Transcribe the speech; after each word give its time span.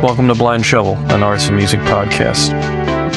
Welcome 0.00 0.28
to 0.28 0.34
Blind 0.36 0.64
Shovel, 0.64 0.94
an 1.12 1.24
arts 1.24 1.48
and 1.48 1.56
music 1.56 1.80
podcast. 1.80 2.52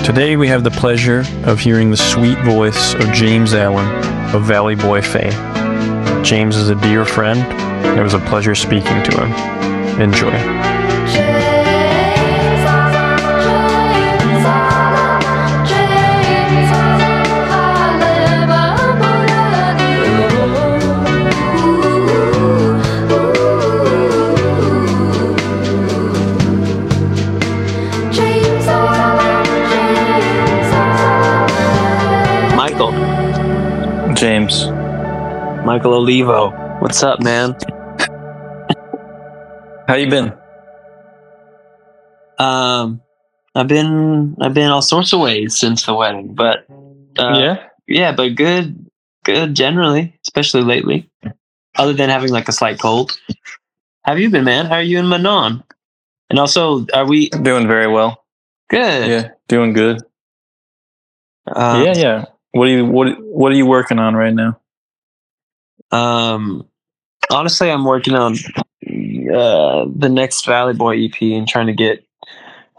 Today 0.03 0.35
we 0.35 0.47
have 0.47 0.63
the 0.63 0.71
pleasure 0.71 1.23
of 1.43 1.59
hearing 1.59 1.91
the 1.91 1.97
sweet 1.97 2.39
voice 2.39 2.95
of 2.95 3.01
James 3.13 3.53
Alan 3.53 3.85
of 4.35 4.45
Valley 4.45 4.73
Boy 4.73 5.03
fame. 5.03 5.31
James 6.23 6.55
is 6.55 6.69
a 6.69 6.75
dear 6.75 7.05
friend, 7.05 7.39
it 7.95 8.01
was 8.01 8.15
a 8.15 8.19
pleasure 8.21 8.55
speaking 8.55 9.03
to 9.03 9.25
him. 9.25 10.01
Enjoy. 10.01 10.80
Michael 35.71 35.93
Olivo. 35.93 36.49
What's 36.81 37.01
up, 37.01 37.21
man? 37.21 37.55
how 39.87 39.95
you 39.95 40.09
been? 40.09 40.33
Um, 42.37 42.99
I've 43.55 43.69
been 43.69 44.35
I've 44.41 44.53
been 44.53 44.69
all 44.69 44.81
sorts 44.81 45.13
of 45.13 45.21
ways 45.21 45.57
since 45.57 45.85
the 45.85 45.93
wedding, 45.93 46.35
but 46.35 46.65
uh, 47.17 47.39
yeah, 47.39 47.67
yeah, 47.87 48.11
but 48.11 48.35
good, 48.35 48.85
good 49.23 49.55
generally, 49.55 50.19
especially 50.27 50.63
lately. 50.63 51.09
Other 51.77 51.93
than 51.93 52.09
having 52.09 52.31
like 52.31 52.49
a 52.49 52.51
slight 52.51 52.77
cold, 52.77 53.17
have 54.03 54.19
you 54.19 54.29
been, 54.29 54.43
man? 54.43 54.65
How 54.65 54.75
are 54.75 54.81
you 54.81 54.99
in 54.99 55.07
Manon? 55.07 55.63
And 56.29 56.37
also, 56.37 56.85
are 56.93 57.07
we 57.07 57.29
doing 57.29 57.69
very 57.69 57.87
well. 57.87 58.25
good? 58.69 59.07
Yeah, 59.07 59.29
doing 59.47 59.71
good. 59.71 60.01
Um, 61.47 61.85
yeah, 61.85 61.93
yeah. 61.95 62.25
What 62.51 62.67
are 62.67 62.71
you 62.71 62.85
what 62.85 63.07
What 63.21 63.53
are 63.53 63.55
you 63.55 63.67
working 63.67 63.99
on 63.99 64.15
right 64.15 64.33
now? 64.33 64.60
Um, 65.91 66.67
honestly, 67.29 67.69
I'm 67.69 67.85
working 67.85 68.15
on 68.15 68.33
uh, 68.33 69.85
the 69.95 70.09
next 70.09 70.45
Valley 70.45 70.73
Boy 70.73 71.05
EP 71.05 71.21
and 71.21 71.47
trying 71.47 71.67
to 71.67 71.73
get 71.73 72.05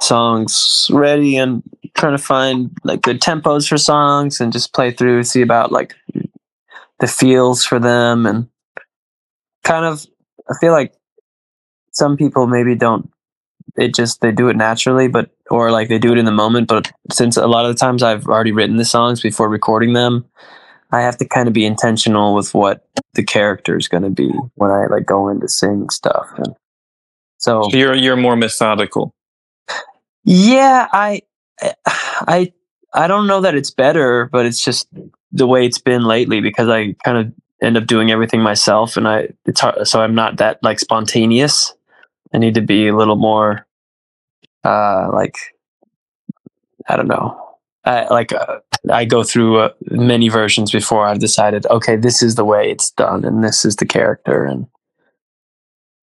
songs 0.00 0.88
ready 0.90 1.36
and 1.36 1.62
trying 1.94 2.16
to 2.16 2.22
find 2.22 2.70
like 2.84 3.02
good 3.02 3.20
tempos 3.20 3.68
for 3.68 3.78
songs 3.78 4.40
and 4.40 4.52
just 4.52 4.72
play 4.72 4.90
through, 4.90 5.22
see 5.24 5.42
about 5.42 5.72
like 5.72 5.94
the 7.00 7.06
feels 7.06 7.64
for 7.64 7.78
them 7.78 8.26
and 8.26 8.48
kind 9.64 9.84
of. 9.84 10.06
I 10.50 10.54
feel 10.60 10.72
like 10.72 10.92
some 11.92 12.16
people 12.16 12.46
maybe 12.46 12.74
don't. 12.74 13.08
It 13.76 13.94
just 13.94 14.20
they 14.20 14.32
do 14.32 14.48
it 14.48 14.56
naturally, 14.56 15.08
but 15.08 15.30
or 15.50 15.70
like 15.70 15.88
they 15.88 15.98
do 15.98 16.12
it 16.12 16.18
in 16.18 16.24
the 16.24 16.32
moment. 16.32 16.68
But 16.68 16.92
since 17.10 17.36
a 17.36 17.46
lot 17.46 17.64
of 17.64 17.74
the 17.74 17.78
times 17.78 18.02
I've 18.02 18.26
already 18.26 18.52
written 18.52 18.76
the 18.76 18.84
songs 18.84 19.20
before 19.22 19.48
recording 19.48 19.92
them, 19.92 20.26
I 20.92 21.00
have 21.00 21.16
to 21.18 21.24
kind 21.24 21.48
of 21.48 21.54
be 21.54 21.64
intentional 21.64 22.34
with 22.34 22.54
what 22.54 22.86
the 23.14 23.22
character 23.24 23.76
is 23.76 23.88
going 23.88 24.02
to 24.02 24.10
be 24.10 24.28
when 24.54 24.70
I 24.70 24.86
like 24.86 25.06
go 25.06 25.28
into 25.28 25.48
sing 25.48 25.88
stuff. 25.90 26.28
And 26.36 26.54
so, 27.38 27.62
So 27.70 27.76
you're 27.76 27.94
you're 27.94 28.16
more 28.16 28.36
methodical. 28.36 29.14
yeah, 30.24 30.88
I, 30.92 31.22
I, 31.84 32.52
I 32.94 33.06
don't 33.06 33.26
know 33.26 33.40
that 33.40 33.54
it's 33.54 33.70
better, 33.70 34.28
but 34.30 34.46
it's 34.46 34.62
just 34.62 34.86
the 35.32 35.46
way 35.46 35.64
it's 35.64 35.78
been 35.78 36.04
lately 36.04 36.40
because 36.40 36.68
I 36.68 36.94
kind 37.04 37.18
of 37.18 37.32
end 37.62 37.76
up 37.76 37.86
doing 37.86 38.10
everything 38.10 38.42
myself, 38.42 38.96
and 38.96 39.08
I 39.08 39.28
it's 39.46 39.60
hard, 39.60 39.86
so 39.88 40.00
I'm 40.02 40.14
not 40.14 40.36
that 40.36 40.58
like 40.62 40.78
spontaneous. 40.78 41.72
I 42.34 42.38
need 42.38 42.54
to 42.54 42.62
be 42.62 42.88
a 42.88 42.96
little 42.96 43.16
more, 43.16 43.66
uh, 44.64 45.10
like, 45.12 45.36
I 46.88 46.96
don't 46.96 47.08
know. 47.08 47.41
I, 47.84 48.06
like 48.08 48.32
uh, 48.32 48.58
I 48.90 49.04
go 49.04 49.24
through 49.24 49.58
uh, 49.58 49.70
many 49.90 50.28
versions 50.28 50.70
before 50.70 51.06
I've 51.06 51.18
decided, 51.18 51.66
okay, 51.66 51.96
this 51.96 52.22
is 52.22 52.36
the 52.36 52.44
way 52.44 52.70
it's 52.70 52.90
done, 52.90 53.24
and 53.24 53.42
this 53.42 53.64
is 53.64 53.76
the 53.76 53.86
character, 53.86 54.44
and 54.44 54.66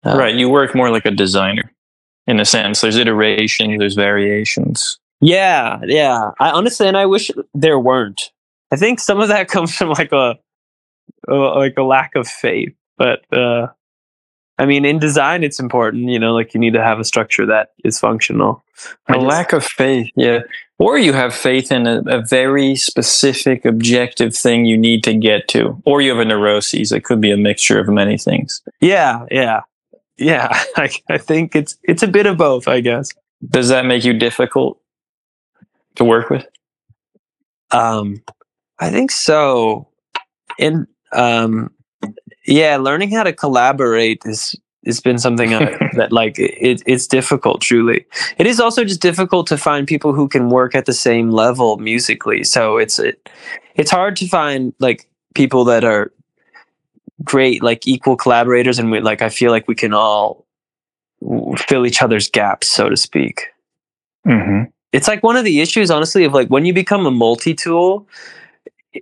uh, 0.05 0.17
right, 0.17 0.35
you 0.35 0.49
work 0.49 0.75
more 0.75 0.89
like 0.89 1.05
a 1.05 1.11
designer 1.11 1.71
in 2.27 2.39
a 2.39 2.45
sense. 2.45 2.81
There's 2.81 2.95
iteration, 2.95 3.77
there's 3.77 3.95
variations. 3.95 4.99
Yeah, 5.21 5.79
yeah. 5.85 6.31
I 6.39 6.51
honestly, 6.51 6.87
and 6.87 6.97
I 6.97 7.05
wish 7.05 7.31
there 7.53 7.79
weren't. 7.79 8.31
I 8.71 8.75
think 8.75 8.99
some 8.99 9.19
of 9.19 9.29
that 9.29 9.47
comes 9.49 9.75
from 9.75 9.89
like 9.89 10.11
a, 10.11 10.37
a 11.27 11.33
like 11.33 11.75
a 11.77 11.83
lack 11.83 12.15
of 12.15 12.27
faith. 12.27 12.73
But 12.97 13.21
uh, 13.35 13.67
I 14.57 14.65
mean, 14.65 14.85
in 14.85 14.99
design, 14.99 15.43
it's 15.43 15.59
important. 15.59 16.09
You 16.09 16.19
know, 16.19 16.33
like 16.33 16.53
you 16.53 16.59
need 16.59 16.73
to 16.73 16.83
have 16.83 16.99
a 16.99 17.03
structure 17.03 17.45
that 17.45 17.73
is 17.83 17.99
functional. 17.99 18.63
A 19.07 19.17
lack 19.17 19.53
of 19.53 19.63
faith, 19.63 20.09
yeah. 20.15 20.39
Or 20.77 20.97
you 20.97 21.13
have 21.13 21.33
faith 21.33 21.71
in 21.71 21.87
a, 21.87 22.01
a 22.07 22.21
very 22.21 22.75
specific, 22.75 23.63
objective 23.65 24.35
thing 24.35 24.65
you 24.65 24.77
need 24.77 25.03
to 25.05 25.13
get 25.13 25.47
to, 25.49 25.81
or 25.85 26.01
you 26.01 26.11
have 26.11 26.19
a 26.19 26.25
neuroses. 26.25 26.91
It 26.91 27.03
could 27.03 27.21
be 27.21 27.31
a 27.31 27.37
mixture 27.37 27.79
of 27.79 27.87
many 27.87 28.17
things. 28.17 28.61
Yeah, 28.81 29.25
yeah, 29.31 29.61
yeah. 30.17 30.49
I, 30.75 30.89
I 31.09 31.17
think 31.17 31.55
it's 31.55 31.77
it's 31.83 32.03
a 32.03 32.07
bit 32.07 32.25
of 32.25 32.37
both. 32.37 32.67
I 32.67 32.81
guess. 32.81 33.09
Does 33.47 33.69
that 33.69 33.85
make 33.85 34.03
you 34.03 34.13
difficult 34.13 34.79
to 35.95 36.03
work 36.03 36.29
with? 36.29 36.45
Um, 37.71 38.23
I 38.79 38.89
think 38.89 39.11
so. 39.11 39.87
And 40.59 40.87
um, 41.11 41.71
yeah, 42.45 42.77
learning 42.77 43.11
how 43.11 43.23
to 43.23 43.33
collaborate 43.33 44.21
is 44.25 44.55
it's 44.83 45.01
been 45.01 45.17
something 45.17 45.53
I, 45.53 45.77
that 45.95 46.11
like 46.11 46.37
it, 46.37 46.83
it's 46.85 47.07
difficult. 47.07 47.61
Truly, 47.61 48.05
it 48.37 48.47
is 48.47 48.59
also 48.59 48.83
just 48.83 49.01
difficult 49.01 49.47
to 49.47 49.57
find 49.57 49.87
people 49.87 50.13
who 50.13 50.27
can 50.27 50.49
work 50.49 50.75
at 50.75 50.85
the 50.85 50.93
same 50.93 51.31
level 51.31 51.77
musically. 51.77 52.43
So 52.43 52.77
it's 52.77 52.99
it, 52.99 53.29
it's 53.75 53.91
hard 53.91 54.15
to 54.17 54.27
find 54.27 54.73
like 54.79 55.09
people 55.33 55.65
that 55.65 55.83
are 55.83 56.11
great, 57.23 57.63
like 57.63 57.87
equal 57.87 58.15
collaborators, 58.15 58.79
and 58.79 58.91
we 58.91 58.99
like 58.99 59.21
I 59.21 59.29
feel 59.29 59.51
like 59.51 59.67
we 59.67 59.75
can 59.75 59.93
all 59.93 60.45
fill 61.57 61.85
each 61.85 62.01
other's 62.01 62.29
gaps, 62.29 62.67
so 62.69 62.89
to 62.89 62.97
speak 62.97 63.47
Mm-hmm. 64.27 64.63
it's 64.91 65.07
like 65.07 65.21
one 65.21 65.35
of 65.35 65.45
the 65.45 65.61
issues 65.61 65.91
honestly 65.91 66.23
of 66.23 66.33
like 66.33 66.47
when 66.47 66.65
you 66.65 66.73
become 66.73 67.05
a 67.05 67.11
multi-tool 67.11 68.07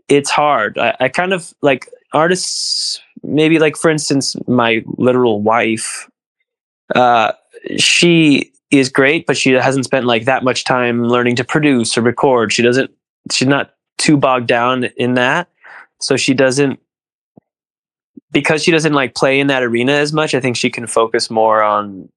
it's 0.10 0.30
hard 0.30 0.78
I, 0.78 0.98
I 1.00 1.08
kind 1.08 1.32
of 1.32 1.54
like 1.62 1.88
artists 2.12 3.02
maybe 3.24 3.60
like 3.60 3.78
for 3.78 3.90
instance 3.90 4.36
my 4.48 4.84
literal 4.98 5.42
wife 5.42 6.10
uh 6.96 7.32
she 7.78 8.52
is 8.72 8.90
great 8.90 9.26
but 9.26 9.38
she 9.38 9.52
hasn't 9.52 9.86
spent 9.86 10.06
like 10.06 10.26
that 10.26 10.44
much 10.44 10.64
time 10.64 11.08
learning 11.08 11.36
to 11.36 11.44
produce 11.44 11.98
or 11.98 12.02
record. 12.02 12.52
She 12.52 12.62
doesn't 12.62 12.92
she's 13.32 13.48
not 13.48 13.74
too 13.98 14.18
bogged 14.18 14.48
down 14.48 14.86
in 14.98 15.14
that. 15.14 15.48
So 16.02 16.18
she 16.18 16.34
doesn't 16.34 16.80
because 18.32 18.64
she 18.64 18.72
doesn't 18.72 18.94
like 18.94 19.16
play 19.16 19.40
in 19.40 19.48
that 19.48 19.62
arena 19.62 19.92
as 19.94 20.12
much 20.12 20.34
i 20.34 20.40
think 20.40 20.58
she 20.58 20.70
can 20.70 20.88
focus 20.88 21.30
more 21.30 21.62
on 21.62 22.10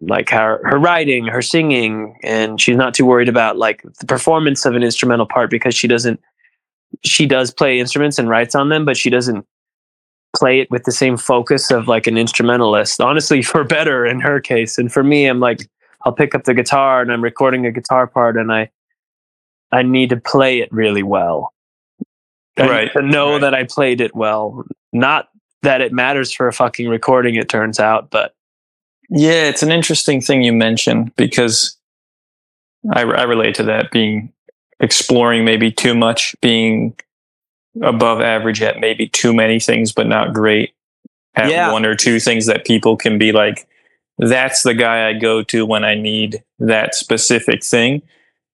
like 0.00 0.30
her 0.30 0.60
her 0.64 0.78
writing, 0.78 1.26
her 1.26 1.42
singing, 1.42 2.16
and 2.22 2.60
she's 2.60 2.76
not 2.76 2.94
too 2.94 3.04
worried 3.04 3.28
about 3.28 3.56
like 3.56 3.82
the 3.98 4.06
performance 4.06 4.64
of 4.64 4.74
an 4.74 4.82
instrumental 4.82 5.26
part 5.26 5.50
because 5.50 5.74
she 5.74 5.88
doesn't 5.88 6.20
she 7.04 7.26
does 7.26 7.52
play 7.52 7.78
instruments 7.78 8.18
and 8.18 8.28
writes 8.28 8.54
on 8.54 8.68
them, 8.68 8.84
but 8.84 8.96
she 8.96 9.10
doesn't 9.10 9.44
play 10.36 10.60
it 10.60 10.70
with 10.70 10.84
the 10.84 10.92
same 10.92 11.16
focus 11.16 11.70
of 11.70 11.88
like 11.88 12.06
an 12.06 12.16
instrumentalist. 12.16 13.00
Honestly, 13.00 13.42
for 13.50 13.64
better 13.64 14.06
in 14.06 14.20
her 14.20 14.40
case. 14.40 14.78
And 14.78 14.92
for 14.92 15.02
me, 15.02 15.26
I'm 15.26 15.40
like 15.40 15.68
I'll 16.04 16.12
pick 16.12 16.34
up 16.34 16.44
the 16.44 16.54
guitar 16.54 17.02
and 17.02 17.12
I'm 17.12 17.22
recording 17.22 17.66
a 17.66 17.72
guitar 17.72 18.06
part 18.06 18.36
and 18.36 18.52
I 18.52 18.70
I 19.72 19.82
need 19.82 20.10
to 20.10 20.16
play 20.16 20.60
it 20.60 20.72
really 20.72 21.02
well. 21.02 21.52
I 22.56 22.68
Right, 22.68 22.92
To 22.94 23.02
know 23.02 23.32
right. 23.32 23.40
that 23.42 23.54
I 23.54 23.64
played 23.64 24.00
it 24.00 24.16
well. 24.16 24.64
Not 24.92 25.28
that 25.62 25.80
it 25.80 25.92
matters 25.92 26.32
for 26.32 26.48
a 26.48 26.52
fucking 26.52 26.88
recording, 26.88 27.34
it 27.34 27.48
turns 27.48 27.78
out, 27.78 28.10
but 28.10 28.34
Yeah, 29.10 29.44
it's 29.48 29.62
an 29.62 29.70
interesting 29.70 30.20
thing 30.20 30.42
you 30.42 30.52
mentioned 30.52 31.14
because 31.16 31.76
I, 32.92 33.02
I 33.02 33.22
relate 33.24 33.54
to 33.56 33.62
that 33.64 33.90
being 33.90 34.32
exploring 34.80 35.44
maybe 35.44 35.70
too 35.70 35.94
much, 35.94 36.34
being 36.40 36.96
above 37.82 38.20
average 38.20 38.62
at 38.62 38.80
maybe 38.80 39.08
too 39.08 39.32
many 39.34 39.60
things, 39.60 39.92
but 39.92 40.06
not 40.06 40.32
great 40.32 40.74
at 41.34 41.50
Yeah. 41.50 41.72
one 41.72 41.84
or 41.84 41.94
two 41.94 42.20
things 42.20 42.46
that 42.46 42.66
people 42.66 42.96
can 42.96 43.18
be 43.18 43.32
like, 43.32 43.66
that's 44.18 44.62
the 44.62 44.74
guy 44.74 45.08
I 45.08 45.12
go 45.12 45.42
to 45.44 45.64
when 45.64 45.84
I 45.84 45.94
need 45.94 46.42
that 46.58 46.94
specific 46.94 47.64
thing. 47.64 48.02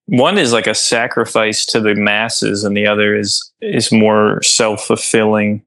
One 0.06 0.36
is 0.36 0.52
like 0.52 0.66
a 0.66 0.74
sacrifice 0.74 1.64
to 1.66 1.80
the 1.80 1.94
masses, 1.94 2.62
and 2.64 2.76
the 2.76 2.86
other 2.86 3.16
is 3.16 3.50
is 3.62 3.90
more 3.90 4.42
self 4.42 4.84
fulfilling, 4.84 5.62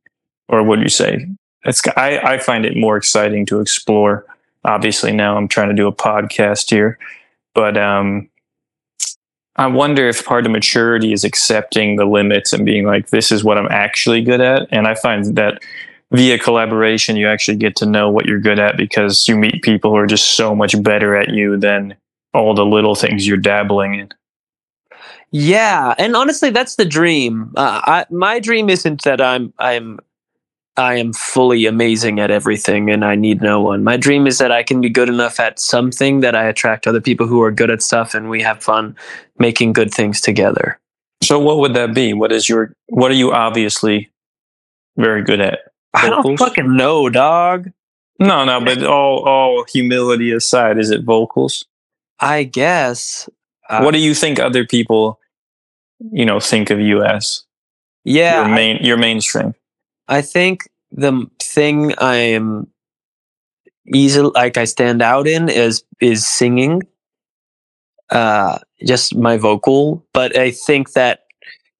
or 0.48 0.62
what 0.62 0.76
do 0.76 0.84
you 0.84 0.90
say? 0.90 1.26
It's 1.64 1.82
I, 1.98 2.20
I 2.20 2.38
find 2.38 2.64
it 2.64 2.78
more 2.78 2.98
exciting 2.98 3.46
to 3.48 3.60
explore 3.60 4.26
obviously 4.68 5.12
now 5.12 5.38
I'm 5.38 5.48
trying 5.48 5.70
to 5.70 5.76
do 5.76 5.88
a 5.88 5.94
podcast 5.94 6.70
here, 6.70 7.00
but 7.56 7.78
um, 7.78 8.30
I 9.58 9.68
wonder 9.68 10.08
if 10.08 10.26
part 10.26 10.46
of 10.46 10.52
maturity 10.52 11.14
is 11.14 11.24
accepting 11.24 11.96
the 11.96 12.06
limits 12.06 12.54
and 12.54 12.66
being 12.66 12.86
like, 12.86 13.10
this 13.10 13.32
is 13.32 13.44
what 13.44 13.58
I'm 13.58 13.68
actually 13.72 14.22
good 14.22 14.42
at. 14.42 14.68
And 14.72 14.88
I 14.88 14.94
find 14.94 15.36
that 15.36 15.64
via 16.12 16.38
collaboration, 16.38 17.16
you 17.16 17.28
actually 17.28 17.58
get 17.58 17.76
to 17.78 17.86
know 17.86 18.10
what 18.10 18.28
you're 18.28 18.40
good 18.40 18.60
at 18.60 18.78
because 18.78 19.28
you 19.28 19.36
meet 19.36 19.64
people 19.64 19.92
who 19.92 19.98
are 19.98 20.08
just 20.08 20.36
so 20.36 20.56
much 20.56 20.82
better 20.84 21.16
at 21.16 21.30
you 21.30 21.58
than 21.58 21.96
all 22.34 22.54
the 22.54 22.66
little 22.66 22.96
things 22.96 23.28
you're 23.28 23.38
dabbling 23.38 23.96
in. 23.96 24.10
Yeah, 25.32 25.94
and 25.98 26.16
honestly, 26.16 26.52
that's 26.52 26.76
the 26.76 26.86
dream. 26.86 27.52
Uh, 27.58 27.82
I, 27.84 28.06
my 28.10 28.40
dream 28.40 28.70
isn't 28.70 29.04
that 29.04 29.20
I'm 29.20 29.54
I'm 29.60 30.00
I 30.78 30.96
am 30.96 31.12
fully 31.12 31.66
amazing 31.66 32.20
at 32.20 32.30
everything 32.30 32.92
and 32.92 33.04
I 33.04 33.16
need 33.16 33.42
no 33.42 33.60
one. 33.60 33.84
My 33.84 33.98
dream 33.98 34.28
is 34.28 34.38
that 34.38 34.52
I 34.52 34.62
can 34.62 34.80
be 34.80 34.90
good 34.90 35.10
enough 35.10 35.40
at 35.40 35.60
something 35.60 36.20
that 36.20 36.36
I 36.36 36.44
attract 36.44 36.86
other 36.86 37.02
people 37.02 37.26
who 37.26 37.42
are 37.42 37.52
good 37.52 37.72
at 37.72 37.82
stuff 37.82 38.14
and 38.14 38.30
we 38.30 38.44
have 38.44 38.62
fun 38.62 38.96
making 39.40 39.74
good 39.74 39.92
things 39.92 40.22
together. 40.22 40.80
So 41.24 41.40
what 41.40 41.58
would 41.58 41.74
that 41.74 41.96
be? 41.96 42.14
What 42.14 42.32
is 42.32 42.48
your 42.48 42.74
what 42.90 43.10
are 43.10 43.16
you 43.16 43.32
obviously 43.32 44.12
very 44.98 45.24
good 45.24 45.42
at? 45.42 45.60
I 45.96 46.10
don't 46.10 46.38
fucking 46.38 46.76
know, 46.76 47.10
dog. 47.10 47.72
No, 48.20 48.46
no, 48.46 48.62
but 48.64 48.84
all 48.86 49.28
all 49.28 49.66
humility 49.72 50.32
aside, 50.32 50.78
is 50.78 50.92
it 50.92 51.04
vocals? 51.04 51.66
I 52.20 52.44
guess. 52.44 53.28
Uh, 53.68 53.82
what 53.82 53.94
do 53.94 54.00
you 54.00 54.14
think 54.14 54.40
other 54.40 54.66
people, 54.66 55.20
you 56.12 56.26
know, 56.26 56.40
think 56.40 56.70
of 56.70 56.80
you 56.80 57.04
as 57.04 57.44
Yeah, 58.04 58.46
your 58.46 58.56
main 58.56 58.78
your 58.84 58.98
main 58.98 59.22
strength? 59.22 59.58
I 60.08 60.22
think 60.22 60.70
the 60.92 61.26
thing 61.40 61.94
I 61.98 62.16
am 62.16 62.68
easily 63.94 64.32
like 64.36 64.58
I 64.58 64.66
stand 64.66 65.02
out 65.02 65.28
in 65.28 65.50
is 65.50 65.84
is 66.02 66.28
singing. 66.28 66.82
Uh 68.10 68.60
just 68.86 69.16
my 69.16 69.38
vocal, 69.38 70.06
but 70.14 70.38
I 70.38 70.52
think 70.52 70.94
that 70.94 71.26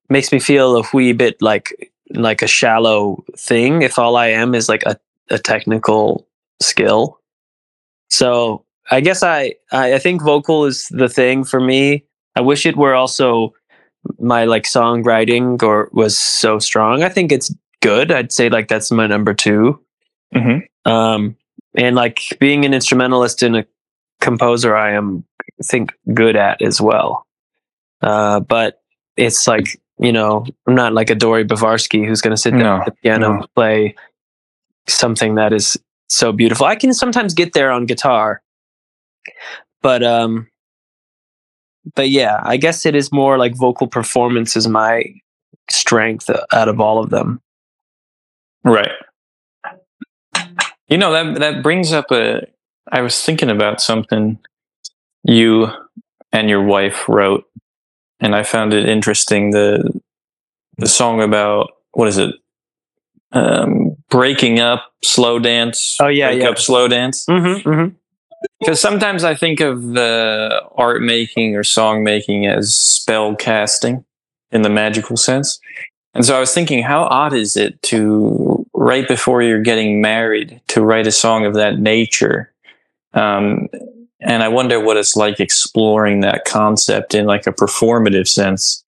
makes 0.10 0.32
me 0.32 0.40
feel 0.40 0.78
a 0.78 0.84
wee 0.94 1.14
bit 1.14 1.42
like 1.42 1.92
like 2.12 2.42
a 2.42 2.48
shallow 2.48 3.24
thing 3.38 3.82
if 3.82 4.00
all 4.00 4.16
I 4.18 4.28
am 4.28 4.56
is 4.56 4.70
like 4.70 4.84
a, 4.86 4.98
a 5.30 5.38
technical 5.40 6.28
skill. 6.62 7.20
So 8.10 8.66
I 8.92 9.02
guess 9.02 9.24
I, 9.24 9.56
I 9.72 9.96
I 9.96 10.00
think 10.00 10.24
vocal 10.24 10.66
is 10.66 10.88
the 10.92 11.10
thing 11.10 11.44
for 11.44 11.60
me. 11.62 12.06
I 12.36 12.42
wish 12.42 12.66
it 12.66 12.78
were 12.78 12.96
also 12.96 13.54
my 14.20 14.46
like 14.46 14.64
songwriting 14.64 15.62
or 15.64 15.90
was 15.94 16.18
so 16.20 16.60
strong. 16.60 17.04
I 17.04 17.10
think 17.10 17.32
it's 17.32 17.54
good. 17.82 18.12
I'd 18.12 18.32
say 18.32 18.50
like 18.50 18.68
that's 18.68 18.92
my 18.92 19.08
number 19.08 19.34
2 19.34 19.80
Mm-hmm. 20.36 20.92
Um, 20.92 21.38
and 21.76 21.96
like 21.96 22.22
being 22.40 22.66
an 22.66 22.74
instrumentalist 22.74 23.44
and 23.44 23.56
a 23.58 23.66
composer, 24.20 24.76
I 24.76 24.92
am 24.94 25.24
I 25.42 25.64
think 25.64 25.94
good 26.14 26.36
at 26.36 26.62
as 26.62 26.82
well. 26.82 27.26
Uh, 28.02 28.42
but 28.42 28.82
it's 29.16 29.48
like 29.48 29.80
you 30.00 30.12
know, 30.12 30.46
I'm 30.68 30.76
not 30.76 30.94
like 30.94 31.10
a 31.10 31.16
Dory 31.16 31.46
Bavarsky 31.46 32.06
who's 32.06 32.22
going 32.22 32.36
to 32.36 32.38
sit 32.42 32.52
down 32.52 32.60
No, 32.60 32.76
at 32.78 32.86
the 32.86 32.92
piano 32.92 33.30
no. 33.30 33.36
and 33.38 33.54
play 33.56 33.96
something 34.88 35.36
that 35.36 35.54
is 35.54 35.78
so 36.10 36.32
beautiful. 36.32 36.66
I 36.66 36.76
can 36.76 36.94
sometimes 36.94 37.34
get 37.34 37.54
there 37.54 37.72
on 37.72 37.86
guitar, 37.86 38.42
but 39.82 40.04
um, 40.04 40.48
but 41.96 42.10
yeah, 42.10 42.42
I 42.44 42.58
guess 42.58 42.86
it 42.86 42.96
is 42.96 43.12
more 43.12 43.38
like 43.38 43.56
vocal 43.56 43.88
performance 43.88 44.56
is 44.58 44.68
my 44.68 45.06
strength 45.70 46.30
out 46.52 46.68
of 46.68 46.80
all 46.80 47.00
of 47.02 47.10
them. 47.10 47.42
Right. 48.68 48.92
You 50.88 50.98
know 50.98 51.12
that 51.12 51.40
that 51.40 51.64
brings 51.64 51.94
up 51.94 52.12
a. 52.12 52.48
I 52.92 53.02
was 53.02 53.22
thinking 53.22 53.50
about 53.50 53.82
something 53.82 54.40
you 55.24 55.68
and 56.32 56.50
your 56.50 56.64
wife 56.64 57.08
wrote, 57.10 57.46
and 58.20 58.36
I 58.36 58.44
found 58.44 58.74
it 58.74 58.88
interesting. 58.88 59.52
the 59.52 60.02
The 60.78 60.88
song 60.88 61.22
about 61.22 61.72
what 61.92 62.08
is 62.08 62.18
it? 62.18 62.36
Um, 63.32 63.98
breaking 64.10 64.60
up, 64.60 64.94
slow 65.04 65.40
dance. 65.40 65.98
Oh, 66.00 66.08
yeah, 66.08 66.30
break 66.30 66.44
yeah. 66.44 66.50
up, 66.50 66.58
slow 66.58 66.88
dance. 66.88 67.26
Mm-hmm, 67.26 67.68
mm-hmm. 67.68 67.96
Because 68.60 68.80
sometimes 68.80 69.24
I 69.24 69.36
think 69.36 69.60
of 69.60 69.94
the 69.94 70.62
art 70.76 71.02
making 71.02 71.56
or 71.56 71.64
song 71.64 72.04
making 72.04 72.46
as 72.46 72.74
spell 72.74 73.36
casting 73.36 74.06
in 74.52 74.62
the 74.62 74.70
magical 74.70 75.18
sense. 75.18 75.60
And 76.14 76.26
so 76.26 76.38
I 76.38 76.40
was 76.40 76.54
thinking, 76.54 76.84
how 76.84 77.04
odd 77.04 77.34
is 77.34 77.58
it 77.58 77.82
to, 77.84 78.57
right 78.78 79.08
before 79.08 79.42
you're 79.42 79.62
getting 79.62 80.00
married, 80.02 80.62
to 80.70 80.82
write 80.84 81.08
a 81.08 81.12
song 81.12 81.46
of 81.46 81.56
that 81.56 81.80
nature? 81.80 82.54
Um, 83.14 83.68
and 84.22 84.44
I 84.44 84.48
wonder 84.48 84.80
what 84.80 84.98
it's 84.98 85.16
like 85.16 85.40
exploring 85.40 86.22
that 86.22 86.46
concept 86.46 87.14
in 87.16 87.26
like 87.26 87.48
a 87.48 87.52
performative 87.52 88.28
sense 88.28 88.84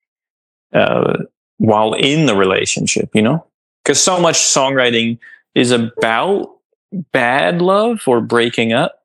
uh, 0.72 1.18
while 1.58 1.92
in 1.94 2.26
the 2.26 2.34
relationship, 2.36 3.10
you 3.14 3.22
know? 3.22 3.44
Because 3.84 4.02
so 4.02 4.18
much 4.20 4.36
songwriting 4.36 5.18
is 5.54 5.70
about 5.72 6.56
bad 7.12 7.60
love 7.62 8.02
or 8.06 8.20
breaking 8.20 8.72
up 8.72 9.02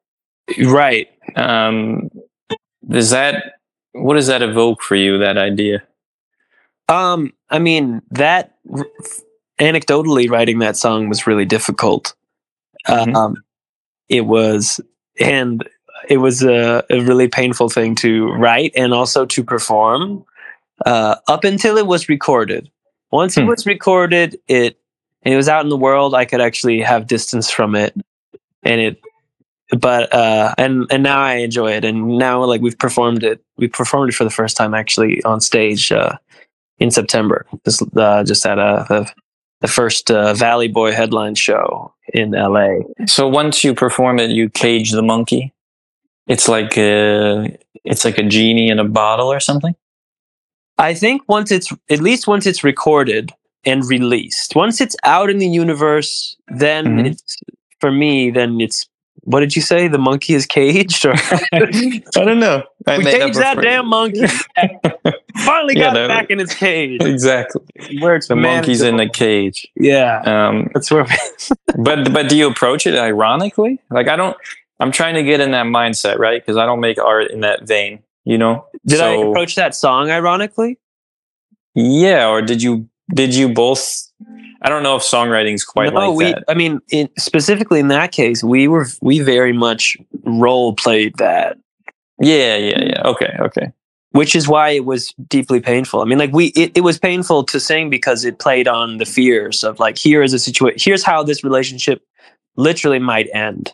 Right. 0.63 1.07
um 1.35 2.09
does 2.87 3.11
that 3.11 3.59
what 3.93 4.15
does 4.15 4.27
that 4.27 4.41
evoke 4.41 4.81
for 4.81 4.95
you 4.95 5.19
that 5.19 5.37
idea 5.37 5.83
Um, 6.89 7.33
I 7.49 7.59
mean 7.59 8.01
that 8.11 8.55
anecdotally 9.59 10.29
writing 10.29 10.59
that 10.59 10.77
song 10.77 11.09
was 11.09 11.27
really 11.27 11.45
difficult. 11.45 12.13
Mhm. 12.87 13.15
Um, 13.15 13.43
it 14.09 14.21
was, 14.25 14.79
and 15.19 15.67
it 16.09 16.17
was 16.17 16.43
a, 16.43 16.83
a 16.89 16.99
really 17.01 17.27
painful 17.27 17.69
thing 17.69 17.95
to 17.95 18.27
write 18.33 18.71
and 18.75 18.93
also 18.93 19.25
to 19.25 19.43
perform. 19.43 20.23
Uh, 20.85 21.15
up 21.27 21.43
until 21.45 21.77
it 21.77 21.87
was 21.87 22.09
recorded. 22.09 22.69
Once 23.11 23.37
it 23.37 23.41
Hmm. 23.43 23.47
was 23.47 23.65
recorded, 23.65 24.37
it 24.47 24.77
and 25.23 25.33
it 25.33 25.37
was 25.37 25.47
out 25.49 25.63
in 25.63 25.69
the 25.69 25.77
world. 25.77 26.13
I 26.13 26.25
could 26.25 26.41
actually 26.41 26.81
have 26.81 27.07
distance 27.07 27.49
from 27.49 27.75
it, 27.75 27.95
and 28.63 28.81
it. 28.81 29.01
But 29.79 30.13
uh, 30.13 30.53
and 30.57 30.85
and 30.91 31.01
now 31.01 31.21
I 31.21 31.35
enjoy 31.35 31.71
it, 31.71 31.85
and 31.85 32.17
now 32.19 32.43
like 32.43 32.61
we've 32.61 32.77
performed 32.77 33.23
it. 33.23 33.41
We 33.57 33.67
performed 33.69 34.09
it 34.09 34.15
for 34.15 34.25
the 34.25 34.29
first 34.29 34.57
time 34.57 34.73
actually 34.73 35.23
on 35.23 35.39
stage. 35.41 35.91
Uh, 35.91 36.17
in 36.77 36.91
September. 36.91 37.45
Just 37.63 37.83
uh, 37.95 38.23
just 38.25 38.45
at 38.45 38.59
a, 38.59 38.85
the 38.89 39.11
the 39.61 39.67
first 39.67 40.11
uh, 40.11 40.33
Valley 40.33 40.67
Boy 40.67 40.91
headline 40.91 41.35
show 41.35 41.93
in 42.13 42.31
LA. 42.31 42.79
so 43.05 43.27
once 43.27 43.63
you 43.63 43.73
perform 43.73 44.19
it 44.19 44.29
you 44.31 44.49
cage 44.49 44.91
the 44.91 45.01
monkey 45.01 45.53
it's 46.27 46.47
like 46.47 46.77
a, 46.77 47.57
it's 47.83 48.03
like 48.05 48.17
a 48.17 48.23
genie 48.23 48.69
in 48.69 48.79
a 48.79 48.83
bottle 48.83 49.27
or 49.31 49.39
something 49.39 49.75
I 50.77 50.93
think 50.93 51.21
once 51.29 51.51
it's 51.51 51.71
at 51.89 51.99
least 52.01 52.27
once 52.27 52.45
it's 52.45 52.61
recorded 52.63 53.31
and 53.63 53.83
released, 53.85 54.55
once 54.55 54.81
it's 54.81 54.95
out 55.05 55.29
in 55.29 55.37
the 55.37 55.47
universe, 55.47 56.35
then 56.49 56.85
Mhm. 56.97 57.05
it's 57.11 57.37
for 57.79 57.91
me. 57.91 58.29
Then 58.29 58.59
it's 58.59 58.85
what 59.21 59.39
did 59.39 59.55
you 59.55 59.61
say? 59.61 59.87
The 59.87 59.97
monkey 59.97 60.33
is 60.33 60.45
caged, 60.45 61.05
or 61.05 61.13
i 61.53 61.59
don't 62.13 62.39
know 62.39 62.63
I 62.85 62.97
we 62.99 63.05
caged 63.05 63.37
that 63.39 63.59
damn 63.61 63.87
monkey. 63.87 64.25
Finally 65.37 65.75
Yeah, 65.75 65.93
got 65.93 65.97
it 65.97 66.07
back 66.07 66.29
in 66.29 66.39
its 66.39 66.53
cage, 66.55 67.01
exactly 67.03 67.61
where 67.99 68.15
it's 68.15 68.27
the 68.27 68.35
monkey's 68.35 68.81
in 68.81 68.97
the 68.97 69.09
cage 69.09 69.67
Yeah, 69.75 70.21
um 70.21 70.69
that's 70.73 70.89
where. 70.91 71.05
but 71.77 72.13
but 72.13 72.29
do 72.29 72.37
you 72.37 72.47
approach 72.47 72.85
it 72.87 72.95
ironically 72.95 73.79
like 73.89 74.07
i 74.07 74.15
don't 74.15 74.37
i'm 74.79 74.91
trying 74.91 75.15
to 75.15 75.23
get 75.23 75.39
in 75.41 75.51
that 75.51 75.65
mindset 75.65 76.17
right 76.17 76.41
because 76.41 76.55
i 76.57 76.65
don't 76.65 76.79
make 76.79 76.97
art 76.99 77.31
in 77.31 77.41
that 77.41 77.67
vein 77.67 77.99
you 78.23 78.37
know 78.37 78.65
Did 78.85 79.01
I 79.01 79.13
approach 79.15 79.55
that 79.55 79.75
song 79.75 80.09
ironically? 80.09 80.79
Yeah, 81.75 82.27
or 82.29 82.41
did 82.41 82.61
you 82.63 82.87
did 83.13 83.35
you 83.35 83.49
both? 83.53 84.01
I 84.61 84.69
don't 84.69 84.83
know 84.83 84.95
if 84.95 85.03
songwriting's 85.03 85.63
quite 85.63 85.93
no, 85.93 86.11
like 86.11 86.17
we. 86.17 86.33
that. 86.33 86.43
I 86.47 86.53
mean, 86.53 86.81
in, 86.89 87.09
specifically 87.17 87.79
in 87.79 87.89
that 87.89 88.11
case, 88.11 88.43
we 88.43 88.67
were 88.67 88.87
we 89.01 89.19
very 89.19 89.53
much 89.53 89.97
role 90.23 90.73
played 90.73 91.15
that. 91.17 91.57
Yeah, 92.19 92.55
yeah, 92.55 92.83
yeah. 92.83 93.01
Okay, 93.03 93.35
okay. 93.39 93.71
which 94.15 94.33
is 94.33 94.47
why 94.47 94.69
it 94.69 94.85
was 94.85 95.13
deeply 95.27 95.59
painful. 95.59 95.99
I 95.99 96.05
mean, 96.05 96.17
like 96.17 96.31
we, 96.31 96.45
it, 96.55 96.71
it 96.73 96.81
was 96.85 96.97
painful 96.97 97.43
to 97.43 97.59
sing 97.59 97.89
because 97.89 98.23
it 98.23 98.39
played 98.39 98.65
on 98.65 98.97
the 98.97 99.03
fears 99.03 99.61
of 99.61 99.77
like, 99.77 99.97
here 99.97 100.23
is 100.23 100.31
a 100.31 100.39
situation, 100.39 100.79
here's 100.81 101.03
how 101.03 101.21
this 101.21 101.43
relationship 101.43 102.01
literally 102.55 102.97
might 102.97 103.27
end. 103.33 103.73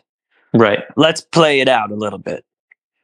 Right. 0.52 0.80
Let's 0.96 1.20
play 1.20 1.60
it 1.60 1.68
out 1.68 1.92
a 1.92 1.94
little 1.94 2.18
bit. 2.18 2.44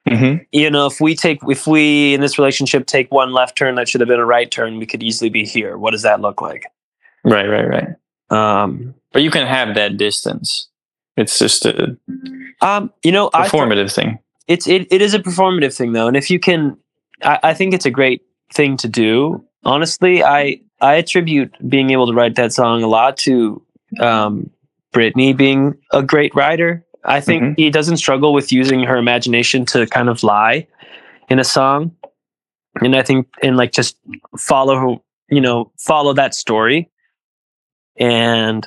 Mm-hmm. 0.08 0.42
You 0.50 0.68
know, 0.68 0.86
if 0.86 1.00
we 1.00 1.14
take, 1.14 1.38
if 1.48 1.68
we 1.68 2.12
in 2.12 2.22
this 2.22 2.38
relationship 2.38 2.86
take 2.86 3.12
one 3.12 3.32
left 3.32 3.56
turn 3.56 3.76
that 3.76 3.88
should 3.88 4.00
have 4.00 4.08
been 4.08 4.18
a 4.18 4.26
right 4.26 4.50
turn, 4.50 4.76
we 4.76 4.86
could 4.86 5.04
easily 5.04 5.30
be 5.30 5.46
here. 5.46 5.78
What 5.78 5.92
does 5.92 6.02
that 6.02 6.20
look 6.20 6.42
like? 6.42 6.64
Right, 7.28 7.46
right, 7.48 7.68
right. 7.68 7.88
Um, 8.30 8.94
But 9.12 9.22
you 9.22 9.30
can 9.30 9.46
have 9.46 9.74
that 9.74 9.96
distance. 9.96 10.68
It's 11.16 11.38
just 11.38 11.66
a 11.66 11.96
um, 12.60 12.92
you 13.04 13.12
know, 13.12 13.30
I, 13.34 13.48
performative 13.48 13.92
thing. 13.94 14.18
it's 14.46 14.66
it, 14.66 14.86
it 14.90 15.00
is 15.02 15.14
a 15.14 15.18
performative 15.18 15.76
thing 15.76 15.92
though 15.92 16.08
and 16.08 16.16
if 16.16 16.30
you 16.30 16.38
can 16.40 16.76
I, 17.22 17.38
I 17.50 17.54
think 17.54 17.74
it's 17.74 17.86
a 17.86 17.90
great 17.90 18.22
thing 18.54 18.76
to 18.78 18.88
do 18.88 19.44
honestly 19.64 20.22
i 20.24 20.60
i 20.80 20.94
attribute 20.94 21.52
being 21.68 21.90
able 21.90 22.06
to 22.06 22.14
write 22.14 22.34
that 22.36 22.52
song 22.52 22.82
a 22.82 22.86
lot 22.88 23.16
to 23.18 23.60
um 24.00 24.48
brittany 24.92 25.32
being 25.34 25.74
a 25.92 26.02
great 26.02 26.34
writer 26.34 26.84
i 27.04 27.20
think 27.20 27.42
Mhm. 27.42 27.54
he 27.58 27.70
doesn't 27.70 27.98
struggle 27.98 28.32
with 28.32 28.50
using 28.52 28.80
her 28.84 28.96
imagination 28.96 29.64
to 29.66 29.86
kind 29.86 30.08
of 30.08 30.22
lie 30.22 30.66
in 31.28 31.38
a 31.38 31.44
song 31.44 31.94
and 32.80 32.94
i 32.96 33.02
think 33.02 33.26
and 33.42 33.56
like 33.56 33.72
just 33.72 33.96
follow 34.38 35.02
you 35.30 35.40
know 35.40 35.70
follow 35.78 36.12
that 36.14 36.34
story 36.34 36.88
and 37.98 38.66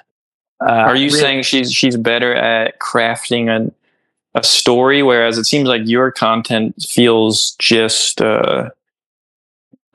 Uh, 0.64 0.70
Are 0.70 0.96
you 0.96 1.08
really- 1.08 1.20
saying 1.20 1.44
she's 1.44 1.74
she's 1.74 1.98
better 1.98 2.36
at 2.36 2.80
crafting 2.80 3.50
a 3.50 3.72
a 4.34 4.44
story, 4.44 5.04
whereas 5.04 5.38
it 5.38 5.46
seems 5.46 5.68
like 5.68 5.82
your 5.86 6.12
content 6.12 6.76
feels 6.88 7.56
just 7.60 8.22
uh, 8.22 8.70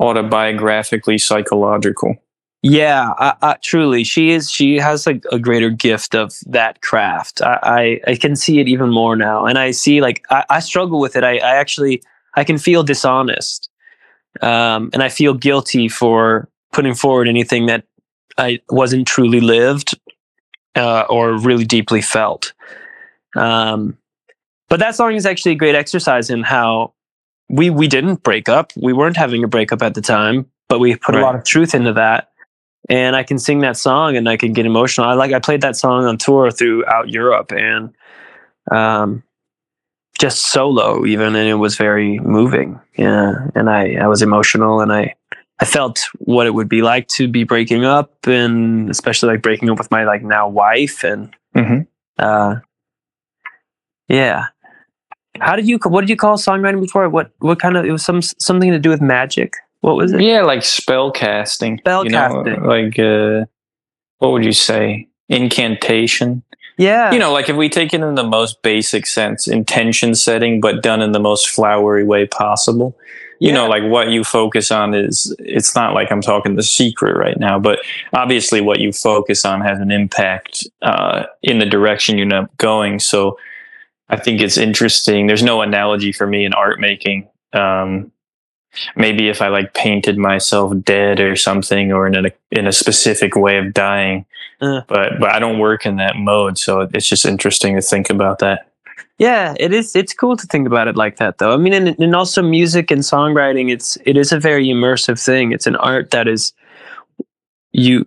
autobiographically 0.01 1.21
psychological? 1.21 2.17
Yeah, 2.63 3.11
I, 3.19 3.35
I, 3.43 3.57
truly, 3.63 4.03
she 4.03 4.31
is. 4.31 4.51
She 4.51 4.77
has 4.79 5.07
like 5.07 5.25
a 5.31 5.39
greater 5.39 5.71
gift 5.71 6.15
of 6.15 6.33
that 6.47 6.83
craft. 6.83 7.41
I, 7.43 8.01
I, 8.07 8.11
I 8.13 8.17
can 8.17 8.35
see 8.35 8.59
it 8.61 8.67
even 8.69 8.91
more 8.91 9.15
now, 9.15 9.47
and 9.47 9.59
I 9.59 9.71
see 9.71 10.01
like 10.01 10.25
I, 10.31 10.45
I 10.51 10.61
struggle 10.61 10.99
with 10.99 11.17
it. 11.17 11.23
I, 11.23 11.37
I 11.39 11.57
actually 11.57 12.03
I 12.35 12.45
can 12.45 12.59
feel 12.59 12.83
dishonest, 12.83 13.71
um, 14.43 14.91
and 14.93 15.03
I 15.03 15.09
feel 15.11 15.33
guilty 15.35 15.89
for 15.89 16.49
putting 16.73 16.95
forward 16.95 17.29
anything 17.29 17.67
that 17.67 17.85
I 18.39 18.61
wasn't 18.69 19.07
truly 19.07 19.41
lived 19.41 19.99
uh, 20.75 21.05
or 21.09 21.39
really 21.39 21.65
deeply 21.65 22.03
felt. 22.03 22.53
Um, 23.35 23.97
but 24.69 24.81
that 24.81 24.95
song 24.95 25.15
is 25.15 25.27
actually 25.27 25.53
a 25.53 25.57
great 25.57 25.75
exercise 25.75 26.31
in 26.31 26.43
how 26.43 26.93
we 27.49 27.71
we 27.71 27.87
didn't 27.89 28.23
break 28.23 28.49
up. 28.49 28.73
We 28.77 28.93
weren't 28.93 29.17
having 29.17 29.45
a 29.45 29.49
breakup 29.49 29.83
at 29.83 29.95
the 29.95 30.01
time, 30.01 30.47
but 30.69 30.81
we 30.81 30.97
put 30.97 31.15
Right. 31.15 31.23
a 31.23 31.25
lot 31.25 31.35
of 31.37 31.45
truth 31.45 31.75
into 31.75 31.93
that. 31.95 32.31
And 32.89 33.17
I 33.17 33.23
can 33.23 33.39
sing 33.39 33.61
that 33.61 33.77
song 33.77 34.17
and 34.17 34.29
I 34.29 34.37
can 34.37 34.53
get 34.53 34.67
emotional. 34.67 35.09
I 35.09 35.15
like 35.15 35.33
I 35.33 35.39
played 35.39 35.61
that 35.63 35.77
song 35.77 36.05
on 36.05 36.19
tour 36.19 36.51
throughout 36.51 37.09
Europe 37.09 37.53
and 37.53 37.95
um 38.71 39.23
just 40.19 40.51
solo 40.51 41.05
even 41.05 41.37
and 41.37 41.49
it 41.49 41.55
was 41.55 41.77
very 41.77 42.19
moving. 42.21 42.81
Yeah. 42.97 43.35
And 43.55 43.69
I, 43.69 43.97
I 43.97 44.07
was 44.07 44.23
emotional 44.23 44.81
and 44.81 44.93
I 44.93 45.15
I 45.59 45.65
felt 45.65 46.01
what 46.19 46.47
it 46.47 46.55
would 46.55 46.69
be 46.69 46.83
like 46.83 47.09
to 47.09 47.29
be 47.29 47.45
breaking 47.45 47.85
up 47.85 48.27
and 48.27 48.91
especially 48.91 49.31
like 49.33 49.43
breaking 49.43 49.71
up 49.71 49.79
with 49.79 49.91
my 49.91 50.05
like 50.05 50.23
now 50.23 50.49
wife 50.49 51.03
and 51.05 51.35
Mm-hmm. 51.55 51.81
uh 52.19 52.57
yeah 54.09 54.47
how 55.41 55.57
did 55.57 55.67
you 55.67 55.79
what 55.85 56.01
did 56.03 56.11
you 56.11 56.17
call 56.17 56.37
songwriting 56.37 56.81
before 56.81 57.09
what 57.09 57.31
what 57.39 57.59
kind 57.61 57.77
of 57.77 57.85
it 57.87 57.91
was 57.93 58.05
some 58.05 58.21
something 58.21 58.71
to 58.71 58.79
do 58.79 58.91
with 58.91 59.01
magic 59.01 59.55
what 59.81 59.97
was 59.97 60.13
it 60.13 60.21
Yeah, 60.21 60.43
like 60.43 60.63
spell 60.63 61.11
casting. 61.11 61.79
Spell 61.79 62.05
you 62.05 62.11
know, 62.11 62.19
casting. 62.45 62.63
like 62.65 62.99
uh, 62.99 63.45
what 64.19 64.33
would 64.33 64.45
you 64.45 64.53
say? 64.53 65.09
Incantation. 65.29 66.43
yeah 66.79 67.13
You 67.13 67.19
know, 67.19 67.33
like 67.33 67.49
if 67.49 67.57
we 67.57 67.69
take 67.69 67.95
it 67.95 68.01
in 68.01 68.15
the 68.17 68.25
most 68.25 68.63
basic 68.63 69.07
sense, 69.07 69.47
intention 69.47 70.15
setting, 70.15 70.61
but 70.61 70.83
done 70.83 71.03
in 71.03 71.13
the 71.13 71.21
most 71.21 71.49
flowery 71.49 72.05
way 72.05 72.27
possible. 72.27 72.97
You 73.39 73.53
know, 73.53 73.69
like 73.69 73.83
what 73.85 74.09
you 74.09 74.25
focus 74.25 74.71
on 74.71 74.95
is, 74.95 75.35
it's 75.39 75.75
not 75.75 75.93
like 75.95 76.11
I'm 76.11 76.23
talking 76.23 76.57
the 76.57 76.63
secret 76.63 77.17
right 77.17 77.39
now, 77.39 77.59
but 77.59 77.81
obviously 78.15 78.61
what 78.61 78.81
you 78.81 78.93
focus 78.93 79.45
on 79.45 79.61
has 79.61 79.79
an 79.79 79.91
impact 79.91 80.67
uh, 80.83 81.25
in 81.43 81.59
the 81.59 81.67
direction 81.67 82.17
you're 82.17 82.49
going. 82.57 82.99
So 82.99 83.39
I 84.09 84.17
think 84.17 84.41
it's 84.41 84.57
interesting. 84.57 85.27
There's 85.27 85.43
no 85.43 85.61
analogy 85.61 86.13
for 86.13 86.27
me 86.27 86.45
in 86.45 86.55
art 86.55 86.81
making. 86.81 87.29
Um, 87.53 88.13
maybe 88.95 89.29
if 89.29 89.43
I 89.43 89.49
like 89.49 89.75
painted 89.75 90.19
myself 90.19 90.73
dead 90.83 91.21
or 91.21 91.37
something, 91.37 91.93
or 91.93 92.07
in 92.07 92.27
a 92.27 92.31
in 92.51 92.67
a 92.67 92.73
specific 92.73 93.37
way 93.37 93.59
of 93.59 93.73
dying, 93.75 94.27
Uh. 94.61 94.83
but 94.87 95.19
but 95.19 95.31
I 95.33 95.39
don't 95.39 95.59
work 95.59 95.87
in 95.87 95.97
that 95.97 96.17
mode, 96.17 96.59
so 96.59 96.89
it's 96.93 97.09
just 97.09 97.25
interesting 97.25 97.75
to 97.77 97.83
think 97.83 98.11
about 98.11 98.39
that. 98.41 98.66
Yeah, 99.19 99.55
it 99.59 99.73
is. 99.73 99.97
It's 99.97 100.13
cool 100.13 100.37
to 100.37 100.47
think 100.47 100.67
about 100.67 100.89
it 100.89 100.97
like 100.97 101.17
that, 101.17 101.39
though. 101.39 101.53
I 101.53 101.57
mean, 101.57 101.73
and, 101.73 101.99
and 101.99 102.15
also 102.15 102.43
music 102.43 102.91
and 102.91 103.01
songwriting. 103.01 103.71
It's 103.73 103.97
it 104.05 104.17
is 104.17 104.31
a 104.31 104.39
very 104.39 104.67
immersive 104.67 105.23
thing. 105.23 105.53
It's 105.53 105.67
an 105.67 105.77
art 105.77 106.11
that 106.11 106.29
is 106.29 106.53
you, 107.73 108.07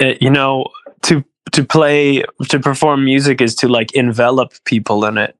uh, 0.00 0.14
you 0.20 0.28
know, 0.28 0.66
to 1.02 1.24
to 1.52 1.64
play 1.64 2.22
to 2.48 2.58
perform 2.58 3.04
music 3.04 3.40
is 3.40 3.54
to 3.56 3.68
like 3.68 3.94
envelop 3.94 4.52
people 4.64 5.04
in 5.06 5.16
it. 5.16 5.36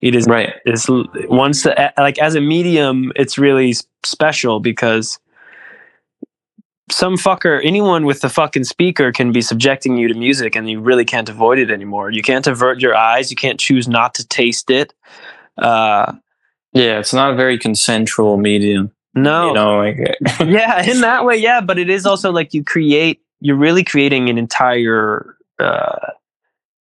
It 0.00 0.14
is 0.14 0.26
Right. 0.26 0.54
It's 0.64 0.86
once 1.28 1.62
the, 1.62 1.92
like 1.98 2.18
as 2.18 2.34
a 2.34 2.40
medium, 2.40 3.12
it's 3.16 3.38
really 3.38 3.74
special 4.04 4.60
because 4.60 5.18
some 6.90 7.16
fucker, 7.16 7.60
anyone 7.64 8.04
with 8.04 8.20
the 8.20 8.28
fucking 8.28 8.64
speaker 8.64 9.10
can 9.12 9.32
be 9.32 9.40
subjecting 9.40 9.96
you 9.96 10.08
to 10.08 10.14
music, 10.14 10.54
and 10.54 10.68
you 10.68 10.80
really 10.80 11.04
can't 11.04 11.28
avoid 11.28 11.58
it 11.58 11.70
anymore. 11.70 12.10
You 12.10 12.22
can't 12.22 12.46
avert 12.46 12.80
your 12.80 12.94
eyes. 12.94 13.30
You 13.30 13.36
can't 13.36 13.58
choose 13.58 13.88
not 13.88 14.14
to 14.14 14.26
taste 14.28 14.70
it. 14.70 14.92
Uh, 15.56 16.12
Yeah, 16.72 16.98
it's 16.98 17.14
not 17.14 17.32
a 17.32 17.36
very 17.36 17.58
consensual 17.58 18.36
medium. 18.36 18.90
no, 19.14 19.48
You 19.48 19.54
know, 19.54 19.78
like 19.78 19.96
yeah, 20.40 20.82
in 20.84 21.00
that 21.00 21.24
way, 21.24 21.36
yeah. 21.36 21.60
But 21.60 21.78
it 21.78 21.88
is 21.88 22.04
also 22.06 22.30
like 22.32 22.52
you 22.52 22.62
create. 22.64 23.20
You're 23.40 23.56
really 23.56 23.84
creating 23.84 24.28
an 24.30 24.38
entire, 24.38 25.36
uh, 25.58 26.10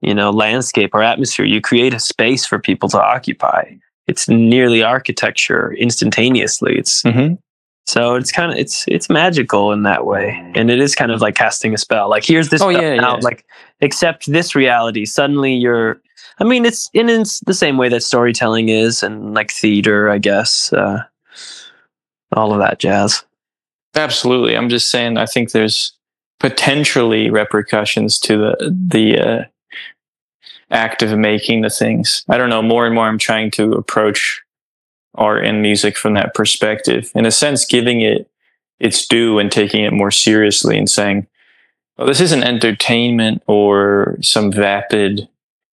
you 0.02 0.14
know, 0.14 0.30
landscape 0.32 0.92
or 0.94 1.02
atmosphere. 1.04 1.46
You 1.46 1.62
create 1.62 1.94
a 1.94 2.00
space 2.00 2.46
for 2.46 2.60
people 2.60 2.90
to 2.90 3.02
occupy. 3.02 3.76
It's 4.08 4.28
nearly 4.28 4.84
architecture 4.84 5.74
instantaneously. 5.74 6.78
It's 6.78 7.04
Mhm. 7.04 7.38
So 7.86 8.16
it's 8.16 8.32
kind 8.32 8.52
of 8.52 8.58
it's 8.58 8.86
it's 8.88 9.10
magical 9.10 9.72
in 9.72 9.84
that 9.84 10.06
way, 10.06 10.40
and 10.56 10.72
it 10.72 10.80
is 10.80 10.96
kind 10.96 11.12
of 11.12 11.22
like 11.22 11.36
casting 11.36 11.74
a 11.74 11.78
spell. 11.78 12.10
Like 12.10 12.24
here's 12.26 12.50
this 12.50 12.62
Oh, 12.62 12.70
yeah, 12.70 12.96
now, 12.96 13.16
yeah. 13.16 13.20
like 13.22 13.46
accept 13.82 14.32
this 14.32 14.56
reality. 14.56 15.06
Suddenly 15.06 15.54
you're. 15.54 16.02
I 16.40 16.46
mean, 16.46 16.66
it's 16.66 16.90
in 16.94 17.10
it's 17.10 17.40
the 17.42 17.54
same 17.54 17.78
way 17.78 17.90
that 17.90 18.02
storytelling 18.02 18.70
is, 18.70 19.04
and 19.04 19.34
like 19.34 19.52
theater, 19.52 20.10
I 20.10 20.18
guess. 20.18 20.72
Uh, 20.74 21.04
all 22.36 22.54
of 22.54 22.60
that 22.60 22.80
jazz. 22.80 23.24
Absolutely. 23.96 24.58
I'm 24.58 24.70
just 24.70 24.90
saying. 24.90 25.18
I 25.18 25.26
think 25.26 25.52
there's 25.52 25.94
potentially 26.40 27.30
repercussions 27.30 28.20
to 28.20 28.38
the 28.38 28.76
the 28.90 29.20
uh, 29.20 29.44
act 30.72 31.04
of 31.04 31.18
making 31.18 31.62
the 31.62 31.70
things. 31.70 32.24
I 32.30 32.38
don't 32.38 32.50
know. 32.50 32.62
More 32.62 32.86
and 32.86 32.96
more, 32.96 33.08
I'm 33.08 33.20
trying 33.20 33.52
to 33.52 33.74
approach 33.74 34.42
art 35.16 35.46
and 35.46 35.62
music 35.62 35.98
from 35.98 36.14
that 36.16 36.34
perspective. 36.34 37.12
In 37.16 37.26
a 37.26 37.32
sense, 37.32 37.66
giving 37.66 38.02
it 38.02 38.30
its 38.80 39.06
due 39.08 39.40
and 39.40 39.52
taking 39.52 39.84
it 39.84 39.94
more 39.94 40.12
seriously 40.12 40.78
and 40.78 40.90
saying, 40.90 41.28
"Well, 41.98 42.08
this 42.08 42.22
isn't 42.22 42.44
entertainment 42.44 43.44
or 43.48 44.18
some 44.22 44.52
vapid 44.52 45.28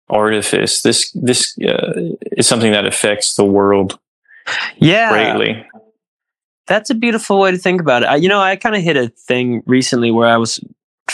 artifice. 0.09 0.83
This 0.83 1.11
this 1.13 1.57
uh, 1.59 1.93
is 2.33 2.47
something 2.47 2.73
that 2.73 2.87
affects 2.87 3.35
the 3.35 3.45
world 3.45 3.99
Yeah, 4.79 5.11
greatly." 5.11 5.67
that's 6.67 6.91
a 6.91 6.95
beautiful 6.95 7.39
way 7.41 7.51
to 7.51 7.59
think 7.59 7.81
about 7.81 8.03
it. 8.03 8.07
I, 8.07 8.17
you 8.17 8.29
know, 8.29 8.41
I 8.41 8.57
kind 8.57 8.75
of 8.75 8.83
hit 8.83 8.97
a 8.97 9.09
thing 9.09 9.63
recently 9.67 10.11
where 10.11 10.29
I 10.29 10.37
was 10.37 10.61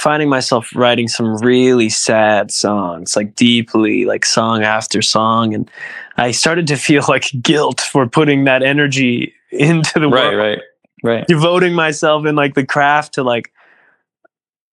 finding 0.03 0.29
myself 0.29 0.75
writing 0.75 1.07
some 1.07 1.37
really 1.37 1.89
sad 1.89 2.51
songs, 2.51 3.15
like 3.15 3.35
deeply, 3.37 4.05
like 4.05 4.25
song 4.25 4.65
after 4.65 5.01
song, 5.01 5.55
and 5.55 5.71
I 6.17 6.33
started 6.33 6.67
to 6.67 6.77
feel 6.77 7.05
like 7.09 7.31
guilt 7.41 7.81
for 7.81 8.09
putting 8.09 8.45
that 8.45 8.63
energy 8.63 9.33
into 9.51 10.01
the 10.01 10.09
Right, 10.09 10.25
world, 10.25 10.37
right, 10.37 10.49
right. 10.49 10.61
Right. 11.05 11.27
Devoting 11.27 11.75
myself 11.75 12.27
in 12.27 12.37
like 12.37 12.55
the 12.55 12.67
craft 12.67 13.15
to 13.15 13.23
like 13.23 13.53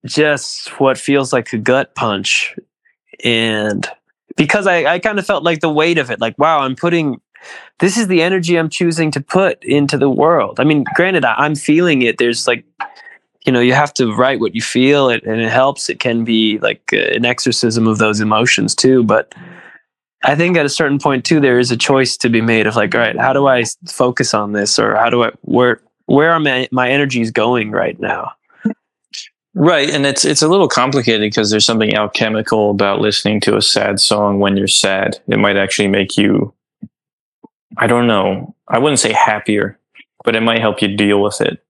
just 0.06 0.68
what 0.80 0.96
feels 0.98 1.32
like 1.32 1.52
a 1.52 1.58
gut 1.58 1.94
punch, 1.94 2.56
and 3.24 3.86
because 4.36 4.66
I, 4.66 4.84
I 4.94 4.98
kind 4.98 5.18
of 5.18 5.26
felt 5.26 5.44
like 5.44 5.60
the 5.60 5.72
weight 5.72 5.98
of 5.98 6.10
it, 6.10 6.20
like 6.20 6.38
wow, 6.38 6.60
I'm 6.60 6.76
putting 6.76 7.20
this 7.78 7.96
is 7.96 8.08
the 8.08 8.22
energy 8.22 8.56
I'm 8.56 8.68
choosing 8.68 9.10
to 9.12 9.20
put 9.20 9.64
into 9.64 9.96
the 9.96 10.10
world. 10.10 10.60
I 10.60 10.64
mean, 10.64 10.84
granted, 10.94 11.24
I, 11.24 11.34
I'm 11.34 11.54
feeling 11.54 12.02
it. 12.02 12.18
There's 12.18 12.46
like, 12.46 12.64
you 13.46 13.52
know, 13.52 13.60
you 13.60 13.72
have 13.72 13.94
to 13.94 14.14
write 14.14 14.40
what 14.40 14.54
you 14.54 14.60
feel, 14.60 15.08
it, 15.08 15.24
and 15.24 15.40
it 15.40 15.50
helps. 15.50 15.88
It 15.88 16.00
can 16.00 16.24
be 16.24 16.58
like 16.58 16.82
uh, 16.92 16.96
an 16.96 17.24
exorcism 17.24 17.86
of 17.86 17.98
those 17.98 18.20
emotions 18.20 18.74
too. 18.74 19.02
But 19.02 19.34
I 20.24 20.34
think 20.34 20.56
at 20.56 20.66
a 20.66 20.70
certain 20.70 20.98
point 20.98 21.24
too, 21.24 21.40
there 21.40 21.58
is 21.58 21.70
a 21.70 21.76
choice 21.76 22.16
to 22.18 22.28
be 22.28 22.42
made 22.42 22.66
of 22.66 22.76
like, 22.76 22.94
all 22.94 23.00
right, 23.00 23.18
how 23.18 23.32
do 23.32 23.46
i 23.46 23.64
focus 23.88 24.34
on 24.34 24.52
this, 24.52 24.78
or 24.78 24.94
how 24.96 25.08
do 25.08 25.24
I 25.24 25.30
where 25.42 25.80
where 26.06 26.32
are 26.32 26.40
my 26.40 26.68
my 26.70 26.90
energies 26.90 27.30
going 27.30 27.70
right 27.70 27.98
now? 27.98 28.32
Right, 29.54 29.90
and 29.90 30.06
it's 30.06 30.24
it's 30.24 30.42
a 30.42 30.48
little 30.48 30.68
complicated 30.68 31.22
because 31.22 31.50
there's 31.50 31.66
something 31.66 31.94
alchemical 31.94 32.70
about 32.70 33.00
listening 33.00 33.40
to 33.40 33.56
a 33.56 33.62
sad 33.62 34.00
song 34.00 34.38
when 34.38 34.56
you're 34.56 34.68
sad. 34.68 35.18
It 35.28 35.38
might 35.38 35.56
actually 35.56 35.88
make 35.88 36.16
you 36.16 36.52
I 37.78 37.86
don't 37.86 38.06
know. 38.06 38.54
I 38.68 38.78
wouldn't 38.78 39.00
say 39.00 39.12
happier, 39.12 39.78
but 40.24 40.36
it 40.36 40.42
might 40.42 40.60
help 40.60 40.82
you 40.82 40.94
deal 40.96 41.22
with 41.22 41.40
it. 41.40 41.64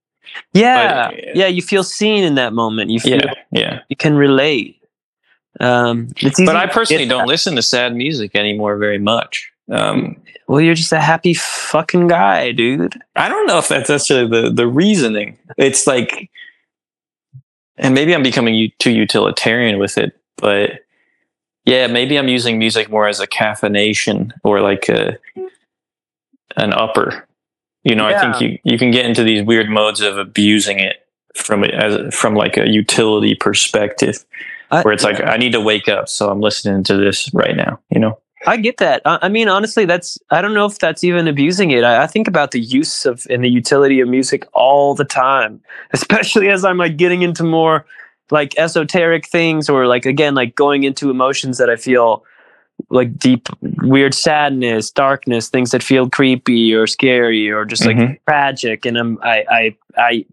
Yeah, 0.53 1.09
But- 1.09 1.35
yeah, 1.35 1.47
you 1.47 1.61
feel 1.61 1.83
seen 1.83 2.23
in 2.23 2.35
that 2.35 2.53
moment. 2.53 2.89
You 2.89 2.99
feel 2.99 3.17
Yeah, 3.19 3.33
yeah. 3.51 3.79
you 3.89 3.95
can 3.95 4.15
relate. 4.15 4.77
Um, 5.59 6.07
it's 6.17 6.39
But 6.43 6.55
I 6.55 6.65
personally 6.67 7.05
don't 7.05 7.27
listen 7.27 7.55
to 7.55 7.61
sad 7.61 7.93
music 7.95 8.35
anymore 8.35 8.77
very 8.77 8.99
much. 8.99 9.51
Um, 9.69 10.17
Well, 10.47 10.59
you're 10.61 10.75
just 10.75 10.91
a 10.91 10.99
happy 10.99 11.33
fucking 11.33 12.07
guy, 12.07 12.51
dude. 12.51 13.01
I 13.15 13.29
don't 13.29 13.45
know 13.47 13.57
if 13.57 13.67
that's 13.67 13.89
necessarily 13.89 14.27
the 14.29 14.49
the 14.49 14.67
reasoning. 14.67 15.37
It's 15.57 15.87
like, 15.87 16.29
and 17.77 17.93
maybe 17.93 18.13
I'm 18.13 18.23
becoming 18.23 18.55
u- 18.55 18.71
too 18.79 18.91
utilitarian 18.91 19.77
with 19.79 19.97
it, 19.97 20.13
but 20.37 20.81
yeah, 21.65 21.87
maybe 21.87 22.17
I'm 22.17 22.27
using 22.27 22.57
music 22.57 22.89
more 22.89 23.07
as 23.07 23.19
a 23.19 23.27
caffeination 23.27 24.31
or 24.43 24.61
like 24.61 24.89
a 24.89 25.17
an 26.57 26.73
upper. 26.73 27.27
You 27.83 27.95
know, 27.95 28.05
I 28.05 28.19
think 28.19 28.41
you 28.41 28.59
you 28.63 28.77
can 28.77 28.91
get 28.91 29.05
into 29.05 29.23
these 29.23 29.43
weird 29.43 29.69
modes 29.69 30.01
of 30.01 30.17
abusing 30.17 30.79
it 30.79 31.07
from 31.35 31.63
it 31.63 31.73
as 31.73 32.13
from 32.13 32.35
like 32.35 32.57
a 32.57 32.69
utility 32.69 33.35
perspective. 33.35 34.23
I- 34.69 34.81
where 34.83 34.93
it's 34.93 35.03
like 35.03 35.21
I 35.21 35.37
need 35.37 35.51
to 35.53 35.61
wake 35.61 35.89
up, 35.89 36.07
so 36.07 36.29
I'm 36.29 36.41
listening 36.41 36.83
to 36.83 36.97
this 36.97 37.33
right 37.33 37.55
now. 37.55 37.79
You 37.89 37.99
know? 37.99 38.19
I 38.47 38.57
get 38.57 38.77
that. 38.77 39.01
I 39.05 39.19
I 39.23 39.29
mean, 39.29 39.47
honestly, 39.47 39.85
that's 39.85 40.17
I 40.29 40.41
don't 40.41 40.53
know 40.53 40.65
if 40.65 40.79
that's 40.79 41.03
even 41.03 41.27
abusing 41.27 41.71
it. 41.71 41.83
I, 41.83 42.03
I 42.03 42.07
think 42.07 42.27
about 42.27 42.51
the 42.51 42.59
use 42.59 43.05
of 43.05 43.25
and 43.29 43.43
the 43.43 43.49
utility 43.49 43.99
of 43.99 44.07
music 44.07 44.47
all 44.53 44.95
the 44.95 45.05
time, 45.05 45.61
especially 45.91 46.49
as 46.49 46.63
I'm 46.63 46.77
like 46.77 46.97
getting 46.97 47.21
into 47.21 47.43
more 47.43 47.85
like 48.29 48.57
esoteric 48.57 49.27
things 49.27 49.69
or 49.69 49.87
like 49.87 50.05
again 50.05 50.35
like 50.35 50.55
going 50.55 50.83
into 50.83 51.09
emotions 51.09 51.57
that 51.57 51.69
I 51.69 51.75
feel 51.75 52.23
like 52.91 53.17
deep 53.17 53.47
weird 53.81 54.13
sadness, 54.13 54.91
darkness, 54.91 55.49
things 55.49 55.71
that 55.71 55.81
feel 55.81 56.09
creepy 56.09 56.73
or 56.73 56.85
scary 56.87 57.49
or 57.49 57.65
just 57.65 57.85
like 57.85 57.97
Mhm. 57.97 58.17
tragic 58.27 58.85
and 58.85 58.97
I'm 58.97 59.17
I 59.23 59.43
I 59.49 59.75
I 59.97 60.25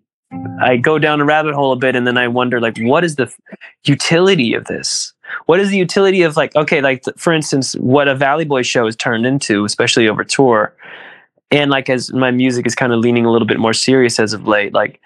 I 0.61 0.77
go 0.77 0.99
down 0.99 1.21
a 1.21 1.25
rabbit 1.25 1.55
hole 1.55 1.73
a 1.73 1.77
bit 1.77 1.97
and 1.97 2.07
then 2.07 2.19
I 2.19 2.29
wonder 2.29 2.61
like 2.61 2.77
what 2.81 3.05
is 3.05 3.17
the 3.17 3.25
f- 3.25 3.41
utility 3.85 4.55
of 4.55 4.65
this? 4.67 5.13
What 5.47 5.61
is 5.61 5.71
the 5.71 5.77
utility 5.79 6.23
of 6.23 6.37
like 6.37 6.55
okay 6.57 6.81
like 6.81 7.03
th- 7.05 7.17
for 7.17 7.33
instance 7.33 7.75
what 7.77 8.09
a 8.09 8.15
Valley 8.15 8.45
Boy 8.45 8.63
show 8.63 8.85
has 8.87 8.97
turned 8.97 9.25
into 9.25 9.65
especially 9.65 10.09
over 10.09 10.25
tour 10.25 10.75
and 11.51 11.71
like 11.71 11.89
as 11.89 12.13
my 12.13 12.31
music 12.31 12.67
is 12.67 12.75
kind 12.75 12.93
of 12.93 12.99
leaning 13.01 13.25
a 13.25 13.31
little 13.31 13.47
bit 13.49 13.59
more 13.59 13.73
serious 13.73 14.19
as 14.21 14.33
of 14.33 14.47
late 14.47 14.75
like 14.75 15.01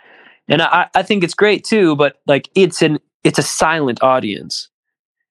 and 0.49 0.63
I 0.63 0.87
I 0.95 1.03
think 1.03 1.23
it's 1.23 1.35
great 1.35 1.65
too 1.65 1.95
but 1.97 2.21
like 2.27 2.49
it's 2.55 2.83
an 2.83 2.99
it's 3.25 3.39
a 3.39 3.43
silent 3.43 4.03
audience. 4.03 4.69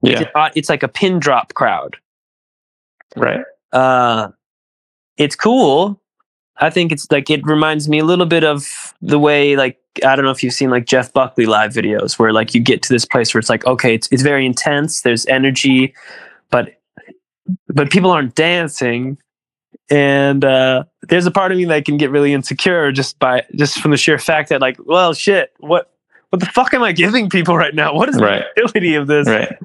It's, 0.04 0.22
Yeah. 0.22 0.28
an 0.28 0.32
au- 0.36 0.52
it's 0.56 0.70
like 0.70 0.84
a 0.84 0.88
pin 0.88 1.20
drop 1.20 1.54
crowd 1.54 1.98
Right. 3.16 3.44
uh 3.74 4.30
it's 5.18 5.36
cool 5.36 6.02
i 6.58 6.70
think 6.70 6.92
it's 6.92 7.10
like 7.12 7.30
it 7.30 7.46
reminds 7.46 7.88
me 7.90 8.00
a 8.00 8.06
little 8.06 8.26
bit 8.26 8.44
of 8.44 8.94
the 9.02 9.20
way 9.20 9.56
like 9.56 9.78
i 10.06 10.16
don't 10.16 10.24
know 10.26 10.32
if 10.32 10.42
you've 10.44 10.54
seen 10.54 10.70
like 10.70 10.86
jeff 10.86 11.12
buckley 11.14 11.46
live 11.46 11.72
videos 11.74 12.18
where 12.18 12.32
like 12.34 12.54
you 12.56 12.62
get 12.62 12.82
to 12.84 12.94
this 12.94 13.06
place 13.06 13.34
where 13.34 13.40
it's 13.40 13.50
like 13.50 13.66
okay 13.66 13.94
it's, 13.94 14.08
it's 14.12 14.22
very 14.24 14.46
intense 14.46 15.02
there's 15.02 15.26
energy 15.28 15.94
but 16.50 16.80
but 17.68 17.90
people 17.92 18.12
aren't 18.12 18.36
dancing 18.36 19.18
and 19.90 20.46
uh 20.46 20.84
there's 21.10 21.26
a 21.26 21.32
part 21.32 21.52
of 21.52 21.58
me 21.58 21.66
that 21.66 21.84
can 21.86 21.98
get 21.98 22.10
really 22.12 22.34
insecure 22.34 22.92
just 22.92 23.20
by 23.20 23.44
just 23.56 23.80
from 23.80 23.92
the 23.92 23.98
sheer 23.98 24.18
fact 24.18 24.50
that 24.50 24.62
like 24.62 24.78
well 24.86 25.14
shit 25.14 25.52
what 25.60 25.92
what 26.30 26.40
the 26.40 26.46
fuck 26.48 26.74
am 26.74 26.82
i 26.84 26.92
giving 26.94 27.30
people 27.30 27.58
right 27.58 27.76
now 27.76 27.94
what 27.94 28.08
is 28.08 28.18
Right. 28.18 28.46
the 28.56 28.62
utility 28.62 28.96
of 28.96 29.08
this 29.08 29.28
Right. 29.28 29.58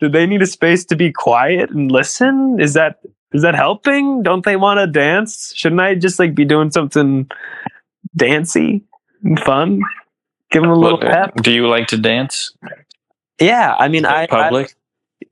Do 0.00 0.08
they 0.08 0.26
need 0.26 0.42
a 0.42 0.46
space 0.46 0.84
to 0.84 0.96
be 0.96 1.10
quiet 1.12 1.70
and 1.70 1.90
listen 1.90 2.58
is 2.60 2.74
that 2.74 3.00
is 3.32 3.42
that 3.42 3.54
helping 3.54 4.22
don't 4.22 4.44
they 4.44 4.56
want 4.56 4.78
to 4.78 4.86
dance 4.86 5.52
shouldn't 5.54 5.80
i 5.80 5.94
just 5.94 6.18
like 6.18 6.34
be 6.34 6.44
doing 6.44 6.70
something 6.70 7.28
dancey 8.16 8.82
and 9.24 9.40
fun 9.40 9.80
give 10.50 10.62
them 10.62 10.70
a 10.70 10.74
little 10.74 10.98
pep 10.98 11.34
do 11.42 11.52
you 11.52 11.66
like 11.68 11.86
to 11.88 11.96
dance? 11.98 12.52
yeah 13.40 13.74
i 13.78 13.88
mean 13.88 14.04
I, 14.06 14.22
I 14.24 14.26
Public. 14.26 14.74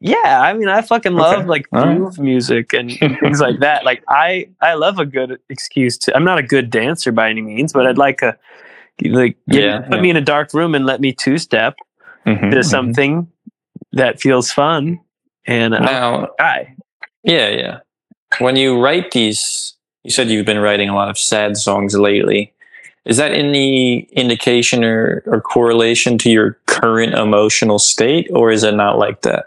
yeah 0.01 0.41
i 0.43 0.53
mean 0.53 0.69
i 0.69 0.83
fucking 0.83 1.15
love 1.15 1.41
Okay. 1.41 1.49
like 1.49 1.67
All 1.73 1.87
right. 1.87 1.97
groove 1.97 2.19
music 2.19 2.73
and 2.73 2.91
things 3.23 3.41
like 3.41 3.61
that 3.61 3.85
like 3.85 4.03
i 4.09 4.49
i 4.61 4.75
love 4.75 4.99
a 4.99 5.07
good 5.07 5.39
excuse 5.49 5.97
to 5.99 6.17
i'm 6.17 6.25
not 6.25 6.39
a 6.39 6.43
good 6.43 6.71
dancer 6.71 7.13
by 7.13 7.31
any 7.31 7.43
means 7.43 7.73
but 7.73 7.87
i'd 7.87 7.99
like 7.99 8.23
a 8.23 8.37
like 9.05 9.37
Yeah, 9.47 9.81
put 9.81 9.91
yeah. 9.97 10.01
me 10.01 10.11
in 10.11 10.17
a 10.17 10.21
dark 10.21 10.53
room 10.55 10.75
and 10.75 10.87
let 10.87 11.01
me 11.01 11.13
two 11.13 11.39
step 11.39 11.77
Mhm, 12.27 12.51
to 12.53 12.57
mhm. 12.57 12.65
something 12.65 13.29
that 13.95 14.21
feels 14.21 14.53
fun 14.53 15.01
and 15.47 15.75
uh, 15.75 15.79
Now, 15.79 16.29
I 16.39 16.75
Yeah, 17.23 17.49
yeah. 17.49 17.79
When 18.39 18.57
you 18.57 18.81
write 18.81 19.13
these, 19.13 19.75
you 20.03 20.11
said 20.11 20.29
you've 20.29 20.47
been 20.47 20.59
writing 20.59 20.89
a 20.89 20.95
lot 20.95 21.09
of 21.09 21.19
sad 21.19 21.57
songs 21.57 21.95
lately. 21.95 22.53
Is 23.05 23.19
that 23.19 23.33
any 23.33 24.01
indication 24.13 24.83
or, 24.83 25.23
or 25.27 25.41
correlation 25.41 26.17
to 26.19 26.31
your 26.31 26.59
current 26.67 27.15
emotional 27.15 27.79
state, 27.79 28.29
or 28.33 28.51
is 28.51 28.63
it 28.63 28.75
not 28.75 28.99
like 28.99 29.23
that? 29.23 29.47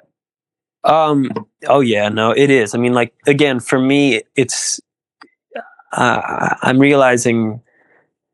Um. 0.83 1.31
Oh 1.67 1.79
yeah. 1.79 2.07
No, 2.09 2.31
it 2.31 2.49
is. 2.49 2.75
I 2.75 2.77
mean, 2.77 2.93
like 2.93 3.13
again, 3.25 3.59
for 3.59 3.79
me, 3.79 4.21
it's. 4.35 4.79
Uh, 5.91 6.55
I'm 6.61 6.79
realizing 6.79 7.61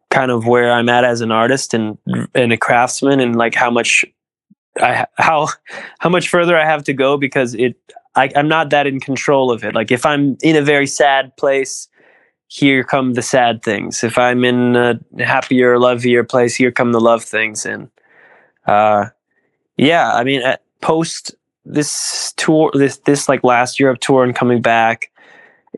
kind 0.09 0.29
of 0.29 0.45
where 0.45 0.71
I'm 0.71 0.89
at 0.89 1.05
as 1.05 1.21
an 1.21 1.31
artist 1.31 1.73
and 1.73 1.97
and 2.35 2.51
a 2.51 2.57
craftsman, 2.57 3.21
and 3.21 3.37
like 3.37 3.55
how 3.55 3.71
much 3.71 4.03
I 4.81 5.05
how 5.17 5.49
how 5.99 6.09
much 6.09 6.29
further 6.29 6.57
I 6.57 6.65
have 6.65 6.83
to 6.85 6.93
go 6.93 7.17
because 7.17 7.55
it. 7.55 7.75
I, 8.15 8.29
I'm 8.35 8.47
not 8.47 8.69
that 8.69 8.85
in 8.85 8.99
control 8.99 9.51
of 9.51 9.63
it. 9.63 9.73
Like 9.73 9.91
if 9.91 10.05
I'm 10.05 10.37
in 10.43 10.55
a 10.55 10.61
very 10.61 10.85
sad 10.85 11.35
place, 11.35 11.87
here 12.47 12.83
come 12.83 13.15
the 13.15 13.23
sad 13.23 13.63
things. 13.63 14.03
If 14.03 14.19
I'm 14.19 14.45
in 14.45 14.75
a 14.75 14.99
happier, 15.17 15.79
lovelier 15.79 16.23
place, 16.23 16.53
here 16.53 16.71
come 16.71 16.91
the 16.91 17.01
love 17.01 17.23
things. 17.23 17.65
And 17.65 17.89
uh, 18.67 19.07
yeah, 19.77 20.13
I 20.13 20.23
mean, 20.23 20.43
post 20.81 21.33
this 21.65 22.33
tour 22.35 22.71
this 22.73 22.97
this 23.05 23.29
like 23.29 23.43
last 23.43 23.79
year 23.79 23.89
of 23.89 23.99
tour 23.99 24.23
and 24.23 24.35
coming 24.35 24.61
back 24.61 25.09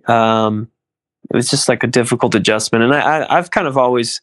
um 0.08 0.68
it 1.30 1.36
was 1.36 1.50
just 1.50 1.70
like 1.70 1.84
a 1.84 1.88
difficult 1.88 2.34
adjustment 2.34 2.84
and 2.84 2.94
i, 2.94 3.00
I 3.00 3.38
i've 3.38 3.52
kind 3.52 3.68
of 3.68 3.78
always 3.78 4.20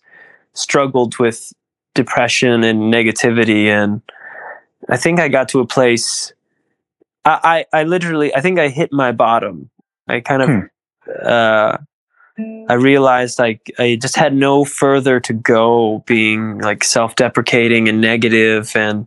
struggled 0.54 1.18
with 1.18 1.52
depression 1.94 2.64
and 2.64 2.92
negativity 2.92 3.66
and 3.66 4.02
i 4.92 4.96
think 4.96 5.18
i 5.18 5.28
got 5.28 5.48
to 5.48 5.60
a 5.60 5.66
place 5.66 6.32
i 7.24 7.64
i, 7.72 7.80
I 7.80 7.82
literally 7.84 8.34
i 8.34 8.40
think 8.40 8.58
i 8.58 8.68
hit 8.68 8.92
my 8.92 9.12
bottom 9.12 9.70
i 10.08 10.20
kind 10.20 10.42
of 10.42 11.24
uh 11.26 11.78
I 12.68 12.74
realized 12.74 13.38
like 13.38 13.70
I 13.78 13.98
just 14.00 14.16
had 14.16 14.34
no 14.34 14.64
further 14.64 15.20
to 15.20 15.34
go 15.34 16.02
being 16.06 16.58
like 16.60 16.82
self-deprecating 16.82 17.90
and 17.90 18.00
negative 18.00 18.74
and 18.74 19.06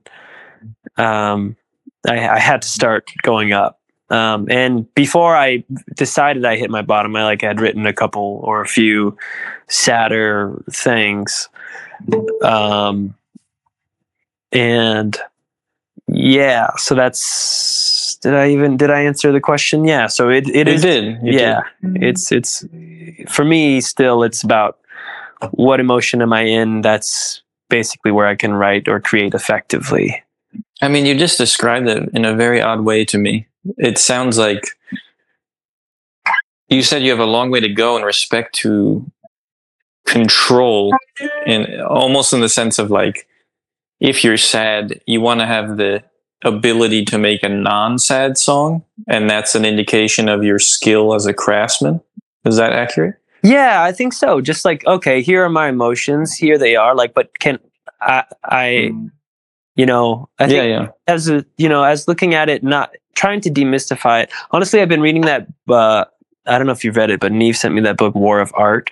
um 0.97 1.55
I, 2.07 2.29
I 2.29 2.39
had 2.39 2.61
to 2.61 2.67
start 2.67 3.11
going 3.23 3.53
up. 3.53 3.79
Um, 4.09 4.47
and 4.49 4.93
before 4.93 5.35
I 5.35 5.63
decided 5.95 6.45
I 6.45 6.57
hit 6.57 6.69
my 6.69 6.83
bottom, 6.83 7.15
I 7.15 7.23
like 7.23 7.41
had 7.41 7.59
written 7.59 7.85
a 7.85 7.93
couple 7.93 8.39
or 8.43 8.61
a 8.61 8.67
few 8.67 9.17
sadder 9.67 10.63
things. 10.71 11.49
Um, 12.43 13.15
and 14.51 15.17
yeah, 16.15 16.69
so 16.77 16.95
that's 16.95 18.15
did 18.21 18.33
I 18.33 18.49
even 18.49 18.77
did 18.77 18.89
I 18.89 19.01
answer 19.01 19.31
the 19.31 19.41
question? 19.41 19.85
Yeah, 19.85 20.07
so 20.07 20.29
it 20.29 20.49
it 20.49 20.67
You 20.67 20.73
is 20.73 20.81
did. 20.81 21.03
You 21.21 21.37
yeah, 21.37 21.61
it's 21.81 22.31
it's 22.31 22.65
for 23.27 23.43
me 23.43 23.81
still 23.81 24.23
it's 24.23 24.41
about 24.43 24.79
what 25.51 25.79
emotion 25.79 26.21
am 26.21 26.31
I 26.31 26.41
in? 26.41 26.81
That's 26.81 27.41
basically 27.69 28.11
where 28.11 28.27
I 28.27 28.35
can 28.35 28.53
write 28.53 28.87
or 28.87 28.99
create 28.99 29.33
effectively. 29.33 30.23
I 30.81 30.87
mean, 30.87 31.05
you 31.05 31.17
just 31.17 31.37
described 31.37 31.87
it 31.89 32.09
in 32.13 32.25
a 32.25 32.35
very 32.35 32.61
odd 32.61 32.81
way 32.81 33.05
to 33.05 33.17
me. 33.17 33.47
It 33.77 33.97
sounds 33.97 34.37
like 34.37 34.63
you 36.69 36.81
said 36.81 37.03
you 37.03 37.11
have 37.11 37.19
a 37.19 37.25
long 37.25 37.51
way 37.51 37.59
to 37.59 37.69
go 37.69 37.97
in 37.97 38.03
respect 38.03 38.55
to 38.55 39.05
control, 40.05 40.93
and 41.45 41.81
almost 41.81 42.31
in 42.33 42.39
the 42.41 42.49
sense 42.49 42.79
of 42.79 42.91
like, 42.91 43.27
if 43.99 44.23
you're 44.23 44.37
sad, 44.37 45.01
you 45.05 45.21
want 45.21 45.39
to 45.39 45.45
have 45.45 45.77
the 45.77 46.03
ability 46.43 47.05
to 47.05 47.17
make 47.17 47.43
a 47.43 47.49
non-sad 47.49 48.37
song, 48.37 48.83
and 49.07 49.29
that's 49.29 49.55
an 49.55 49.65
indication 49.65 50.29
of 50.29 50.43
your 50.43 50.59
skill 50.59 51.13
as 51.15 51.25
a 51.25 51.33
craftsman. 51.33 52.01
Is 52.45 52.57
that 52.57 52.73
accurate? 52.73 53.15
Yeah, 53.41 53.83
I 53.83 53.91
think 53.91 54.13
so. 54.13 54.41
Just 54.41 54.65
like, 54.65 54.85
okay, 54.85 55.21
here 55.21 55.43
are 55.43 55.49
my 55.49 55.69
emotions. 55.69 56.33
Here 56.35 56.57
they 56.57 56.75
are. 56.75 56.95
Like, 56.95 57.13
but 57.13 57.37
can 57.39 57.59
I, 58.01 58.23
I, 58.43 58.91
you 59.75 59.85
know, 59.85 60.29
I 60.39 60.47
think 60.47 60.57
yeah, 60.57 60.63
yeah. 60.81 60.87
as 61.07 61.29
a, 61.29 61.45
you 61.57 61.69
know, 61.69 61.83
as 61.83 62.07
looking 62.07 62.33
at 62.33 62.49
it, 62.49 62.63
not 62.63 62.91
trying 63.15 63.41
to 63.41 63.49
demystify 63.49 64.23
it. 64.23 64.31
Honestly, 64.51 64.81
I've 64.81 64.89
been 64.89 65.01
reading 65.01 65.21
that. 65.21 65.47
Uh, 65.69 66.05
I 66.45 66.57
don't 66.57 66.67
know 66.67 66.73
if 66.73 66.83
you've 66.83 66.95
read 66.97 67.09
it, 67.09 67.19
but 67.19 67.31
Neve 67.31 67.57
sent 67.57 67.73
me 67.73 67.81
that 67.81 67.97
book, 67.97 68.13
War 68.13 68.39
of 68.39 68.51
Art, 68.55 68.91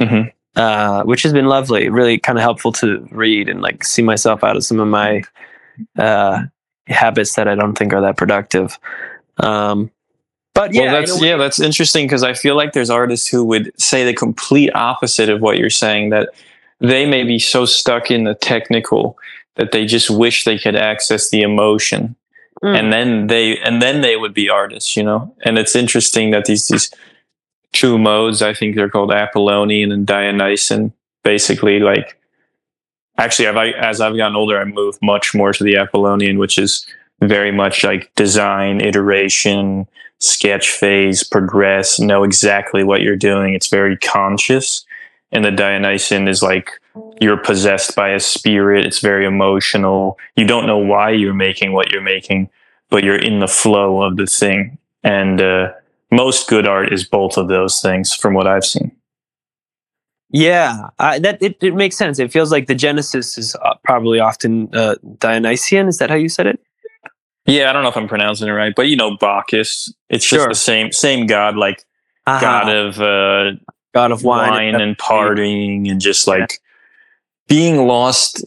Mhm. 0.00 0.32
Uh, 0.56 1.02
which 1.04 1.22
has 1.22 1.32
been 1.32 1.46
lovely. 1.46 1.88
Really, 1.88 2.18
kind 2.18 2.38
of 2.38 2.42
helpful 2.42 2.72
to 2.72 3.06
read 3.10 3.48
and 3.48 3.60
like 3.60 3.84
see 3.84 4.02
myself 4.02 4.42
out 4.44 4.56
of 4.56 4.64
some 4.64 4.80
of 4.80 4.88
my 4.88 5.22
uh, 5.98 6.42
habits 6.86 7.34
that 7.34 7.48
I 7.48 7.54
don't 7.54 7.76
think 7.76 7.92
are 7.92 8.00
that 8.00 8.16
productive. 8.16 8.78
Um, 9.38 9.90
but 10.54 10.74
yeah, 10.74 10.92
well, 10.92 11.00
that's 11.00 11.22
yeah, 11.22 11.36
that's 11.36 11.60
interesting 11.60 12.06
because 12.06 12.22
I 12.24 12.32
feel 12.32 12.56
like 12.56 12.72
there's 12.72 12.90
artists 12.90 13.28
who 13.28 13.44
would 13.44 13.72
say 13.80 14.04
the 14.04 14.14
complete 14.14 14.74
opposite 14.74 15.28
of 15.28 15.40
what 15.40 15.58
you're 15.58 15.70
saying. 15.70 16.10
That 16.10 16.30
they 16.80 17.06
may 17.06 17.22
be 17.22 17.38
so 17.38 17.64
stuck 17.64 18.10
in 18.10 18.24
the 18.24 18.34
technical 18.34 19.16
that 19.54 19.72
they 19.72 19.86
just 19.86 20.10
wish 20.10 20.44
they 20.44 20.58
could 20.58 20.76
access 20.76 21.30
the 21.30 21.42
emotion, 21.42 22.16
Mm. 22.62 22.76
and 22.76 22.92
then 22.92 23.26
they 23.28 23.56
and 23.58 23.80
then 23.80 24.00
they 24.00 24.16
would 24.16 24.34
be 24.34 24.50
artists, 24.50 24.96
you 24.96 25.02
know. 25.04 25.32
And 25.44 25.58
it's 25.58 25.76
interesting 25.76 26.32
that 26.32 26.46
these 26.46 26.66
these 26.66 26.90
two 27.72 27.98
modes, 27.98 28.42
I 28.42 28.54
think 28.54 28.76
they're 28.76 28.90
called 28.90 29.12
Apollonian 29.12 29.92
and 29.92 30.06
Dionysian, 30.06 30.92
basically 31.22 31.80
like. 31.80 32.16
Actually, 33.16 33.48
I, 33.48 33.68
as 33.70 34.00
I've 34.00 34.16
gotten 34.16 34.36
older, 34.36 34.60
I 34.60 34.64
move 34.64 34.96
much 35.02 35.34
more 35.34 35.52
to 35.52 35.64
the 35.64 35.76
Apollonian, 35.76 36.38
which 36.38 36.56
is 36.56 36.86
very 37.20 37.50
much 37.50 37.82
like 37.82 38.14
design, 38.14 38.80
iteration, 38.80 39.88
sketch 40.20 40.70
phase, 40.70 41.24
progress, 41.24 41.98
know 41.98 42.22
exactly 42.22 42.84
what 42.84 43.02
you're 43.02 43.16
doing. 43.16 43.54
It's 43.54 43.68
very 43.68 43.96
conscious. 43.96 44.84
And 45.32 45.44
the 45.44 45.50
Dionysian 45.50 46.28
is 46.28 46.42
like 46.42 46.70
you're 47.20 47.36
possessed 47.36 47.94
by 47.94 48.10
a 48.10 48.20
spirit. 48.20 48.86
It's 48.86 49.00
very 49.00 49.26
emotional. 49.26 50.18
You 50.36 50.46
don't 50.46 50.66
know 50.66 50.78
why 50.78 51.10
you're 51.10 51.34
making 51.34 51.72
what 51.72 51.90
you're 51.90 52.02
making, 52.02 52.50
but 52.88 53.04
you're 53.04 53.18
in 53.18 53.40
the 53.40 53.48
flow 53.48 54.02
of 54.02 54.16
the 54.16 54.26
thing. 54.26 54.78
And 55.04 55.40
uh, 55.40 55.72
most 56.10 56.48
good 56.48 56.66
art 56.66 56.92
is 56.92 57.04
both 57.04 57.36
of 57.36 57.48
those 57.48 57.80
things, 57.80 58.14
from 58.14 58.34
what 58.34 58.46
I've 58.46 58.64
seen. 58.64 58.92
Yeah, 60.30 60.90
uh, 60.98 61.18
that 61.20 61.42
it, 61.42 61.56
it 61.62 61.74
makes 61.74 61.96
sense. 61.96 62.18
It 62.18 62.30
feels 62.30 62.52
like 62.52 62.66
the 62.66 62.74
genesis 62.74 63.38
is 63.38 63.56
uh, 63.56 63.74
probably 63.84 64.20
often 64.20 64.68
uh, 64.74 64.96
Dionysian. 65.18 65.88
Is 65.88 65.98
that 65.98 66.10
how 66.10 66.16
you 66.16 66.28
said 66.28 66.46
it? 66.46 66.60
Yeah, 67.46 67.70
I 67.70 67.72
don't 67.72 67.82
know 67.82 67.88
if 67.88 67.96
I'm 67.96 68.08
pronouncing 68.08 68.46
it 68.46 68.52
right, 68.52 68.74
but 68.76 68.88
you 68.88 68.96
know 68.96 69.16
Bacchus. 69.16 69.90
It's 70.10 70.24
Sure. 70.26 70.40
just 70.40 70.48
the 70.48 70.54
same 70.54 70.92
same 70.92 71.26
god, 71.26 71.56
like 71.56 71.82
Uh-huh. 72.26 72.40
god 72.40 72.68
of 72.68 73.00
uh, 73.00 73.52
God 73.94 74.12
of 74.12 74.22
wine, 74.22 74.50
wine, 74.50 74.74
and 74.80 74.98
partying 74.98 75.90
and 75.90 75.98
just 75.98 76.26
like 76.26 76.60
being 77.48 77.86
lost 77.86 78.44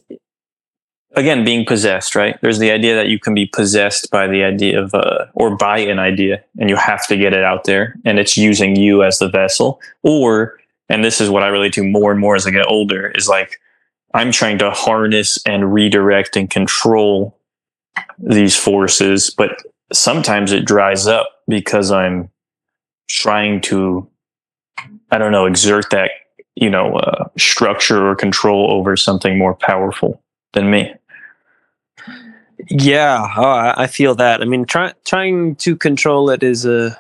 again 1.16 1.44
being 1.44 1.66
possessed 1.66 2.16
right 2.16 2.40
there's 2.42 2.60
the 2.60 2.72
idea 2.72 2.96
that 2.96 3.08
you 3.08 3.20
can 3.20 3.34
be 3.34 3.46
possessed 3.46 4.10
by 4.12 4.28
the 4.28 4.44
idea 4.44 4.82
of 4.82 4.94
uh, 4.94 5.26
or 5.34 5.56
by 5.56 5.78
an 5.78 6.00
idea 6.00 6.44
and 6.60 6.70
you 6.70 6.76
have 6.76 7.06
to 7.08 7.18
get 7.18 7.34
it 7.34 7.44
out 7.44 7.66
there 7.66 7.96
and 8.06 8.20
it's 8.20 8.38
using 8.38 8.76
you 8.76 9.04
as 9.04 9.20
the 9.20 9.30
vessel 9.30 9.80
or 10.04 10.58
and 10.90 11.04
this 11.04 11.22
is 11.22 11.30
what 11.30 11.44
i 11.44 11.48
relate 11.48 11.74
to 11.74 11.84
more 11.84 12.12
and 12.12 12.20
more 12.20 12.36
as 12.36 12.48
i 12.48 12.52
get 12.52 12.68
older 12.68 13.12
is 13.12 13.28
like 13.28 13.60
i'm 14.14 14.32
trying 14.32 14.58
to 14.58 14.72
harness 14.72 15.40
and 15.46 15.74
redirect 15.74 16.36
and 16.36 16.50
control 16.50 17.38
these 18.18 18.56
forces 18.56 19.30
but 19.30 19.62
sometimes 19.92 20.52
it 20.52 20.66
dries 20.66 21.08
up 21.08 21.28
because 21.48 21.92
i'm 21.92 22.30
trying 23.10 23.60
to 23.60 24.08
I 25.12 25.18
don't 25.18 25.34
know, 25.34 25.46
exert 25.46 25.90
that, 25.92 26.12
you 26.56 26.70
know, 26.70 26.96
uh, 26.96 27.28
structure 27.38 28.08
or 28.08 28.16
control 28.16 28.72
over 28.72 28.96
something 28.96 29.38
more 29.38 29.54
powerful 29.54 30.22
than 30.54 30.72
me. 30.72 30.94
Yeah, 32.70 33.28
oh, 33.38 33.74
I 33.76 33.88
feel 33.88 34.16
that. 34.16 34.42
I 34.42 34.46
mean, 34.46 34.66
try, 34.66 34.94
trying 35.06 35.56
to 35.58 35.76
control 35.76 36.30
it 36.30 36.44
is 36.44 36.66
a 36.66 36.98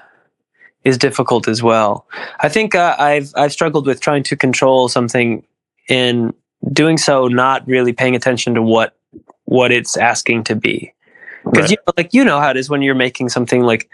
is 0.84 0.98
difficult 0.98 1.48
as 1.48 1.62
well. 1.62 2.08
I 2.40 2.50
think 2.50 2.74
uh, 2.76 2.96
I've 2.98 3.32
I've 3.36 3.52
struggled 3.54 3.86
with 3.86 4.02
trying 4.02 4.24
to 4.24 4.36
control 4.36 4.90
something 4.90 5.46
in 5.88 6.34
doing 6.74 6.98
so, 6.98 7.28
not 7.28 7.66
really 7.68 7.94
paying 7.94 8.16
attention 8.16 8.56
to 8.56 8.62
what 8.62 8.96
what 9.46 9.72
it's 9.72 9.98
asking 9.98 10.44
to 10.46 10.56
be. 10.56 10.94
Because 11.46 11.64
Right. 11.64 11.72
you 11.72 11.78
know, 11.88 11.94
like 11.98 12.14
you 12.14 12.24
know 12.24 12.40
how 12.40 12.50
it 12.52 12.58
is 12.58 12.70
when 12.70 12.82
you're 12.82 12.96
making 12.96 13.30
something 13.30 13.62
like 13.64 13.90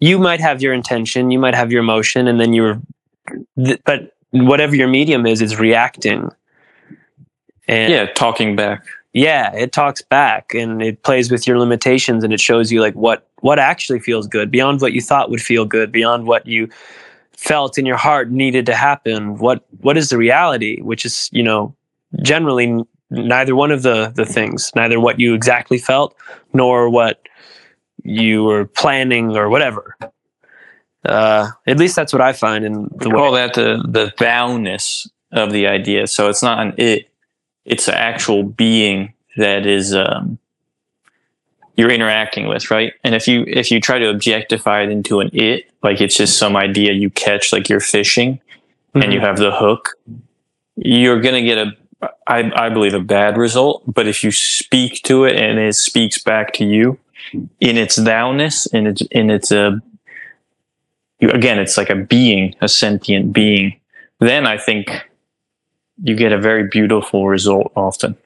you 0.00 0.18
might 0.18 0.40
have 0.40 0.62
your 0.62 0.72
intention, 0.72 1.30
you 1.30 1.38
might 1.38 1.54
have 1.54 1.70
your 1.70 1.80
emotion, 1.80 2.26
and 2.28 2.40
then 2.40 2.52
you're, 2.52 2.80
th- 3.56 3.80
but 3.84 4.14
whatever 4.30 4.74
your 4.74 4.88
medium 4.88 5.26
is, 5.26 5.40
is 5.40 5.58
reacting. 5.58 6.30
And 7.68 7.92
Yeah, 7.92 8.06
talking 8.12 8.56
back. 8.56 8.84
Yeah 9.14 9.54
it 9.54 9.72
talks 9.72 10.02
back 10.02 10.52
and 10.54 10.82
it 10.82 11.02
plays 11.04 11.30
with 11.30 11.46
your 11.46 11.58
limitations 11.58 12.22
and 12.24 12.32
it 12.34 12.40
shows 12.40 12.70
you 12.70 12.80
like 12.82 12.94
what 12.94 13.26
what 13.40 13.58
actually 13.58 14.00
feels 14.00 14.26
good 14.26 14.50
beyond 14.50 14.80
what 14.82 14.92
you 14.92 15.00
thought 15.00 15.30
would 15.30 15.40
feel 15.42 15.64
good 15.64 15.90
beyond 15.92 16.26
what 16.26 16.46
you 16.46 16.68
felt 17.36 17.78
in 17.78 17.86
your 17.86 17.96
heart 17.96 18.30
needed 18.30 18.66
to 18.66 18.74
happen. 18.74 19.38
What 19.38 19.64
what 19.80 19.96
is 19.96 20.08
the 20.10 20.18
reality 20.18 20.80
which 20.82 21.04
is 21.04 21.28
you 21.32 21.42
know 21.42 21.74
generally 22.22 22.84
neither 23.10 23.54
one 23.56 23.70
of 23.72 23.82
the 23.82 24.12
the 24.16 24.26
things 24.26 24.72
neither 24.76 24.98
what 25.00 25.20
you 25.20 25.34
exactly 25.34 25.78
felt 25.78 26.14
nor 26.52 26.90
what 26.90 27.22
you 28.04 28.44
were 28.44 28.66
planning 28.66 29.36
or 29.36 29.48
whatever. 29.48 29.96
Uh 31.04 31.50
at 31.66 31.78
least 31.78 31.96
that's 31.96 32.12
what 32.12 32.22
i 32.22 32.32
find 32.32 32.64
in 32.64 32.88
the 33.00 33.08
We 33.08 33.14
way. 33.14 33.20
call 33.20 33.32
that 33.32 33.54
the, 33.54 33.84
the 33.88 34.12
thou-ness 34.18 35.08
of 35.32 35.52
the 35.52 35.66
idea. 35.66 36.06
So 36.06 36.28
it's 36.28 36.42
not 36.42 36.60
an 36.66 36.74
it, 36.78 37.10
it's 37.64 37.88
an 37.88 37.94
actual 37.94 38.42
being 38.42 39.12
that 39.36 39.66
is, 39.66 39.94
um, 39.94 40.38
you're 41.76 41.90
interacting 41.90 42.46
with, 42.46 42.70
right? 42.70 42.92
And 43.02 43.14
if 43.14 43.26
you, 43.26 43.44
if 43.46 43.70
you 43.70 43.80
try 43.80 43.98
to 43.98 44.08
objectify 44.08 44.82
it 44.82 44.90
into 44.90 45.20
an 45.20 45.30
it, 45.32 45.70
like 45.82 46.00
it's 46.00 46.16
just 46.16 46.38
some 46.38 46.56
idea 46.56 46.92
you 46.92 47.10
catch, 47.10 47.52
like 47.52 47.68
you're 47.68 47.80
fishing, 47.80 48.40
and 48.94 49.12
you 49.12 49.18
have 49.18 49.38
the 49.38 49.50
hook, 49.50 49.98
you're 50.76 51.20
going 51.20 51.34
to 51.34 51.42
get 51.42 51.58
a, 51.58 51.72
I, 52.28 52.52
I 52.54 52.68
believe, 52.68 52.94
a 52.94 53.00
bad 53.00 53.36
result. 53.36 53.82
But 53.92 54.06
if 54.06 54.22
you 54.22 54.30
speak 54.30 55.02
to 55.02 55.24
it 55.24 55.34
and 55.34 55.58
it 55.58 55.74
speaks 55.74 56.22
back 56.22 56.52
to 56.54 56.64
you 56.64 57.00
in 57.58 57.76
its 57.76 57.96
thou-ness, 57.96 58.66
in 58.66 58.86
its, 58.86 59.02
in 59.10 59.30
its, 59.30 59.50
uh, 59.50 59.78
again, 61.20 61.58
it's 61.58 61.76
like 61.76 61.90
a 61.90 61.96
being, 61.96 62.54
a 62.60 62.68
sentient 62.68 63.32
being, 63.32 63.80
then 64.20 64.46
I 64.46 64.58
think 64.58 64.92
you 66.02 66.14
get 66.16 66.32
a 66.32 66.38
very 66.38 66.68
beautiful 66.68 67.28
result 67.28 67.72
often. 67.76 68.16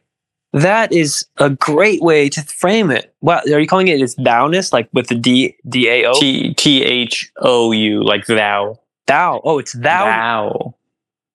That 0.54 0.92
is 0.92 1.26
a 1.36 1.50
great 1.50 2.00
way 2.00 2.30
to 2.30 2.42
frame 2.42 2.90
it. 2.90 3.14
Wow, 3.20 3.42
are 3.52 3.60
you 3.60 3.66
calling 3.66 3.88
it 3.88 4.00
as 4.00 4.14
thou-ness, 4.14 4.72
like 4.72 4.88
with 4.94 5.08
the 5.08 5.14
D 5.14 5.54
D 5.68 5.88
A 5.88 6.06
O? 6.06 6.14
T 6.18 6.54
T 6.54 6.82
H 6.82 7.30
O 7.38 7.72
U, 7.72 8.02
like 8.02 8.24
thou, 8.26 8.80
Thou. 9.06 9.40
Oh, 9.44 9.58
it's 9.58 9.72
thou. 9.72 10.04
thou, 10.04 10.74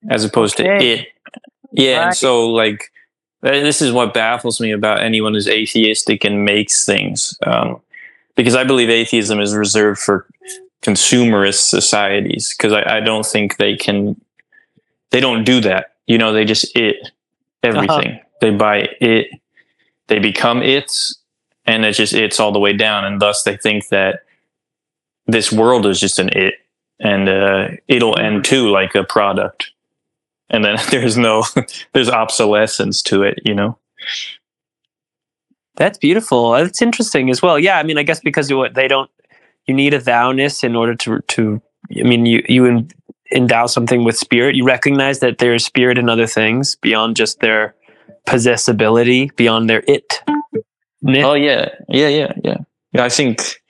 as 0.10 0.24
opposed 0.24 0.58
to 0.58 0.64
it. 0.66 1.08
Yeah, 1.72 2.06
and 2.06 2.16
so 2.16 2.50
like 2.50 2.92
this 3.42 3.82
is 3.82 3.92
what 3.92 4.14
baffles 4.14 4.60
me 4.60 4.72
about 4.72 5.02
anyone 5.02 5.34
who's 5.34 5.48
atheistic 5.48 6.24
and 6.24 6.46
makes 6.46 6.86
things, 6.86 7.38
um, 7.46 7.82
because 8.36 8.56
I 8.56 8.64
believe 8.64 8.90
atheism 8.90 9.40
is 9.40 9.54
reserved 9.54 10.00
for 10.00 10.26
consumerist 10.82 11.70
societies. 11.70 12.56
Because 12.58 12.74
I, 12.74 12.98
I 12.98 13.00
don't 13.00 13.26
think 13.26 13.58
they 13.58 13.76
can, 13.76 14.20
they 15.12 15.20
don't 15.20 15.44
do 15.44 15.62
that. 15.62 15.93
You 16.08 16.18
know, 16.18 16.34
they 16.34 16.46
just 16.46 16.76
it 16.76 16.98
everything. 17.62 18.20
They 18.42 18.52
buy 18.52 18.90
it, 19.00 19.28
they 20.08 20.20
become 20.20 20.62
its, 20.62 21.18
and 21.66 21.86
it's 21.86 21.98
just 21.98 22.14
it's 22.14 22.40
all 22.40 22.52
the 22.52 22.60
way 22.60 22.74
down, 22.74 23.06
and 23.06 23.22
thus 23.22 23.44
they 23.44 23.58
think 23.58 23.88
that 23.90 24.22
this 25.28 25.52
world 25.52 25.86
is 25.86 26.00
just 26.00 26.20
an 26.20 26.30
it, 26.34 26.56
and 27.00 27.30
uh, 27.30 27.70
it'll 27.88 28.20
end 28.20 28.46
too, 28.46 28.70
like 28.70 28.96
a 28.96 29.04
product 29.04 29.72
and 30.50 30.64
then 30.64 30.78
there's 30.92 31.18
no 31.18 31.44
there's 31.94 32.10
obsolescence 32.10 33.02
to 33.02 33.24
it 33.24 33.40
you 33.46 33.56
know 33.56 33.78
That's 35.76 35.98
beautiful. 35.98 36.52
That's 36.52 36.82
interesting 36.82 37.30
as 37.30 37.42
well. 37.42 37.58
Yeah, 37.58 37.80
I 37.80 37.84
mean, 37.84 37.98
I 37.98 38.04
guess 38.04 38.20
because 38.20 38.52
what 38.54 38.76
they 38.76 38.88
don't, 38.88 39.10
you 39.66 39.74
need 39.74 39.94
a 39.94 40.00
thou-ness 40.00 40.64
in 40.64 40.76
order 40.76 40.96
to 40.96 41.20
to. 41.20 41.62
I 42.00 42.04
mean, 42.04 42.26
you 42.26 42.44
you 42.48 42.88
endow 43.34 43.66
something 43.66 44.04
with 44.04 44.18
spirit. 44.18 44.56
You 44.56 44.66
recognize 44.66 45.20
that 45.20 45.38
there 45.40 45.54
is 45.54 45.66
spirit 45.66 45.98
in 45.98 46.10
other 46.10 46.28
things 46.28 46.76
beyond 46.76 47.16
just 47.16 47.40
their 47.40 47.76
possessibility, 48.28 49.36
beyond 49.36 49.70
their 49.70 49.84
it. 49.88 50.22
oh 51.08 51.34
yeah. 51.34 51.70
Yeah 51.90 52.08
yeah 52.08 52.34
yeah. 52.44 52.58
Yeah 52.94 53.04
i 53.04 53.10
think 53.10 53.62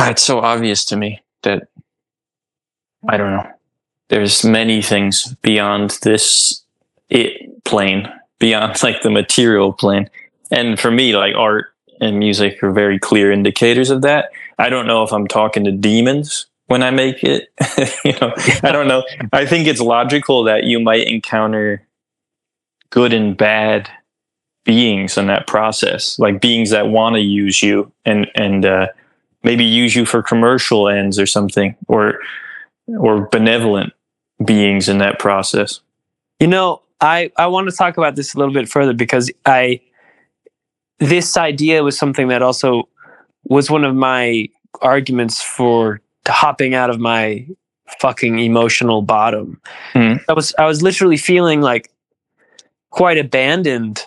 it's 0.00 0.22
so 0.22 0.40
obvious 0.40 0.84
to 0.84 0.96
me 0.96 1.22
that 1.44 1.68
i 3.08 3.16
don't 3.16 3.30
know 3.30 3.48
there's 4.08 4.44
many 4.44 4.82
things 4.82 5.34
beyond 5.42 5.98
this 6.02 6.62
it 7.08 7.64
plane 7.64 8.08
beyond 8.38 8.82
like 8.82 9.02
the 9.02 9.10
material 9.10 9.72
plane. 9.72 10.08
And 10.50 10.78
for 10.78 10.90
me 10.90 11.16
like 11.16 11.34
art 11.34 11.66
and 12.00 12.18
music 12.18 12.62
are 12.62 12.72
very 12.72 12.98
clear 12.98 13.32
indicators 13.32 13.90
of 13.90 14.02
that. 14.02 14.30
I 14.58 14.68
don't 14.68 14.86
know 14.86 15.02
if 15.02 15.12
i'm 15.12 15.26
talking 15.26 15.64
to 15.64 15.72
demons 15.72 16.46
when 16.66 16.82
i 16.82 16.90
make 16.90 17.22
it 17.22 17.48
you 18.04 18.12
know 18.20 18.32
I 18.62 18.72
don't 18.72 18.88
know. 18.88 19.04
I 19.32 19.46
think 19.46 19.66
it's 19.66 19.80
logical 19.80 20.44
that 20.44 20.64
you 20.64 20.80
might 20.80 21.06
encounter 21.06 21.86
good 22.90 23.12
and 23.12 23.36
bad 23.36 23.90
beings 24.64 25.18
in 25.18 25.26
that 25.26 25.46
process, 25.46 26.18
like 26.18 26.40
beings 26.40 26.70
that 26.70 26.88
want 26.88 27.16
to 27.16 27.20
use 27.20 27.62
you 27.62 27.92
and 28.04 28.26
and 28.34 28.64
uh, 28.64 28.86
maybe 29.42 29.64
use 29.64 29.94
you 29.94 30.06
for 30.06 30.22
commercial 30.22 30.88
ends 30.88 31.18
or 31.18 31.26
something, 31.26 31.76
or 31.88 32.20
or 32.86 33.28
benevolent 33.28 33.92
beings 34.44 34.88
in 34.88 34.98
that 34.98 35.18
process. 35.18 35.80
You 36.40 36.46
know, 36.46 36.82
I 37.00 37.30
I 37.36 37.46
want 37.46 37.68
to 37.68 37.76
talk 37.76 37.96
about 37.96 38.16
this 38.16 38.34
a 38.34 38.38
little 38.38 38.54
bit 38.54 38.68
further 38.68 38.94
because 38.94 39.30
I 39.44 39.80
this 41.00 41.36
idea 41.36 41.82
was 41.82 41.98
something 41.98 42.28
that 42.28 42.40
also 42.40 42.88
was 43.44 43.70
one 43.70 43.84
of 43.84 43.94
my 43.94 44.48
arguments 44.80 45.42
for 45.42 46.00
hopping 46.28 46.74
out 46.74 46.90
of 46.90 46.98
my 47.00 47.46
fucking 48.00 48.38
emotional 48.38 49.02
bottom. 49.02 49.60
Hmm. 49.92 50.14
I 50.28 50.32
was 50.32 50.54
I 50.58 50.66
was 50.66 50.82
literally 50.82 51.16
feeling 51.16 51.60
like 51.60 51.90
quite 52.90 53.18
abandoned 53.18 54.06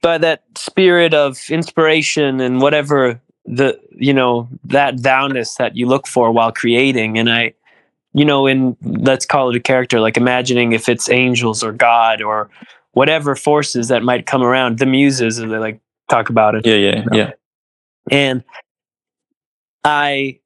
by 0.00 0.18
that 0.18 0.42
spirit 0.56 1.14
of 1.14 1.38
inspiration 1.50 2.40
and 2.40 2.60
whatever 2.60 3.20
the 3.46 3.78
you 3.90 4.12
know 4.14 4.48
that 4.64 5.02
thou-ness 5.02 5.56
that 5.56 5.76
you 5.76 5.86
look 5.86 6.06
for 6.06 6.32
while 6.32 6.50
creating 6.50 7.18
and 7.18 7.30
I 7.30 7.52
you 8.14 8.24
know 8.24 8.46
in 8.46 8.76
let's 8.82 9.26
call 9.26 9.50
it 9.50 9.56
a 9.56 9.60
character 9.60 10.00
like 10.00 10.16
imagining 10.16 10.72
if 10.72 10.88
it's 10.88 11.10
angels 11.10 11.62
or 11.62 11.72
god 11.72 12.22
or 12.22 12.48
whatever 12.92 13.34
forces 13.36 13.88
that 13.88 14.02
might 14.02 14.24
come 14.24 14.42
around 14.42 14.78
the 14.78 14.86
muses 14.86 15.38
as 15.38 15.50
they 15.50 15.58
like 15.58 15.78
talk 16.08 16.30
about 16.30 16.54
it 16.54 16.64
Yeah, 16.64 16.76
yeah, 16.76 17.04
yeah. 17.12 17.32
and 18.10 18.42
i 19.84 20.38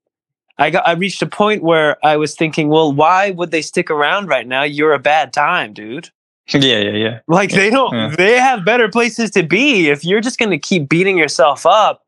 i 0.58 0.70
got 0.70 0.86
i 0.86 0.92
reached 0.92 1.22
a 1.22 1.26
point 1.26 1.62
where 1.62 1.96
i 2.04 2.16
was 2.16 2.34
thinking 2.34 2.68
well 2.68 2.92
why 2.92 3.30
would 3.32 3.50
they 3.50 3.62
stick 3.62 3.90
around 3.90 4.26
right 4.28 4.46
now 4.46 4.62
you're 4.62 4.92
a 4.92 4.98
bad 4.98 5.32
time 5.32 5.72
dude 5.72 6.10
Yeah, 6.52 6.60
yeah, 6.78 6.90
yeah. 6.92 7.20
Like 7.28 7.50
they 7.50 7.68
don't 7.70 7.92
Yeah. 7.94 8.14
they 8.16 8.38
have 8.38 8.64
better 8.64 8.88
places 8.88 9.30
to 9.32 9.42
be. 9.42 9.90
If 9.90 10.02
you're 10.02 10.22
just 10.22 10.38
going 10.38 10.50
to 10.50 10.58
keep 10.58 10.88
beating 10.88 11.18
yourself 11.18 11.66
up, 11.66 12.04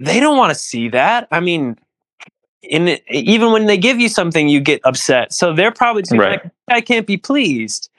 they 0.00 0.18
don't 0.18 0.36
want 0.36 0.50
to 0.50 0.58
see 0.58 0.88
that. 0.90 1.28
I 1.30 1.38
mean, 1.40 1.76
in 2.62 2.98
even 3.08 3.52
when 3.52 3.66
they 3.66 3.78
give 3.78 4.00
you 4.00 4.08
something 4.08 4.48
you 4.48 4.60
get 4.60 4.80
upset. 4.84 5.32
So 5.32 5.54
they're 5.54 5.70
probably 5.70 6.02
just 6.02 6.12
Right. 6.18 6.42
like 6.42 6.52
I 6.68 6.80
can't 6.80 7.06
be 7.06 7.16
pleased. 7.16 7.90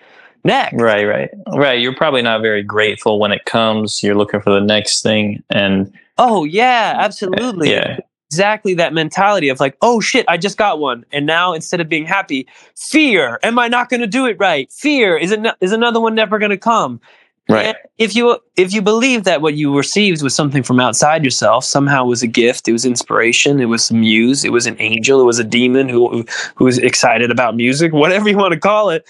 Next. 0.44 0.74
Right, 0.82 1.06
right, 1.06 1.30
right. 1.56 1.80
You're 1.80 1.96
probably 1.96 2.22
not 2.22 2.42
very 2.42 2.62
grateful 2.64 3.18
when 3.20 3.32
it 3.32 3.46
comes. 3.46 4.04
You're 4.04 4.16
looking 4.16 4.42
for 4.42 4.52
the 4.52 4.60
next 4.76 5.02
thing, 5.04 5.42
and 5.50 5.90
Oh 6.18 6.44
yeah, 6.44 6.96
absolutely. 6.98 7.72
yeah, 7.72 7.98
Exactly 8.32 8.76
that 8.76 8.94
mentality 8.94 9.50
of 9.50 9.60
like, 9.60 9.76
oh 9.82 10.00
shit, 10.00 10.24
I 10.28 10.38
just 10.38 10.56
got 10.56 10.80
one, 10.80 11.04
and 11.12 11.26
now 11.26 11.52
instead 11.54 11.82
of 11.82 11.90
being 11.90 12.06
happy, 12.06 12.48
fear. 12.76 13.40
Am 13.42 13.58
I 13.58 13.68
not 13.68 13.90
going 13.90 14.02
to 14.02 14.08
do 14.08 14.28
it 14.28 14.38
right? 14.40 14.72
Fear 14.72 15.18
is 15.18 15.32
an- 15.32 15.52
is 15.62 15.72
another 15.72 16.00
one 16.00 16.14
never 16.14 16.38
going 16.38 16.52
to 16.52 16.58
come. 16.58 17.02
right, 17.50 17.66
And 17.66 17.78
if 17.98 18.16
you 18.16 18.38
if 18.56 18.72
you 18.72 18.84
believe 18.84 19.24
that 19.24 19.42
what 19.42 19.56
you 19.56 19.76
received 19.76 20.22
was 20.22 20.36
something 20.36 20.62
from 20.62 20.80
outside 20.80 21.24
yourself, 21.24 21.66
somehow 21.66 22.04
it 22.06 22.08
was 22.08 22.22
a 22.22 22.28
gift, 22.28 22.68
it 22.68 22.72
was 22.72 22.86
inspiration, 22.86 23.60
it 23.60 23.66
was 23.66 23.86
some 23.86 24.02
muse, 24.02 24.46
it 24.46 24.52
was 24.52 24.68
an 24.68 24.76
angel, 24.80 25.20
it 25.20 25.26
was 25.26 25.40
a 25.40 25.44
demon 25.44 25.90
who 25.90 26.24
who 26.54 26.66
was 26.66 26.78
excited 26.78 27.32
about 27.32 27.56
music, 27.56 27.94
whatever 27.94 28.30
you 28.30 28.38
want 28.38 28.54
to 28.54 28.60
call 28.60 28.92
it. 28.92 29.08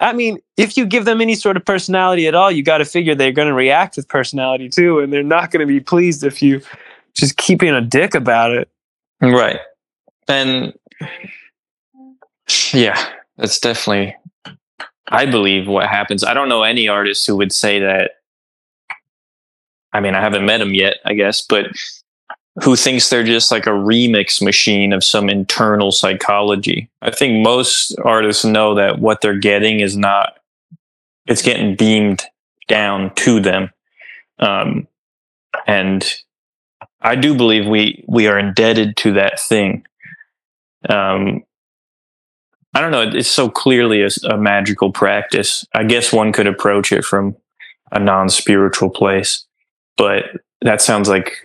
I 0.00 0.12
mean, 0.12 0.38
if 0.58 0.76
you 0.76 0.84
give 0.86 1.06
them 1.06 1.20
any 1.22 1.34
sort 1.34 1.56
of 1.56 1.64
personality 1.64 2.28
at 2.28 2.34
all, 2.34 2.52
you 2.52 2.62
got 2.62 2.78
to 2.78 2.84
figure 2.84 3.14
they're 3.14 3.32
going 3.32 3.48
to 3.48 3.54
react 3.54 3.96
with 3.96 4.06
personality 4.08 4.68
too, 4.68 5.00
and 5.00 5.10
they're 5.10 5.22
not 5.22 5.50
going 5.50 5.60
to 5.60 5.66
be 5.66 5.80
pleased 5.80 6.22
if 6.22 6.42
you 6.42 6.60
just 7.18 7.36
keep 7.36 7.60
being 7.60 7.74
a 7.74 7.80
dick 7.80 8.14
about 8.14 8.52
it. 8.52 8.68
right. 9.20 9.60
And 10.28 10.72
yeah, 12.72 13.12
that's 13.36 13.58
definitely. 13.58 14.16
I 15.10 15.24
believe 15.26 15.66
what 15.66 15.86
happens. 15.86 16.22
I 16.22 16.34
don't 16.34 16.48
know 16.48 16.62
any 16.62 16.86
artist 16.86 17.26
who 17.26 17.36
would 17.36 17.52
say 17.52 17.80
that. 17.80 18.12
I 19.92 20.00
mean, 20.00 20.14
I 20.14 20.20
haven't 20.20 20.44
met 20.44 20.60
him 20.60 20.74
yet, 20.74 20.96
I 21.06 21.14
guess, 21.14 21.40
but 21.40 21.66
who 22.62 22.76
thinks 22.76 23.08
they're 23.08 23.24
just 23.24 23.50
like 23.50 23.66
a 23.66 23.70
remix 23.70 24.42
machine 24.42 24.92
of 24.92 25.02
some 25.02 25.30
internal 25.30 25.92
psychology. 25.92 26.90
I 27.00 27.10
think 27.10 27.42
most 27.42 27.96
artists 28.04 28.44
know 28.44 28.74
that 28.74 28.98
what 28.98 29.22
they're 29.22 29.38
getting 29.38 29.80
is 29.80 29.96
not, 29.96 30.38
it's 31.26 31.42
getting 31.42 31.74
beamed 31.74 32.24
down 32.66 33.14
to 33.14 33.40
them. 33.40 33.70
Um, 34.38 34.86
and 35.66 36.04
I 37.00 37.14
do 37.14 37.34
believe 37.36 37.66
we, 37.66 38.04
we 38.08 38.26
are 38.26 38.38
indebted 38.38 38.96
to 38.98 39.12
that 39.14 39.38
thing. 39.38 39.86
Um, 40.88 41.44
I 42.74 42.80
don't 42.80 42.90
know. 42.90 43.02
It's 43.02 43.28
so 43.28 43.48
clearly 43.48 44.02
a, 44.02 44.08
a 44.28 44.36
magical 44.36 44.92
practice. 44.92 45.64
I 45.74 45.84
guess 45.84 46.12
one 46.12 46.32
could 46.32 46.46
approach 46.46 46.92
it 46.92 47.04
from 47.04 47.36
a 47.90 47.98
non 47.98 48.28
spiritual 48.28 48.90
place, 48.90 49.46
but 49.96 50.24
that 50.60 50.82
sounds 50.82 51.08
like 51.08 51.44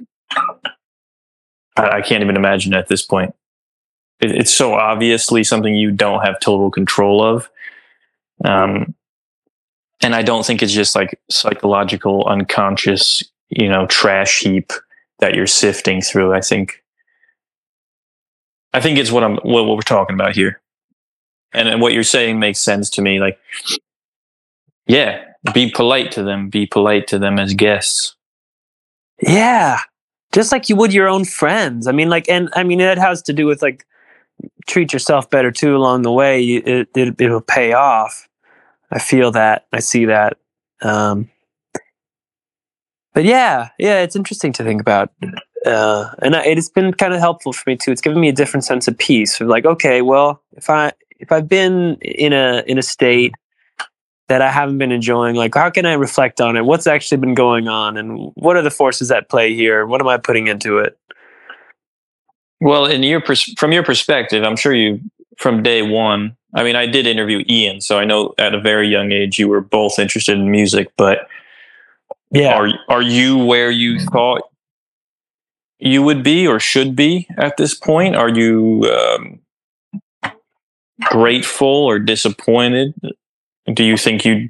I, 1.77 1.89
I 1.89 2.01
can't 2.01 2.23
even 2.23 2.35
imagine 2.35 2.73
at 2.73 2.87
this 2.87 3.01
point. 3.01 3.33
It, 4.19 4.31
it's 4.31 4.53
so 4.53 4.73
obviously 4.73 5.43
something 5.43 5.73
you 5.73 5.91
don't 5.91 6.23
have 6.23 6.39
total 6.39 6.69
control 6.69 7.23
of. 7.23 7.49
Um, 8.43 8.95
and 10.01 10.13
I 10.13 10.21
don't 10.21 10.45
think 10.45 10.61
it's 10.61 10.73
just 10.73 10.95
like 10.95 11.19
psychological, 11.29 12.25
unconscious, 12.27 13.23
you 13.49 13.69
know, 13.69 13.85
trash 13.87 14.41
heap 14.41 14.73
that 15.23 15.35
you're 15.35 15.47
sifting 15.47 16.01
through. 16.01 16.33
I 16.33 16.41
think, 16.41 16.83
I 18.73 18.81
think 18.81 18.97
it's 18.97 19.09
what 19.09 19.23
I'm, 19.23 19.37
what, 19.37 19.63
what 19.65 19.77
we're 19.77 19.81
talking 19.81 20.15
about 20.15 20.35
here. 20.35 20.61
And, 21.53 21.69
and 21.69 21.79
what 21.79 21.93
you're 21.93 22.03
saying 22.03 22.39
makes 22.39 22.59
sense 22.59 22.89
to 22.89 23.01
me. 23.01 23.21
Like, 23.21 23.39
yeah, 24.85 25.23
be 25.53 25.71
polite 25.71 26.11
to 26.11 26.23
them. 26.23 26.49
Be 26.49 26.65
polite 26.65 27.07
to 27.07 27.19
them 27.19 27.39
as 27.39 27.53
guests. 27.53 28.17
Yeah. 29.21 29.79
Just 30.33 30.51
like 30.51 30.67
you 30.67 30.75
would 30.75 30.93
your 30.93 31.07
own 31.07 31.23
friends. 31.23 31.87
I 31.87 31.93
mean, 31.93 32.09
like, 32.09 32.27
and 32.27 32.49
I 32.53 32.63
mean, 32.63 32.81
it 32.81 32.97
has 32.97 33.21
to 33.21 33.33
do 33.33 33.45
with 33.45 33.61
like 33.61 33.85
treat 34.67 34.91
yourself 34.91 35.29
better 35.29 35.51
too 35.51 35.77
along 35.77 36.01
the 36.01 36.11
way. 36.11 36.43
It, 36.43 36.89
it, 36.97 37.21
it'll 37.21 37.39
pay 37.39 37.71
off. 37.71 38.27
I 38.91 38.99
feel 38.99 39.31
that. 39.31 39.67
I 39.71 39.79
see 39.79 40.03
that. 40.05 40.37
Um, 40.81 41.29
but 43.13 43.23
yeah, 43.23 43.69
yeah, 43.77 44.01
it's 44.01 44.15
interesting 44.15 44.51
to 44.53 44.63
think 44.63 44.81
about. 44.81 45.11
Uh, 45.65 46.09
and 46.21 46.35
I, 46.35 46.43
it's 46.45 46.69
been 46.69 46.93
kind 46.93 47.13
of 47.13 47.19
helpful 47.19 47.53
for 47.53 47.63
me 47.69 47.77
too. 47.77 47.91
It's 47.91 48.01
given 48.01 48.19
me 48.19 48.29
a 48.29 48.33
different 48.33 48.65
sense 48.65 48.87
of 48.87 48.97
peace. 48.97 49.39
Of 49.39 49.47
like, 49.47 49.65
okay, 49.65 50.01
well, 50.01 50.41
if 50.53 50.69
I 50.69 50.91
if 51.19 51.31
I've 51.31 51.47
been 51.47 51.95
in 52.01 52.33
a 52.33 52.63
in 52.67 52.77
a 52.77 52.81
state 52.81 53.33
that 54.27 54.41
I 54.41 54.51
haven't 54.51 54.77
been 54.77 54.91
enjoying, 54.91 55.35
like 55.35 55.55
how 55.55 55.69
can 55.69 55.85
I 55.85 55.93
reflect 55.93 56.41
on 56.41 56.57
it? 56.57 56.65
What's 56.65 56.87
actually 56.87 57.17
been 57.17 57.35
going 57.35 57.67
on, 57.67 57.97
and 57.97 58.31
what 58.35 58.57
are 58.57 58.61
the 58.61 58.71
forces 58.71 59.09
at 59.11 59.29
play 59.29 59.53
here? 59.53 59.85
What 59.85 60.01
am 60.01 60.07
I 60.07 60.17
putting 60.17 60.47
into 60.47 60.79
it? 60.79 60.97
Well, 62.59 62.85
in 62.85 63.03
your 63.03 63.21
pers- 63.21 63.53
from 63.57 63.71
your 63.71 63.83
perspective, 63.83 64.43
I'm 64.43 64.55
sure 64.55 64.73
you 64.73 64.99
from 65.37 65.63
day 65.63 65.81
one. 65.81 66.35
I 66.55 66.63
mean, 66.63 66.75
I 66.75 66.85
did 66.85 67.07
interview 67.07 67.43
Ian, 67.49 67.81
so 67.81 67.99
I 67.99 68.05
know 68.05 68.33
at 68.37 68.53
a 68.53 68.59
very 68.59 68.87
young 68.87 69.11
age 69.11 69.39
you 69.39 69.47
were 69.47 69.61
both 69.61 69.97
interested 69.97 70.37
in 70.37 70.51
music. 70.51 70.91
But 70.97 71.27
Yeah, 72.33 72.55
are 72.55 72.69
are 72.89 73.01
you 73.01 73.37
where 73.37 73.69
you 73.69 73.99
thought 73.99 74.41
you 75.77 76.01
would 76.01 76.23
be 76.23 76.47
or 76.47 76.59
should 76.59 76.95
be 76.95 77.27
at 77.37 77.57
this 77.57 77.75
point? 77.75 78.15
Are 78.15 78.29
you 78.29 78.91
um, 78.91 79.39
grateful 81.01 81.67
or 81.67 81.99
disappointed? 81.99 82.95
Do 83.71 83.83
you 83.83 83.97
think 83.97 84.25
you? 84.25 84.49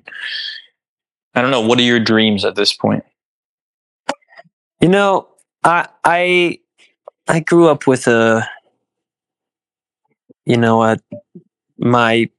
I 1.35 1.41
don't 1.41 1.51
know. 1.51 1.61
What 1.61 1.77
are 1.79 1.83
your 1.83 1.99
dreams 1.99 2.45
at 2.45 2.55
this 2.55 2.71
point? 2.71 3.03
You 4.79 4.87
know, 4.87 5.27
I 5.65 5.89
I 6.05 6.59
I 7.27 7.41
grew 7.41 7.67
up 7.67 7.85
with 7.85 8.07
a 8.07 8.47
you 10.45 10.55
know 10.55 10.77
what 10.77 11.01
my 11.77 12.29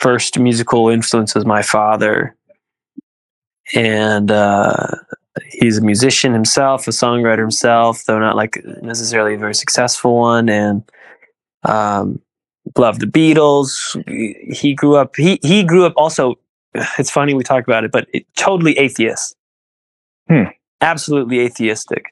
first 0.00 0.38
musical 0.38 0.88
influence 0.88 1.34
was 1.34 1.44
my 1.44 1.60
father 1.60 2.36
and 3.74 4.30
uh 4.30 4.86
he's 5.50 5.78
a 5.78 5.82
musician 5.82 6.32
himself, 6.32 6.86
a 6.86 6.90
songwriter 6.90 7.40
himself, 7.40 8.04
though 8.04 8.18
not 8.18 8.36
like 8.36 8.62
necessarily 8.82 9.34
a 9.34 9.38
very 9.38 9.54
successful 9.54 10.16
one 10.16 10.48
and 10.48 10.82
um 11.64 12.20
loved 12.76 13.00
the 13.00 13.06
Beatles. 13.06 13.74
He 14.54 14.74
grew 14.74 14.96
up 14.96 15.16
he 15.16 15.38
he 15.42 15.62
grew 15.62 15.86
up 15.86 15.94
also 15.96 16.34
it's 16.98 17.10
funny 17.10 17.34
we 17.34 17.42
talk 17.44 17.64
about 17.64 17.84
it, 17.84 17.92
but 17.92 18.06
it, 18.12 18.26
totally 18.36 18.76
atheist. 18.78 19.36
Hmm. 20.28 20.44
Absolutely 20.80 21.40
atheistic. 21.40 22.06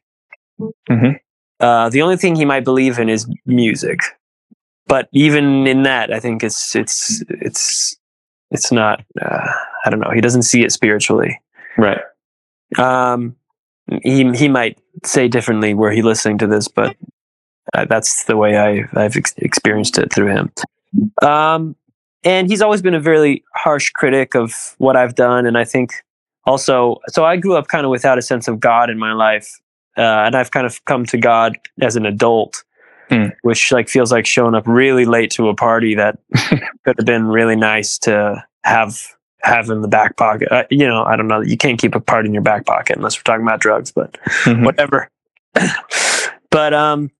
Mhm. 0.88 1.18
Uh, 1.60 1.88
the 1.90 2.02
only 2.02 2.16
thing 2.16 2.34
he 2.34 2.44
might 2.44 2.64
believe 2.64 2.98
in 2.98 3.08
is 3.08 3.28
music, 3.46 4.00
but 4.86 5.08
even 5.12 5.66
in 5.66 5.82
that, 5.84 6.12
I 6.12 6.18
think 6.20 6.42
it's 6.42 6.74
it's 6.74 7.22
it's 7.28 7.96
it's 8.52 8.70
not. 8.70 9.04
Uh, 9.20 9.48
I 9.84 9.90
don't 9.90 10.00
know. 10.00 10.10
He 10.14 10.20
doesn't 10.20 10.42
see 10.42 10.62
it 10.62 10.70
spiritually. 10.70 11.40
Right. 11.76 12.00
Um, 12.78 13.36
he 14.02 14.30
he 14.32 14.48
might 14.48 14.78
say 15.04 15.28
differently 15.28 15.74
were 15.74 15.90
he 15.90 16.02
listening 16.02 16.38
to 16.38 16.46
this, 16.46 16.68
but 16.68 16.96
uh, 17.74 17.86
that's 17.86 18.24
the 18.24 18.36
way 18.36 18.56
I 18.56 18.84
I've 18.94 19.16
ex- 19.16 19.34
experienced 19.38 19.98
it 19.98 20.12
through 20.12 20.28
him. 20.28 20.52
Um, 21.22 21.74
and 22.24 22.48
he's 22.48 22.62
always 22.62 22.82
been 22.82 22.94
a 22.94 23.00
very 23.00 23.42
harsh 23.54 23.90
critic 23.90 24.34
of 24.34 24.74
what 24.78 24.96
I've 24.96 25.14
done, 25.14 25.46
and 25.46 25.58
I 25.58 25.64
think 25.64 25.92
also 26.46 26.98
so 27.08 27.24
I 27.24 27.36
grew 27.36 27.56
up 27.56 27.68
kind 27.68 27.84
of 27.84 27.90
without 27.90 28.18
a 28.18 28.22
sense 28.22 28.48
of 28.48 28.60
God 28.60 28.90
in 28.90 28.98
my 28.98 29.12
life, 29.12 29.60
uh, 29.96 30.00
and 30.00 30.36
I've 30.36 30.50
kind 30.50 30.66
of 30.66 30.84
come 30.84 31.04
to 31.06 31.18
God 31.18 31.58
as 31.80 31.96
an 31.96 32.06
adult, 32.06 32.62
Hmm. 33.12 33.26
which 33.42 33.70
like 33.72 33.88
feels 33.90 34.10
like 34.10 34.24
showing 34.24 34.54
up 34.54 34.66
really 34.66 35.04
late 35.04 35.30
to 35.32 35.48
a 35.48 35.54
party 35.54 35.94
that 35.96 36.18
could 36.84 36.96
have 36.98 37.04
been 37.04 37.26
really 37.26 37.56
nice 37.56 37.98
to 37.98 38.42
have 38.64 38.98
have 39.42 39.68
in 39.68 39.82
the 39.82 39.88
back 39.88 40.16
pocket. 40.16 40.48
Uh, 40.50 40.64
you 40.70 40.86
know, 40.86 41.02
I 41.04 41.16
don't 41.16 41.28
know. 41.28 41.40
You 41.42 41.56
can't 41.58 41.78
keep 41.78 41.94
a 41.94 42.00
part 42.00 42.24
in 42.26 42.32
your 42.32 42.42
back 42.42 42.64
pocket 42.64 42.96
unless 42.96 43.18
we're 43.18 43.24
talking 43.24 43.42
about 43.46 43.60
drugs, 43.60 43.90
but 43.92 44.16
Mhm. 44.44 44.64
whatever. 44.64 45.08
but 46.50 46.72
um, 46.72 47.10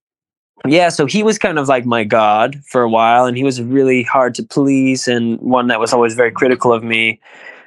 yeah. 0.66 0.88
So 0.88 1.04
he 1.06 1.22
was 1.22 1.38
kind 1.38 1.58
of 1.58 1.68
like 1.68 1.84
my 1.84 2.04
god 2.04 2.56
for 2.70 2.82
a 2.82 2.88
while, 2.88 3.26
and 3.26 3.36
he 3.36 3.44
was 3.44 3.60
really 3.60 4.02
hard 4.04 4.34
to 4.36 4.42
please, 4.42 5.08
and 5.08 5.38
one 5.40 5.66
that 5.66 5.80
was 5.80 5.92
always 5.92 6.14
very 6.14 6.30
critical 6.30 6.72
of 6.72 6.82
me. 6.82 7.20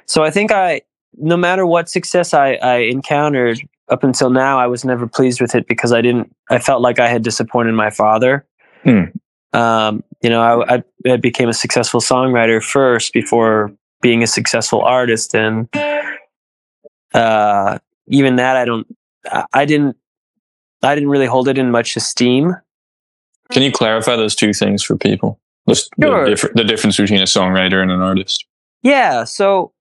So 0.06 0.24
I 0.24 0.30
think 0.30 0.50
I, 0.52 0.80
no 1.18 1.36
matter 1.36 1.66
what 1.66 1.88
success 1.88 2.32
I, 2.34 2.54
I 2.54 2.76
encountered 2.78 3.60
up 3.88 4.02
until 4.02 4.30
now, 4.30 4.58
I 4.58 4.66
was 4.66 4.84
never 4.84 5.06
pleased 5.06 5.40
with 5.40 5.54
it 5.54 5.66
because 5.68 5.92
I 5.92 6.00
didn't. 6.00 6.34
I 6.50 6.58
felt 6.58 6.82
like 6.82 6.98
I 6.98 7.08
had 7.08 7.22
disappointed 7.22 7.72
my 7.72 7.90
father. 7.90 8.46
Hmm. 8.82 9.04
Um, 9.52 10.04
you 10.22 10.30
know, 10.30 10.42
I, 10.42 10.76
I, 10.76 10.84
I 11.08 11.16
became 11.16 11.48
a 11.48 11.54
successful 11.54 12.00
songwriter 12.00 12.62
first 12.62 13.12
before 13.12 13.72
being 14.02 14.22
a 14.22 14.26
successful 14.26 14.82
artist, 14.82 15.34
and 15.34 15.68
uh, 17.14 17.78
even 18.08 18.36
that 18.36 18.56
I 18.56 18.64
don't. 18.64 18.86
I, 19.24 19.44
I 19.52 19.64
didn't. 19.64 19.96
I 20.82 20.94
didn't 20.94 21.10
really 21.10 21.26
hold 21.26 21.48
it 21.48 21.58
in 21.58 21.70
much 21.70 21.96
esteem. 21.96 22.54
Can 23.50 23.62
you 23.62 23.72
clarify 23.72 24.16
those 24.16 24.34
two 24.34 24.52
things 24.52 24.82
for 24.82 24.96
people? 24.96 25.40
Sure. 25.68 26.24
the, 26.24 26.30
differ- 26.30 26.52
the 26.54 26.64
difference 26.64 26.96
between 26.96 27.20
a 27.20 27.24
songwriter 27.24 27.82
and 27.82 27.90
an 27.90 28.00
artist. 28.00 28.44
Yeah. 28.82 29.24
So 29.24 29.72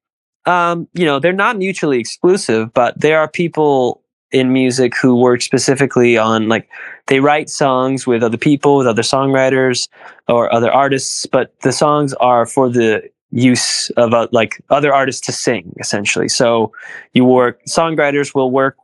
um, 0.46 0.88
you 0.94 1.06
know, 1.06 1.20
they're 1.20 1.34
not 1.34 1.58
mutually 1.58 2.00
exclusive, 2.00 2.74
but 2.74 3.00
there 3.00 3.20
are 3.20 3.28
people 3.28 4.02
in 4.32 4.52
music 4.52 4.94
who 5.02 5.16
work 5.16 5.42
specifically 5.42 6.18
on 6.18 6.50
like 6.50 6.68
they 7.08 7.20
write 7.20 7.50
songs 7.50 8.06
with 8.06 8.24
other 8.24 8.38
people, 8.38 8.78
with 8.78 8.88
other 8.88 9.02
songwriters 9.02 9.88
or 10.28 10.52
other 10.54 10.72
artists, 10.72 11.26
but 11.26 11.60
the 11.62 11.72
songs 11.72 12.14
are 12.16 12.46
for 12.46 12.70
the 12.70 13.02
use 13.32 13.90
of 13.92 14.14
uh, 14.14 14.28
like 14.32 14.62
other 14.70 14.94
artists 14.94 15.26
to 15.26 15.32
sing 15.32 15.74
essentially. 15.80 16.28
So 16.28 16.72
you 17.14 17.26
work 17.26 17.62
songwriters 17.66 18.34
will 18.34 18.52
work 18.52 18.78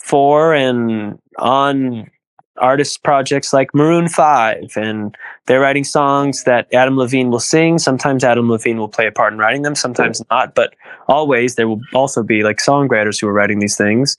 for 0.00 0.54
and 0.54 1.18
on 1.38 2.10
artist 2.58 3.02
projects 3.02 3.52
like 3.52 3.74
Maroon 3.74 4.08
5 4.08 4.76
and 4.76 5.16
they're 5.46 5.60
writing 5.60 5.84
songs 5.84 6.44
that 6.44 6.72
Adam 6.72 6.96
Levine 6.96 7.30
will 7.30 7.40
sing. 7.40 7.78
Sometimes 7.78 8.22
Adam 8.22 8.48
Levine 8.48 8.78
will 8.78 8.88
play 8.88 9.06
a 9.06 9.12
part 9.12 9.32
in 9.32 9.38
writing 9.38 9.62
them, 9.62 9.74
sometimes 9.74 10.22
not, 10.30 10.54
but 10.54 10.74
always 11.08 11.56
there 11.56 11.68
will 11.68 11.80
also 11.94 12.22
be 12.22 12.42
like 12.42 12.58
songwriters 12.58 13.20
who 13.20 13.26
are 13.28 13.32
writing 13.32 13.58
these 13.58 13.76
things 13.76 14.16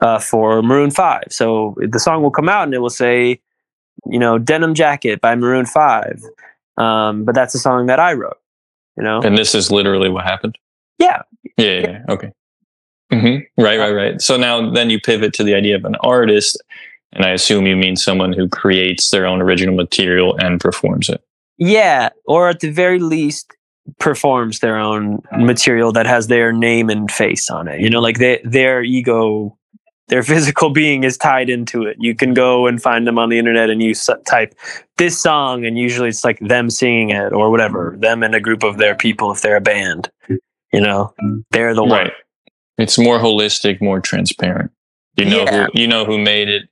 uh, 0.00 0.18
for 0.18 0.62
Maroon 0.62 0.90
5. 0.90 1.24
So 1.30 1.74
the 1.78 1.98
song 1.98 2.22
will 2.22 2.30
come 2.30 2.48
out 2.48 2.64
and 2.64 2.74
it 2.74 2.78
will 2.78 2.90
say, 2.90 3.40
you 4.06 4.18
know, 4.18 4.38
Denim 4.38 4.74
Jacket 4.74 5.20
by 5.20 5.34
Maroon 5.34 5.66
5. 5.66 6.22
Um, 6.76 7.24
but 7.24 7.34
that's 7.34 7.54
a 7.54 7.58
song 7.58 7.86
that 7.86 8.00
I 8.00 8.12
wrote, 8.14 8.38
you 8.96 9.02
know? 9.02 9.20
And 9.22 9.36
this 9.36 9.54
is 9.54 9.70
literally 9.70 10.08
what 10.08 10.24
happened? 10.24 10.58
Yeah. 10.98 11.22
Yeah. 11.56 11.66
yeah, 11.66 11.80
yeah. 11.80 12.02
Okay. 12.08 12.32
Mm-hmm. 13.12 13.62
Right, 13.62 13.78
right, 13.78 13.92
right. 13.92 14.22
So 14.22 14.36
now 14.36 14.70
then 14.70 14.88
you 14.88 14.98
pivot 14.98 15.34
to 15.34 15.44
the 15.44 15.54
idea 15.54 15.76
of 15.76 15.84
an 15.84 15.96
artist 15.96 16.62
and 17.12 17.24
I 17.24 17.30
assume 17.30 17.66
you 17.66 17.76
mean 17.76 17.96
someone 17.96 18.32
who 18.32 18.48
creates 18.48 19.10
their 19.10 19.26
own 19.26 19.42
original 19.42 19.74
material 19.74 20.36
and 20.38 20.60
performs 20.60 21.08
it. 21.08 21.22
Yeah, 21.58 22.08
or 22.26 22.48
at 22.48 22.60
the 22.60 22.70
very 22.70 22.98
least 22.98 23.52
performs 23.98 24.60
their 24.60 24.78
own 24.78 25.22
material 25.36 25.92
that 25.92 26.06
has 26.06 26.28
their 26.28 26.52
name 26.52 26.88
and 26.88 27.10
face 27.10 27.50
on 27.50 27.68
it. 27.68 27.80
You 27.80 27.90
know, 27.90 28.00
like 28.00 28.18
they, 28.18 28.40
their 28.44 28.82
ego, 28.82 29.56
their 30.08 30.22
physical 30.22 30.70
being 30.70 31.04
is 31.04 31.16
tied 31.18 31.50
into 31.50 31.82
it. 31.82 31.96
You 32.00 32.14
can 32.14 32.32
go 32.32 32.66
and 32.66 32.82
find 32.82 33.06
them 33.06 33.18
on 33.18 33.28
the 33.28 33.38
internet 33.38 33.70
and 33.70 33.82
you 33.82 33.94
type 34.26 34.54
this 34.96 35.20
song, 35.20 35.66
and 35.66 35.78
usually 35.78 36.08
it's 36.08 36.24
like 36.24 36.38
them 36.40 36.70
singing 36.70 37.10
it 37.10 37.32
or 37.32 37.50
whatever, 37.50 37.96
them 37.98 38.22
and 38.22 38.34
a 38.34 38.40
group 38.40 38.62
of 38.62 38.78
their 38.78 38.94
people 38.94 39.30
if 39.30 39.42
they're 39.42 39.56
a 39.56 39.60
band. 39.60 40.10
You 40.72 40.80
know, 40.80 41.12
they're 41.50 41.74
the 41.74 41.82
right. 41.82 42.04
one. 42.04 42.10
It's 42.78 42.98
more 42.98 43.18
holistic, 43.18 43.82
more 43.82 44.00
transparent. 44.00 44.70
You 45.16 45.26
know 45.26 45.44
yeah. 45.44 45.66
who 45.66 45.80
you 45.80 45.86
know 45.86 46.06
who 46.06 46.18
made 46.18 46.48
it 46.48 46.68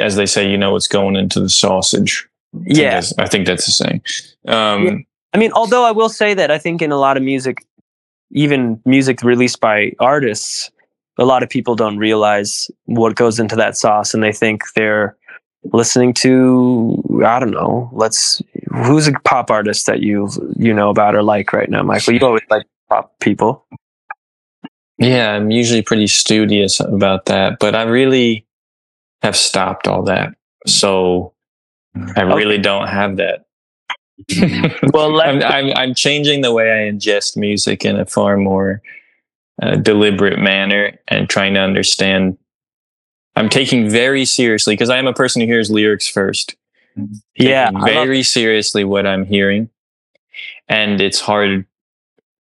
as 0.00 0.16
they 0.16 0.26
say, 0.26 0.50
you 0.50 0.58
know, 0.58 0.72
what's 0.72 0.88
going 0.88 1.16
into 1.16 1.40
the 1.40 1.48
sausage. 1.48 2.28
Yeah. 2.64 3.02
I 3.18 3.28
think 3.28 3.46
that's 3.46 3.66
the 3.66 3.72
saying. 3.72 4.02
Um, 4.46 4.86
yeah. 4.86 4.94
I 5.34 5.38
mean, 5.38 5.52
although 5.52 5.84
I 5.84 5.92
will 5.92 6.08
say 6.08 6.34
that 6.34 6.50
I 6.50 6.58
think 6.58 6.82
in 6.82 6.90
a 6.90 6.96
lot 6.96 7.16
of 7.16 7.22
music, 7.22 7.58
even 8.30 8.80
music 8.84 9.22
released 9.22 9.60
by 9.60 9.92
artists, 10.00 10.70
a 11.18 11.24
lot 11.24 11.42
of 11.42 11.50
people 11.50 11.74
don't 11.74 11.98
realize 11.98 12.70
what 12.84 13.16
goes 13.16 13.38
into 13.38 13.56
that 13.56 13.76
sauce 13.76 14.14
and 14.14 14.22
they 14.22 14.32
think 14.32 14.62
they're 14.74 15.16
listening 15.72 16.14
to 16.14 17.02
I 17.26 17.38
don't 17.40 17.50
know, 17.50 17.90
let's 17.92 18.40
who's 18.72 19.08
a 19.08 19.12
pop 19.24 19.50
artist 19.50 19.86
that 19.86 20.00
you 20.00 20.28
you 20.56 20.72
know 20.72 20.88
about 20.88 21.14
or 21.14 21.22
like 21.22 21.52
right 21.52 21.68
now, 21.68 21.82
Michael? 21.82 22.14
You 22.14 22.20
always 22.20 22.42
like 22.48 22.64
pop 22.88 23.18
people. 23.20 23.66
Yeah, 24.98 25.34
I'm 25.34 25.50
usually 25.50 25.82
pretty 25.82 26.06
studious 26.06 26.80
about 26.80 27.26
that, 27.26 27.58
but 27.60 27.74
I 27.74 27.82
really 27.82 28.46
have 29.22 29.36
stopped 29.36 29.88
all 29.88 30.02
that. 30.04 30.34
So 30.66 31.34
I 32.16 32.22
really 32.22 32.54
okay. 32.54 32.62
don't 32.62 32.88
have 32.88 33.16
that. 33.16 33.46
well, 34.92 35.20
I'm, 35.20 35.42
I'm, 35.42 35.72
I'm, 35.76 35.94
changing 35.94 36.40
the 36.40 36.52
way 36.52 36.70
I 36.70 36.90
ingest 36.90 37.36
music 37.36 37.84
in 37.84 37.98
a 37.98 38.04
far 38.04 38.36
more 38.36 38.82
uh, 39.62 39.76
deliberate 39.76 40.40
manner 40.40 40.98
and 41.06 41.28
trying 41.28 41.54
to 41.54 41.60
understand. 41.60 42.36
I'm 43.36 43.48
taking 43.48 43.88
very 43.88 44.24
seriously 44.24 44.74
because 44.74 44.90
I 44.90 44.98
am 44.98 45.06
a 45.06 45.12
person 45.12 45.40
who 45.40 45.46
hears 45.46 45.70
lyrics 45.70 46.08
first. 46.08 46.56
Yeah, 47.36 47.70
very 47.84 48.24
seriously 48.24 48.82
what 48.82 49.06
I'm 49.06 49.24
hearing, 49.24 49.70
and 50.68 51.00
it's 51.00 51.20
hard 51.20 51.64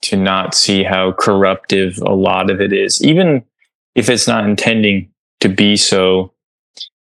to 0.04 0.18
not 0.18 0.56
see 0.56 0.84
how 0.84 1.12
corruptive 1.12 2.00
a 2.00 2.14
lot 2.14 2.50
of 2.50 2.60
it 2.60 2.74
is, 2.74 3.04
even 3.04 3.44
if 3.94 4.10
it's 4.10 4.28
not 4.28 4.46
intending 4.46 5.12
to 5.42 5.50
be 5.50 5.78
so 5.78 6.31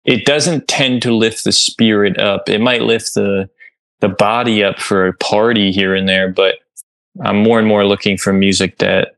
it 0.06 0.24
doesn't 0.24 0.68
tend 0.68 1.02
to 1.02 1.12
lift 1.12 1.44
the 1.44 1.52
spirit 1.52 2.18
up. 2.18 2.48
It 2.48 2.60
might 2.60 2.82
lift 2.82 3.14
the 3.14 3.50
the 4.00 4.08
body 4.08 4.62
up 4.62 4.78
for 4.78 5.06
a 5.06 5.14
party 5.14 5.72
here 5.72 5.94
and 5.94 6.08
there, 6.08 6.30
but 6.30 6.56
I'm 7.24 7.42
more 7.42 7.58
and 7.58 7.66
more 7.66 7.86
looking 7.86 8.16
for 8.16 8.32
music 8.32 8.78
that 8.78 9.16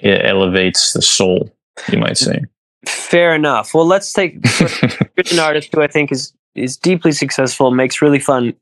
it 0.00 0.24
elevates 0.24 0.94
the 0.94 1.02
soul, 1.02 1.54
you 1.92 1.98
might 1.98 2.16
say. 2.16 2.44
Fair 2.86 3.34
enough. 3.34 3.74
Well, 3.74 3.84
let's 3.86 4.12
take 4.12 4.36
an 5.32 5.38
artist 5.38 5.74
who 5.74 5.82
I 5.82 5.86
think 5.86 6.12
is 6.12 6.32
is 6.54 6.76
deeply 6.76 7.12
successful, 7.12 7.70
makes 7.70 8.00
really 8.00 8.18
fun 8.18 8.54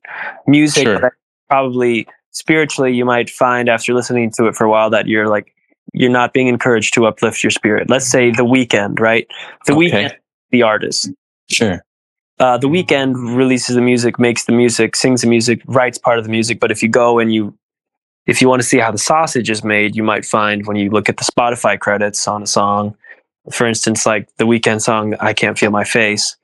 music 0.46 0.84
sure. 0.84 1.00
that 1.00 1.12
probably 1.48 2.06
spiritually 2.32 2.92
you 2.92 3.04
might 3.04 3.30
find 3.30 3.68
after 3.68 3.94
listening 3.94 4.32
to 4.32 4.46
it 4.48 4.56
for 4.56 4.64
a 4.64 4.70
while 4.70 4.90
that 4.90 5.06
you're 5.06 5.28
like 5.28 5.54
you're 5.92 6.10
not 6.10 6.32
being 6.32 6.48
encouraged 6.48 6.92
to 6.94 7.06
uplift 7.06 7.44
your 7.44 7.52
spirit. 7.52 7.88
Let's 7.88 8.06
say 8.06 8.32
The 8.32 8.44
Weeknd, 8.44 8.98
right? 8.98 9.28
The 9.66 9.74
okay. 9.74 9.90
Weeknd 9.90 10.16
the 10.54 10.62
artist. 10.62 11.10
Sure. 11.50 11.84
Uh, 12.38 12.58
the 12.58 12.68
Weeknd 12.68 13.36
releases 13.36 13.74
the 13.74 13.82
music, 13.82 14.18
makes 14.18 14.44
the 14.44 14.52
music, 14.52 14.96
sings 14.96 15.22
the 15.22 15.28
music, 15.28 15.62
writes 15.66 15.98
part 15.98 16.18
of 16.18 16.24
the 16.24 16.30
music. 16.30 16.60
But 16.60 16.70
if 16.70 16.82
you 16.82 16.88
go 16.88 17.18
and 17.18 17.34
you, 17.34 17.56
if 18.26 18.40
you 18.40 18.48
want 18.48 18.62
to 18.62 18.66
see 18.66 18.78
how 18.78 18.90
the 18.90 18.98
sausage 18.98 19.50
is 19.50 19.62
made, 19.62 19.94
you 19.94 20.02
might 20.02 20.24
find 20.24 20.66
when 20.66 20.76
you 20.76 20.90
look 20.90 21.08
at 21.08 21.16
the 21.16 21.24
Spotify 21.24 21.78
credits 21.78 22.26
on 22.26 22.42
a 22.42 22.46
song, 22.46 22.96
for 23.50 23.66
instance, 23.66 24.06
like 24.06 24.28
the 24.36 24.44
Weeknd 24.44 24.80
song 24.80 25.14
"I 25.20 25.32
Can't 25.32 25.58
Feel 25.58 25.70
My 25.70 25.84
Face," 25.84 26.36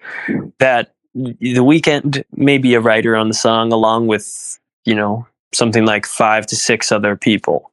that 0.58 0.92
the 1.14 1.64
Weeknd 1.64 2.24
may 2.32 2.58
be 2.58 2.74
a 2.74 2.80
writer 2.80 3.16
on 3.16 3.28
the 3.28 3.34
song 3.34 3.72
along 3.72 4.06
with 4.06 4.58
you 4.84 4.94
know 4.94 5.26
something 5.52 5.84
like 5.84 6.06
five 6.06 6.46
to 6.46 6.56
six 6.56 6.92
other 6.92 7.16
people. 7.16 7.69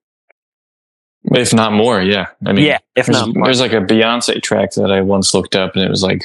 If 1.32 1.54
not 1.54 1.74
more, 1.74 2.02
yeah. 2.02 2.28
I 2.46 2.54
mean, 2.54 2.66
yeah, 2.66 2.80
if 2.96 3.06
there's, 3.06 3.18
not 3.18 3.36
more. 3.36 3.46
There's 3.46 3.60
like 3.60 3.74
a 3.74 3.82
Beyonce 3.82 4.42
track 4.42 4.72
that 4.74 4.92
I 4.92 5.02
once 5.02 5.34
looked 5.34 5.56
up 5.56 5.76
and 5.76 5.84
it 5.84 5.90
was 5.90 6.04
like 6.04 6.24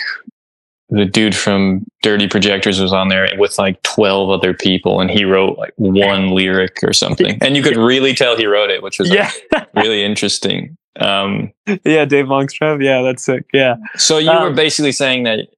the 0.91 1.07
dude 1.07 1.35
from 1.35 1.85
Dirty 2.03 2.29
Projectors 2.29 2.79
was 2.79 2.93
on 2.93 3.09
there 3.09 3.27
with 3.39 3.59
like 3.59 3.83
12 3.83 4.29
other 4.29 4.53
people 4.53 5.01
and 5.01 5.11
he 5.11 5.25
wrote 5.25 5.57
like 5.59 5.73
one 5.77 6.29
lyric 6.29 6.79
or 6.83 6.93
something. 6.93 7.39
And 7.41 7.57
you 7.57 7.63
could 7.63 7.77
really 7.79 8.15
tell 8.15 8.37
he 8.37 8.47
wrote 8.47 8.71
it, 8.71 8.83
which 8.83 8.99
was 8.99 9.11
yeah. 9.11 9.31
Like 9.53 9.69
really 9.75 10.05
interesting. 10.05 10.77
Um, 11.01 11.51
yeah, 11.85 12.05
Dave 12.05 12.29
Longstreth. 12.29 12.83
Yeah, 12.83 13.01
that's 13.01 13.25
sick. 13.25 13.47
Yeah. 13.55 13.77
So 13.97 14.19
you 14.19 14.31
um, 14.31 14.43
were 14.43 14.53
basically 14.53 14.93
saying 14.93 15.23
that 15.25 15.49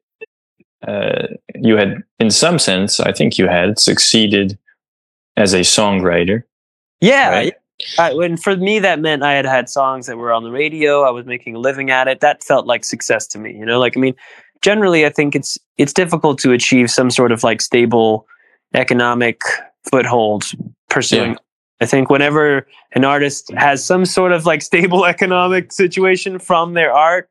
uh, 0.87 1.27
you 1.57 1.77
had, 1.77 2.05
in 2.21 2.31
some 2.31 2.61
sense, 2.61 3.01
I 3.01 3.11
think 3.11 3.37
you 3.37 3.49
had 3.49 3.79
succeeded 3.81 4.57
as 5.37 5.53
a 5.53 5.61
songwriter. 5.61 6.45
Yeah. 7.01 7.31
Right? 7.31 7.55
I, 7.99 8.11
and 8.11 8.43
for 8.43 8.57
me, 8.57 8.79
that 8.79 9.01
meant 9.01 9.23
I 9.23 9.33
had 9.33 9.47
had 9.47 9.69
songs 9.69 10.07
that 10.07 10.17
were 10.17 10.33
on 10.33 10.45
the 10.45 10.51
radio. 10.51 11.03
I 11.03 11.11
was 11.11 11.27
making 11.27 11.57
a 11.57 11.59
living 11.59 11.91
at 11.91 12.09
it. 12.09 12.21
That 12.21 12.43
felt 12.43 12.67
like 12.67 12.85
success 12.85 13.27
to 13.29 13.39
me. 13.39 13.53
You 13.55 13.65
know, 13.65 13.79
like 13.79 13.97
I 13.97 14.01
mean, 14.01 14.15
generally, 14.63 15.07
I 15.07 15.11
think 15.11 15.35
it's 15.35 15.59
it's 15.77 15.93
difficult 15.93 16.39
to 16.41 16.53
achieve 16.53 16.91
some 16.91 17.11
sort 17.11 17.33
of 17.33 17.43
like 17.43 17.61
stable 17.61 18.27
economic 18.75 19.41
foothold 19.91 20.45
pursuing. 20.89 21.33
Yeah. 21.33 21.39
I 21.81 21.87
think 21.87 22.09
whenever 22.09 22.67
an 22.93 23.05
artist 23.05 23.53
has 23.57 23.85
some 23.85 24.07
sort 24.07 24.33
of 24.33 24.47
like 24.47 24.63
stable 24.63 25.05
economic 25.15 25.73
situation 25.73 26.39
from 26.39 26.75
their 26.75 26.93
art, 26.93 27.29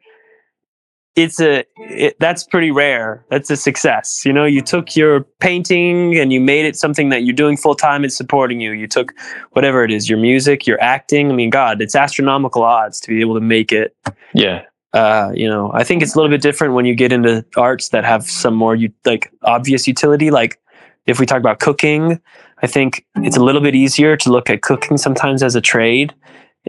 it's 1.15 1.39
a 1.39 1.63
it, 1.77 2.17
that's 2.19 2.43
pretty 2.43 2.71
rare. 2.71 3.23
That's 3.29 3.49
a 3.49 3.57
success. 3.57 4.23
You 4.25 4.33
know 4.33 4.45
you 4.45 4.61
took 4.61 4.95
your 4.95 5.21
painting 5.39 6.17
and 6.17 6.33
you 6.33 6.41
made 6.41 6.65
it 6.65 6.75
something 6.75 7.09
that 7.09 7.23
you're 7.23 7.35
doing 7.35 7.57
full 7.57 7.75
time 7.75 8.03
it's 8.03 8.15
supporting 8.15 8.59
you. 8.59 8.71
You 8.71 8.87
took 8.87 9.13
whatever 9.51 9.83
it 9.83 9.91
is 9.91 10.09
your 10.09 10.17
music 10.17 10.65
your 10.65 10.81
acting. 10.81 11.31
I 11.31 11.35
mean 11.35 11.49
god 11.49 11.81
it's 11.81 11.95
astronomical 11.95 12.63
odds 12.63 12.99
to 13.01 13.09
be 13.09 13.21
able 13.21 13.35
to 13.35 13.41
make 13.41 13.71
it. 13.71 13.95
Yeah. 14.33 14.63
Uh, 14.93 15.31
you 15.33 15.49
know 15.49 15.71
i 15.73 15.83
think 15.83 16.03
it's 16.03 16.13
a 16.13 16.17
little 16.19 16.29
bit 16.29 16.39
different 16.39 16.75
when 16.75 16.85
you 16.85 16.93
get 16.93 17.11
into 17.11 17.43
arts 17.57 17.89
that 17.89 18.05
have 18.05 18.29
some 18.29 18.53
more 18.53 18.75
you 18.75 18.91
like 19.05 19.31
obvious 19.41 19.87
utility. 19.87 20.31
Like 20.31 20.59
if 21.07 21.19
we 21.19 21.25
talk 21.25 21.39
about 21.39 21.59
cooking 21.59 22.19
i 22.61 22.67
think 22.67 23.05
it's 23.15 23.35
a 23.35 23.43
little 23.43 23.61
bit 23.61 23.75
easier 23.75 24.15
to 24.15 24.31
look 24.31 24.49
at 24.49 24.61
cooking 24.61 24.97
sometimes 24.97 25.43
as 25.43 25.55
a 25.55 25.61
trade. 25.61 26.13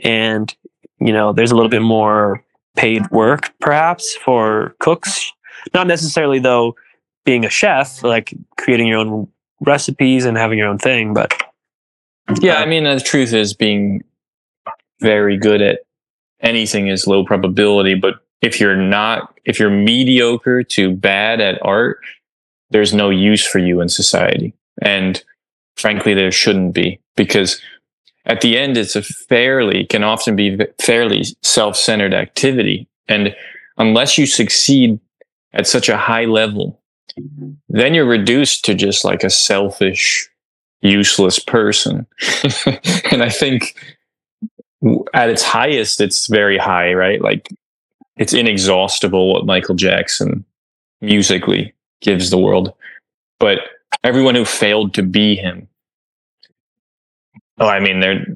And 0.02 0.54
you 1.00 1.12
know 1.12 1.32
there's 1.32 1.50
a 1.50 1.54
little 1.54 1.70
bit 1.70 1.82
more 1.82 2.44
paid 2.76 3.08
work 3.10 3.52
perhaps 3.60 4.16
for 4.16 4.74
cooks. 4.80 5.32
Not 5.72 5.86
necessarily 5.86 6.38
though 6.38 6.74
being 7.24 7.44
a 7.44 7.50
chef 7.50 8.02
like 8.02 8.34
creating 8.58 8.86
your 8.86 8.98
own 8.98 9.28
recipes 9.60 10.24
and 10.24 10.36
having 10.36 10.58
your 10.58 10.68
own 10.68 10.76
thing 10.76 11.14
but 11.14 11.32
yeah 12.40 12.56
uh, 12.56 12.62
i 12.62 12.66
mean 12.66 12.84
the 12.84 13.00
truth 13.00 13.32
is 13.32 13.54
being 13.54 14.02
very 15.00 15.38
good 15.38 15.62
at 15.62 15.78
anything 16.40 16.88
is 16.88 17.06
low 17.06 17.24
probability 17.24 17.94
but 17.94 18.16
if 18.42 18.60
you're 18.60 18.76
not 18.76 19.32
if 19.46 19.58
you're 19.58 19.70
mediocre 19.70 20.62
to 20.62 20.94
bad 20.94 21.40
at 21.40 21.58
art 21.64 21.98
there's 22.74 22.92
no 22.92 23.08
use 23.08 23.46
for 23.46 23.60
you 23.60 23.80
in 23.80 23.88
society. 23.88 24.52
And 24.82 25.22
frankly 25.76 26.12
there 26.12 26.32
shouldn't 26.32 26.74
be 26.74 27.00
because 27.16 27.60
at 28.26 28.40
the 28.40 28.58
end, 28.58 28.76
it's 28.76 28.96
a 28.96 29.02
fairly, 29.02 29.84
can 29.86 30.02
often 30.02 30.34
be 30.34 30.58
fairly 30.80 31.24
self 31.42 31.76
centered 31.76 32.14
activity. 32.14 32.88
And 33.08 33.34
unless 33.76 34.16
you 34.16 34.26
succeed 34.26 34.98
at 35.52 35.66
such 35.66 35.88
a 35.88 35.96
high 35.96 36.24
level, 36.24 36.80
then 37.68 37.94
you're 37.94 38.06
reduced 38.06 38.64
to 38.64 38.74
just 38.74 39.04
like 39.04 39.24
a 39.24 39.30
selfish, 39.30 40.28
useless 40.80 41.38
person. 41.38 42.06
and 43.10 43.22
I 43.22 43.28
think 43.28 43.76
at 45.12 45.30
its 45.30 45.42
highest, 45.42 46.00
it's 46.00 46.26
very 46.26 46.58
high, 46.58 46.94
right? 46.94 47.20
Like 47.20 47.48
it's 48.16 48.32
inexhaustible 48.32 49.32
what 49.32 49.46
Michael 49.46 49.74
Jackson 49.74 50.44
musically 51.00 51.74
gives 52.00 52.30
the 52.30 52.38
world. 52.38 52.72
But 53.38 53.58
everyone 54.02 54.34
who 54.34 54.44
failed 54.44 54.94
to 54.94 55.02
be 55.02 55.36
him, 55.36 55.68
oh, 57.58 57.68
I 57.68 57.80
mean, 57.80 58.00
they're 58.00 58.26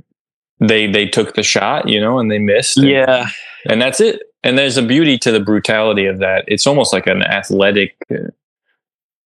they 0.61 0.87
they 0.87 1.07
took 1.07 1.35
the 1.35 1.43
shot, 1.43 1.89
you 1.89 2.01
know, 2.01 2.19
and 2.19 2.31
they 2.31 2.39
missed. 2.39 2.79
And, 2.79 2.89
yeah, 2.89 3.29
and 3.69 3.81
that's 3.81 4.01
it. 4.01 4.23
And 4.43 4.57
there's 4.57 4.77
a 4.77 4.83
beauty 4.83 5.19
to 5.19 5.33
the 5.33 5.41
brutality 5.41 6.07
of 6.07 6.19
that. 6.19 6.45
It's 6.47 6.67
almost 6.67 6.93
like 6.93 7.07
an 7.07 7.23
athletic. 7.23 7.97
Uh, 8.11 8.31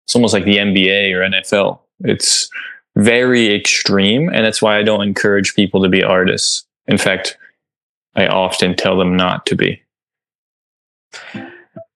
it's 0.05 0.15
almost 0.15 0.35
like 0.35 0.45
the 0.45 0.57
NBA 0.57 1.15
or 1.15 1.21
NFL. 1.21 1.81
It's 2.01 2.51
very 2.97 3.55
extreme, 3.55 4.29
and 4.29 4.45
that's 4.45 4.61
why 4.61 4.79
I 4.79 4.83
don't 4.83 5.03
encourage 5.03 5.55
people 5.55 5.83
to 5.83 5.89
be 5.89 6.03
artists. 6.03 6.67
In 6.87 6.99
fact, 6.99 7.39
I 8.15 8.27
often 8.27 8.77
tell 8.77 8.99
them 8.99 9.17
not 9.17 9.47
to 9.47 9.57
be. 9.57 9.81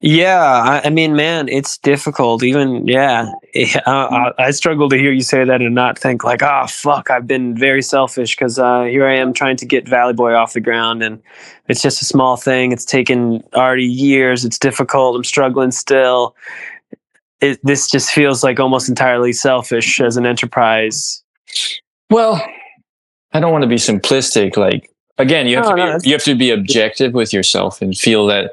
Yeah, 0.01 0.43
I, 0.43 0.83
I, 0.87 0.91
mean, 0.91 1.17
man, 1.17 1.49
it's 1.49 1.79
difficult. 1.79 2.43
Even 2.43 2.87
yeah, 2.87 3.33
I, 3.87 4.33
I, 4.39 4.51
struggle 4.51 4.91
to 4.91 4.97
hear 4.97 5.11
you 5.11 5.23
say 5.23 5.43
that 5.43 5.63
and 5.63 5.75
not 5.75 5.99
think 5.99 6.23
like, 6.23 6.43
ah, 6.43 6.65
oh, 6.65 6.67
fuck, 6.67 7.11
I've 7.11 7.27
been 7.27 7.57
very 7.57 7.81
selfish 7.81 8.37
because 8.37 8.59
uh, 8.59 8.83
here 8.83 9.07
I 9.07 9.17
am 9.17 9.33
trying 9.33 9.57
to 9.57 9.65
get 9.65 9.89
Valley 9.89 10.13
Boy 10.13 10.35
off 10.35 10.53
the 10.53 10.61
ground, 10.61 11.03
and 11.03 11.23
it's 11.69 11.81
just 11.81 12.03
a 12.03 12.05
small 12.05 12.37
thing. 12.37 12.73
It's 12.73 12.85
taken 12.85 13.43
already 13.55 13.87
years. 13.87 14.45
It's 14.45 14.59
difficult. 14.59 15.17
I'm 15.17 15.25
struggling 15.25 15.71
still. 15.71 16.37
It, 17.41 17.59
this 17.63 17.91
just 17.91 18.11
feels 18.11 18.45
like 18.45 18.61
almost 18.61 18.91
entirely 18.91 19.33
selfish 19.33 19.99
as 20.01 20.19
an 20.19 20.27
enterprise. 20.27 21.23
Well, 22.11 22.47
I 23.33 23.41
don't 23.41 23.53
want 23.53 23.63
to 23.63 23.69
be 23.69 23.77
simplistic. 23.77 24.59
Like 24.59 24.91
again, 25.17 25.47
you 25.47 25.57
have 25.57 25.69
to 25.69 25.75
be 25.75 26.09
you 26.09 26.15
have 26.15 26.25
to 26.25 26.35
be 26.35 26.51
objective 26.51 27.15
with 27.15 27.33
yourself 27.33 27.81
and 27.81 27.97
feel 27.97 28.27
that 28.27 28.53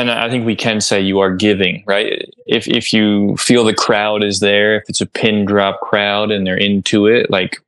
and 0.00 0.10
I 0.10 0.30
think 0.30 0.46
we 0.46 0.56
can 0.56 0.80
say 0.80 1.00
you 1.00 1.20
are 1.20 1.34
giving, 1.34 1.84
right? 1.86 2.28
If 2.46 2.66
if 2.68 2.92
you 2.92 3.36
feel 3.36 3.64
the 3.64 3.74
crowd 3.74 4.24
is 4.24 4.40
there, 4.40 4.76
if 4.76 4.84
it's 4.88 5.00
a 5.00 5.06
pin 5.06 5.44
drop 5.44 5.80
crowd 5.80 6.30
and 6.30 6.46
they're 6.46 6.56
into 6.56 7.06
it, 7.06 7.30
like 7.30 7.60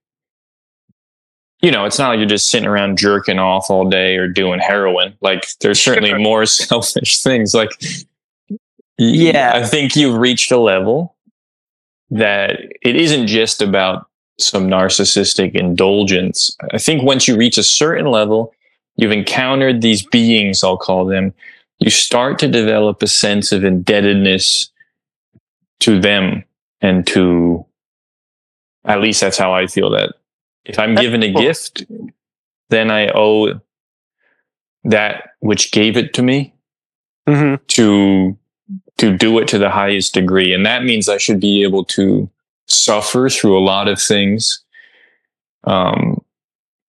you 1.61 1.71
know, 1.71 1.85
it's 1.85 1.99
not 1.99 2.09
like 2.09 2.19
you're 2.19 2.29
just 2.29 2.49
sitting 2.49 2.69
around 2.69 2.99
jerking 2.99 3.39
off 3.39 3.71
all 3.71 3.89
day 3.89 4.17
or 4.17 4.27
doing 4.27 4.59
heroin. 4.59 5.17
Like 5.21 5.47
there's 5.61 5.81
certainly 5.81 6.11
sure. 6.11 6.19
more 6.19 6.47
selfish 6.47 7.19
things. 7.19 7.55
Like 7.55 7.71
yeah, 8.99 9.53
I 9.55 9.65
think 9.65 9.97
you've 9.97 10.19
reached 10.19 10.51
a 10.53 10.59
level 10.59 11.15
that 12.11 12.61
it 12.83 12.97
isn't 12.97 13.27
just 13.27 13.63
about 13.63 14.07
some 14.39 14.69
narcissistic 14.69 15.55
indulgence. 15.55 16.57
I 16.73 16.79
think 16.79 17.03
once 17.03 17.29
you 17.29 17.37
reach 17.37 17.59
a 17.59 17.63
certain 17.63 18.07
level, 18.07 18.53
you've 18.97 19.13
encountered 19.13 19.81
these 19.81 20.05
beings, 20.05 20.63
I'll 20.63 20.77
call 20.77 21.07
them, 21.07 21.33
you 21.83 21.91
start 21.91 22.39
to 22.39 22.49
develop 22.49 23.03
a 23.03 23.07
sense 23.07 23.53
of 23.53 23.65
indebtedness 23.65 24.71
to 25.81 26.01
them 26.01 26.45
and 26.81 27.07
to 27.09 27.67
at 28.85 29.01
least 29.01 29.21
that's 29.21 29.39
how 29.39 29.53
I 29.53 29.67
feel 29.67 29.91
that 29.91 30.15
if 30.65 30.79
I'm 30.79 30.95
that's 30.95 31.05
given 31.05 31.23
a 31.23 31.33
cool. 31.33 31.43
gift, 31.43 31.85
then 32.71 32.91
I 32.91 33.09
owe 33.09 33.61
that 34.85 35.31
which 35.41 35.73
gave 35.73 35.97
it 35.97 36.15
to 36.15 36.23
me 36.23 36.55
mm-hmm. 37.29 37.63
to 37.69 38.39
to 38.99 39.17
do 39.17 39.39
it 39.39 39.49
to 39.49 39.59
the 39.59 39.71
highest 39.71 40.15
degree. 40.15 40.53
And 40.53 40.65
that 40.67 40.85
means 40.85 41.09
I 41.09 41.19
should 41.19 41.41
be 41.41 41.63
able 41.63 41.85
to 41.87 42.31
suffer 42.69 43.29
through 43.29 43.59
a 43.59 43.61
lot 43.65 43.89
of 43.89 44.01
things 44.01 44.63
um, 45.65 46.23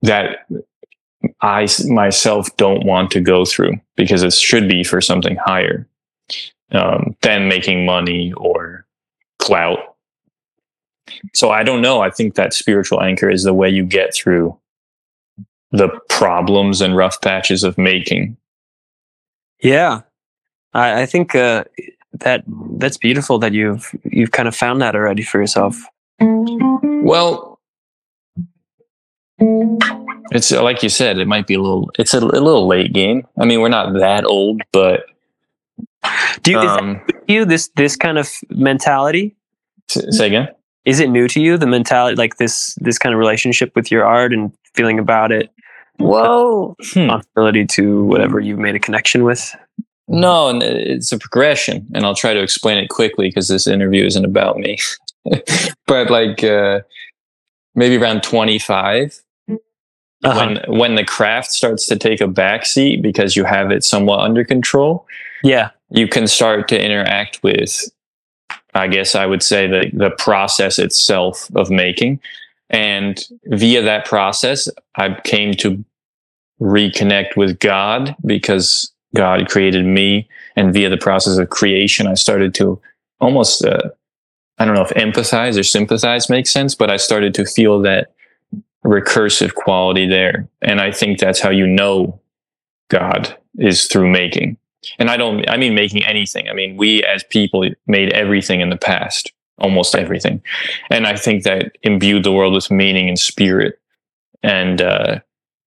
that 0.01 0.45
I 1.41 1.67
myself 1.87 2.55
don't 2.57 2.85
want 2.85 3.11
to 3.11 3.21
go 3.21 3.45
through 3.45 3.73
because 3.95 4.23
it 4.23 4.33
should 4.33 4.67
be 4.67 4.83
for 4.83 5.01
something 5.01 5.37
higher 5.37 5.87
um, 6.71 7.15
than 7.21 7.47
making 7.47 7.85
money 7.85 8.33
or 8.37 8.85
clout. 9.39 9.79
So 11.33 11.51
I 11.51 11.63
don't 11.63 11.81
know. 11.81 12.01
I 12.01 12.09
think 12.09 12.35
that 12.35 12.53
spiritual 12.53 13.01
anchor 13.01 13.29
is 13.29 13.43
the 13.43 13.53
way 13.53 13.69
you 13.69 13.83
get 13.85 14.13
through 14.13 14.57
the 15.71 15.89
problems 16.09 16.81
and 16.81 16.95
rough 16.95 17.19
patches 17.21 17.63
of 17.63 17.77
making. 17.77 18.37
Yeah, 19.61 20.01
I, 20.73 21.01
I 21.01 21.05
think 21.05 21.35
uh, 21.35 21.63
that 22.13 22.43
that's 22.77 22.97
beautiful 22.97 23.39
that 23.39 23.53
you've 23.53 23.89
you've 24.03 24.31
kind 24.31 24.47
of 24.47 24.55
found 24.55 24.81
that 24.81 24.95
already 24.95 25.23
for 25.23 25.39
yourself. 25.39 25.77
Well, 26.19 27.59
it's 30.31 30.51
like 30.51 30.83
you 30.83 30.89
said, 30.89 31.17
it 31.17 31.27
might 31.27 31.47
be 31.47 31.55
a 31.55 31.61
little. 31.61 31.91
It's 31.97 32.13
a, 32.13 32.19
a 32.19 32.19
little 32.19 32.67
late 32.67 32.93
game. 32.93 33.27
I 33.39 33.45
mean, 33.45 33.61
we're 33.61 33.69
not 33.69 33.93
that 33.99 34.25
old, 34.25 34.61
but 34.71 35.05
do 36.41 36.51
you, 36.51 36.59
um, 36.59 37.01
you 37.27 37.45
this 37.45 37.69
this 37.75 37.95
kind 37.95 38.17
of 38.17 38.29
mentality? 38.49 39.35
Say 39.89 40.27
again. 40.27 40.49
Is 40.85 40.99
it 40.99 41.09
new 41.09 41.27
to 41.29 41.41
you? 41.41 41.57
The 41.57 41.67
mentality, 41.67 42.15
like 42.15 42.37
this 42.37 42.75
this 42.81 42.97
kind 42.97 43.13
of 43.13 43.19
relationship 43.19 43.75
with 43.75 43.91
your 43.91 44.05
art 44.05 44.33
and 44.33 44.51
feeling 44.73 44.99
about 44.99 45.31
it. 45.31 45.49
Well, 45.99 46.75
hmm. 46.79 47.01
responsibility 47.01 47.65
to 47.67 48.03
whatever 48.05 48.39
you've 48.39 48.59
made 48.59 48.75
a 48.75 48.79
connection 48.79 49.23
with. 49.23 49.55
No, 50.07 50.49
and 50.49 50.61
it's 50.61 51.11
a 51.11 51.17
progression, 51.17 51.87
and 51.93 52.05
I'll 52.05 52.15
try 52.15 52.33
to 52.33 52.41
explain 52.41 52.77
it 52.77 52.89
quickly 52.89 53.29
because 53.29 53.47
this 53.47 53.67
interview 53.67 54.05
isn't 54.05 54.25
about 54.25 54.57
me. 54.57 54.77
but 55.87 56.09
like 56.09 56.43
uh, 56.43 56.81
maybe 57.75 57.95
around 57.97 58.23
twenty 58.23 58.59
five, 58.59 59.17
uh-huh. 60.23 60.57
when 60.67 60.79
when 60.79 60.95
the 60.95 61.03
craft 61.03 61.51
starts 61.51 61.85
to 61.87 61.97
take 61.97 62.21
a 62.21 62.27
backseat 62.27 63.01
because 63.01 63.35
you 63.35 63.43
have 63.43 63.71
it 63.71 63.83
somewhat 63.83 64.19
under 64.19 64.43
control. 64.43 65.05
Yeah, 65.43 65.71
you 65.89 66.07
can 66.07 66.27
start 66.27 66.67
to 66.69 66.83
interact 66.83 67.41
with. 67.43 67.83
I 68.75 68.87
guess 68.87 69.15
I 69.15 69.25
would 69.25 69.43
say 69.43 69.67
the 69.67 69.91
the 69.93 70.11
process 70.11 70.79
itself 70.79 71.49
of 71.55 71.69
making, 71.69 72.19
and 72.69 73.23
via 73.45 73.81
that 73.81 74.05
process, 74.05 74.69
I 74.95 75.19
came 75.23 75.53
to 75.55 75.83
reconnect 76.61 77.35
with 77.35 77.59
God 77.59 78.15
because 78.25 78.91
God 79.15 79.49
created 79.49 79.85
me, 79.85 80.27
and 80.55 80.73
via 80.73 80.89
the 80.89 80.97
process 80.97 81.37
of 81.37 81.49
creation, 81.49 82.07
I 82.07 82.15
started 82.15 82.53
to 82.55 82.79
almost. 83.19 83.65
Uh, 83.65 83.89
I 84.59 84.65
don't 84.65 84.75
know 84.75 84.85
if 84.85 84.91
empathize 84.91 85.59
or 85.59 85.63
sympathize 85.63 86.29
makes 86.29 86.51
sense, 86.51 86.75
but 86.75 86.91
I 86.91 86.97
started 86.97 87.33
to 87.33 87.45
feel 87.45 87.81
that 87.81 88.13
recursive 88.83 89.53
quality 89.53 90.07
there. 90.07 90.47
And 90.61 90.81
I 90.81 90.91
think 90.91 91.19
that's 91.19 91.39
how 91.39 91.49
you 91.49 91.65
know 91.65 92.19
God 92.89 93.35
is 93.57 93.87
through 93.87 94.11
making. 94.11 94.57
And 94.99 95.09
I 95.09 95.17
don't, 95.17 95.49
I 95.49 95.57
mean, 95.57 95.75
making 95.75 96.03
anything. 96.03 96.49
I 96.49 96.53
mean, 96.53 96.75
we 96.75 97.03
as 97.03 97.23
people 97.23 97.69
made 97.87 98.11
everything 98.11 98.59
in 98.59 98.69
the 98.69 98.77
past, 98.77 99.31
almost 99.57 99.95
everything. 99.95 100.41
And 100.89 101.07
I 101.07 101.15
think 101.15 101.43
that 101.43 101.77
imbued 101.83 102.23
the 102.23 102.33
world 102.33 102.53
with 102.53 102.69
meaning 102.69 103.07
and 103.07 103.17
spirit. 103.17 103.79
And, 104.41 104.81
uh, 104.81 105.19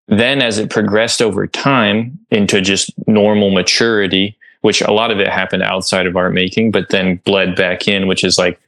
then 0.08 0.40
as 0.40 0.58
it 0.58 0.70
progressed 0.70 1.20
over 1.20 1.46
time 1.46 2.18
into 2.30 2.60
just 2.62 2.92
normal 3.06 3.50
maturity, 3.50 4.38
which 4.62 4.80
a 4.80 4.90
lot 4.90 5.10
of 5.10 5.20
it 5.20 5.28
happened 5.28 5.62
outside 5.62 6.06
of 6.06 6.16
art 6.16 6.32
making, 6.32 6.70
but 6.70 6.88
then 6.88 7.16
bled 7.24 7.54
back 7.54 7.86
in, 7.86 8.06
which 8.06 8.24
is 8.24 8.38
like, 8.38 8.58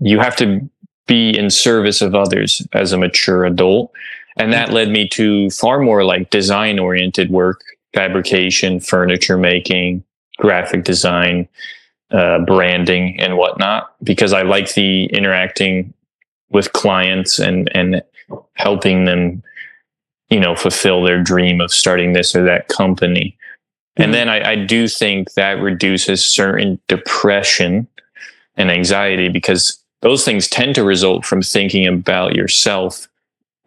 you 0.00 0.18
have 0.18 0.34
to 0.36 0.68
be 1.06 1.36
in 1.36 1.50
service 1.50 2.00
of 2.00 2.14
others 2.14 2.66
as 2.72 2.92
a 2.92 2.98
mature 2.98 3.44
adult. 3.44 3.92
And 4.36 4.52
that 4.52 4.72
led 4.72 4.88
me 4.88 5.08
to 5.08 5.50
far 5.50 5.80
more 5.80 6.04
like 6.04 6.30
design 6.30 6.78
oriented 6.78 7.30
work, 7.30 7.62
fabrication, 7.92 8.80
furniture 8.80 9.36
making, 9.36 10.04
graphic 10.38 10.84
design, 10.84 11.48
uh, 12.10 12.38
branding 12.40 13.18
and 13.20 13.36
whatnot, 13.36 13.94
because 14.02 14.32
I 14.32 14.42
like 14.42 14.74
the 14.74 15.06
interacting 15.06 15.92
with 16.50 16.72
clients 16.72 17.38
and, 17.38 17.70
and 17.74 18.02
helping 18.54 19.04
them, 19.04 19.42
you 20.28 20.40
know, 20.40 20.54
fulfill 20.54 21.02
their 21.02 21.22
dream 21.22 21.60
of 21.60 21.72
starting 21.72 22.12
this 22.12 22.34
or 22.34 22.44
that 22.44 22.68
company. 22.68 23.36
Mm-hmm. 23.98 24.02
And 24.02 24.14
then 24.14 24.28
I, 24.28 24.52
I 24.52 24.56
do 24.56 24.88
think 24.88 25.34
that 25.34 25.60
reduces 25.60 26.24
certain 26.24 26.78
depression 26.88 27.86
and 28.56 28.70
anxiety 28.70 29.28
because 29.28 29.81
those 30.02 30.24
things 30.24 30.48
tend 30.48 30.74
to 30.74 30.84
result 30.84 31.24
from 31.24 31.42
thinking 31.42 31.86
about 31.86 32.34
yourself. 32.34 33.08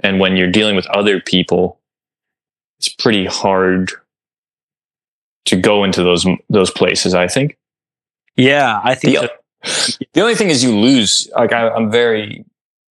And 0.02 0.20
when 0.20 0.38
you're 0.38 0.52
dealing 0.52 0.76
with 0.76 0.86
other 0.88 1.20
people, 1.20 1.80
it's 2.78 2.90
pretty 2.90 3.26
hard 3.26 3.92
to 5.46 5.56
go 5.56 5.84
into 5.84 6.04
those 6.04 6.26
those 6.50 6.72
places. 6.72 7.14
I 7.14 7.28
think. 7.28 7.58
Yeah, 8.36 8.82
I 8.84 8.96
think 8.96 9.20
the, 9.20 9.32
the 10.14 10.22
only 10.22 10.36
thing 10.36 10.50
is 10.50 10.64
you 10.64 10.78
lose. 10.78 11.30
Like 11.36 11.54
I, 11.54 11.70
I'm 11.70 11.90
very 11.90 12.46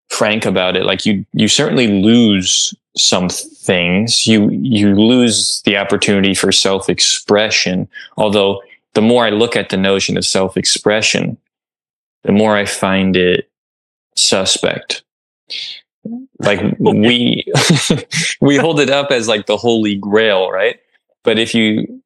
frank 0.08 0.46
about 0.46 0.76
it, 0.76 0.84
like 0.84 1.04
you 1.04 1.24
you 1.32 1.48
certainly 1.48 2.02
lose 2.02 2.74
some 2.96 3.28
things. 3.28 4.26
You 4.26 4.48
you 4.50 4.94
lose 4.94 5.62
the 5.64 5.76
opportunity 5.76 6.34
for 6.34 6.50
self 6.52 6.88
expression. 6.88 7.88
Although 8.16 8.62
the 8.94 9.02
more 9.02 9.26
I 9.26 9.30
look 9.30 9.56
at 9.56 9.68
the 9.68 9.76
notion 9.76 10.16
of 10.16 10.24
self 10.24 10.56
expression, 10.56 11.36
the 12.24 12.32
more 12.32 12.56
I 12.56 12.64
find 12.64 13.16
it 13.16 13.50
suspect. 14.16 15.02
Like 16.38 16.60
we 16.78 17.44
we 18.40 18.56
hold 18.56 18.80
it 18.80 18.90
up 18.90 19.10
as 19.10 19.28
like 19.28 19.46
the 19.46 19.56
holy 19.56 19.94
grail, 19.94 20.50
right? 20.50 20.80
But 21.22 21.38
if 21.38 21.54
you 21.54 22.02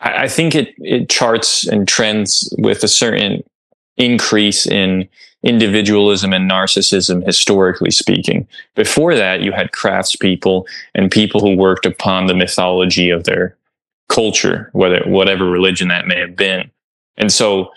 I, 0.00 0.24
I 0.24 0.28
think 0.28 0.54
it 0.54 0.74
it 0.78 1.08
charts 1.08 1.66
and 1.66 1.88
trends 1.88 2.52
with 2.58 2.84
a 2.84 2.88
certain 2.88 3.42
increase 3.96 4.66
in 4.66 5.08
individualism 5.42 6.32
and 6.32 6.48
narcissism, 6.48 7.24
historically 7.24 7.90
speaking. 7.90 8.46
Before 8.76 9.14
that, 9.16 9.40
you 9.40 9.50
had 9.52 9.72
craftspeople 9.72 10.66
and 10.94 11.10
people 11.10 11.40
who 11.40 11.56
worked 11.56 11.84
upon 11.84 12.26
the 12.26 12.34
mythology 12.34 13.10
of 13.10 13.24
their 13.24 13.56
culture, 14.08 14.70
whether 14.72 15.02
whatever 15.04 15.46
religion 15.50 15.88
that 15.88 16.06
may 16.06 16.18
have 16.18 16.36
been. 16.36 16.70
And 17.16 17.32
so 17.32 17.72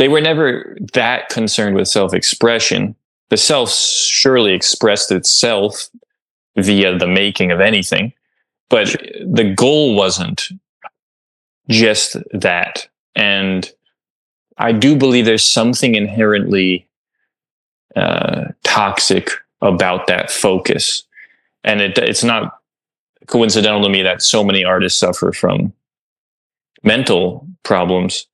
they 0.00 0.08
were 0.08 0.22
never 0.22 0.78
that 0.94 1.28
concerned 1.28 1.76
with 1.76 1.86
self-expression. 1.86 2.96
The 3.28 3.36
self 3.36 3.70
surely 3.70 4.54
expressed 4.54 5.12
itself 5.12 5.90
via 6.56 6.96
the 6.96 7.06
making 7.06 7.50
of 7.50 7.60
anything, 7.60 8.14
but 8.70 8.96
the 9.22 9.52
goal 9.54 9.94
wasn't 9.94 10.48
just 11.68 12.16
that. 12.32 12.88
And 13.14 13.70
I 14.56 14.72
do 14.72 14.96
believe 14.96 15.26
there's 15.26 15.44
something 15.44 15.94
inherently 15.94 16.88
uh, 17.94 18.44
toxic 18.64 19.28
about 19.60 20.06
that 20.06 20.30
focus. 20.30 21.02
And 21.62 21.82
it, 21.82 21.98
it's 21.98 22.24
not 22.24 22.58
coincidental 23.26 23.82
to 23.82 23.90
me 23.90 24.00
that 24.00 24.22
so 24.22 24.42
many 24.44 24.64
artists 24.64 24.98
suffer 24.98 25.30
from 25.30 25.74
mental 26.82 27.46
problems 27.64 28.26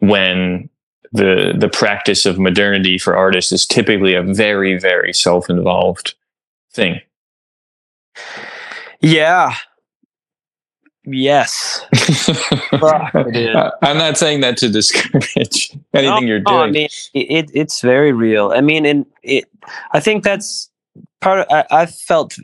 when 0.00 0.68
the 1.12 1.54
the 1.56 1.68
practice 1.68 2.26
of 2.26 2.38
modernity 2.38 2.98
for 2.98 3.16
artists 3.16 3.52
is 3.52 3.66
typically 3.66 4.14
a 4.14 4.22
very 4.22 4.78
very 4.78 5.12
self-involved 5.12 6.14
thing. 6.72 7.00
Yeah. 9.00 9.54
Yes. 11.08 11.86
I'm 12.72 13.96
not 13.96 14.18
saying 14.18 14.40
that 14.40 14.56
to 14.56 14.68
discourage 14.68 15.70
anything 15.94 16.10
no, 16.10 16.20
you're 16.20 16.40
doing 16.40 16.56
I 16.56 16.70
mean, 16.70 16.88
it, 17.14 17.48
it's 17.54 17.80
very 17.80 18.12
real. 18.12 18.52
I 18.52 18.60
mean 18.60 18.84
and 18.84 19.06
it 19.22 19.44
i 19.92 20.00
think 20.00 20.24
that's 20.24 20.70
part 21.20 21.40
of 21.40 21.46
I, 21.50 21.64
I 21.70 21.86
felt 21.86 22.36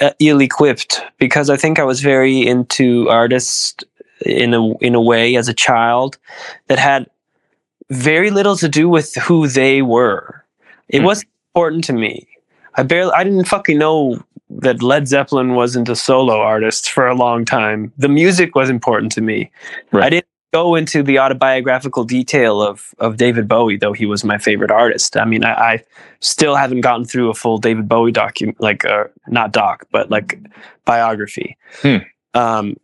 uh, 0.00 0.10
ill-equipped 0.20 1.02
because 1.18 1.50
i 1.50 1.56
think 1.56 1.78
i 1.78 1.84
was 1.84 2.00
very 2.00 2.46
into 2.46 3.08
artists 3.08 3.74
in 4.24 4.54
a 4.54 4.76
in 4.78 4.94
a 4.94 5.00
way 5.00 5.36
as 5.36 5.48
a 5.48 5.54
child 5.54 6.18
that 6.68 6.78
had 6.78 7.08
very 7.90 8.30
little 8.30 8.56
to 8.56 8.68
do 8.68 8.88
with 8.88 9.14
who 9.14 9.48
they 9.48 9.82
were. 9.82 10.44
It 10.88 11.00
mm. 11.00 11.04
wasn't 11.04 11.30
important 11.54 11.84
to 11.84 11.92
me. 11.92 12.26
I 12.74 12.82
barely 12.82 13.12
I 13.12 13.24
didn't 13.24 13.44
fucking 13.44 13.78
know 13.78 14.22
that 14.50 14.82
Led 14.82 15.08
Zeppelin 15.08 15.54
wasn't 15.54 15.88
a 15.88 15.96
solo 15.96 16.40
artist 16.40 16.90
for 16.90 17.06
a 17.06 17.14
long 17.14 17.44
time. 17.44 17.92
The 17.98 18.08
music 18.08 18.54
was 18.54 18.70
important 18.70 19.12
to 19.12 19.20
me. 19.20 19.50
Right. 19.92 20.04
I 20.04 20.10
didn't 20.10 20.26
go 20.52 20.74
into 20.74 21.02
the 21.02 21.18
autobiographical 21.18 22.04
detail 22.04 22.62
of 22.62 22.94
of 22.98 23.16
David 23.16 23.48
Bowie, 23.48 23.76
though 23.76 23.92
he 23.92 24.06
was 24.06 24.24
my 24.24 24.38
favorite 24.38 24.70
artist. 24.70 25.16
I 25.16 25.24
mean, 25.24 25.44
I, 25.44 25.52
I 25.52 25.84
still 26.20 26.54
haven't 26.56 26.80
gotten 26.80 27.04
through 27.04 27.30
a 27.30 27.34
full 27.34 27.58
David 27.58 27.88
Bowie 27.88 28.12
document, 28.12 28.60
like 28.60 28.84
uh, 28.84 29.04
not 29.26 29.52
doc, 29.52 29.86
but 29.90 30.10
like 30.10 30.38
biography. 30.84 31.56
Hmm. 31.82 31.96
Um, 32.34 32.76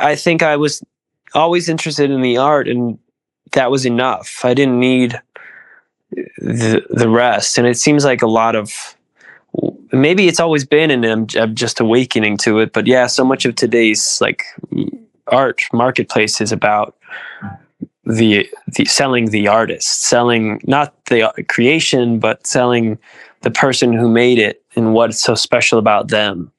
I 0.00 0.14
think 0.14 0.42
I 0.42 0.56
was 0.56 0.82
always 1.34 1.68
interested 1.68 2.10
in 2.10 2.20
the 2.20 2.36
art, 2.36 2.68
and 2.68 2.98
that 3.52 3.70
was 3.70 3.86
enough. 3.86 4.40
I 4.44 4.54
didn't 4.54 4.78
need 4.78 5.20
the 6.38 6.84
the 6.90 7.08
rest. 7.08 7.58
And 7.58 7.66
it 7.66 7.76
seems 7.78 8.04
like 8.04 8.22
a 8.22 8.26
lot 8.26 8.54
of 8.54 8.96
maybe 9.92 10.28
it's 10.28 10.40
always 10.40 10.64
been, 10.64 10.90
and 10.90 11.04
I'm, 11.04 11.26
I'm 11.38 11.54
just 11.54 11.80
awakening 11.80 12.38
to 12.38 12.58
it. 12.58 12.72
But 12.72 12.86
yeah, 12.86 13.06
so 13.06 13.24
much 13.24 13.44
of 13.44 13.54
today's 13.54 14.20
like 14.20 14.44
art 15.28 15.62
marketplace 15.72 16.40
is 16.40 16.52
about 16.52 16.96
the 18.04 18.48
the 18.66 18.84
selling 18.86 19.30
the 19.30 19.48
artist, 19.48 20.02
selling 20.02 20.60
not 20.64 20.92
the 21.06 21.32
creation, 21.48 22.18
but 22.18 22.46
selling 22.46 22.98
the 23.42 23.50
person 23.50 23.92
who 23.92 24.08
made 24.08 24.38
it 24.38 24.62
and 24.76 24.94
what's 24.94 25.20
so 25.20 25.34
special 25.34 25.78
about 25.78 26.08
them 26.08 26.50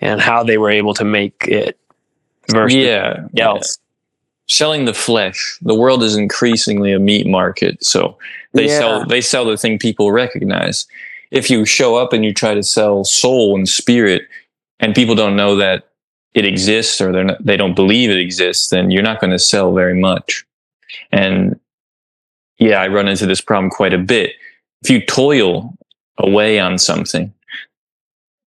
and 0.00 0.20
how 0.20 0.42
they 0.42 0.58
were 0.58 0.70
able 0.70 0.94
to 0.94 1.04
make 1.04 1.46
it 1.48 1.78
versus 2.50 2.76
yeah, 2.76 3.26
else. 3.38 3.78
Selling 4.48 4.84
the 4.84 4.94
flesh. 4.94 5.58
The 5.62 5.74
world 5.74 6.02
is 6.02 6.16
increasingly 6.16 6.92
a 6.92 6.98
meat 6.98 7.26
market, 7.26 7.84
so 7.84 8.16
they 8.52 8.68
yeah. 8.68 8.78
sell 8.78 9.06
they 9.06 9.20
sell 9.20 9.44
the 9.44 9.56
thing 9.56 9.78
people 9.78 10.12
recognize. 10.12 10.86
If 11.30 11.50
you 11.50 11.64
show 11.64 11.96
up 11.96 12.12
and 12.12 12.24
you 12.24 12.32
try 12.32 12.54
to 12.54 12.62
sell 12.62 13.04
soul 13.04 13.56
and 13.56 13.68
spirit, 13.68 14.22
and 14.78 14.94
people 14.94 15.16
don't 15.16 15.36
know 15.36 15.56
that 15.56 15.88
it 16.34 16.44
exists 16.44 17.00
or 17.00 17.10
they're 17.10 17.24
not, 17.24 17.44
they 17.44 17.56
don't 17.56 17.74
believe 17.74 18.10
it 18.10 18.18
exists, 18.18 18.68
then 18.68 18.90
you're 18.90 19.02
not 19.02 19.20
going 19.20 19.32
to 19.32 19.38
sell 19.38 19.74
very 19.74 19.98
much. 19.98 20.46
And 21.10 21.58
yeah, 22.58 22.80
I 22.80 22.86
run 22.86 23.08
into 23.08 23.26
this 23.26 23.40
problem 23.40 23.70
quite 23.70 23.94
a 23.94 23.98
bit. 23.98 24.34
If 24.82 24.90
you 24.90 25.04
toil 25.04 25.74
away 26.18 26.60
on 26.60 26.78
something, 26.78 27.32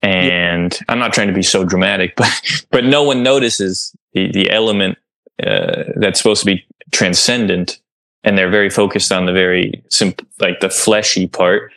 and. 0.01 0.79
I'm 0.87 0.99
not 0.99 1.11
trying 1.11 1.27
to 1.27 1.33
be 1.33 1.43
so 1.43 1.65
dramatic, 1.65 2.15
but 2.17 2.31
but 2.71 2.85
no 2.85 3.03
one 3.03 3.21
notices 3.21 3.93
the 4.13 4.31
the 4.31 4.49
element 4.49 4.97
uh, 5.45 5.83
that's 5.95 6.19
supposed 6.19 6.41
to 6.41 6.45
be 6.45 6.65
transcendent, 6.91 7.79
and 8.23 8.37
they're 8.37 8.49
very 8.49 8.69
focused 8.69 9.11
on 9.11 9.25
the 9.25 9.33
very 9.33 9.83
simple, 9.89 10.25
like 10.39 10.59
the 10.59 10.69
fleshy 10.69 11.27
part. 11.27 11.71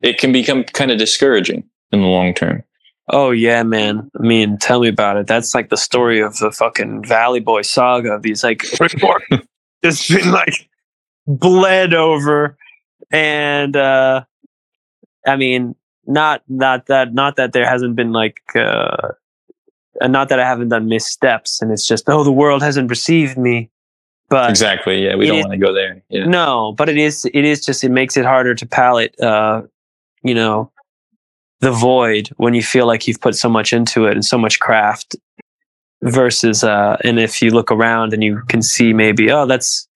It 0.00 0.18
can 0.18 0.32
become 0.32 0.64
kind 0.64 0.90
of 0.90 0.98
discouraging 0.98 1.64
in 1.92 2.00
the 2.00 2.06
long 2.06 2.34
term. 2.34 2.64
Oh 3.08 3.30
yeah, 3.30 3.62
man. 3.62 4.10
I 4.18 4.22
mean, 4.22 4.58
tell 4.58 4.80
me 4.80 4.88
about 4.88 5.16
it. 5.16 5.26
That's 5.26 5.54
like 5.54 5.68
the 5.68 5.76
story 5.76 6.20
of 6.20 6.38
the 6.38 6.50
fucking 6.52 7.04
Valley 7.04 7.40
Boy 7.40 7.62
saga. 7.62 8.18
These 8.20 8.44
like 8.44 8.64
it's 9.82 10.08
been 10.08 10.30
like 10.30 10.68
bled 11.26 11.94
over, 11.94 12.56
and 13.10 13.76
uh 13.76 14.24
I 15.26 15.36
mean, 15.36 15.74
not 16.06 16.42
not 16.48 16.86
that 16.86 17.12
not 17.12 17.36
that 17.36 17.52
there 17.52 17.68
hasn't 17.68 17.96
been 17.96 18.12
like 18.12 18.40
uh 18.54 19.08
and 20.00 20.12
not 20.12 20.28
that 20.28 20.40
I 20.40 20.44
haven't 20.44 20.68
done 20.68 20.88
missteps 20.88 21.60
and 21.60 21.70
it's 21.70 21.86
just 21.86 22.08
oh 22.08 22.24
the 22.24 22.32
world 22.32 22.62
hasn't 22.62 22.90
received 22.90 23.36
me 23.36 23.70
but 24.28 24.48
exactly 24.48 25.04
yeah 25.04 25.14
we 25.14 25.26
don't 25.26 25.40
want 25.40 25.52
to 25.52 25.58
go 25.58 25.72
there 25.72 26.02
yeah. 26.08 26.24
no 26.24 26.72
but 26.72 26.88
it 26.88 26.96
is 26.96 27.24
it 27.32 27.44
is 27.44 27.64
just 27.64 27.84
it 27.84 27.90
makes 27.90 28.16
it 28.16 28.24
harder 28.24 28.54
to 28.54 28.66
palate 28.66 29.18
uh 29.20 29.62
you 30.22 30.34
know 30.34 30.70
the 31.60 31.72
void 31.72 32.30
when 32.36 32.54
you 32.54 32.62
feel 32.62 32.86
like 32.86 33.06
you've 33.06 33.20
put 33.20 33.36
so 33.36 33.48
much 33.48 33.72
into 33.72 34.06
it 34.06 34.12
and 34.12 34.24
so 34.24 34.38
much 34.38 34.58
craft 34.60 35.16
versus 36.02 36.64
uh 36.64 36.96
and 37.04 37.20
if 37.20 37.42
you 37.42 37.50
look 37.50 37.70
around 37.70 38.12
and 38.12 38.24
you 38.24 38.42
can 38.48 38.62
see 38.62 38.92
maybe 38.92 39.30
oh 39.30 39.46
that's 39.46 39.88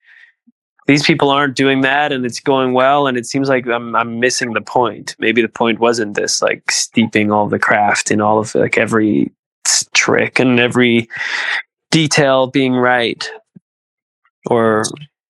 these 0.87 1.03
people 1.03 1.31
aren't 1.31 1.57
doing 1.57 1.81
that 1.81 2.13
and 2.13 2.25
it's 2.25 2.41
going 2.41 2.73
well 2.73 3.07
and 3.07 3.19
it 3.19 3.27
seems 3.27 3.49
like 3.49 3.67
I'm 3.67 3.95
I'm 3.95 4.21
missing 4.21 4.53
the 4.53 4.61
point. 4.61 5.17
Maybe 5.19 5.43
the 5.43 5.49
point 5.49 5.81
wasn't 5.81 6.15
this 6.15 6.41
like 6.41 6.71
steeping 6.71 7.33
all 7.33 7.49
the 7.49 7.59
craft 7.59 8.11
in 8.11 8.21
all 8.21 8.39
of 8.39 8.55
like 8.55 8.79
every 8.79 9.33
trick 9.95 10.39
and 10.39 10.61
every 10.61 11.09
detail 11.91 12.47
being 12.47 12.75
right. 12.75 13.29
Or 14.47 14.83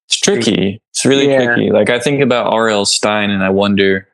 it's 0.06 0.20
tricky. 0.20 0.80
It's 0.90 1.04
really 1.04 1.28
yeah. 1.28 1.44
tricky. 1.44 1.70
Like 1.70 1.90
I 1.90 1.98
think 1.98 2.20
about 2.20 2.52
R.L. 2.52 2.84
Stine 2.84 3.30
and 3.30 3.42
I 3.42 3.50
wonder 3.50 4.08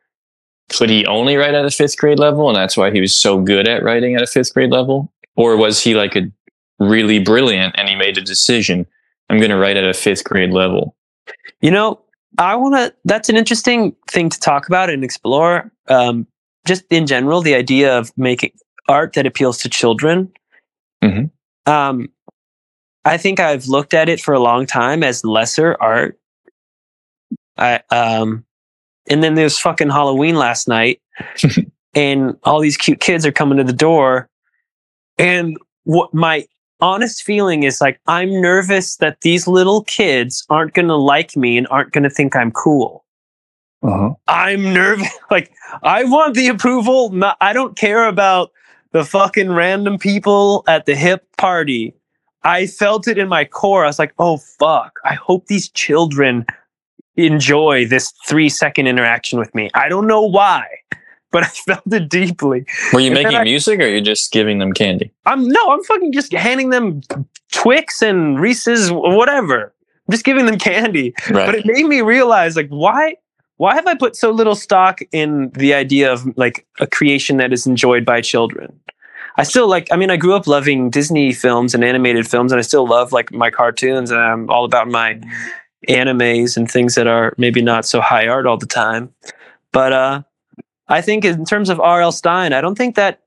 could 0.70 0.88
he 0.88 1.04
only 1.06 1.36
write 1.36 1.54
at 1.54 1.66
a 1.66 1.70
fifth 1.70 1.98
grade 1.98 2.18
level 2.18 2.48
and 2.48 2.56
that's 2.56 2.76
why 2.76 2.90
he 2.90 3.00
was 3.00 3.14
so 3.14 3.40
good 3.40 3.68
at 3.68 3.82
writing 3.82 4.14
at 4.14 4.22
a 4.22 4.26
fifth 4.26 4.54
grade 4.54 4.70
level? 4.70 5.12
Or 5.36 5.56
was 5.56 5.82
he 5.82 5.94
like 5.94 6.16
a 6.16 6.30
really 6.78 7.18
brilliant 7.18 7.74
and 7.76 7.88
he 7.88 7.94
made 7.94 8.16
a 8.16 8.22
decision 8.22 8.86
I'm 9.28 9.38
going 9.38 9.50
to 9.50 9.56
write 9.56 9.76
at 9.76 9.84
a 9.84 9.94
fifth 9.94 10.24
grade 10.24 10.50
level 10.50 10.94
you 11.60 11.70
know, 11.70 12.00
I 12.38 12.56
want 12.56 12.74
to, 12.74 12.94
that's 13.04 13.28
an 13.28 13.36
interesting 13.36 13.94
thing 14.10 14.28
to 14.28 14.40
talk 14.40 14.66
about 14.66 14.90
and 14.90 15.04
explore. 15.04 15.70
Um, 15.88 16.26
just 16.66 16.84
in 16.90 17.06
general, 17.06 17.40
the 17.40 17.54
idea 17.54 17.96
of 17.96 18.16
making 18.16 18.52
art 18.88 19.14
that 19.14 19.26
appeals 19.26 19.58
to 19.58 19.68
children. 19.68 20.32
Mm-hmm. 21.02 21.72
Um, 21.72 22.08
I 23.04 23.16
think 23.16 23.40
I've 23.40 23.66
looked 23.66 23.94
at 23.94 24.08
it 24.08 24.20
for 24.20 24.34
a 24.34 24.40
long 24.40 24.66
time 24.66 25.02
as 25.02 25.24
lesser 25.24 25.76
art. 25.80 26.18
I, 27.58 27.80
um, 27.90 28.44
and 29.08 29.22
then 29.22 29.34
there's 29.34 29.58
fucking 29.58 29.90
Halloween 29.90 30.36
last 30.36 30.68
night, 30.68 31.00
and 31.94 32.36
all 32.44 32.60
these 32.60 32.76
cute 32.76 33.00
kids 33.00 33.26
are 33.26 33.32
coming 33.32 33.58
to 33.58 33.64
the 33.64 33.72
door. 33.72 34.28
And 35.18 35.56
what 35.84 36.14
my 36.14 36.46
honest 36.80 37.22
feeling 37.22 37.62
is 37.62 37.80
like 37.80 38.00
I'm 38.06 38.40
nervous 38.40 38.96
that 38.96 39.20
these 39.22 39.46
little 39.46 39.84
kids 39.84 40.44
aren't 40.50 40.74
going 40.74 40.88
to 40.88 40.96
like 40.96 41.36
me 41.36 41.58
and 41.58 41.66
aren't 41.68 41.92
going 41.92 42.04
to 42.04 42.10
think 42.10 42.36
I'm 42.36 42.52
cool. 42.52 43.04
Uh-huh. 43.82 44.14
I'm 44.28 44.72
nervous. 44.72 45.08
Like, 45.30 45.50
I 45.82 46.04
want 46.04 46.34
the 46.34 46.48
approval. 46.48 47.10
Not, 47.10 47.38
I 47.40 47.54
don't 47.54 47.74
care 47.74 48.06
about 48.06 48.52
the 48.92 49.04
fucking 49.04 49.50
random 49.52 49.98
people 49.98 50.64
at 50.68 50.86
the 50.86 50.94
hip 50.94 51.26
party. 51.38 51.94
I 52.44 52.66
felt 52.66 53.06
it 53.08 53.18
in 53.18 53.28
my 53.28 53.44
core. 53.44 53.84
I 53.84 53.88
was 53.88 53.98
like, 53.98 54.14
oh, 54.18 54.36
fuck. 54.58 54.98
I 55.04 55.14
hope 55.14 55.46
these 55.46 55.68
children 55.70 56.44
enjoy 57.16 57.86
this 57.86 58.12
three 58.26 58.48
second 58.48 58.86
interaction 58.86 59.38
with 59.38 59.54
me. 59.54 59.70
I 59.74 59.88
don't 59.88 60.06
know 60.06 60.22
why, 60.22 60.64
but 61.30 61.42
I 61.44 61.48
felt 61.48 61.82
it 61.92 62.08
deeply. 62.08 62.64
Were 62.92 63.00
you 63.00 63.06
And 63.12 63.14
making 63.14 63.36
I- 63.38 63.44
music 63.44 63.80
or 63.80 63.84
are 63.84 63.88
you 63.88 64.00
just 64.00 64.32
giving 64.32 64.58
them 64.58 64.72
candy? 64.72 65.12
I'm 65.26 65.46
no, 65.46 65.70
I'm 65.70 65.82
fucking 65.84 66.12
just 66.12 66.32
handing 66.32 66.70
them 66.70 67.02
Twix 67.52 68.02
and 68.02 68.40
Reese's, 68.40 68.90
whatever. 68.90 69.72
I'm 70.08 70.12
just 70.12 70.24
giving 70.24 70.46
them 70.46 70.58
candy. 70.58 71.14
Right. 71.30 71.46
But 71.46 71.54
it 71.54 71.64
made 71.66 71.84
me 71.86 72.00
realize, 72.00 72.56
like, 72.56 72.68
why, 72.68 73.14
why 73.62 73.76
have 73.76 73.86
I 73.86 73.94
put 73.94 74.16
so 74.16 74.32
little 74.32 74.56
stock 74.56 75.02
in 75.12 75.50
the 75.50 75.72
idea 75.72 76.12
of 76.12 76.36
like 76.36 76.66
a 76.80 76.86
creation 76.88 77.36
that 77.36 77.52
is 77.52 77.64
enjoyed 77.64 78.04
by 78.04 78.20
children? 78.20 78.80
I 79.36 79.44
still 79.44 79.68
like. 79.68 79.86
I 79.92 79.96
mean, 79.96 80.10
I 80.10 80.16
grew 80.16 80.34
up 80.34 80.48
loving 80.48 80.90
Disney 80.90 81.32
films 81.32 81.72
and 81.72 81.84
animated 81.84 82.26
films, 82.26 82.50
and 82.50 82.58
I 82.58 82.62
still 82.62 82.88
love 82.88 83.12
like 83.12 83.30
my 83.30 83.50
cartoons, 83.50 84.10
and 84.10 84.18
I'm 84.18 84.50
all 84.50 84.64
about 84.64 84.88
my 84.88 85.20
animes 85.88 86.56
and 86.56 86.68
things 86.68 86.96
that 86.96 87.06
are 87.06 87.34
maybe 87.38 87.62
not 87.62 87.84
so 87.84 88.00
high 88.00 88.26
art 88.26 88.48
all 88.48 88.56
the 88.56 88.66
time. 88.66 89.14
But 89.70 89.92
uh, 89.92 90.22
I 90.88 91.00
think 91.00 91.24
in 91.24 91.44
terms 91.44 91.70
of 91.70 91.78
R.L. 91.78 92.10
Stine, 92.10 92.52
I 92.52 92.60
don't 92.60 92.76
think 92.76 92.96
that 92.96 93.21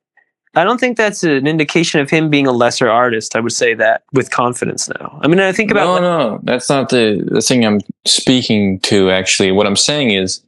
I 0.55 0.63
don't 0.63 0.79
think 0.79 0.97
that's 0.97 1.23
an 1.23 1.47
indication 1.47 1.99
of 1.99 2.09
him 2.09 2.29
being 2.29 2.47
a 2.47 2.51
lesser 2.51 2.89
artist. 2.89 3.35
I 3.35 3.39
would 3.39 3.51
say 3.51 3.73
that 3.75 4.03
with 4.13 4.31
confidence 4.31 4.87
now. 4.89 5.19
I 5.21 5.27
mean, 5.27 5.39
I 5.39 5.51
think 5.51 5.71
about 5.71 6.01
no, 6.01 6.29
no, 6.29 6.39
that's 6.43 6.69
not 6.69 6.89
the, 6.89 7.27
the 7.29 7.41
thing 7.41 7.65
I'm 7.65 7.81
speaking 8.05 8.79
to, 8.81 9.09
actually. 9.11 9.51
What 9.51 9.67
I'm 9.67 9.75
saying 9.75 10.11
is, 10.11 10.41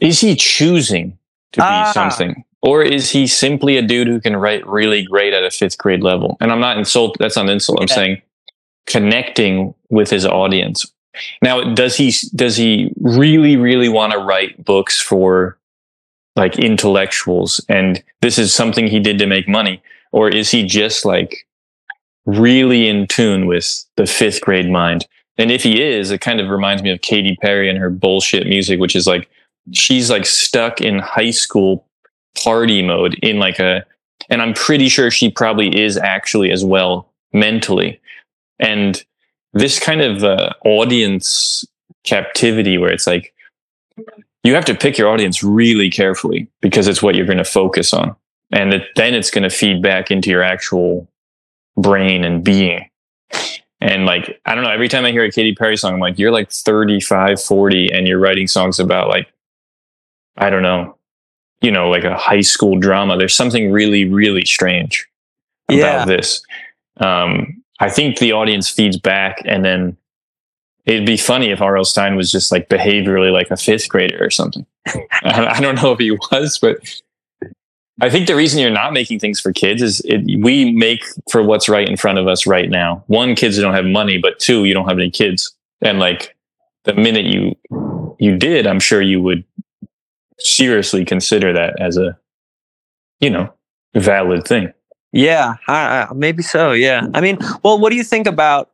is 0.00 0.20
he 0.20 0.34
choosing 0.34 1.16
to 1.52 1.60
be 1.60 1.64
Ah. 1.66 1.92
something? 1.92 2.44
Or 2.62 2.82
is 2.82 3.10
he 3.10 3.26
simply 3.26 3.78
a 3.78 3.82
dude 3.82 4.08
who 4.08 4.20
can 4.20 4.36
write 4.36 4.66
really 4.66 5.02
great 5.02 5.32
at 5.32 5.44
a 5.44 5.50
fifth 5.50 5.78
grade 5.78 6.02
level? 6.02 6.36
And 6.40 6.52
I'm 6.52 6.60
not 6.60 6.76
insult. 6.76 7.16
That's 7.18 7.36
not 7.36 7.46
an 7.46 7.52
insult. 7.52 7.80
I'm 7.80 7.88
saying 7.88 8.20
connecting 8.86 9.74
with 9.88 10.10
his 10.10 10.26
audience. 10.26 10.84
Now, 11.42 11.74
does 11.74 11.96
he 11.96 12.12
does 12.34 12.56
he 12.56 12.92
really 13.00 13.56
really 13.56 13.88
want 13.88 14.12
to 14.12 14.18
write 14.18 14.62
books 14.64 15.00
for 15.00 15.58
like 16.36 16.58
intellectuals? 16.58 17.64
And 17.68 18.02
this 18.20 18.38
is 18.38 18.54
something 18.54 18.86
he 18.86 19.00
did 19.00 19.18
to 19.18 19.26
make 19.26 19.48
money, 19.48 19.82
or 20.12 20.28
is 20.28 20.50
he 20.50 20.64
just 20.64 21.04
like 21.04 21.46
really 22.26 22.88
in 22.88 23.06
tune 23.06 23.46
with 23.46 23.84
the 23.96 24.06
fifth 24.06 24.40
grade 24.40 24.70
mind? 24.70 25.06
And 25.38 25.50
if 25.50 25.62
he 25.62 25.82
is, 25.82 26.10
it 26.10 26.20
kind 26.20 26.40
of 26.40 26.48
reminds 26.48 26.82
me 26.82 26.90
of 26.90 27.00
Katy 27.00 27.36
Perry 27.40 27.70
and 27.70 27.78
her 27.78 27.90
bullshit 27.90 28.46
music, 28.46 28.78
which 28.78 28.94
is 28.94 29.06
like 29.06 29.28
she's 29.72 30.10
like 30.10 30.26
stuck 30.26 30.80
in 30.80 30.98
high 30.98 31.30
school 31.30 31.86
party 32.42 32.82
mode 32.82 33.14
in 33.22 33.38
like 33.38 33.58
a, 33.58 33.84
and 34.28 34.42
I'm 34.42 34.54
pretty 34.54 34.88
sure 34.88 35.10
she 35.10 35.30
probably 35.30 35.82
is 35.82 35.96
actually 35.96 36.50
as 36.50 36.64
well 36.64 37.10
mentally. 37.32 38.00
And 38.58 39.02
this 39.52 39.78
kind 39.78 40.02
of 40.02 40.22
uh, 40.22 40.50
audience 40.64 41.64
captivity 42.04 42.78
where 42.78 42.92
it's 42.92 43.06
like, 43.06 43.34
you 44.44 44.54
have 44.54 44.64
to 44.66 44.74
pick 44.74 44.96
your 44.98 45.08
audience 45.08 45.42
really 45.42 45.90
carefully 45.90 46.48
because 46.60 46.88
it's 46.88 47.02
what 47.02 47.14
you're 47.14 47.26
going 47.26 47.38
to 47.38 47.44
focus 47.44 47.92
on. 47.92 48.16
And 48.52 48.74
it, 48.74 48.88
then 48.96 49.14
it's 49.14 49.30
going 49.30 49.42
to 49.44 49.50
feed 49.50 49.82
back 49.82 50.10
into 50.10 50.30
your 50.30 50.42
actual 50.42 51.06
brain 51.76 52.24
and 52.24 52.42
being. 52.42 52.88
And 53.80 54.04
like, 54.06 54.40
I 54.44 54.54
don't 54.54 54.64
know, 54.64 54.70
every 54.70 54.88
time 54.88 55.04
I 55.04 55.12
hear 55.12 55.24
a 55.24 55.30
Katy 55.30 55.54
Perry 55.54 55.76
song, 55.76 55.94
I'm 55.94 56.00
like, 56.00 56.18
you're 56.18 56.32
like 56.32 56.50
35, 56.50 57.40
40, 57.42 57.92
and 57.92 58.06
you're 58.08 58.18
writing 58.18 58.46
songs 58.46 58.78
about 58.78 59.08
like, 59.08 59.32
I 60.36 60.50
don't 60.50 60.62
know, 60.62 60.96
you 61.62 61.70
know, 61.70 61.88
like 61.88 62.04
a 62.04 62.16
high 62.16 62.40
school 62.40 62.78
drama. 62.78 63.16
There's 63.16 63.34
something 63.34 63.70
really, 63.72 64.04
really 64.06 64.44
strange 64.44 65.06
about 65.68 65.78
Yeah. 65.78 66.04
this. 66.04 66.42
Um, 66.98 67.62
I 67.78 67.88
think 67.88 68.18
the 68.18 68.32
audience 68.32 68.68
feeds 68.68 68.98
back 68.98 69.40
and 69.46 69.64
then 69.64 69.96
it'd 70.86 71.06
be 71.06 71.16
funny 71.16 71.50
if 71.50 71.60
R.L. 71.60 71.84
Stine 71.84 72.16
was 72.16 72.30
just 72.30 72.50
like 72.52 72.68
behaviorally 72.68 73.32
like 73.32 73.50
a 73.50 73.56
fifth 73.56 73.88
grader 73.88 74.22
or 74.24 74.30
something. 74.30 74.66
I, 75.22 75.46
I 75.56 75.60
don't 75.60 75.80
know 75.80 75.92
if 75.92 75.98
he 75.98 76.10
was, 76.10 76.58
but 76.60 76.78
I 78.00 78.08
think 78.08 78.26
the 78.26 78.36
reason 78.36 78.60
you're 78.60 78.70
not 78.70 78.92
making 78.92 79.18
things 79.18 79.40
for 79.40 79.52
kids 79.52 79.82
is 79.82 80.00
it, 80.04 80.22
we 80.42 80.72
make 80.72 81.04
for 81.30 81.42
what's 81.42 81.68
right 81.68 81.88
in 81.88 81.96
front 81.96 82.18
of 82.18 82.26
us 82.26 82.46
right 82.46 82.70
now. 82.70 83.04
One, 83.08 83.34
kids 83.34 83.58
don't 83.58 83.74
have 83.74 83.84
money, 83.84 84.18
but 84.18 84.38
two, 84.38 84.64
you 84.64 84.72
don't 84.72 84.88
have 84.88 84.98
any 84.98 85.10
kids. 85.10 85.54
And 85.82 85.98
like 85.98 86.34
the 86.84 86.94
minute 86.94 87.26
you 87.26 87.56
you 88.18 88.36
did, 88.36 88.66
I'm 88.66 88.80
sure 88.80 89.02
you 89.02 89.20
would 89.22 89.44
seriously 90.38 91.04
consider 91.04 91.52
that 91.52 91.80
as 91.80 91.96
a 91.96 92.18
you 93.20 93.30
know 93.30 93.52
valid 93.94 94.46
thing. 94.46 94.72
Yeah, 95.12 95.56
I, 95.66 96.06
I, 96.08 96.12
maybe 96.14 96.42
so. 96.42 96.72
Yeah. 96.72 97.06
I 97.14 97.20
mean, 97.20 97.38
well, 97.64 97.78
what 97.78 97.90
do 97.90 97.96
you 97.96 98.04
think 98.04 98.26
about? 98.26 98.70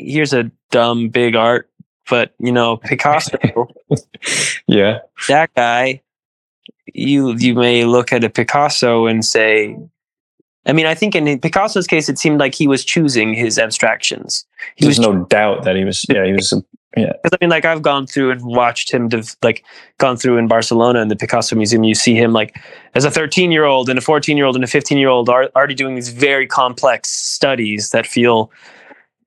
Here's 0.00 0.32
a 0.32 0.50
dumb 0.70 1.08
big 1.08 1.34
art, 1.36 1.68
but 2.08 2.34
you 2.38 2.52
know, 2.52 2.76
Picasso, 2.78 3.36
Yeah. 4.66 4.98
that 5.28 5.54
guy. 5.54 6.02
You 6.92 7.36
you 7.38 7.54
may 7.54 7.84
look 7.84 8.12
at 8.12 8.24
a 8.24 8.30
Picasso 8.30 9.06
and 9.06 9.24
say, 9.24 9.76
I 10.66 10.72
mean, 10.72 10.86
I 10.86 10.94
think 10.94 11.14
in 11.14 11.38
Picasso's 11.38 11.86
case, 11.86 12.08
it 12.08 12.18
seemed 12.18 12.40
like 12.40 12.54
he 12.54 12.66
was 12.66 12.84
choosing 12.84 13.32
his 13.34 13.58
abstractions. 13.58 14.44
He 14.74 14.86
There's 14.86 14.98
was 14.98 15.06
no 15.06 15.24
doubt 15.26 15.62
that 15.64 15.76
he 15.76 15.84
was. 15.84 16.04
Yeah, 16.08 16.26
he 16.26 16.32
was. 16.32 16.52
Because 16.92 17.30
I 17.32 17.36
mean, 17.40 17.50
like 17.50 17.64
I've 17.64 17.82
gone 17.82 18.08
through 18.08 18.32
and 18.32 18.42
watched 18.44 18.90
him, 18.92 19.08
dev- 19.08 19.36
like 19.44 19.62
gone 19.98 20.16
through 20.16 20.38
in 20.38 20.48
Barcelona 20.48 21.00
in 21.00 21.06
the 21.06 21.14
Picasso 21.14 21.54
Museum. 21.54 21.84
You 21.84 21.94
see 21.94 22.16
him 22.16 22.32
like 22.32 22.56
as 22.96 23.04
a 23.04 23.10
13 23.12 23.52
year 23.52 23.64
old 23.64 23.88
and 23.88 23.96
a 23.96 24.02
14 24.02 24.36
year 24.36 24.44
old 24.46 24.56
and 24.56 24.64
a 24.64 24.66
15 24.66 24.98
year 24.98 25.08
old 25.08 25.28
are 25.28 25.48
already 25.54 25.74
doing 25.74 25.94
these 25.94 26.08
very 26.08 26.48
complex 26.48 27.08
studies 27.08 27.90
that 27.90 28.08
feel, 28.08 28.50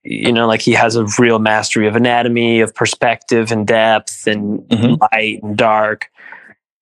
you 0.03 0.31
know, 0.31 0.47
like 0.47 0.61
he 0.61 0.73
has 0.73 0.95
a 0.95 1.05
real 1.17 1.39
mastery 1.39 1.87
of 1.87 1.95
anatomy, 1.95 2.59
of 2.61 2.73
perspective 2.75 3.51
and 3.51 3.65
depth 3.65 4.27
and 4.27 4.59
Mhm. 4.69 4.97
light 5.11 5.41
and 5.43 5.57
dark. 5.57 6.09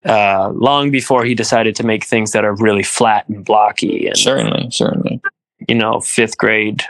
Uh, 0.04 0.50
long 0.56 0.90
before 0.90 1.24
he 1.24 1.36
decided 1.36 1.76
to 1.76 1.84
make 1.86 2.04
things 2.04 2.32
that 2.32 2.44
are 2.44 2.56
really 2.56 2.82
flat 2.82 3.28
and 3.30 3.46
blocky 3.46 4.08
and 4.08 4.18
Certainly, 4.18 4.70
certainly. 4.72 5.22
you 5.68 5.76
know 5.76 6.00
fifth 6.00 6.38
grade, 6.38 6.84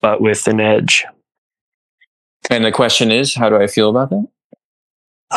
but 0.00 0.20
with 0.20 0.46
an 0.46 0.60
edge. 0.60 1.04
And 2.48 2.64
the 2.64 2.70
question 2.70 3.10
is, 3.10 3.34
how 3.34 3.48
do 3.48 3.56
I 3.56 3.66
feel 3.66 3.90
about 3.90 4.10
that? 4.10 4.26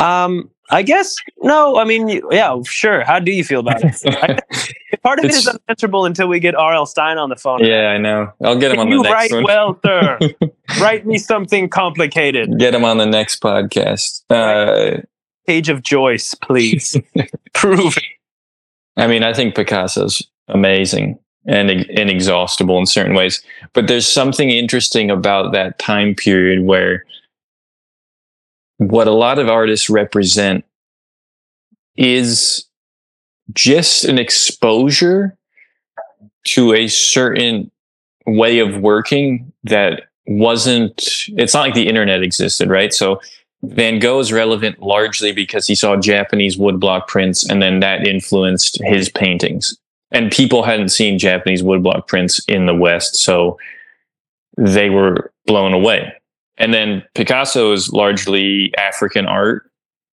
Um, 0.02 0.52
I 0.70 0.84
guess 0.84 1.16
no. 1.42 1.78
I 1.78 1.84
mean, 1.84 2.22
yeah, 2.30 2.56
sure. 2.66 3.04
How 3.04 3.20
do 3.20 3.32
you 3.32 3.44
feel 3.44 3.60
about 3.62 3.82
it? 3.84 3.96
Part 5.04 5.20
of 5.20 5.26
it 5.26 5.32
is 5.32 5.48
It's- 5.48 5.58
unanswerable 5.68 6.06
until 6.06 6.28
we 6.28 6.40
get 6.40 6.54
R.L. 6.56 6.86
Stine 6.86 7.18
on 7.18 7.30
the 7.30 7.36
phone. 7.36 7.64
yeah, 7.64 7.88
I 7.90 7.98
know. 7.98 8.32
I'll 8.44 8.58
get 8.60 8.72
him 8.72 8.80
on 8.80 8.90
the 8.90 8.96
Can 8.98 9.02
the 9.04 9.10
you 9.10 9.16
next 9.16 9.32
write 9.32 9.44
well, 9.44 9.80
sir? 9.84 10.20
write 10.82 11.06
me 11.08 11.18
something 11.18 11.70
complicated. 11.70 12.60
Get 12.60 12.76
him 12.76 12.86
on 12.86 12.98
the 13.00 13.06
next 13.08 13.42
podcast. 13.42 14.22
Uh, 14.30 15.02
Page 15.48 15.70
of 15.70 15.82
Joyce, 15.82 16.36
please. 16.36 16.96
Prove 17.54 17.98
it. 17.98 18.04
I 18.96 19.08
mean, 19.08 19.24
I 19.24 19.34
think 19.34 19.56
Picasso's 19.56 20.22
amazing 20.50 21.18
and 21.48 21.72
inexhaustible 21.72 22.78
in 22.78 22.86
certain 22.86 23.16
ways, 23.16 23.42
but 23.74 23.88
there's 23.88 24.06
something 24.08 24.52
interesting 24.52 25.10
about 25.10 25.52
that 25.54 25.80
time 25.80 26.14
period 26.14 26.64
where 26.64 27.04
what 28.78 29.08
a 29.08 29.12
lot 29.12 29.40
of 29.40 29.50
artists 29.50 29.90
represent 29.90 30.64
is 31.98 32.66
just 33.54 34.06
an 34.06 34.18
exposure 34.18 35.38
to 36.46 36.74
a 36.74 36.88
certain 36.88 37.70
way 38.26 38.60
of 38.60 38.78
working 38.78 39.52
that 39.64 40.04
wasn't 40.28 40.94
it's 41.38 41.54
not 41.54 41.62
like 41.62 41.74
the 41.74 41.88
internet 41.88 42.22
existed 42.22 42.70
right 42.70 42.94
so 42.94 43.20
van 43.64 44.00
gogh 44.00 44.20
is 44.20 44.32
relevant 44.32 44.80
largely 44.82 45.32
because 45.32 45.66
he 45.68 45.74
saw 45.76 45.96
japanese 45.96 46.56
woodblock 46.58 47.08
prints 47.08 47.48
and 47.50 47.62
then 47.62 47.80
that 47.80 48.08
influenced 48.08 48.80
his 48.84 49.10
paintings 49.10 49.76
and 50.12 50.32
people 50.32 50.62
hadn't 50.64 50.90
seen 50.90 51.18
japanese 51.18 51.64
woodblock 51.64 52.08
prints 52.08 52.40
in 52.48 52.68
the 52.68 52.76
west 52.76 53.16
so 53.16 53.58
they 54.58 54.90
were 54.90 55.32
blown 55.48 55.74
away 55.74 56.14
and 56.58 56.74
then 56.74 57.04
picasso 57.16 57.72
is 57.74 57.92
largely 57.92 58.72
african 58.78 59.26
art 59.26 59.68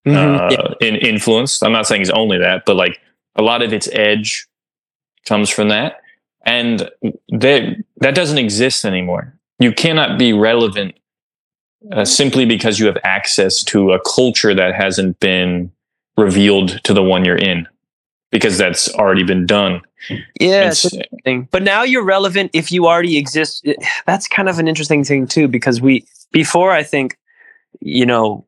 Mhm. 0.07 0.15
uh, 0.57 0.75
in 0.79 0.95
influenced. 0.95 1.61
I'm 1.61 1.73
not 1.73 1.85
saying 1.85 1.99
he's 2.01 2.09
only 2.11 2.37
that, 2.37 2.63
but 2.65 2.77
like 2.77 3.01
a 3.39 3.41
lot 3.41 3.61
of 3.61 3.71
its 3.73 3.87
edge 3.93 4.47
comes 5.25 5.49
from 5.49 5.69
that, 5.69 6.01
and 6.45 6.89
that 7.29 7.61
that 7.97 8.13
doesn't 8.15 8.37
exist 8.37 8.85
anymore. 8.85 9.33
You 9.59 9.71
cannot 9.71 10.19
be 10.19 10.33
relevant 10.33 10.95
uh, 11.91 12.05
simply 12.05 12.45
because 12.45 12.79
you 12.79 12.85
have 12.85 12.97
access 13.03 13.63
to 13.63 13.93
a 13.93 13.99
culture 14.01 14.53
that 14.53 14.75
hasn't 14.75 15.19
been 15.19 15.71
revealed 16.17 16.83
to 16.83 16.93
the 16.93 17.03
one 17.03 17.25
you're 17.25 17.43
in, 17.51 17.67
because 18.31 18.57
that's 18.57 18.93
already 18.95 19.23
been 19.23 19.45
done. 19.45 19.81
Yeah. 20.39 20.73
But 21.51 21.63
now 21.63 21.83
you're 21.83 22.05
relevant 22.05 22.51
if 22.53 22.71
you 22.71 22.87
already 22.87 23.17
exist. 23.17 23.67
That's 24.05 24.27
kind 24.27 24.49
of 24.49 24.59
an 24.59 24.67
interesting 24.67 25.03
thing 25.03 25.27
too, 25.27 25.47
because 25.47 25.81
we 25.81 26.05
before 26.31 26.71
I 26.71 26.83
think, 26.83 27.17
you 27.79 28.05
know, 28.05 28.45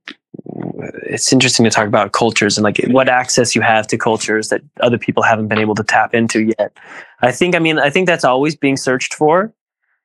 it's 1.03 1.31
interesting 1.31 1.63
to 1.63 1.69
talk 1.69 1.87
about 1.87 2.11
cultures 2.11 2.57
and 2.57 2.63
like 2.63 2.79
what 2.87 3.09
access 3.09 3.55
you 3.55 3.61
have 3.61 3.87
to 3.87 3.97
cultures 3.97 4.49
that 4.49 4.61
other 4.81 4.97
people 4.97 5.23
haven't 5.23 5.47
been 5.47 5.59
able 5.59 5.75
to 5.75 5.83
tap 5.83 6.13
into 6.13 6.53
yet. 6.57 6.77
I 7.21 7.31
think, 7.31 7.55
I 7.55 7.59
mean, 7.59 7.79
I 7.79 7.89
think 7.89 8.07
that's 8.07 8.23
always 8.23 8.55
being 8.55 8.77
searched 8.77 9.13
for 9.13 9.53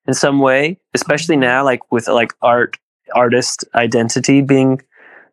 in 0.06 0.14
some 0.14 0.38
way, 0.38 0.78
especially 0.94 1.34
mm-hmm. 1.34 1.42
now, 1.42 1.64
like 1.64 1.90
with 1.90 2.08
like 2.08 2.32
art, 2.42 2.76
artist 3.14 3.64
identity 3.74 4.40
being 4.40 4.80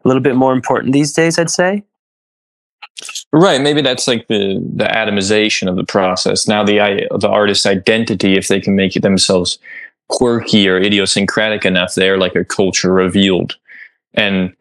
a 0.03 0.07
little 0.07 0.21
bit 0.21 0.35
more 0.35 0.53
important 0.53 0.93
these 0.93 1.13
days, 1.13 1.39
I'd 1.39 1.49
say. 1.49 1.83
Right. 3.31 3.59
Maybe 3.59 3.81
that's 3.81 4.07
like 4.07 4.27
the, 4.27 4.63
the 4.75 4.85
atomization 4.85 5.69
of 5.69 5.75
the 5.75 5.83
process. 5.83 6.47
Now 6.47 6.63
the, 6.63 7.07
the 7.17 7.29
artist's 7.29 7.65
identity, 7.65 8.37
if 8.37 8.47
they 8.47 8.61
can 8.61 8.75
make 8.75 8.95
it 8.95 9.01
themselves 9.01 9.57
quirky 10.09 10.67
or 10.67 10.77
idiosyncratic 10.77 11.65
enough, 11.65 11.95
they're 11.95 12.17
like 12.17 12.35
a 12.35 12.45
culture 12.45 12.93
revealed. 12.93 13.55
And, 14.13 14.53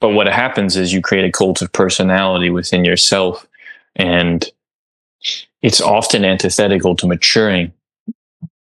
but 0.00 0.10
what 0.10 0.26
happens 0.26 0.76
is 0.76 0.92
you 0.92 1.02
create 1.02 1.24
a 1.24 1.32
cult 1.32 1.62
of 1.62 1.72
personality 1.72 2.50
within 2.50 2.84
yourself 2.84 3.46
and 3.96 4.50
it's 5.62 5.80
often 5.80 6.24
antithetical 6.24 6.96
to 6.96 7.06
maturing. 7.06 7.72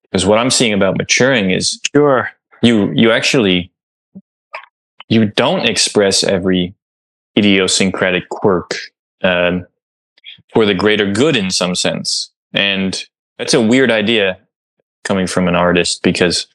Because 0.03 0.25
what 0.25 0.39
I'm 0.39 0.49
seeing 0.49 0.73
about 0.73 0.97
maturing 0.97 1.51
is 1.51 1.79
sure 1.93 2.31
you, 2.63 2.91
you 2.93 3.11
actually, 3.11 3.71
you 5.09 5.25
don't 5.25 5.69
express 5.69 6.23
every 6.23 6.73
idiosyncratic 7.37 8.29
quirk, 8.29 8.75
um, 9.21 9.67
for 10.53 10.65
the 10.65 10.73
greater 10.73 11.11
good 11.11 11.35
in 11.35 11.51
some 11.51 11.75
sense. 11.75 12.31
And 12.53 13.03
that's 13.37 13.53
a 13.53 13.61
weird 13.61 13.91
idea 13.91 14.39
coming 15.03 15.27
from 15.27 15.47
an 15.47 15.55
artist 15.55 16.01
because 16.01 16.47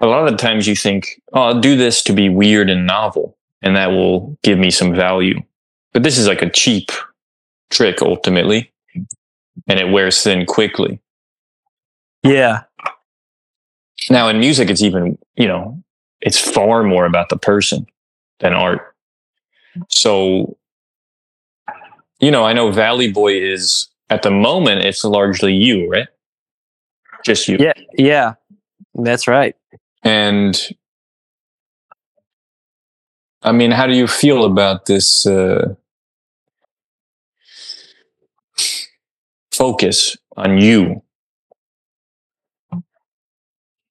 a 0.00 0.06
lot 0.06 0.26
of 0.26 0.30
the 0.30 0.38
times 0.38 0.66
you 0.66 0.76
think, 0.76 1.20
oh, 1.32 1.42
I'll 1.42 1.60
do 1.60 1.76
this 1.76 2.02
to 2.04 2.12
be 2.12 2.28
weird 2.28 2.70
and 2.70 2.86
novel, 2.86 3.35
and 3.62 3.76
that 3.76 3.90
will 3.90 4.38
give 4.42 4.58
me 4.58 4.70
some 4.70 4.94
value. 4.94 5.40
But 5.92 6.02
this 6.02 6.18
is 6.18 6.26
like 6.26 6.42
a 6.42 6.50
cheap 6.50 6.90
trick 7.70 8.02
ultimately, 8.02 8.72
and 9.66 9.80
it 9.80 9.90
wears 9.90 10.22
thin 10.22 10.46
quickly. 10.46 11.00
Yeah. 12.22 12.64
Now 14.10 14.28
in 14.28 14.38
music, 14.38 14.70
it's 14.70 14.82
even, 14.82 15.18
you 15.36 15.48
know, 15.48 15.82
it's 16.20 16.38
far 16.38 16.82
more 16.82 17.06
about 17.06 17.28
the 17.28 17.36
person 17.36 17.86
than 18.40 18.52
art. 18.52 18.94
So, 19.88 20.56
you 22.20 22.30
know, 22.30 22.44
I 22.44 22.52
know 22.52 22.70
Valley 22.70 23.10
Boy 23.10 23.40
is 23.40 23.88
at 24.10 24.22
the 24.22 24.30
moment, 24.30 24.84
it's 24.84 25.04
largely 25.04 25.52
you, 25.52 25.88
right? 25.90 26.08
Just 27.24 27.48
you. 27.48 27.56
Yeah, 27.58 27.72
yeah, 27.96 28.34
that's 28.94 29.26
right. 29.26 29.56
And 30.02 30.56
I 33.46 33.52
mean, 33.52 33.70
how 33.70 33.86
do 33.86 33.94
you 33.94 34.08
feel 34.08 34.44
about 34.44 34.86
this 34.86 35.24
uh, 35.24 35.74
focus 39.52 40.16
on 40.36 40.58
you? 40.58 41.00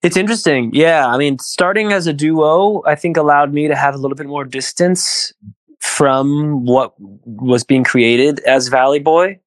It's 0.03 0.17
interesting. 0.17 0.71
Yeah. 0.73 1.07
I 1.07 1.17
mean, 1.17 1.39
starting 1.39 1.93
as 1.93 2.05
a 2.05 2.11
duo, 2.11 2.83
I 2.85 2.95
think 2.95 3.15
allowed 3.15 3.53
me 3.53 3.69
to 3.69 3.75
have 3.75 3.95
a 3.95 3.97
little 3.97 4.15
bit 4.15 4.27
more 4.27 4.43
distance 4.43 5.33
from 5.79 6.65
what 6.65 6.93
was 6.99 7.63
being 7.63 7.85
created 7.85 8.41
as 8.41 8.67
Valley 8.67 8.99
Boy. 8.99 9.39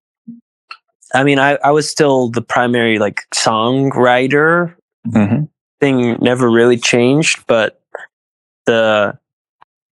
I 1.14 1.22
mean, 1.22 1.38
I, 1.38 1.56
I 1.62 1.70
was 1.70 1.88
still 1.88 2.30
the 2.30 2.42
primary 2.42 2.98
like 2.98 3.20
songwriter. 3.34 4.74
Mm-hmm. 5.06 5.44
Thing 5.80 6.16
never 6.20 6.50
really 6.50 6.78
changed, 6.78 7.44
but 7.46 7.82
the 8.64 9.18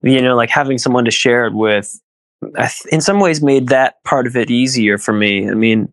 you 0.02 0.20
know 0.20 0.36
like 0.36 0.50
having 0.50 0.78
someone 0.78 1.04
to 1.04 1.10
share 1.10 1.46
it 1.46 1.54
with, 1.54 2.00
in 2.90 3.00
some 3.00 3.20
ways 3.20 3.42
made 3.42 3.68
that 3.68 4.02
part 4.04 4.26
of 4.26 4.36
it 4.36 4.50
easier 4.50 4.98
for 4.98 5.12
me. 5.12 5.48
I 5.48 5.54
mean, 5.54 5.92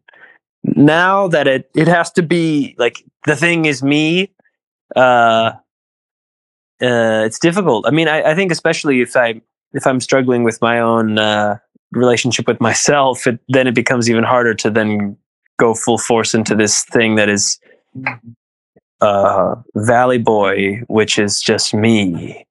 now 0.63 1.27
that 1.27 1.47
it 1.47 1.69
it 1.75 1.87
has 1.87 2.11
to 2.13 2.23
be 2.23 2.75
like 2.77 3.03
the 3.25 3.35
thing 3.35 3.65
is 3.65 3.83
me, 3.83 4.31
uh, 4.95 5.51
uh, 6.81 7.23
it's 7.25 7.39
difficult. 7.39 7.85
I 7.87 7.91
mean, 7.91 8.07
I, 8.07 8.31
I 8.31 8.35
think 8.35 8.51
especially 8.51 9.01
if 9.01 9.15
I 9.15 9.41
if 9.73 9.85
I'm 9.85 9.99
struggling 9.99 10.43
with 10.43 10.61
my 10.61 10.79
own 10.79 11.17
uh, 11.17 11.57
relationship 11.91 12.47
with 12.47 12.61
myself, 12.61 13.27
it, 13.27 13.39
then 13.49 13.67
it 13.67 13.75
becomes 13.75 14.09
even 14.09 14.23
harder 14.23 14.53
to 14.55 14.69
then 14.69 15.17
go 15.59 15.73
full 15.73 15.97
force 15.97 16.33
into 16.33 16.55
this 16.55 16.83
thing 16.85 17.15
that 17.15 17.29
is 17.29 17.59
uh, 19.01 19.55
Valley 19.75 20.17
Boy, 20.17 20.81
which 20.87 21.19
is 21.19 21.41
just 21.41 21.73
me. 21.73 22.46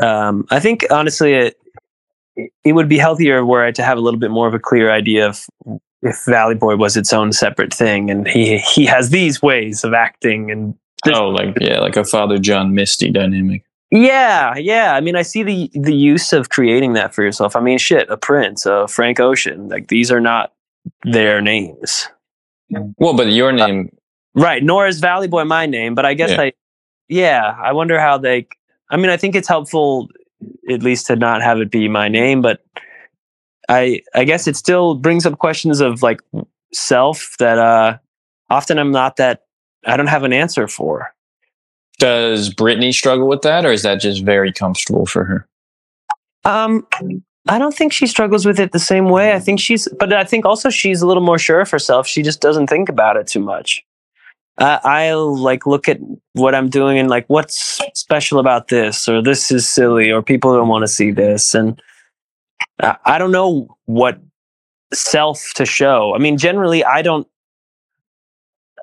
Um, 0.00 0.46
I 0.50 0.60
think 0.60 0.86
honestly, 0.90 1.34
it 1.34 1.56
it 2.64 2.72
would 2.72 2.88
be 2.88 2.98
healthier 2.98 3.44
were 3.44 3.64
I 3.64 3.72
to 3.72 3.82
have 3.82 3.98
a 3.98 4.00
little 4.00 4.20
bit 4.20 4.30
more 4.30 4.48
of 4.48 4.54
a 4.54 4.58
clear 4.58 4.90
idea 4.90 5.26
of 5.28 5.46
if 6.02 6.24
Valley 6.24 6.54
Boy 6.54 6.76
was 6.76 6.96
its 6.96 7.12
own 7.12 7.32
separate 7.32 7.72
thing, 7.72 8.10
and 8.10 8.26
he 8.26 8.58
he 8.58 8.86
has 8.86 9.10
these 9.10 9.42
ways 9.42 9.84
of 9.84 9.94
acting 9.94 10.50
and 10.50 10.74
oh, 11.12 11.28
like 11.28 11.56
yeah, 11.60 11.80
like 11.80 11.96
a 11.96 12.04
Father 12.04 12.38
John 12.38 12.74
Misty 12.74 13.10
dynamic. 13.10 13.64
Yeah, 13.90 14.56
yeah. 14.56 14.94
I 14.94 15.00
mean, 15.00 15.16
I 15.16 15.22
see 15.22 15.42
the 15.42 15.70
the 15.74 15.94
use 15.94 16.32
of 16.32 16.48
creating 16.48 16.94
that 16.94 17.14
for 17.14 17.22
yourself. 17.22 17.54
I 17.54 17.60
mean, 17.60 17.78
shit, 17.78 18.08
a 18.10 18.16
Prince, 18.16 18.64
a 18.64 18.88
Frank 18.88 19.20
Ocean, 19.20 19.68
like 19.68 19.88
these 19.88 20.10
are 20.10 20.20
not 20.20 20.52
their 21.04 21.40
names. 21.40 22.08
Well, 22.96 23.14
but 23.14 23.28
your 23.28 23.50
uh, 23.50 23.66
name, 23.66 23.90
uh, 24.36 24.42
right? 24.42 24.62
Nor 24.62 24.86
is 24.86 24.98
Valley 25.00 25.28
Boy 25.28 25.44
my 25.44 25.66
name, 25.66 25.94
but 25.94 26.06
I 26.06 26.14
guess 26.14 26.30
yeah. 26.30 26.40
I, 26.40 26.52
yeah, 27.08 27.56
I 27.62 27.72
wonder 27.72 28.00
how 28.00 28.16
they. 28.18 28.48
I 28.92 28.96
mean, 28.96 29.10
I 29.10 29.16
think 29.16 29.34
it's 29.34 29.48
helpful, 29.48 30.08
at 30.70 30.82
least, 30.82 31.06
to 31.08 31.16
not 31.16 31.42
have 31.42 31.60
it 31.60 31.70
be 31.70 31.88
my 31.88 32.08
name, 32.08 32.42
but 32.42 32.60
I, 33.68 34.02
I 34.14 34.24
guess 34.24 34.46
it 34.46 34.56
still 34.56 34.94
brings 34.94 35.26
up 35.26 35.38
questions 35.38 35.80
of 35.80 36.02
like 36.02 36.20
self 36.72 37.34
that 37.38 37.58
uh 37.58 37.98
often 38.50 38.78
I'm 38.78 38.92
not 38.92 39.16
that 39.16 39.42
I 39.86 39.96
don't 39.96 40.06
have 40.06 40.22
an 40.22 40.32
answer 40.32 40.68
for. 40.68 41.12
Does 41.98 42.52
Brittany 42.52 42.92
struggle 42.92 43.28
with 43.28 43.42
that, 43.42 43.64
or 43.64 43.72
is 43.72 43.82
that 43.82 44.00
just 44.00 44.22
very 44.24 44.52
comfortable 44.52 45.06
for 45.06 45.24
her? 45.24 45.48
Um, 46.44 46.86
I 47.48 47.58
don't 47.58 47.74
think 47.74 47.92
she 47.92 48.06
struggles 48.06 48.46
with 48.46 48.58
it 48.58 48.72
the 48.72 48.78
same 48.78 49.08
way. 49.08 49.32
I 49.32 49.38
think 49.38 49.60
she's, 49.60 49.88
but 49.98 50.12
I 50.12 50.24
think 50.24 50.44
also 50.44 50.70
she's 50.70 51.02
a 51.02 51.06
little 51.06 51.22
more 51.22 51.38
sure 51.38 51.60
of 51.60 51.70
herself. 51.70 52.06
She 52.06 52.22
just 52.22 52.40
doesn't 52.40 52.68
think 52.68 52.88
about 52.88 53.16
it 53.16 53.26
too 53.26 53.40
much. 53.40 53.84
Uh, 54.58 54.78
I'll 54.84 55.36
like 55.36 55.66
look 55.66 55.88
at 55.88 55.98
what 56.34 56.54
I'm 56.54 56.68
doing 56.68 56.98
and 56.98 57.08
like, 57.08 57.24
what's 57.28 57.80
special 57.94 58.38
about 58.38 58.68
this, 58.68 59.08
or 59.08 59.22
this 59.22 59.50
is 59.50 59.68
silly, 59.68 60.10
or 60.10 60.22
people 60.22 60.54
don't 60.54 60.68
want 60.68 60.82
to 60.82 60.88
see 60.88 61.10
this, 61.10 61.54
and 61.54 61.80
uh, 62.82 62.94
I 63.04 63.18
don't 63.18 63.32
know 63.32 63.76
what 63.86 64.20
self 64.92 65.52
to 65.54 65.64
show. 65.64 66.14
I 66.14 66.18
mean, 66.18 66.36
generally, 66.36 66.84
I 66.84 67.02
don't. 67.02 67.26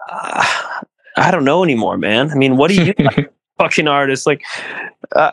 Uh, 0.10 0.44
I 1.18 1.32
don't 1.32 1.46
know 1.46 1.64
anymore, 1.64 1.98
man. 1.98 2.32
I 2.32 2.36
mean, 2.36 2.58
what 2.58 2.70
do 2.70 2.84
you 2.84 2.94
fucking 3.58 3.88
artist? 3.88 4.26
Like, 4.26 4.42
uh, 5.16 5.32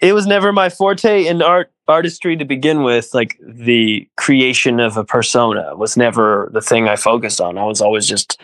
it 0.00 0.14
was 0.14 0.26
never 0.26 0.52
my 0.52 0.68
forte 0.68 1.26
in 1.26 1.42
art 1.42 1.70
artistry 1.86 2.36
to 2.36 2.44
begin 2.44 2.82
with. 2.82 3.10
Like 3.12 3.38
the 3.40 4.08
creation 4.16 4.80
of 4.80 4.96
a 4.96 5.04
persona 5.04 5.76
was 5.76 5.96
never 5.96 6.50
the 6.52 6.60
thing 6.60 6.88
I 6.88 6.96
focused 6.96 7.40
on. 7.40 7.58
I 7.58 7.64
was 7.64 7.80
always 7.80 8.06
just 8.06 8.40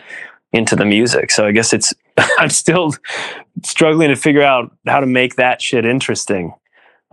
into 0.53 0.75
the 0.75 0.85
music. 0.85 1.31
So 1.31 1.45
I 1.45 1.51
guess 1.51 1.73
it's 1.73 1.93
I'm 2.37 2.49
still 2.49 2.93
struggling 3.63 4.09
to 4.09 4.15
figure 4.15 4.43
out 4.43 4.75
how 4.85 4.99
to 4.99 5.05
make 5.07 5.35
that 5.35 5.61
shit 5.61 5.85
interesting. 5.85 6.53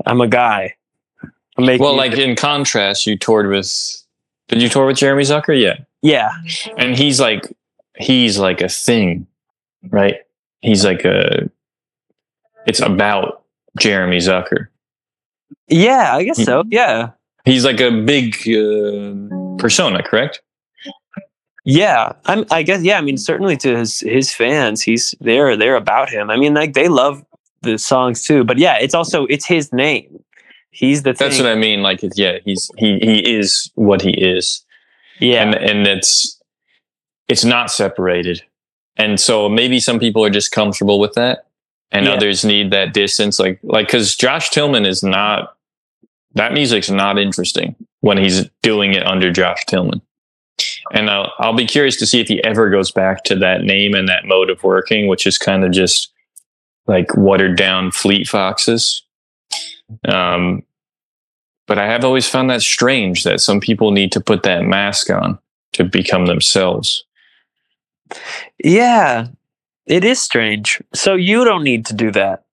I'm 0.06 0.20
a 0.20 0.28
guy. 0.28 0.74
I'm 1.56 1.66
making 1.66 1.84
well, 1.84 1.96
like 1.96 2.12
in 2.12 2.36
contrast, 2.36 3.06
you 3.06 3.16
toured 3.16 3.48
with. 3.48 3.70
Did 4.48 4.60
you 4.60 4.68
tour 4.68 4.86
with 4.86 4.98
Jeremy 4.98 5.22
Zucker? 5.22 5.58
Yeah. 5.58 5.76
Yeah. 6.02 6.32
And 6.76 6.96
he's 6.96 7.18
like, 7.18 7.50
he's 7.96 8.38
like 8.38 8.60
a 8.60 8.68
thing 8.68 9.26
right? 9.90 10.16
He's 10.60 10.84
like 10.84 11.04
a. 11.04 11.50
It's 12.66 12.80
about 12.80 13.44
Jeremy 13.78 14.18
Zucker. 14.18 14.68
Yeah, 15.68 16.16
I 16.16 16.24
guess 16.24 16.42
so. 16.42 16.64
Yeah. 16.68 17.10
He's 17.44 17.64
like 17.64 17.80
a 17.80 17.90
big 17.90 18.34
uh, 18.48 19.56
persona, 19.58 20.02
correct? 20.02 20.40
Yeah, 21.64 22.12
I'm. 22.26 22.44
I 22.50 22.62
guess. 22.62 22.82
Yeah, 22.82 22.98
I 22.98 23.00
mean, 23.00 23.16
certainly 23.16 23.56
to 23.58 23.76
his 23.78 24.00
his 24.00 24.32
fans, 24.32 24.82
he's 24.82 25.14
they're 25.20 25.56
they're 25.56 25.76
about 25.76 26.10
him. 26.10 26.30
I 26.30 26.36
mean, 26.36 26.54
like 26.54 26.74
they 26.74 26.88
love 26.88 27.24
the 27.62 27.78
songs 27.78 28.22
too. 28.22 28.44
But 28.44 28.58
yeah, 28.58 28.78
it's 28.78 28.94
also 28.94 29.24
it's 29.26 29.46
his 29.46 29.72
name. 29.72 30.22
He's 30.70 31.02
the. 31.02 31.14
Thing. 31.14 31.28
That's 31.28 31.40
what 31.40 31.48
I 31.48 31.54
mean. 31.54 31.82
Like, 31.82 32.00
yeah, 32.14 32.38
he's 32.44 32.70
he 32.76 32.98
he 32.98 33.36
is 33.36 33.70
what 33.76 34.02
he 34.02 34.10
is. 34.10 34.62
Yeah, 35.20 35.42
and 35.42 35.54
and 35.54 35.86
it's 35.86 36.38
it's 37.28 37.44
not 37.44 37.70
separated. 37.70 38.42
And 38.96 39.18
so 39.18 39.48
maybe 39.48 39.80
some 39.80 39.98
people 39.98 40.24
are 40.24 40.30
just 40.30 40.52
comfortable 40.52 41.00
with 41.00 41.14
that 41.14 41.46
and 41.90 42.06
yeah. 42.06 42.12
others 42.12 42.44
need 42.44 42.70
that 42.72 42.92
distance. 42.92 43.38
Like, 43.38 43.58
like, 43.62 43.88
cause 43.88 44.14
Josh 44.14 44.50
Tillman 44.50 44.86
is 44.86 45.02
not, 45.02 45.56
that 46.34 46.52
music's 46.52 46.90
not 46.90 47.18
interesting 47.18 47.74
when 48.00 48.18
he's 48.18 48.48
doing 48.62 48.94
it 48.94 49.06
under 49.06 49.32
Josh 49.32 49.64
Tillman. 49.66 50.00
And 50.92 51.10
I'll, 51.10 51.32
I'll 51.38 51.54
be 51.54 51.66
curious 51.66 51.96
to 51.96 52.06
see 52.06 52.20
if 52.20 52.28
he 52.28 52.42
ever 52.44 52.70
goes 52.70 52.90
back 52.90 53.24
to 53.24 53.36
that 53.36 53.62
name 53.62 53.94
and 53.94 54.08
that 54.08 54.26
mode 54.26 54.50
of 54.50 54.62
working, 54.62 55.08
which 55.08 55.26
is 55.26 55.38
kind 55.38 55.64
of 55.64 55.72
just 55.72 56.12
like 56.86 57.16
watered 57.16 57.56
down 57.56 57.90
Fleet 57.90 58.28
Foxes. 58.28 59.02
Um, 60.06 60.62
but 61.66 61.78
I 61.78 61.86
have 61.86 62.04
always 62.04 62.28
found 62.28 62.50
that 62.50 62.62
strange 62.62 63.24
that 63.24 63.40
some 63.40 63.60
people 63.60 63.90
need 63.90 64.12
to 64.12 64.20
put 64.20 64.42
that 64.42 64.64
mask 64.64 65.10
on 65.10 65.38
to 65.72 65.84
become 65.84 66.26
themselves. 66.26 67.04
Yeah, 68.62 69.28
it 69.86 70.04
is 70.04 70.20
strange. 70.20 70.82
So 70.92 71.14
you 71.14 71.44
don't 71.44 71.64
need 71.64 71.86
to 71.86 71.94
do 71.94 72.10
that. 72.12 72.44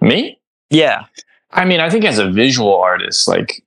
Me? 0.00 0.38
Yeah. 0.70 1.06
I 1.50 1.64
mean, 1.64 1.80
I 1.80 1.88
think 1.88 2.04
as 2.04 2.18
a 2.18 2.30
visual 2.30 2.76
artist, 2.76 3.26
like, 3.26 3.64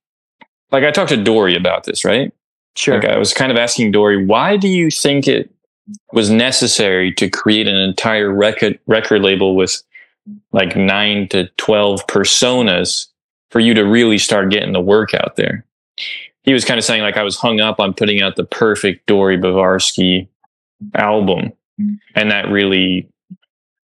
like 0.71 0.83
I 0.83 0.91
talked 0.91 1.09
to 1.09 1.23
Dory 1.23 1.55
about 1.55 1.85
this, 1.85 2.05
right? 2.05 2.31
Sure. 2.77 3.01
Like 3.01 3.09
I 3.09 3.17
was 3.17 3.33
kind 3.33 3.51
of 3.51 3.57
asking 3.57 3.91
Dory, 3.91 4.23
why 4.23 4.55
do 4.55 4.67
you 4.67 4.91
think 4.91 5.27
it 5.27 5.51
was 6.13 6.29
necessary 6.29 7.11
to 7.13 7.29
create 7.29 7.67
an 7.67 7.75
entire 7.75 8.31
record 8.31 8.79
record 8.85 9.23
label 9.23 9.55
with 9.55 9.81
like 10.51 10.75
nine 10.75 11.27
to 11.29 11.47
twelve 11.57 12.05
personas 12.07 13.07
for 13.49 13.59
you 13.59 13.73
to 13.73 13.81
really 13.81 14.17
start 14.17 14.51
getting 14.51 14.73
the 14.73 14.79
work 14.79 15.13
out 15.15 15.37
there? 15.37 15.65
He 16.43 16.53
was 16.53 16.65
kind 16.65 16.77
of 16.77 16.83
saying 16.83 17.01
like 17.01 17.17
I 17.17 17.23
was 17.23 17.35
hung 17.35 17.59
up 17.59 17.79
on 17.79 17.93
putting 17.93 18.21
out 18.21 18.35
the 18.35 18.45
perfect 18.45 19.07
Dory 19.07 19.37
Bavarsky 19.37 20.27
album, 20.93 21.53
and 22.15 22.31
that 22.31 22.47
really 22.49 23.09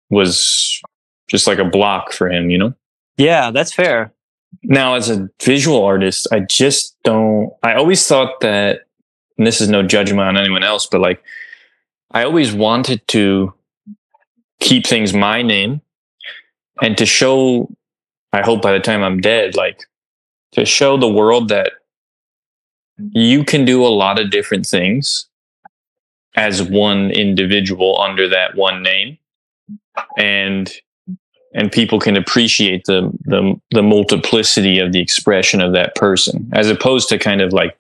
was 0.09 0.81
just 1.29 1.47
like 1.47 1.59
a 1.59 1.65
block 1.65 2.13
for 2.13 2.31
him, 2.31 2.49
you 2.49 2.57
know. 2.57 2.75
Yeah, 3.19 3.51
that's 3.51 3.73
fair. 3.73 4.13
Now, 4.63 4.95
as 4.95 5.09
a 5.09 5.29
visual 5.43 5.85
artist, 5.85 6.27
I 6.33 6.41
just 6.41 6.97
don't, 7.03 7.53
I 7.63 7.75
always 7.75 8.07
thought 8.07 8.41
that, 8.41 8.87
and 9.37 9.47
this 9.47 9.61
is 9.61 9.69
no 9.69 9.83
judgment 9.83 10.29
on 10.29 10.37
anyone 10.37 10.65
else, 10.65 10.87
but 10.87 11.01
like, 11.01 11.23
I 12.11 12.25
always 12.25 12.53
wanted 12.53 13.07
to 13.09 13.55
keep 14.61 14.87
things 14.87 15.15
my 15.15 15.43
name 15.43 15.81
and 16.83 16.97
to 16.99 17.07
show, 17.07 17.71
I 18.33 18.43
hope 18.43 18.63
by 18.63 18.73
the 18.73 18.81
time 18.81 19.03
I'm 19.03 19.21
dead, 19.21 19.55
like, 19.55 19.85
to 20.53 20.65
show 20.65 20.97
the 20.97 21.09
world 21.09 21.49
that 21.51 21.73
you 23.13 23.45
can 23.45 23.65
do 23.65 23.85
a 23.85 23.89
lot 23.89 24.19
of 24.19 24.31
different 24.31 24.67
things 24.67 25.27
as 26.37 26.63
one 26.63 27.11
individual 27.11 28.01
under 28.01 28.29
that 28.29 28.57
one 28.57 28.83
name. 28.83 29.19
And 30.17 30.73
and 31.55 31.73
people 31.73 31.99
can 31.99 32.17
appreciate 32.17 32.85
the, 32.87 33.11
the 33.25 33.59
the 33.71 33.83
multiplicity 33.83 34.79
of 34.79 34.93
the 34.93 35.01
expression 35.01 35.61
of 35.61 35.73
that 35.73 35.95
person 35.95 36.49
as 36.53 36.69
opposed 36.69 37.09
to 37.09 37.19
kind 37.19 37.41
of 37.41 37.53
like 37.53 37.77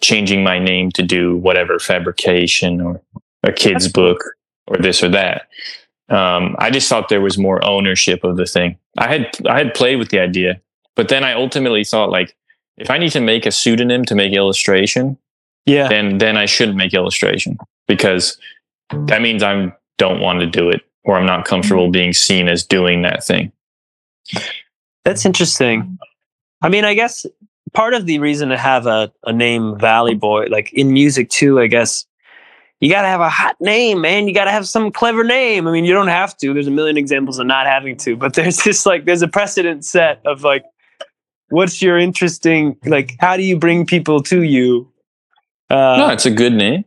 changing 0.00 0.42
my 0.44 0.58
name 0.58 0.90
to 0.92 1.02
do 1.02 1.36
whatever 1.36 1.78
fabrication 1.78 2.80
or 2.80 3.00
a 3.42 3.52
kid's 3.52 3.88
book 3.88 4.22
or 4.66 4.76
this 4.78 5.02
or 5.02 5.08
that. 5.08 5.48
Um, 6.08 6.56
i 6.58 6.70
just 6.70 6.88
thought 6.88 7.08
there 7.10 7.20
was 7.20 7.36
more 7.36 7.62
ownership 7.64 8.24
of 8.24 8.36
the 8.36 8.46
thing. 8.46 8.78
I 8.96 9.08
had 9.08 9.46
i 9.46 9.58
had 9.58 9.74
played 9.74 9.96
with 9.96 10.08
the 10.08 10.20
idea 10.20 10.60
but 10.96 11.08
then 11.08 11.22
i 11.22 11.32
ultimately 11.34 11.84
thought 11.84 12.10
like 12.10 12.34
if 12.78 12.90
i 12.90 12.96
need 12.98 13.12
to 13.12 13.20
make 13.20 13.44
a 13.46 13.50
pseudonym 13.52 14.04
to 14.06 14.14
make 14.14 14.32
illustration 14.32 15.18
Yeah. 15.66 15.88
then 15.88 16.16
then 16.18 16.36
i 16.38 16.46
shouldn't 16.46 16.78
make 16.78 16.94
illustration 16.94 17.58
because 17.86 18.38
that 19.06 19.20
means 19.20 19.42
i 19.42 19.70
don't 19.98 20.20
want 20.20 20.40
to 20.40 20.46
do 20.46 20.70
it 20.70 20.80
or 21.08 21.16
I'm 21.16 21.24
not 21.24 21.46
comfortable 21.46 21.90
being 21.90 22.12
seen 22.12 22.48
as 22.48 22.64
doing 22.64 23.00
that 23.02 23.24
thing. 23.24 23.50
That's 25.04 25.24
interesting. 25.24 25.98
I 26.60 26.68
mean, 26.68 26.84
I 26.84 26.92
guess 26.92 27.24
part 27.72 27.94
of 27.94 28.04
the 28.04 28.18
reason 28.18 28.50
to 28.50 28.58
have 28.58 28.86
a, 28.86 29.10
a 29.24 29.32
name 29.32 29.78
Valley 29.78 30.14
Boy, 30.14 30.46
like 30.50 30.70
in 30.74 30.92
music 30.92 31.30
too, 31.30 31.60
I 31.60 31.66
guess 31.66 32.04
you 32.80 32.90
got 32.90 33.02
to 33.02 33.08
have 33.08 33.22
a 33.22 33.30
hot 33.30 33.56
name, 33.58 34.02
man. 34.02 34.28
You 34.28 34.34
got 34.34 34.44
to 34.44 34.50
have 34.50 34.68
some 34.68 34.92
clever 34.92 35.24
name. 35.24 35.66
I 35.66 35.72
mean, 35.72 35.86
you 35.86 35.94
don't 35.94 36.08
have 36.08 36.36
to. 36.38 36.52
There's 36.52 36.66
a 36.66 36.70
million 36.70 36.98
examples 36.98 37.38
of 37.38 37.46
not 37.46 37.66
having 37.66 37.96
to, 37.98 38.14
but 38.14 38.34
there's 38.34 38.62
this 38.62 38.84
like, 38.84 39.06
there's 39.06 39.22
a 39.22 39.28
precedent 39.28 39.86
set 39.86 40.20
of 40.26 40.42
like, 40.42 40.64
what's 41.48 41.80
your 41.80 41.96
interesting, 41.96 42.76
like, 42.84 43.16
how 43.18 43.38
do 43.38 43.42
you 43.42 43.58
bring 43.58 43.86
people 43.86 44.22
to 44.24 44.42
you? 44.42 44.92
Uh, 45.70 45.96
no, 45.96 46.08
it's 46.10 46.26
a 46.26 46.30
good 46.30 46.52
name. 46.52 46.84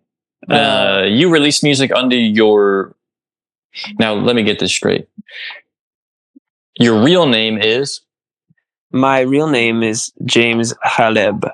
Uh, 0.47 1.05
you 1.07 1.29
release 1.29 1.63
music 1.63 1.91
under 1.95 2.15
your. 2.15 2.95
Now, 3.99 4.13
let 4.13 4.35
me 4.35 4.43
get 4.43 4.59
this 4.59 4.71
straight. 4.71 5.07
Your 6.79 7.03
real 7.03 7.27
name 7.27 7.57
is. 7.61 8.01
my 8.91 9.21
real 9.21 9.47
name 9.47 9.83
is 9.83 10.11
James 10.25 10.73
Haleb. 10.85 11.49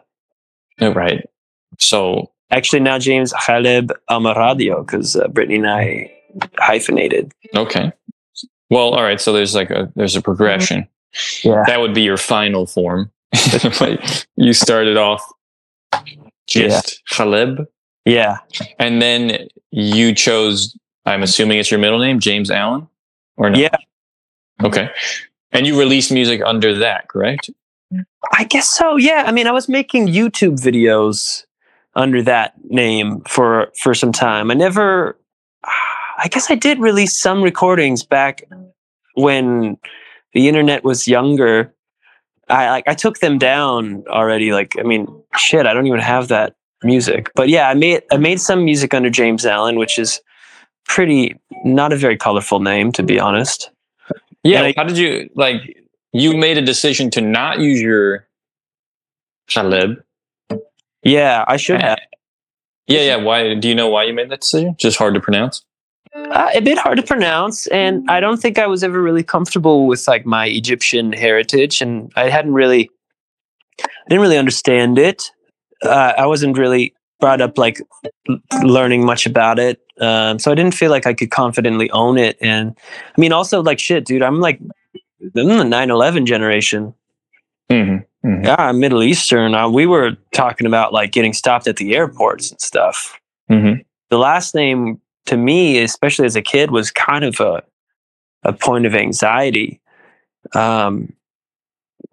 Oh, 0.81 0.93
right. 0.93 1.27
So, 1.79 2.31
Actually, 2.49 2.79
now 2.79 2.97
James 2.97 3.33
Haleb 3.33 3.91
Amaradio 4.09 4.85
because 4.85 5.15
uh, 5.17 5.27
Brittany 5.27 5.57
and 5.57 5.67
I 5.69 6.11
hyphenated. 6.59 7.31
okay. 7.55 7.91
Well, 8.69 8.93
all 8.93 9.03
right. 9.03 9.19
So 9.19 9.33
there's 9.33 9.53
like 9.55 9.69
a 9.69 9.91
there's 9.95 10.15
a 10.15 10.21
progression. 10.21 10.87
Yeah. 11.43 11.63
That 11.67 11.79
would 11.81 11.93
be 11.93 12.01
your 12.03 12.17
final 12.17 12.65
form. 12.65 13.11
You 14.37 14.53
started 14.53 14.97
off 14.97 15.21
just 16.47 17.01
Haleb. 17.11 17.65
Yeah. 18.05 18.37
and 18.79 19.01
then 19.01 19.47
you 19.71 20.13
chose. 20.13 20.77
I'm 21.07 21.23
assuming 21.23 21.57
it's 21.57 21.71
your 21.71 21.79
middle 21.79 21.99
name, 21.99 22.19
James 22.19 22.51
Alan, 22.51 22.87
or 23.37 23.49
no? 23.49 23.57
Yeah. 23.57 23.75
Okay. 24.61 24.89
And 25.53 25.65
you 25.65 25.79
released 25.79 26.11
music 26.11 26.41
under 26.45 26.77
that, 26.79 27.07
correct? 27.07 27.49
I 28.33 28.43
guess 28.43 28.69
so. 28.69 28.97
Yeah. 28.97 29.23
I 29.25 29.31
mean, 29.31 29.47
I 29.47 29.51
was 29.51 29.69
making 29.69 30.07
YouTube 30.07 30.59
videos 30.61 31.45
under 31.95 32.21
that 32.23 32.53
name 32.65 33.21
for 33.21 33.71
for 33.79 33.93
some 33.93 34.11
time. 34.11 34.51
I 34.51 34.53
never. 34.53 35.17
I 36.19 36.27
guess 36.29 36.49
I 36.49 36.55
did 36.55 36.79
release 36.79 37.17
some 37.17 37.43
recordings 37.43 38.03
back 38.03 38.43
when 39.13 39.77
the 40.33 40.47
internet 40.47 40.83
was 40.83 41.07
younger. 41.07 41.73
I 42.49 42.69
like 42.69 42.87
I 42.87 42.95
took 42.95 43.19
them 43.19 43.37
down 43.37 44.03
already. 44.09 44.51
Like 44.51 44.75
I 44.77 44.83
mean, 44.83 45.07
shit, 45.37 45.65
I 45.65 45.73
don't 45.73 45.87
even 45.87 45.99
have 45.99 46.27
that 46.27 46.55
music. 46.83 47.31
But 47.33 47.47
yeah, 47.47 47.69
I 47.69 47.75
made 47.75 48.03
I 48.11 48.17
made 48.17 48.41
some 48.41 48.65
music 48.65 48.93
under 48.93 49.09
James 49.09 49.45
Alan, 49.45 49.77
which 49.77 49.97
is 49.97 50.19
pretty 50.87 51.35
not 51.63 51.93
a 51.93 51.95
very 51.95 52.17
colorful 52.17 52.59
name 52.59 52.91
to 52.93 53.03
be 53.03 53.19
honest. 53.19 53.69
Yeah. 54.43 54.61
I- 54.63 54.73
How 54.77 54.83
did 54.83 54.97
you 54.97 55.29
like? 55.35 55.77
You 56.13 56.35
made 56.37 56.57
a 56.57 56.61
decision 56.61 57.11
to 57.11 57.21
not 57.21 57.59
use 57.59 57.81
your 57.81 58.25
Khaleb. 59.49 60.01
Yeah, 61.03 61.43
I 61.47 61.57
should 61.57 61.81
have. 61.81 61.99
Yeah, 62.87 63.01
yeah. 63.01 63.15
Why? 63.17 63.53
Do 63.55 63.67
you 63.67 63.75
know 63.75 63.89
why 63.89 64.03
you 64.03 64.13
made 64.13 64.29
that 64.31 64.41
decision? 64.41 64.75
Just 64.79 64.97
hard 64.97 65.13
to 65.13 65.19
pronounce. 65.19 65.63
Uh, 66.15 66.49
a 66.55 66.61
bit 66.61 66.77
hard 66.77 66.97
to 66.97 67.03
pronounce, 67.03 67.67
and 67.67 68.09
I 68.09 68.19
don't 68.19 68.37
think 68.41 68.57
I 68.57 68.65
was 68.67 68.83
ever 68.83 69.01
really 69.01 69.23
comfortable 69.23 69.85
with 69.85 70.07
like 70.07 70.25
my 70.25 70.47
Egyptian 70.47 71.11
heritage, 71.13 71.81
and 71.81 72.11
I 72.15 72.29
hadn't 72.29 72.53
really, 72.53 72.89
I 73.83 73.87
didn't 74.09 74.21
really 74.21 74.37
understand 74.37 74.97
it. 74.97 75.29
Uh, 75.83 76.13
I 76.17 76.25
wasn't 76.25 76.57
really 76.57 76.93
brought 77.19 77.41
up 77.41 77.57
like 77.57 77.81
learning 78.63 79.05
much 79.05 79.25
about 79.25 79.59
it, 79.59 79.81
um, 79.99 80.39
so 80.39 80.51
I 80.51 80.55
didn't 80.55 80.75
feel 80.75 80.91
like 80.91 81.07
I 81.07 81.13
could 81.13 81.31
confidently 81.31 81.89
own 81.91 82.17
it. 82.17 82.37
And 82.41 82.75
I 83.17 83.21
mean, 83.21 83.31
also 83.31 83.61
like 83.61 83.79
shit, 83.79 84.05
dude, 84.05 84.21
I'm 84.21 84.39
like 84.39 84.59
I'm 85.21 85.31
the 85.33 85.41
9/11 85.41 86.25
generation. 86.25 86.93
Mm-hmm. 87.71 88.27
Mm-hmm. 88.27 88.45
Yeah, 88.45 88.55
I'm 88.57 88.79
Middle 88.79 89.03
Eastern. 89.03 89.53
Uh, 89.53 89.69
we 89.69 89.85
were 89.85 90.11
talking 90.33 90.67
about 90.67 90.93
like 90.93 91.11
getting 91.11 91.33
stopped 91.33 91.67
at 91.67 91.77
the 91.77 91.95
airports 91.95 92.51
and 92.51 92.61
stuff. 92.61 93.19
Mm-hmm. 93.49 93.81
the 94.09 94.17
last 94.17 94.53
name 94.53 94.99
to 95.25 95.37
me, 95.37 95.79
especially 95.79 96.25
as 96.25 96.35
a 96.35 96.41
kid, 96.41 96.71
was 96.71 96.91
kind 96.91 97.23
of 97.23 97.39
a 97.39 97.63
a 98.43 98.53
point 98.53 98.85
of 98.85 98.95
anxiety. 98.95 99.81
Um, 100.53 101.13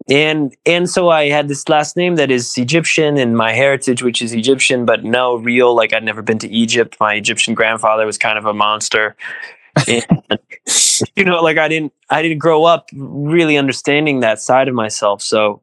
and 0.09 0.55
and 0.65 0.89
so 0.89 1.09
I 1.09 1.29
had 1.29 1.47
this 1.47 1.67
last 1.67 1.97
name 1.97 2.15
that 2.15 2.29
is 2.29 2.57
Egyptian 2.57 3.17
and 3.17 3.35
my 3.35 3.53
heritage, 3.53 4.03
which 4.03 4.21
is 4.21 4.33
Egyptian, 4.33 4.85
but 4.85 5.03
no 5.03 5.35
real. 5.35 5.75
Like 5.75 5.93
I'd 5.93 6.03
never 6.03 6.21
been 6.21 6.39
to 6.39 6.49
Egypt. 6.49 6.97
My 6.99 7.15
Egyptian 7.15 7.53
grandfather 7.55 8.05
was 8.05 8.17
kind 8.17 8.37
of 8.37 8.45
a 8.45 8.53
monster. 8.53 9.15
And, 9.87 10.05
you 11.15 11.25
know, 11.25 11.41
like 11.41 11.57
I 11.57 11.67
didn't 11.67 11.93
I 12.09 12.21
didn't 12.21 12.37
grow 12.37 12.65
up 12.65 12.89
really 12.93 13.57
understanding 13.57 14.19
that 14.19 14.39
side 14.39 14.67
of 14.67 14.75
myself. 14.75 15.21
So 15.21 15.61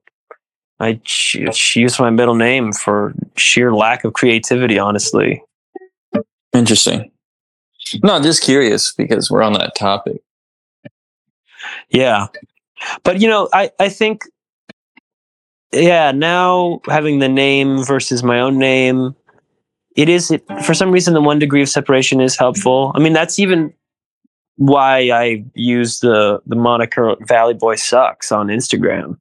I 0.81 1.01
ch- 1.05 1.77
used 1.77 2.01
my 2.01 2.11
middle 2.11 2.35
name 2.35 2.73
for 2.73 3.15
sheer 3.37 3.73
lack 3.73 4.03
of 4.03 4.15
creativity, 4.15 4.79
honestly. 4.79 5.41
Interesting. 6.53 7.13
No, 8.03 8.21
just 8.21 8.43
curious 8.43 8.93
because 8.93 9.31
we're 9.31 9.43
on 9.43 9.53
that 9.53 9.77
topic. 9.77 10.21
Yeah. 11.91 12.27
But 13.05 13.21
you 13.21 13.29
know, 13.29 13.49
I, 13.53 13.71
I 13.79 13.89
think 13.89 14.23
yeah, 15.73 16.13
now 16.13 16.81
having 16.87 17.19
the 17.19 17.29
name 17.29 17.85
versus 17.85 18.23
my 18.23 18.41
own 18.41 18.59
name, 18.59 19.17
it 19.97 20.09
is 20.09 20.31
it, 20.31 20.45
for 20.65 20.75
some 20.75 20.91
reason 20.91 21.15
the 21.15 21.21
one 21.21 21.39
degree 21.39 21.63
of 21.63 21.69
separation 21.69 22.21
is 22.21 22.37
helpful. 22.37 22.93
I 22.95 22.99
mean, 22.99 23.13
that's 23.13 23.39
even 23.39 23.73
why 24.57 25.11
I 25.11 25.45
use 25.55 26.01
the 26.01 26.41
the 26.47 26.57
moniker 26.57 27.17
Valley 27.27 27.55
Boy 27.55 27.77
Sucks 27.77 28.31
on 28.31 28.49
Instagram. 28.49 29.17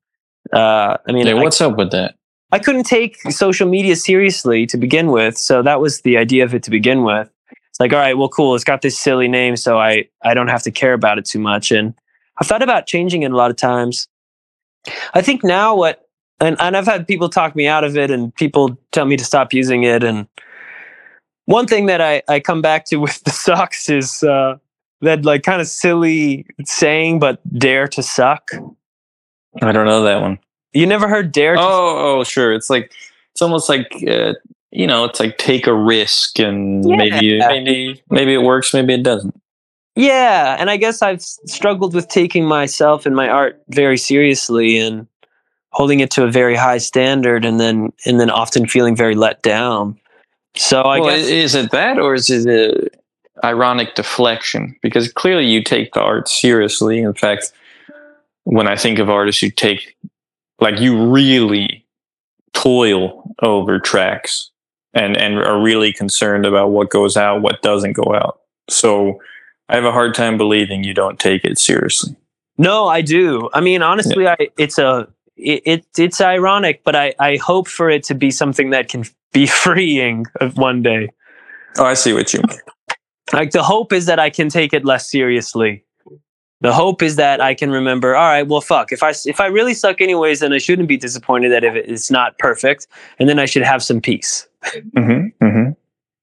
Uh, 0.54 0.98
I 1.08 1.12
mean, 1.12 1.26
Yeah, 1.28 1.34
I, 1.34 1.44
what's 1.44 1.62
up 1.62 1.78
with 1.78 1.92
that? 1.92 2.16
I 2.52 2.60
couldn't 2.60 2.84
take 2.84 3.16
social 3.32 3.68
media 3.68 3.96
seriously 3.96 4.66
to 4.68 4.78
begin 4.78 5.12
with, 5.12 5.38
so 5.38 5.64
that 5.64 5.80
was 5.80 6.02
the 6.02 6.18
idea 6.18 6.44
of 6.44 6.54
it 6.54 6.64
to 6.64 6.72
begin 6.72 7.04
with. 7.04 7.30
It's 7.70 7.80
like, 7.80 7.94
all 7.94 8.00
right, 8.00 8.18
well, 8.18 8.28
cool. 8.28 8.56
It's 8.56 8.66
got 8.66 8.82
this 8.82 9.00
silly 9.00 9.30
name, 9.30 9.56
so 9.56 9.80
I 9.80 10.10
I 10.22 10.34
don't 10.34 10.50
have 10.50 10.64
to 10.64 10.72
care 10.72 10.94
about 10.94 11.18
it 11.18 11.26
too 11.26 11.40
much. 11.40 11.72
And 11.72 11.94
I've 12.42 12.48
thought 12.48 12.64
about 12.64 12.88
changing 12.88 13.22
it 13.22 13.32
a 13.32 13.36
lot 13.36 13.52
of 13.52 13.56
times. 13.56 14.08
I 15.14 15.22
think 15.22 15.44
now 15.44 15.76
what 15.76 16.08
and 16.40 16.58
and 16.60 16.76
I've 16.76 16.88
had 16.88 17.08
people 17.08 17.30
talk 17.30 17.56
me 17.56 17.68
out 17.68 17.84
of 17.84 17.96
it, 17.96 18.10
and 18.10 18.34
people 18.34 18.76
tell 18.92 19.06
me 19.06 19.16
to 19.16 19.24
stop 19.24 19.54
using 19.54 19.84
it. 19.84 20.04
And 20.04 20.28
one 21.46 21.68
thing 21.68 21.86
that 21.86 22.02
I 22.02 22.24
I 22.28 22.40
come 22.40 22.60
back 22.64 22.86
to 22.86 22.96
with 23.06 23.24
the 23.26 23.30
socks 23.30 23.90
is 23.90 24.24
uh, 24.24 24.58
that 25.02 25.24
like 25.24 25.44
kind 25.44 25.62
of 25.62 25.68
silly 25.68 26.48
saying, 26.66 27.20
but 27.20 27.40
dare 27.60 27.88
to 27.90 28.02
suck. 28.02 28.50
I 29.62 29.72
don't 29.72 29.86
know 29.86 30.02
that 30.02 30.22
one. 30.22 30.40
You 30.74 30.88
never 30.88 31.08
heard 31.08 31.32
dare? 31.32 31.56
To 31.58 31.62
Oh, 31.62 32.20
oh, 32.20 32.24
sure. 32.24 32.54
It's 32.54 32.72
like 32.72 32.92
it's 33.34 33.42
almost 33.44 33.70
like 33.70 34.04
uh, 34.10 34.34
you 34.72 34.88
know, 34.88 35.06
it's 35.06 35.20
like 35.20 35.38
take 35.38 35.68
a 35.68 35.76
risk, 35.76 36.40
and 36.40 36.90
Yeah. 36.90 36.96
maybe 36.96 37.38
maybe 37.38 38.04
maybe 38.10 38.34
it 38.34 38.42
works, 38.42 38.74
maybe 38.74 38.96
it 38.96 39.04
doesn't. 39.04 39.40
Yeah, 39.96 40.56
and 40.58 40.70
I 40.70 40.78
guess 40.78 41.02
I've 41.02 41.22
struggled 41.22 41.94
with 41.94 42.08
taking 42.08 42.46
myself 42.46 43.06
and 43.06 43.14
my 43.14 43.28
art 43.28 43.62
very 43.70 43.98
seriously 43.98 44.78
and 44.78 45.06
holding 45.72 46.00
it 46.00 46.10
to 46.12 46.24
a 46.24 46.32
very 46.32 46.56
high 46.56 46.78
standard, 46.78 47.44
and 47.44 47.60
then 47.60 47.92
and 48.06 48.18
then 48.18 48.30
often 48.30 48.68
feeling 48.68 48.96
very 48.96 49.16
let 49.16 49.42
down. 49.42 50.00
So 50.56 50.84
I 50.84 51.00
well, 51.00 51.10
guess 51.10 51.28
is 51.28 51.56
it 51.56 51.72
that, 51.72 52.00
or 52.00 52.14
is 52.14 52.30
it 52.30 52.48
a 52.48 52.90
ironic 53.46 53.96
deflection? 53.96 54.78
Because 54.82 55.12
clearly, 55.12 55.46
you 55.46 55.62
take 55.62 55.92
the 55.92 56.02
art 56.02 56.30
seriously. 56.30 57.00
In 57.00 57.14
fact, 57.14 57.52
when 58.46 58.68
I 58.68 58.78
think 58.78 58.98
of 58.98 59.10
artists 59.10 59.42
who 59.42 59.50
take, 59.50 59.98
like, 60.62 60.80
you 60.80 61.06
really 61.06 61.86
toil 62.54 63.36
over 63.42 63.78
tracks 63.78 64.52
and 64.94 65.18
and 65.18 65.38
are 65.38 65.62
really 65.62 65.92
concerned 65.92 66.46
about 66.46 66.70
what 66.70 66.90
goes 66.92 67.18
out, 67.18 67.42
what 67.42 67.62
doesn't 67.62 67.92
go 67.92 68.16
out. 68.16 68.40
So. 68.70 69.20
I 69.72 69.76
have 69.76 69.86
a 69.86 69.92
hard 69.92 70.14
time 70.14 70.38
believing 70.38 70.84
you 70.84 70.94
don't 70.94 71.18
take 71.18 71.46
it 71.46 71.58
seriously. 71.58 72.16
no, 72.58 72.88
I 72.90 73.02
do. 73.02 73.50
I 73.54 73.62
mean, 73.62 73.82
honestly, 73.82 74.28
I 74.28 74.36
it's 74.58 74.78
a 74.78 75.08
it, 75.38 75.62
it 75.66 75.86
it's 75.98 76.20
ironic, 76.20 76.84
but 76.84 76.96
I 76.96 77.14
I 77.20 77.38
hope 77.38 77.68
for 77.68 77.90
it 77.90 78.04
to 78.04 78.14
be 78.14 78.32
something 78.32 78.72
that 78.72 78.90
can 78.90 79.06
be 79.34 79.48
freeing 79.48 80.26
of 80.42 80.58
one 80.58 80.84
day. 80.84 81.10
Oh, 81.78 81.86
I 81.86 81.94
see 81.94 82.12
what 82.12 82.34
you 82.34 82.42
mean. 82.48 82.60
Like 83.32 83.52
the 83.52 83.64
hope 83.64 83.94
is 83.94 84.06
that 84.08 84.20
I 84.20 84.30
can 84.30 84.50
take 84.50 84.74
it 84.74 84.84
less 84.84 85.10
seriously. 85.10 85.86
The 86.60 86.74
hope 86.74 87.02
is 87.02 87.16
that 87.16 87.42
I 87.42 87.56
can 87.56 87.72
remember. 87.72 88.16
All 88.16 88.28
right, 88.28 88.46
well, 88.46 88.62
fuck. 88.62 88.92
If 88.92 89.02
I 89.02 89.14
if 89.26 89.40
I 89.40 89.48
really 89.48 89.74
suck 89.74 90.02
anyways, 90.02 90.42
then 90.42 90.52
I 90.52 90.58
shouldn't 90.58 90.90
be 90.90 90.98
disappointed 90.98 91.50
that 91.54 91.64
if 91.64 91.76
it's 91.76 92.12
not 92.12 92.38
perfect, 92.40 92.88
and 93.20 93.30
then 93.30 93.40
I 93.40 93.46
should 93.46 93.64
have 93.64 93.82
some 93.82 94.02
peace. 94.02 94.48
hmm 94.98 95.28
hmm 95.42 95.70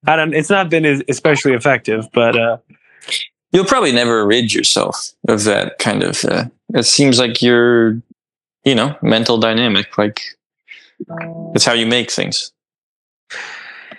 I 0.06 0.16
don't. 0.16 0.34
It's 0.34 0.50
not 0.50 0.68
been 0.68 1.02
especially 1.08 1.54
effective, 1.54 2.06
but 2.12 2.36
uh, 2.38 2.58
You'll 3.52 3.64
probably 3.64 3.92
never 3.92 4.26
rid 4.26 4.52
yourself 4.52 5.12
of 5.26 5.44
that 5.44 5.78
kind 5.78 6.02
of. 6.02 6.24
Uh, 6.24 6.44
it 6.74 6.84
seems 6.84 7.18
like 7.18 7.40
you're, 7.40 8.00
you 8.64 8.74
know, 8.74 8.96
mental 9.02 9.38
dynamic. 9.38 9.96
Like 9.96 10.20
it's 11.54 11.64
how 11.64 11.72
you 11.72 11.86
make 11.86 12.10
things. 12.10 12.52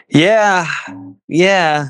yeah, 0.09 0.67
yeah, 1.27 1.89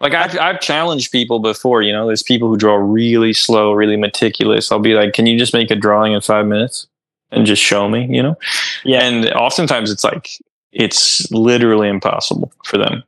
Like 0.00 0.14
I've 0.14 0.38
I've 0.38 0.60
challenged 0.60 1.12
people 1.12 1.38
before. 1.40 1.82
You 1.82 1.92
know, 1.92 2.06
there's 2.06 2.22
people 2.22 2.48
who 2.48 2.56
draw 2.56 2.74
really 2.76 3.32
slow, 3.32 3.72
really 3.72 3.96
meticulous. 3.96 4.72
I'll 4.72 4.78
be 4.78 4.94
like, 4.94 5.12
"Can 5.12 5.26
you 5.26 5.38
just 5.38 5.52
make 5.54 5.70
a 5.70 5.76
drawing 5.76 6.12
in 6.12 6.20
five 6.20 6.46
minutes 6.46 6.86
and 7.30 7.46
just 7.46 7.62
show 7.62 7.88
me?" 7.88 8.06
You 8.08 8.22
know. 8.22 8.38
Yeah. 8.84 9.02
And 9.02 9.28
oftentimes 9.30 9.90
it's 9.90 10.04
like 10.04 10.28
it's 10.72 11.30
literally 11.30 11.88
impossible 11.88 12.52
for 12.64 12.78
them. 12.78 13.02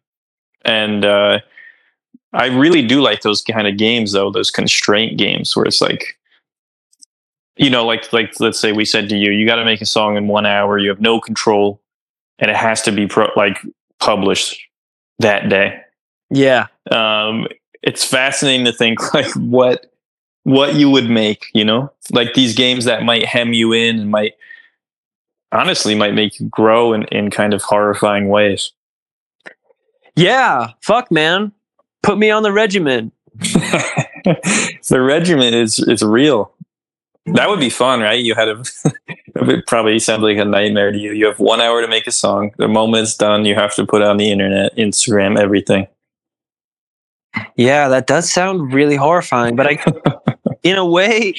And 0.64 1.04
uh, 1.04 1.40
I 2.32 2.46
really 2.46 2.86
do 2.86 3.00
like 3.00 3.22
those 3.22 3.42
kind 3.42 3.66
of 3.66 3.76
games, 3.76 4.12
though. 4.12 4.30
Those 4.30 4.50
constraint 4.50 5.18
games 5.18 5.54
where 5.54 5.64
it's 5.64 5.80
like, 5.80 6.18
you 7.56 7.70
know, 7.70 7.84
like 7.84 8.12
like 8.12 8.38
let's 8.40 8.58
say 8.58 8.72
we 8.72 8.84
said 8.84 9.08
to 9.10 9.16
you, 9.16 9.30
you 9.30 9.46
got 9.46 9.56
to 9.56 9.64
make 9.64 9.80
a 9.80 9.86
song 9.86 10.16
in 10.16 10.28
one 10.28 10.46
hour. 10.46 10.78
You 10.78 10.88
have 10.88 11.00
no 11.00 11.20
control, 11.20 11.80
and 12.38 12.50
it 12.50 12.56
has 12.56 12.82
to 12.82 12.92
be 12.92 13.06
pro- 13.06 13.30
like 13.36 13.58
published 13.98 14.60
that 15.18 15.48
day 15.48 15.80
yeah. 16.30 16.66
um, 16.90 17.46
it's 17.82 18.04
fascinating 18.04 18.64
to 18.64 18.72
think 18.72 19.14
like 19.14 19.32
what 19.34 19.92
what 20.44 20.74
you 20.74 20.90
would 20.90 21.08
make 21.08 21.46
you 21.54 21.64
know 21.64 21.92
like 22.10 22.34
these 22.34 22.54
games 22.54 22.84
that 22.84 23.04
might 23.04 23.24
hem 23.24 23.52
you 23.52 23.72
in 23.72 24.00
and 24.00 24.10
might 24.10 24.32
honestly 25.52 25.94
might 25.94 26.14
make 26.14 26.40
you 26.40 26.48
grow 26.48 26.92
in, 26.92 27.04
in 27.04 27.30
kind 27.30 27.54
of 27.54 27.62
horrifying 27.62 28.28
ways 28.28 28.72
Yeah, 30.16 30.72
fuck, 30.80 31.10
man. 31.10 31.52
Put 32.02 32.18
me 32.18 32.30
on 32.30 32.42
the 32.42 32.52
regiment. 32.52 33.12
the 33.38 35.00
regiment 35.00 35.54
is 35.54 35.78
is 35.78 36.02
real. 36.02 36.52
That 37.26 37.48
would 37.48 37.60
be 37.60 37.70
fun 37.70 38.00
right? 38.00 38.22
You 38.22 38.34
had 38.34 38.48
a 38.48 38.62
it 39.36 39.66
probably 39.66 39.98
sound 39.98 40.22
like 40.22 40.38
a 40.38 40.44
nightmare 40.44 40.92
to 40.92 40.98
you. 40.98 41.12
You 41.12 41.26
have 41.26 41.38
one 41.38 41.60
hour 41.60 41.80
to 41.80 41.88
make 41.88 42.06
a 42.06 42.12
song. 42.12 42.52
The 42.58 42.68
moment 42.68 43.04
it's 43.04 43.16
done. 43.16 43.44
You 43.44 43.54
have 43.54 43.74
to 43.76 43.86
put 43.86 44.02
it 44.02 44.08
on 44.08 44.16
the 44.16 44.30
internet 44.30 44.76
instagram 44.76 45.38
everything. 45.38 45.86
Yeah, 47.56 47.88
that 47.88 48.06
does 48.06 48.30
sound 48.30 48.72
really 48.72 48.96
horrifying, 48.96 49.56
but 49.56 49.66
I, 49.66 49.78
in 50.62 50.76
a 50.76 50.86
way, 50.86 51.34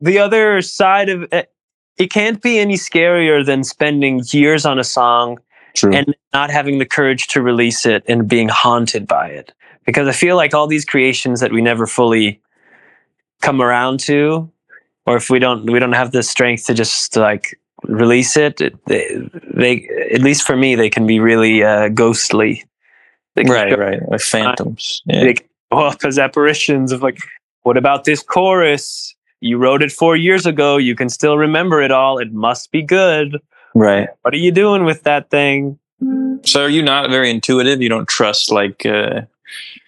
the 0.00 0.18
other 0.18 0.60
side 0.62 1.08
of 1.08 1.22
it, 1.32 1.52
it 1.96 2.10
can't 2.10 2.42
be 2.42 2.58
any 2.58 2.74
scarier 2.74 3.44
than 3.44 3.62
spending 3.62 4.22
years 4.32 4.66
on 4.66 4.78
a 4.78 4.84
song 4.84 5.38
true. 5.74 5.92
and 5.92 6.14
not 6.32 6.50
having 6.50 6.78
the 6.78 6.86
courage 6.86 7.28
to 7.28 7.42
release 7.42 7.86
it 7.86 8.02
and 8.08 8.28
being 8.28 8.48
haunted 8.48 9.06
by 9.06 9.28
it. 9.28 9.52
Because 9.84 10.08
I 10.08 10.12
feel 10.12 10.36
like 10.36 10.54
all 10.54 10.66
these 10.66 10.84
creations 10.84 11.40
that 11.40 11.52
we 11.52 11.60
never 11.60 11.86
fully 11.86 12.40
come 13.42 13.60
around 13.60 14.00
to, 14.00 14.50
or 15.06 15.16
if 15.16 15.28
we 15.28 15.38
don't, 15.38 15.70
we 15.70 15.78
don't 15.78 15.92
have 15.92 16.12
the 16.12 16.22
strength 16.22 16.66
to 16.66 16.74
just 16.74 17.16
like 17.16 17.58
release 17.82 18.36
it. 18.36 18.60
it 18.60 18.84
they, 18.86 19.28
they, 19.54 19.88
at 20.12 20.22
least 20.22 20.46
for 20.46 20.56
me, 20.56 20.74
they 20.74 20.88
can 20.88 21.06
be 21.06 21.20
really 21.20 21.62
uh, 21.62 21.88
ghostly. 21.88 22.64
They 23.34 23.42
right 23.44 23.70
go- 23.70 23.76
right 23.76 24.00
like 24.08 24.20
phantoms 24.20 25.02
yeah. 25.06 25.24
they 25.24 25.34
can 25.34 25.46
go 25.72 25.78
up 25.88 26.04
as 26.04 26.18
apparitions 26.18 26.92
of 26.92 27.02
like, 27.02 27.18
what 27.62 27.76
about 27.76 28.04
this 28.04 28.22
chorus? 28.22 29.14
You 29.40 29.58
wrote 29.58 29.82
it 29.82 29.92
four 29.92 30.16
years 30.16 30.46
ago. 30.46 30.76
You 30.76 30.94
can 30.94 31.08
still 31.08 31.36
remember 31.36 31.82
it 31.82 31.90
all. 31.90 32.18
It 32.18 32.32
must 32.32 32.70
be 32.70 32.82
good. 32.82 33.40
right 33.74 34.08
What 34.22 34.34
are 34.34 34.38
you 34.38 34.52
doing 34.52 34.84
with 34.84 35.02
that 35.02 35.30
thing? 35.30 35.78
So 36.44 36.62
are 36.62 36.68
you 36.68 36.82
not 36.82 37.10
very 37.10 37.30
intuitive? 37.30 37.82
You 37.82 37.88
don't 37.88 38.08
trust 38.08 38.52
like, 38.52 38.86
uh, 38.86 39.22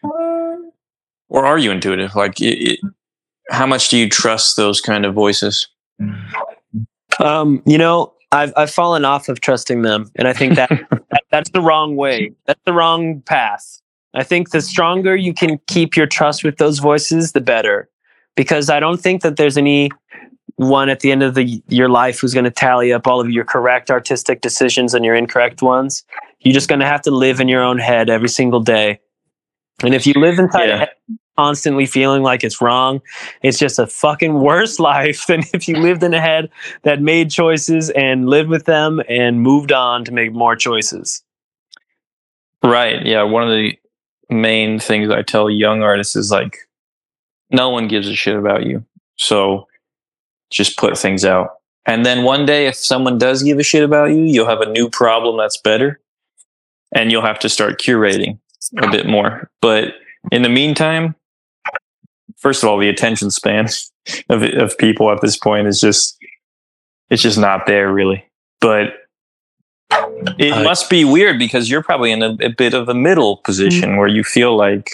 or 0.02 1.44
are 1.44 1.59
you 1.59 1.70
intuitive? 1.70 2.14
Like, 2.14 2.40
it, 2.40 2.72
it, 2.72 2.80
how 3.50 3.66
much 3.66 3.88
do 3.88 3.96
you 3.96 4.09
trust 4.09 4.57
those 4.57 4.80
kind 4.80 5.04
of 5.04 5.14
voices? 5.14 5.68
Um, 7.18 7.62
you 7.66 7.78
know, 7.78 8.12
I've 8.32 8.52
I've 8.57 8.70
fallen 8.70 9.04
off 9.04 9.28
of 9.28 9.40
trusting 9.40 9.82
them, 9.82 10.11
and 10.16 10.28
I 10.28 10.32
think 10.32 10.57
that, 10.57 10.68
that 11.11 11.22
that's 11.30 11.50
the 11.50 11.61
wrong 11.61 11.96
way. 11.96 12.32
That's 12.46 12.61
the 12.64 12.72
wrong 12.72 13.22
path. 13.22 13.80
I 14.14 14.24
think 14.24 14.50
the 14.50 14.62
stronger 14.62 15.14
you 15.14 15.34
can 15.34 15.59
keep 15.66 15.96
your 15.96 16.07
trust 16.07 16.42
with 16.42 16.57
those 16.57 16.78
voices, 16.78 17.32
the 17.32 17.40
better. 17.40 17.88
Because 18.34 18.68
I 18.68 18.80
don't 18.80 19.00
think 19.00 19.22
that 19.22 19.36
there's 19.36 19.57
any 19.57 19.90
one 20.57 20.88
at 20.88 21.00
the 21.00 21.12
end 21.12 21.22
of 21.22 21.34
the 21.34 21.62
your 21.68 21.88
life 21.88 22.20
who's 22.20 22.34
going 22.34 22.44
to 22.44 22.50
tally 22.50 22.92
up 22.92 23.07
all 23.07 23.20
of 23.20 23.30
your 23.30 23.44
correct 23.44 23.90
artistic 23.90 24.40
decisions 24.40 24.94
and 24.94 25.04
your 25.04 25.14
incorrect 25.14 25.62
ones. 25.62 26.04
You're 26.40 26.54
just 26.54 26.68
going 26.68 26.80
to 26.80 26.86
have 26.86 27.02
to 27.02 27.11
live 27.11 27.40
in 27.40 27.48
your 27.48 27.62
own 27.62 27.78
head 27.78 28.11
every 28.11 28.28
single 28.28 28.61
day. 28.61 29.00
And 29.82 29.94
if 29.94 30.06
you 30.06 30.14
live 30.14 30.38
inside 30.38 30.64
a 30.64 30.68
Yeah. 30.68 30.78
head 30.78 30.90
constantly 31.36 31.84
feeling 31.84 32.22
like 32.22 32.42
it's 32.42 32.62
wrong, 32.62 33.02
it's 33.42 33.58
just 33.58 33.78
a 33.78 33.86
fucking 33.86 34.34
worse 34.40 34.78
life 34.80 35.26
than 35.26 35.42
if 35.52 35.68
you 35.68 35.76
lived 35.76 36.02
in 36.02 36.14
a 36.14 36.20
head 36.20 36.48
that 36.82 37.02
made 37.02 37.30
choices 37.30 37.90
and 37.90 38.28
lived 38.28 38.48
with 38.48 38.64
them 38.64 39.02
and 39.08 39.42
moved 39.42 39.70
on 39.70 40.04
to 40.04 40.12
make 40.12 40.32
more 40.32 40.56
choices. 40.56 41.22
Right. 42.64 43.04
Yeah. 43.04 43.22
One 43.22 43.42
of 43.42 43.50
the 43.50 43.78
main 44.30 44.78
things 44.78 45.10
I 45.10 45.22
tell 45.22 45.50
young 45.50 45.82
artists 45.82 46.16
is 46.16 46.30
like, 46.30 46.56
no 47.50 47.68
one 47.68 47.86
gives 47.86 48.08
a 48.08 48.14
shit 48.14 48.36
about 48.36 48.64
you. 48.64 48.84
So 49.16 49.68
just 50.50 50.78
put 50.78 50.96
things 50.98 51.24
out. 51.24 51.50
And 51.84 52.04
then 52.04 52.24
one 52.24 52.46
day, 52.46 52.66
if 52.66 52.74
someone 52.74 53.18
does 53.18 53.42
give 53.44 53.58
a 53.58 53.62
shit 53.62 53.84
about 53.84 54.06
you, 54.06 54.22
you'll 54.22 54.48
have 54.48 54.60
a 54.62 54.70
new 54.70 54.88
problem 54.90 55.36
that's 55.36 55.56
better. 55.58 56.00
And 56.92 57.12
you'll 57.12 57.22
have 57.22 57.38
to 57.40 57.48
start 57.48 57.80
curating 57.80 58.38
a 58.78 58.90
bit 58.90 59.06
more. 59.06 59.50
But 59.60 59.94
in 60.32 60.42
the 60.42 60.48
meantime, 60.48 61.14
first 62.36 62.62
of 62.62 62.68
all, 62.68 62.78
the 62.78 62.88
attention 62.88 63.30
span 63.30 63.66
of, 64.28 64.42
of 64.42 64.78
people 64.78 65.10
at 65.10 65.20
this 65.20 65.36
point 65.36 65.66
is 65.66 65.80
just, 65.80 66.16
it's 67.10 67.22
just 67.22 67.38
not 67.38 67.66
there 67.66 67.92
really. 67.92 68.24
But 68.60 68.94
it 70.38 70.52
Uh, 70.52 70.62
must 70.64 70.90
be 70.90 71.04
weird 71.04 71.38
because 71.38 71.70
you're 71.70 71.82
probably 71.82 72.10
in 72.10 72.22
a, 72.22 72.36
a 72.40 72.48
bit 72.48 72.74
of 72.74 72.88
a 72.88 72.94
middle 72.94 73.36
position 73.38 73.96
where 73.96 74.08
you 74.08 74.24
feel 74.24 74.56
like, 74.56 74.90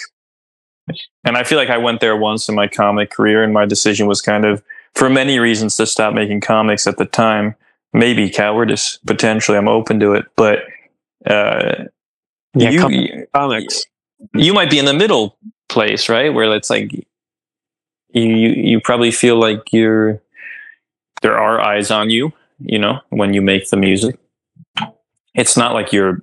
and 1.23 1.37
I 1.37 1.43
feel 1.43 1.57
like 1.57 1.69
I 1.69 1.77
went 1.77 2.01
there 2.01 2.15
once 2.15 2.47
in 2.49 2.55
my 2.55 2.67
comic 2.67 3.09
career, 3.09 3.43
and 3.43 3.53
my 3.53 3.65
decision 3.65 4.05
was 4.05 4.21
kind 4.21 4.45
of, 4.45 4.61
for 4.93 5.09
many 5.09 5.39
reasons, 5.39 5.77
to 5.77 5.85
stop 5.87 6.13
making 6.13 6.41
comics 6.41 6.85
at 6.85 6.97
the 6.97 7.05
time. 7.05 7.55
Maybe 7.93 8.29
cowardice, 8.29 8.99
potentially. 9.05 9.57
I'm 9.57 9.67
open 9.67 9.99
to 10.01 10.13
it, 10.13 10.25
but 10.35 10.59
uh, 11.25 11.85
Yeah, 12.53 12.69
you, 12.69 12.79
com- 12.79 12.91
you 12.91 13.27
comics. 13.33 13.85
you 14.33 14.53
might 14.53 14.69
be 14.69 14.79
in 14.79 14.85
the 14.85 14.93
middle 14.93 15.37
place, 15.69 16.09
right? 16.09 16.33
Where 16.33 16.53
it's 16.55 16.69
like 16.69 16.93
you 16.93 17.03
you, 18.13 18.49
you 18.49 18.79
probably 18.81 19.11
feel 19.11 19.37
like 19.37 19.71
you're 19.71 20.21
there 21.21 21.37
are 21.37 21.59
eyes 21.61 21.89
on 21.91 22.09
you. 22.09 22.31
you 22.59 22.79
know, 22.79 22.99
when 23.09 23.33
you 23.33 23.41
make 23.41 23.69
the 23.69 23.77
music. 23.77 24.17
It's 25.33 25.57
not 25.57 25.73
like 25.73 25.91
you're 25.91 26.21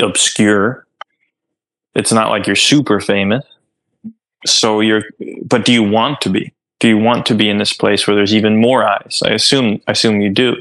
obscure. 0.00 0.86
It's 1.94 2.12
not 2.12 2.30
like 2.30 2.46
you're 2.46 2.56
super 2.56 3.00
famous. 3.00 3.44
So 4.46 4.80
you're, 4.80 5.02
but 5.44 5.64
do 5.64 5.72
you 5.72 5.82
want 5.82 6.20
to 6.22 6.30
be? 6.30 6.52
Do 6.80 6.88
you 6.88 6.96
want 6.96 7.26
to 7.26 7.34
be 7.34 7.48
in 7.50 7.58
this 7.58 7.72
place 7.72 8.06
where 8.06 8.14
there's 8.14 8.34
even 8.34 8.60
more 8.60 8.84
eyes? 8.88 9.20
I 9.24 9.30
assume, 9.30 9.80
I 9.88 9.92
assume 9.92 10.20
you 10.20 10.30
do. 10.30 10.56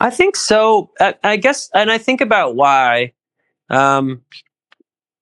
I 0.00 0.10
think 0.10 0.34
so. 0.34 0.90
I, 1.00 1.14
I 1.22 1.36
guess, 1.36 1.70
and 1.74 1.90
I 1.90 1.98
think 1.98 2.20
about 2.20 2.56
why. 2.56 3.12
Um, 3.70 4.22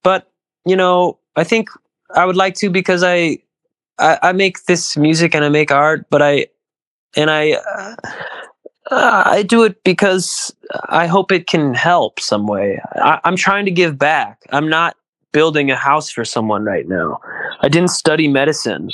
but 0.03 0.31
you 0.67 0.77
know, 0.77 1.19
I 1.37 1.45
think 1.45 1.69
I 2.15 2.25
would 2.25 2.37
like 2.37 2.55
to 2.57 2.71
because 2.71 3.03
I, 3.03 3.39
I, 3.99 4.19
I 4.23 4.33
make 4.33 4.65
this 4.65 4.97
music 4.97 5.35
and 5.35 5.45
I 5.45 5.49
make 5.49 5.71
art, 5.71 6.07
but 6.11 6.23
I, 6.23 6.47
and 7.17 7.31
I, 7.31 7.53
uh, 7.53 7.97
I 8.91 9.43
do 9.43 9.63
it 9.65 9.83
because 9.85 10.55
I 10.89 11.07
hope 11.07 11.31
it 11.33 11.47
can 11.47 11.75
help 11.75 12.21
some 12.21 12.47
way. 12.47 12.81
I, 12.97 13.21
I'm 13.25 13.37
trying 13.37 13.65
to 13.65 13.71
give 13.71 13.99
back. 13.99 14.43
I'm 14.51 14.69
not 14.69 14.97
building 15.33 15.71
a 15.71 15.77
house 15.77 16.11
for 16.11 16.25
someone 16.25 16.65
right 16.65 16.89
now. 16.89 17.21
I 17.61 17.69
didn't 17.69 17.91
study 17.91 18.27
medicine. 18.27 18.91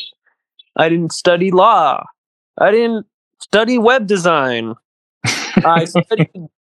I 0.76 0.88
didn't 0.88 1.12
study 1.12 1.50
law. 1.50 2.04
I 2.58 2.70
didn't 2.70 3.06
study 3.40 3.78
web 3.78 4.06
design. 4.06 4.74
I 5.66 5.86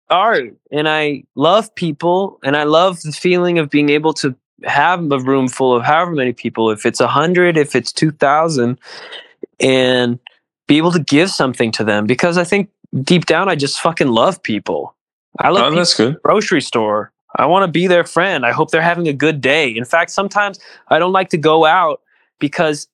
art 0.10 0.56
and 0.72 0.88
I 0.88 1.24
love 1.36 1.74
people 1.76 2.39
and 2.43 2.56
I 2.56 2.64
love 2.64 3.01
the 3.01 3.12
feeling 3.12 3.60
of 3.60 3.70
being 3.70 3.89
able 3.89 4.14
to 4.16 4.36
have 4.64 5.12
a 5.12 5.20
room 5.20 5.47
full 5.47 5.76
of 5.76 5.84
however 5.84 6.12
many 6.12 6.34
people, 6.34 6.72
if 6.72 6.86
it's 6.86 6.99
a 6.99 7.08
hundred, 7.08 7.58
if 7.58 7.76
it's 7.76 7.91
two 7.91 8.12
thousand, 8.12 8.80
and 9.60 10.20
be 10.68 10.78
able 10.78 10.91
to 10.91 10.99
give 10.99 11.30
something 11.30 11.72
to 11.74 11.84
them 11.84 12.06
because 12.06 12.38
I 12.38 12.43
think 12.43 12.70
deep 13.01 13.26
down 13.26 13.49
I 13.49 13.56
just 13.56 13.80
fucking 13.82 14.08
love 14.08 14.41
people. 14.41 14.95
I 15.39 15.49
love 15.49 15.74
Oh, 15.74 15.76
that's 15.76 15.95
good. 15.95 16.22
grocery 16.24 16.62
store. 16.62 17.12
I 17.38 17.45
want 17.45 17.64
to 17.64 17.72
be 17.72 17.88
their 17.88 18.06
friend. 18.06 18.45
I 18.45 18.53
hope 18.53 18.72
they're 18.72 18.82
having 18.82 19.08
a 19.08 19.14
good 19.14 19.41
day. 19.41 19.70
In 19.70 19.84
fact, 19.84 20.12
sometimes 20.12 20.60
I 20.88 20.99
don't 20.99 21.12
like 21.12 21.30
to 21.30 21.38
go 21.38 21.66
out 21.66 22.01
because 22.39 22.88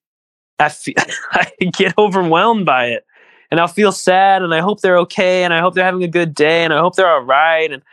I 0.60 0.70
feel, 0.70 0.96
I 1.32 1.52
get 1.74 1.94
overwhelmed 1.98 2.66
by 2.66 2.88
it. 2.88 3.06
And 3.52 3.60
I'll 3.60 3.68
feel 3.68 3.92
sad 3.92 4.42
and 4.42 4.54
I 4.54 4.60
hope 4.60 4.80
they're 4.80 4.98
okay 5.00 5.44
and 5.44 5.54
I 5.54 5.60
hope 5.60 5.76
they're 5.76 5.86
having 5.86 6.04
a 6.04 6.08
good 6.08 6.34
day 6.34 6.64
and 6.64 6.74
I 6.74 6.80
hope 6.80 6.96
they're 6.96 7.12
all 7.12 7.22
right. 7.22 7.72
And 7.72 7.84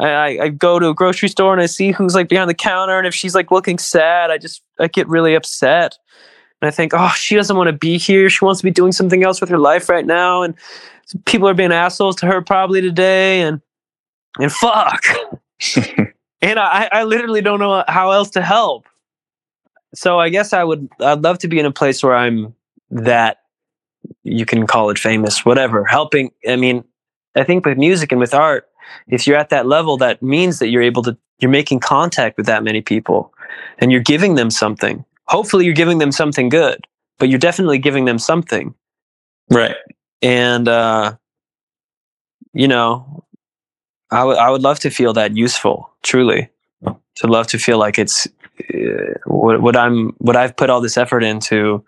I, 0.00 0.38
I, 0.40 0.48
go 0.48 0.80
to 0.80 0.88
a 0.88 0.94
grocery 0.94 1.28
store 1.28 1.52
and 1.52 1.62
I 1.62 1.66
see 1.66 1.92
who's 1.92 2.16
like 2.16 2.28
behind 2.28 2.50
the 2.50 2.54
counter 2.54 2.98
and 2.98 3.06
if 3.06 3.14
she's 3.14 3.34
like 3.34 3.52
looking 3.52 3.78
sad, 3.78 4.32
I 4.32 4.38
just 4.38 4.62
I 4.80 4.88
get 4.88 5.06
really 5.06 5.36
upset. 5.36 5.96
And 6.60 6.68
I 6.68 6.72
think, 6.72 6.92
oh, 6.94 7.12
she 7.16 7.36
doesn't 7.36 7.56
want 7.56 7.68
to 7.68 7.72
be 7.72 7.96
here. 7.96 8.28
She 8.28 8.44
wants 8.44 8.60
to 8.60 8.64
be 8.64 8.70
doing 8.70 8.90
something 8.90 9.22
else 9.22 9.40
with 9.40 9.50
her 9.50 9.58
life 9.58 9.88
right 9.88 10.06
now. 10.06 10.42
And 10.42 10.54
people 11.26 11.48
are 11.48 11.54
being 11.54 11.72
assholes 11.72 12.16
to 12.16 12.26
her 12.26 12.42
probably 12.42 12.80
today. 12.80 13.42
And 13.42 13.60
and 14.40 14.50
fuck. 14.50 15.04
and 16.42 16.58
I, 16.58 16.88
I 16.90 17.04
literally 17.04 17.40
don't 17.40 17.60
know 17.60 17.84
how 17.86 18.10
else 18.10 18.30
to 18.30 18.42
help. 18.42 18.86
So 19.94 20.18
I 20.18 20.28
guess 20.28 20.52
I 20.52 20.64
would 20.64 20.88
I'd 21.00 21.22
love 21.22 21.38
to 21.40 21.48
be 21.48 21.60
in 21.60 21.66
a 21.66 21.70
place 21.70 22.02
where 22.02 22.16
I'm 22.16 22.54
that 22.90 23.38
you 24.22 24.46
can 24.46 24.66
call 24.66 24.90
it 24.90 24.98
famous, 24.98 25.44
whatever. 25.44 25.84
Helping 25.84 26.30
I 26.48 26.56
mean, 26.56 26.84
I 27.34 27.44
think 27.44 27.66
with 27.66 27.78
music 27.78 28.12
and 28.12 28.20
with 28.20 28.34
art, 28.34 28.68
if 29.08 29.26
you're 29.26 29.36
at 29.36 29.50
that 29.50 29.66
level, 29.66 29.96
that 29.98 30.22
means 30.22 30.58
that 30.58 30.68
you're 30.68 30.82
able 30.82 31.02
to 31.04 31.16
you're 31.40 31.50
making 31.50 31.80
contact 31.80 32.36
with 32.36 32.46
that 32.46 32.62
many 32.62 32.80
people 32.80 33.32
and 33.78 33.90
you're 33.90 34.00
giving 34.00 34.34
them 34.34 34.50
something. 34.50 35.04
Hopefully 35.26 35.64
you're 35.64 35.74
giving 35.74 35.98
them 35.98 36.12
something 36.12 36.48
good, 36.48 36.86
but 37.18 37.28
you're 37.28 37.38
definitely 37.38 37.78
giving 37.78 38.04
them 38.04 38.18
something. 38.18 38.74
Right. 39.50 39.76
And 40.22 40.68
uh 40.68 41.16
you 42.52 42.68
know, 42.68 43.24
I 44.10 44.24
would 44.24 44.38
I 44.38 44.50
would 44.50 44.62
love 44.62 44.78
to 44.80 44.90
feel 44.90 45.12
that 45.14 45.36
useful, 45.36 45.90
truly. 46.02 46.50
To 47.18 47.26
love 47.28 47.46
to 47.48 47.58
feel 47.58 47.78
like 47.78 47.96
it's 47.98 48.26
uh, 48.72 49.14
what, 49.26 49.60
what 49.62 49.76
I'm 49.76 50.10
what 50.18 50.36
I've 50.36 50.56
put 50.56 50.70
all 50.70 50.80
this 50.80 50.96
effort 50.96 51.22
into. 51.22 51.84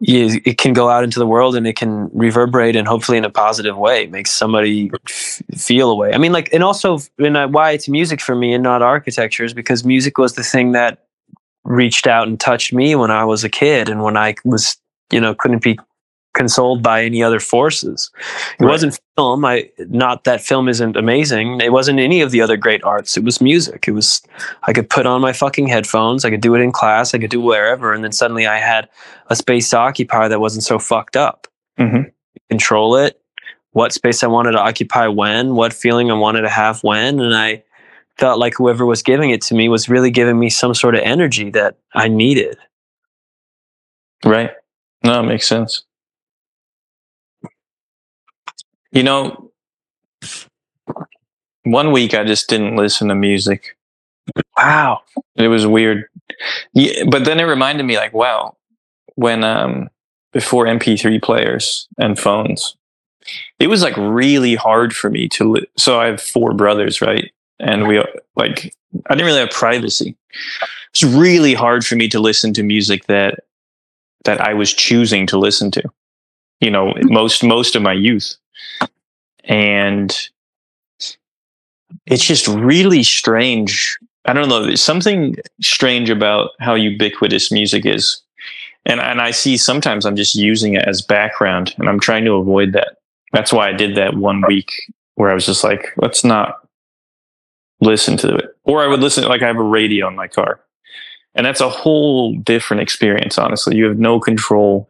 It 0.00 0.58
can 0.58 0.74
go 0.74 0.88
out 0.88 1.02
into 1.02 1.18
the 1.18 1.26
world 1.26 1.56
and 1.56 1.66
it 1.66 1.74
can 1.74 2.08
reverberate 2.12 2.76
and 2.76 2.86
hopefully 2.86 3.18
in 3.18 3.24
a 3.24 3.30
positive 3.30 3.76
way 3.76 4.06
makes 4.06 4.30
somebody 4.30 4.92
f- 5.08 5.42
feel 5.56 5.90
a 5.90 5.94
way. 5.94 6.12
I 6.12 6.18
mean, 6.18 6.32
like, 6.32 6.52
and 6.52 6.62
also, 6.62 7.00
and 7.18 7.52
why 7.52 7.72
it's 7.72 7.88
music 7.88 8.20
for 8.20 8.36
me 8.36 8.54
and 8.54 8.62
not 8.62 8.80
architecture 8.80 9.44
is 9.44 9.52
because 9.52 9.84
music 9.84 10.16
was 10.16 10.34
the 10.34 10.44
thing 10.44 10.72
that 10.72 11.06
reached 11.64 12.06
out 12.06 12.28
and 12.28 12.38
touched 12.38 12.72
me 12.72 12.94
when 12.94 13.10
I 13.10 13.24
was 13.24 13.42
a 13.42 13.48
kid 13.48 13.88
and 13.88 14.02
when 14.02 14.16
I 14.16 14.36
was, 14.44 14.76
you 15.10 15.20
know, 15.20 15.34
couldn't 15.34 15.62
be 15.62 15.78
consoled 16.38 16.82
by 16.82 17.02
any 17.04 17.22
other 17.22 17.40
forces. 17.40 18.10
It 18.58 18.64
Right. 18.64 18.70
wasn't 18.70 18.98
film. 19.16 19.44
I 19.44 19.68
not 19.90 20.24
that 20.24 20.40
film 20.40 20.68
isn't 20.68 20.96
amazing. 20.96 21.60
It 21.60 21.72
wasn't 21.72 21.98
any 21.98 22.20
of 22.22 22.30
the 22.30 22.40
other 22.40 22.56
great 22.56 22.82
arts. 22.84 23.16
It 23.16 23.24
was 23.24 23.40
music. 23.40 23.86
It 23.88 23.92
was 23.92 24.22
I 24.62 24.72
could 24.72 24.88
put 24.88 25.04
on 25.06 25.20
my 25.20 25.32
fucking 25.32 25.66
headphones. 25.68 26.24
I 26.24 26.30
could 26.30 26.40
do 26.40 26.54
it 26.54 26.60
in 26.60 26.72
class. 26.72 27.12
I 27.14 27.18
could 27.18 27.30
do 27.30 27.40
wherever. 27.40 27.92
And 27.92 28.02
then 28.04 28.12
suddenly 28.12 28.46
I 28.46 28.58
had 28.58 28.88
a 29.28 29.36
space 29.36 29.68
to 29.70 29.78
occupy 29.78 30.28
that 30.28 30.40
wasn't 30.40 30.64
so 30.64 30.78
fucked 30.78 31.16
up. 31.16 31.46
hmm 31.76 32.02
Control 32.48 32.96
it. 32.96 33.20
What 33.72 33.92
space 33.92 34.22
I 34.24 34.28
wanted 34.28 34.52
to 34.52 34.60
occupy 34.60 35.06
when. 35.08 35.54
What 35.54 35.72
feeling 35.72 36.10
I 36.10 36.14
wanted 36.14 36.42
to 36.42 36.48
have 36.48 36.82
when. 36.82 37.20
And 37.20 37.34
I 37.34 37.62
felt 38.16 38.38
like 38.40 38.54
whoever 38.56 38.86
was 38.86 39.02
giving 39.02 39.30
it 39.30 39.42
to 39.42 39.54
me 39.54 39.68
was 39.68 39.88
really 39.88 40.10
giving 40.10 40.38
me 40.38 40.48
some 40.50 40.74
sort 40.74 40.94
of 40.94 41.02
energy 41.02 41.50
that 41.50 41.76
I 41.94 42.08
needed. 42.08 42.56
Right. 44.24 44.50
No, 45.04 45.20
it 45.20 45.24
makes 45.24 45.46
sense. 45.46 45.84
You 48.92 49.02
know, 49.02 49.50
one 51.64 51.92
week 51.92 52.14
I 52.14 52.24
just 52.24 52.48
didn't 52.48 52.76
listen 52.76 53.08
to 53.08 53.14
music. 53.14 53.76
Wow. 54.56 55.02
It 55.36 55.48
was 55.48 55.66
weird. 55.66 56.06
Yeah, 56.72 57.04
but 57.08 57.24
then 57.24 57.40
it 57.40 57.44
reminded 57.44 57.84
me 57.84 57.96
like, 57.96 58.12
wow, 58.12 58.56
when 59.14 59.44
um 59.44 59.88
before 60.32 60.66
MP3 60.66 61.20
players 61.22 61.88
and 61.98 62.18
phones, 62.18 62.76
it 63.58 63.68
was 63.68 63.82
like 63.82 63.96
really 63.96 64.54
hard 64.54 64.94
for 64.94 65.10
me 65.10 65.28
to 65.30 65.52
li- 65.52 65.66
so 65.76 66.00
I 66.00 66.06
have 66.06 66.20
four 66.20 66.52
brothers, 66.54 67.00
right? 67.00 67.30
And 67.58 67.86
we 67.88 68.02
like 68.36 68.74
I 69.06 69.14
didn't 69.14 69.26
really 69.26 69.40
have 69.40 69.50
privacy. 69.50 70.16
It's 70.90 71.02
really 71.02 71.54
hard 71.54 71.84
for 71.84 71.96
me 71.96 72.08
to 72.08 72.20
listen 72.20 72.52
to 72.54 72.62
music 72.62 73.06
that 73.06 73.40
that 74.24 74.40
I 74.40 74.54
was 74.54 74.72
choosing 74.72 75.26
to 75.28 75.38
listen 75.38 75.70
to. 75.72 75.82
You 76.60 76.70
know, 76.70 76.94
most 77.02 77.42
most 77.44 77.76
of 77.76 77.82
my 77.82 77.92
youth. 77.92 78.36
And 79.44 80.16
it's 82.06 82.24
just 82.24 82.46
really 82.48 83.02
strange. 83.02 83.98
I 84.24 84.32
don't 84.32 84.48
know, 84.48 84.64
there's 84.64 84.82
something 84.82 85.36
strange 85.60 86.10
about 86.10 86.50
how 86.60 86.74
ubiquitous 86.74 87.50
music 87.50 87.86
is. 87.86 88.20
And 88.86 89.00
and 89.00 89.20
I 89.20 89.30
see 89.30 89.56
sometimes 89.56 90.06
I'm 90.06 90.16
just 90.16 90.34
using 90.34 90.74
it 90.74 90.86
as 90.86 91.02
background 91.02 91.74
and 91.78 91.88
I'm 91.88 92.00
trying 92.00 92.24
to 92.24 92.34
avoid 92.34 92.72
that. 92.72 92.96
That's 93.32 93.52
why 93.52 93.68
I 93.68 93.72
did 93.72 93.96
that 93.96 94.14
one 94.14 94.42
week 94.46 94.70
where 95.14 95.30
I 95.30 95.34
was 95.34 95.46
just 95.46 95.64
like, 95.64 95.92
let's 95.96 96.24
not 96.24 96.66
listen 97.80 98.16
to 98.18 98.34
it. 98.34 98.56
Or 98.64 98.82
I 98.82 98.86
would 98.86 99.00
listen 99.00 99.24
like 99.24 99.42
I 99.42 99.46
have 99.46 99.58
a 99.58 99.62
radio 99.62 100.08
in 100.08 100.16
my 100.16 100.28
car. 100.28 100.60
And 101.34 101.46
that's 101.46 101.60
a 101.60 101.68
whole 101.68 102.34
different 102.36 102.82
experience, 102.82 103.38
honestly. 103.38 103.76
You 103.76 103.84
have 103.86 103.98
no 103.98 104.18
control. 104.18 104.88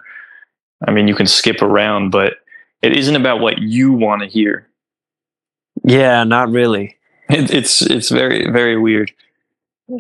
I 0.87 0.93
mean, 0.93 1.09
you 1.09 1.15
can 1.15 1.27
skip 1.27 1.61
around, 1.61 2.11
but 2.11 2.35
it 2.83 2.97
isn't 2.97 3.17
about 3.17 3.41
what 3.41 3.59
you 3.59 3.93
want 3.93 4.23
to 4.23 4.29
hear. 4.29 4.69
Yeah, 5.85 6.25
not 6.25 6.51
really. 6.51 6.97
It, 7.31 7.51
it's 7.51 7.83
it's 7.83 8.09
very 8.09 8.51
very 8.51 8.79
weird. 8.79 9.13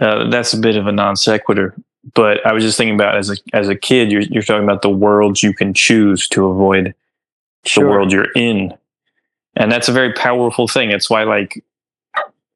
Uh, 0.00 0.28
that's 0.30 0.54
a 0.54 0.58
bit 0.58 0.76
of 0.76 0.86
a 0.86 0.92
non 0.92 1.16
sequitur, 1.16 1.74
but 2.14 2.44
I 2.46 2.52
was 2.52 2.64
just 2.64 2.78
thinking 2.78 2.94
about 2.94 3.16
as 3.16 3.30
a 3.30 3.36
as 3.52 3.68
a 3.68 3.76
kid, 3.76 4.10
you're 4.10 4.22
you're 4.22 4.42
talking 4.42 4.64
about 4.64 4.82
the 4.82 4.90
worlds 4.90 5.42
you 5.42 5.52
can 5.52 5.74
choose 5.74 6.28
to 6.28 6.46
avoid 6.46 6.94
the 7.74 7.82
world 7.82 8.12
you're 8.12 8.32
in, 8.32 8.72
and 9.56 9.70
that's 9.70 9.88
a 9.88 9.92
very 9.92 10.12
powerful 10.12 10.68
thing. 10.68 10.90
It's 10.90 11.10
why 11.10 11.24
like 11.24 11.62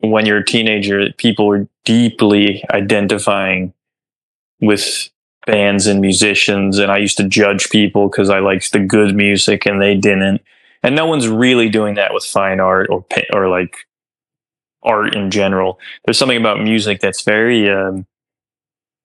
when 0.00 0.26
you're 0.26 0.38
a 0.38 0.44
teenager, 0.44 1.12
people 1.16 1.50
are 1.52 1.68
deeply 1.84 2.64
identifying 2.70 3.72
with 4.60 5.10
bands 5.46 5.86
and 5.86 6.00
musicians, 6.00 6.78
and 6.78 6.90
I 6.90 6.98
used 6.98 7.16
to 7.18 7.28
judge 7.28 7.70
people 7.70 8.08
because 8.08 8.30
I 8.30 8.38
liked 8.38 8.72
the 8.72 8.80
good 8.80 9.14
music 9.14 9.66
and 9.66 9.80
they 9.80 9.94
didn't. 9.94 10.42
And 10.82 10.96
no 10.96 11.06
one's 11.06 11.28
really 11.28 11.68
doing 11.68 11.94
that 11.94 12.12
with 12.12 12.24
fine 12.24 12.60
art 12.60 12.88
or 12.90 13.04
or 13.32 13.48
like 13.48 13.76
art 14.82 15.14
in 15.14 15.30
general. 15.30 15.78
There's 16.04 16.18
something 16.18 16.40
about 16.40 16.60
music 16.60 17.00
that's 17.00 17.22
very 17.22 17.70
um, 17.70 18.06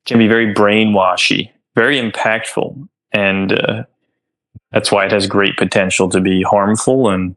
can 0.06 0.18
be 0.18 0.28
very 0.28 0.54
brainwashy, 0.54 1.52
very 1.76 2.00
impactful, 2.00 2.88
and 3.12 3.52
uh, 3.52 3.84
that's 4.72 4.92
why 4.92 5.06
it 5.06 5.12
has 5.12 5.28
great 5.28 5.58
potential 5.58 6.10
to 6.10 6.20
be 6.20 6.42
harmful 6.44 7.10
and 7.10 7.36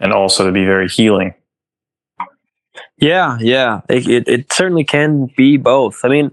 and 0.00 0.12
also 0.12 0.46
to 0.46 0.52
be 0.52 0.64
very 0.64 0.88
healing. 0.88 1.34
Yeah, 2.98 3.36
yeah. 3.40 3.82
It, 3.88 4.08
it, 4.08 4.28
it 4.28 4.52
certainly 4.52 4.84
can 4.84 5.30
be 5.36 5.56
both. 5.56 6.00
I 6.04 6.08
mean, 6.08 6.30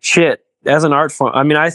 shit, 0.00 0.44
as 0.66 0.84
an 0.84 0.92
art 0.92 1.12
form, 1.12 1.32
I 1.34 1.42
mean, 1.42 1.56
I 1.56 1.70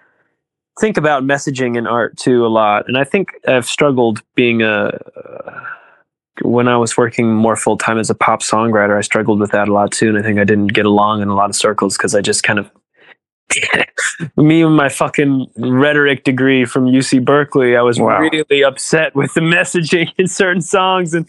think 0.80 0.96
about 0.96 1.24
messaging 1.24 1.76
in 1.76 1.86
art 1.86 2.16
too 2.16 2.46
a 2.46 2.48
lot, 2.48 2.88
and 2.88 2.96
I 2.98 3.04
think 3.04 3.32
I've 3.46 3.66
struggled 3.66 4.22
being 4.34 4.62
a. 4.62 4.98
Uh, 5.16 5.64
when 6.42 6.68
I 6.68 6.76
was 6.78 6.96
working 6.96 7.34
more 7.34 7.54
full 7.54 7.76
time 7.76 7.98
as 7.98 8.08
a 8.08 8.14
pop 8.14 8.40
songwriter, 8.40 8.96
I 8.96 9.02
struggled 9.02 9.40
with 9.40 9.50
that 9.50 9.68
a 9.68 9.72
lot 9.74 9.92
too, 9.92 10.08
and 10.08 10.16
I 10.16 10.22
think 10.22 10.38
I 10.38 10.44
didn't 10.44 10.68
get 10.68 10.86
along 10.86 11.20
in 11.20 11.28
a 11.28 11.34
lot 11.34 11.50
of 11.50 11.56
circles 11.56 11.98
because 11.98 12.14
I 12.14 12.22
just 12.22 12.44
kind 12.44 12.58
of 12.58 12.70
me 14.36 14.62
and 14.62 14.76
my 14.76 14.88
fucking 14.88 15.50
rhetoric 15.56 16.24
degree 16.24 16.64
from 16.64 16.86
UC 16.86 17.24
Berkeley, 17.24 17.76
I 17.76 17.82
was 17.82 17.98
wow. 17.98 18.20
really 18.20 18.62
upset 18.62 19.14
with 19.14 19.34
the 19.34 19.40
messaging 19.40 20.10
in 20.18 20.28
certain 20.28 20.62
songs 20.62 21.14
and 21.14 21.28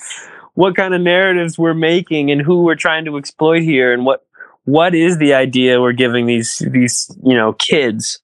what 0.53 0.75
kind 0.75 0.93
of 0.93 1.01
narratives 1.01 1.57
we're 1.57 1.73
making 1.73 2.31
and 2.31 2.41
who 2.41 2.63
we're 2.63 2.75
trying 2.75 3.05
to 3.05 3.17
exploit 3.17 3.61
here 3.61 3.93
and 3.93 4.05
what 4.05 4.25
what 4.65 4.93
is 4.93 5.17
the 5.17 5.33
idea 5.33 5.81
we're 5.81 5.91
giving 5.91 6.25
these 6.25 6.59
these 6.59 7.09
you 7.23 7.35
know 7.35 7.53
kids? 7.53 8.19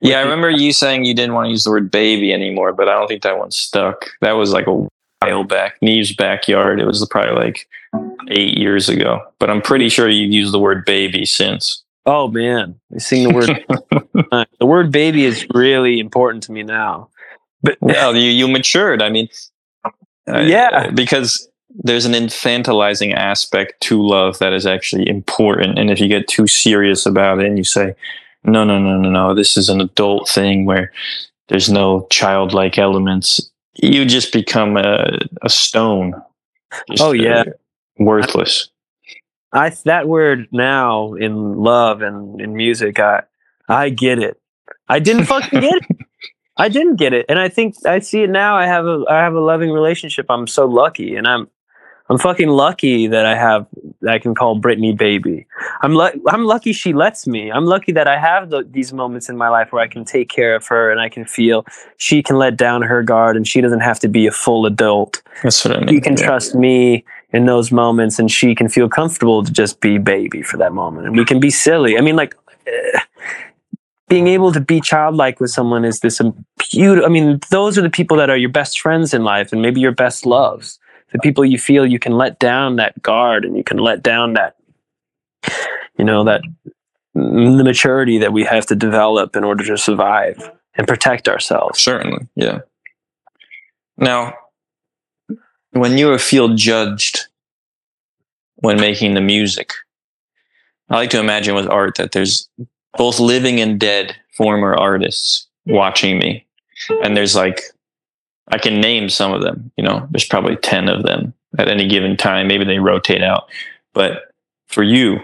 Yeah 0.00 0.18
i 0.18 0.22
remember 0.22 0.50
you 0.50 0.72
saying 0.72 1.04
you 1.04 1.14
didn't 1.14 1.34
want 1.34 1.46
to 1.46 1.50
use 1.50 1.64
the 1.64 1.70
word 1.70 1.90
baby 1.90 2.32
anymore 2.32 2.72
but 2.72 2.88
i 2.88 2.92
don't 2.92 3.06
think 3.06 3.22
that 3.22 3.38
one 3.38 3.50
stuck. 3.50 4.06
That 4.20 4.32
was 4.32 4.52
like 4.52 4.66
a 4.66 4.88
while 5.20 5.44
back 5.44 5.76
neve's 5.82 6.14
backyard. 6.14 6.80
It 6.80 6.86
was 6.86 7.06
probably 7.10 7.34
like 7.34 7.68
eight 8.28 8.58
years 8.58 8.88
ago 8.88 9.20
but 9.38 9.50
i'm 9.50 9.62
pretty 9.62 9.88
sure 9.88 10.08
you've 10.08 10.32
used 10.32 10.52
the 10.52 10.58
word 10.58 10.84
baby 10.84 11.24
since. 11.24 11.84
Oh 12.06 12.28
man. 12.28 12.80
I 12.94 12.98
sing 12.98 13.28
the 13.28 13.34
word 13.34 14.26
uh, 14.32 14.44
the 14.58 14.66
word 14.66 14.90
baby 14.90 15.24
is 15.24 15.46
really 15.54 16.00
important 16.00 16.42
to 16.44 16.52
me 16.52 16.62
now. 16.62 17.10
But 17.62 17.78
well 17.80 18.16
you, 18.16 18.30
you 18.30 18.48
matured. 18.48 19.02
I 19.02 19.10
mean 19.10 19.28
yeah. 20.26 20.90
because 20.90 21.47
there's 21.70 22.04
an 22.04 22.12
infantilizing 22.12 23.14
aspect 23.14 23.80
to 23.82 24.02
love 24.02 24.38
that 24.38 24.52
is 24.52 24.66
actually 24.66 25.08
important. 25.08 25.78
And 25.78 25.90
if 25.90 26.00
you 26.00 26.08
get 26.08 26.28
too 26.28 26.46
serious 26.46 27.06
about 27.06 27.40
it 27.40 27.46
and 27.46 27.58
you 27.58 27.64
say, 27.64 27.94
no, 28.44 28.64
no, 28.64 28.78
no, 28.78 28.96
no, 28.98 29.10
no, 29.10 29.34
this 29.34 29.56
is 29.56 29.68
an 29.68 29.80
adult 29.80 30.28
thing 30.28 30.64
where 30.64 30.92
there's 31.48 31.70
no 31.70 32.06
childlike 32.10 32.78
elements, 32.78 33.50
you 33.74 34.04
just 34.04 34.32
become 34.32 34.76
a, 34.76 35.18
a 35.42 35.48
stone. 35.48 36.14
oh, 37.00 37.12
yeah. 37.12 37.40
Uh, 37.40 37.44
worthless. 37.98 38.70
I, 39.52 39.70
that 39.84 40.08
word 40.08 40.48
now 40.52 41.14
in 41.14 41.56
love 41.56 42.02
and 42.02 42.40
in 42.40 42.54
music, 42.54 42.98
I, 42.98 43.22
I 43.68 43.90
get 43.90 44.18
it. 44.18 44.40
I 44.88 44.98
didn't 44.98 45.24
fucking 45.24 45.60
get 45.60 45.74
it. 45.74 45.96
I 46.58 46.68
didn't 46.68 46.96
get 46.96 47.12
it, 47.12 47.26
and 47.28 47.38
I 47.38 47.48
think 47.48 47.76
I 47.86 48.00
see 48.00 48.24
it 48.24 48.30
now. 48.30 48.56
I 48.56 48.66
have 48.66 48.84
a 48.84 49.04
I 49.08 49.18
have 49.18 49.34
a 49.34 49.40
loving 49.40 49.70
relationship. 49.70 50.26
I'm 50.28 50.48
so 50.48 50.66
lucky, 50.66 51.14
and 51.14 51.24
I'm 51.24 51.48
I'm 52.10 52.18
fucking 52.18 52.48
lucky 52.48 53.06
that 53.06 53.26
I 53.26 53.34
have 53.34 53.66
that 54.00 54.14
I 54.14 54.18
can 54.18 54.34
call 54.34 54.54
Brittany 54.58 54.94
baby. 54.94 55.46
I'm 55.82 55.94
lu- 55.94 56.22
I'm 56.28 56.44
lucky 56.44 56.72
she 56.72 56.92
lets 56.94 57.26
me. 57.26 57.52
I'm 57.52 57.66
lucky 57.66 57.92
that 57.92 58.08
I 58.08 58.18
have 58.18 58.48
the, 58.48 58.66
these 58.68 58.92
moments 58.92 59.28
in 59.28 59.36
my 59.36 59.48
life 59.48 59.72
where 59.72 59.82
I 59.82 59.88
can 59.88 60.04
take 60.04 60.30
care 60.30 60.54
of 60.54 60.66
her 60.68 60.90
and 60.90 61.00
I 61.00 61.10
can 61.10 61.26
feel 61.26 61.66
she 61.98 62.22
can 62.22 62.36
let 62.36 62.56
down 62.56 62.82
her 62.82 63.02
guard 63.02 63.36
and 63.36 63.46
she 63.46 63.60
doesn't 63.60 63.80
have 63.80 63.98
to 64.00 64.08
be 64.08 64.26
a 64.26 64.32
full 64.32 64.64
adult. 64.64 65.22
That's 65.42 65.64
what 65.64 65.76
I 65.76 65.80
mean. 65.80 65.88
She 65.88 66.00
can 66.00 66.16
yeah. 66.16 66.26
trust 66.26 66.54
me 66.54 67.04
in 67.32 67.44
those 67.44 67.70
moments 67.70 68.18
and 68.18 68.30
she 68.30 68.54
can 68.54 68.68
feel 68.68 68.88
comfortable 68.88 69.44
to 69.44 69.52
just 69.52 69.80
be 69.80 69.98
baby 69.98 70.42
for 70.42 70.56
that 70.56 70.72
moment. 70.72 71.06
And 71.08 71.16
we 71.16 71.26
can 71.26 71.40
be 71.40 71.50
silly. 71.50 71.98
I 71.98 72.00
mean, 72.00 72.16
like. 72.16 72.34
Uh, 72.66 73.00
being 74.08 74.26
able 74.26 74.52
to 74.52 74.60
be 74.60 74.80
childlike 74.80 75.38
with 75.38 75.50
someone 75.50 75.84
is 75.84 76.00
this 76.00 76.18
beautiful. 76.70 77.04
I 77.04 77.10
mean, 77.12 77.40
those 77.50 77.76
are 77.76 77.82
the 77.82 77.90
people 77.90 78.16
that 78.16 78.30
are 78.30 78.38
your 78.38 78.48
best 78.48 78.80
friends 78.80 79.12
in 79.12 79.22
life 79.22 79.52
and 79.52 79.60
maybe 79.60 79.82
your 79.82 79.92
best 79.92 80.24
loves 80.24 80.78
the 81.12 81.18
people 81.18 81.44
you 81.44 81.58
feel 81.58 81.86
you 81.86 81.98
can 81.98 82.12
let 82.12 82.38
down 82.38 82.76
that 82.76 83.00
guard 83.02 83.44
and 83.44 83.56
you 83.56 83.64
can 83.64 83.78
let 83.78 84.02
down 84.02 84.34
that 84.34 84.56
you 85.98 86.04
know 86.04 86.24
that 86.24 86.42
the 87.14 87.64
maturity 87.64 88.18
that 88.18 88.32
we 88.32 88.44
have 88.44 88.66
to 88.66 88.76
develop 88.76 89.34
in 89.34 89.44
order 89.44 89.64
to 89.64 89.76
survive 89.76 90.50
and 90.76 90.86
protect 90.86 91.28
ourselves. 91.28 91.80
Certainly 91.80 92.26
yeah. 92.34 92.60
Now 93.96 94.34
when 95.70 95.98
you 95.98 96.16
feel 96.18 96.54
judged 96.54 97.26
when 98.56 98.80
making 98.80 99.14
the 99.14 99.20
music 99.20 99.72
i 100.90 100.96
like 100.96 101.10
to 101.10 101.20
imagine 101.20 101.54
with 101.54 101.68
art 101.68 101.96
that 101.96 102.10
there's 102.12 102.48
both 102.96 103.20
living 103.20 103.60
and 103.60 103.78
dead 103.78 104.16
former 104.36 104.74
artists 104.74 105.46
watching 105.66 106.18
me. 106.18 106.46
And 107.02 107.16
there's 107.16 107.34
like 107.34 107.60
I 108.50 108.58
can 108.58 108.80
name 108.80 109.08
some 109.08 109.32
of 109.32 109.42
them. 109.42 109.70
You 109.76 109.84
know, 109.84 110.06
there's 110.10 110.26
probably 110.26 110.56
10 110.56 110.88
of 110.88 111.02
them 111.02 111.34
at 111.58 111.68
any 111.68 111.86
given 111.86 112.16
time. 112.16 112.48
Maybe 112.48 112.64
they 112.64 112.78
rotate 112.78 113.22
out. 113.22 113.48
But 113.92 114.32
for 114.66 114.82
you, 114.82 115.20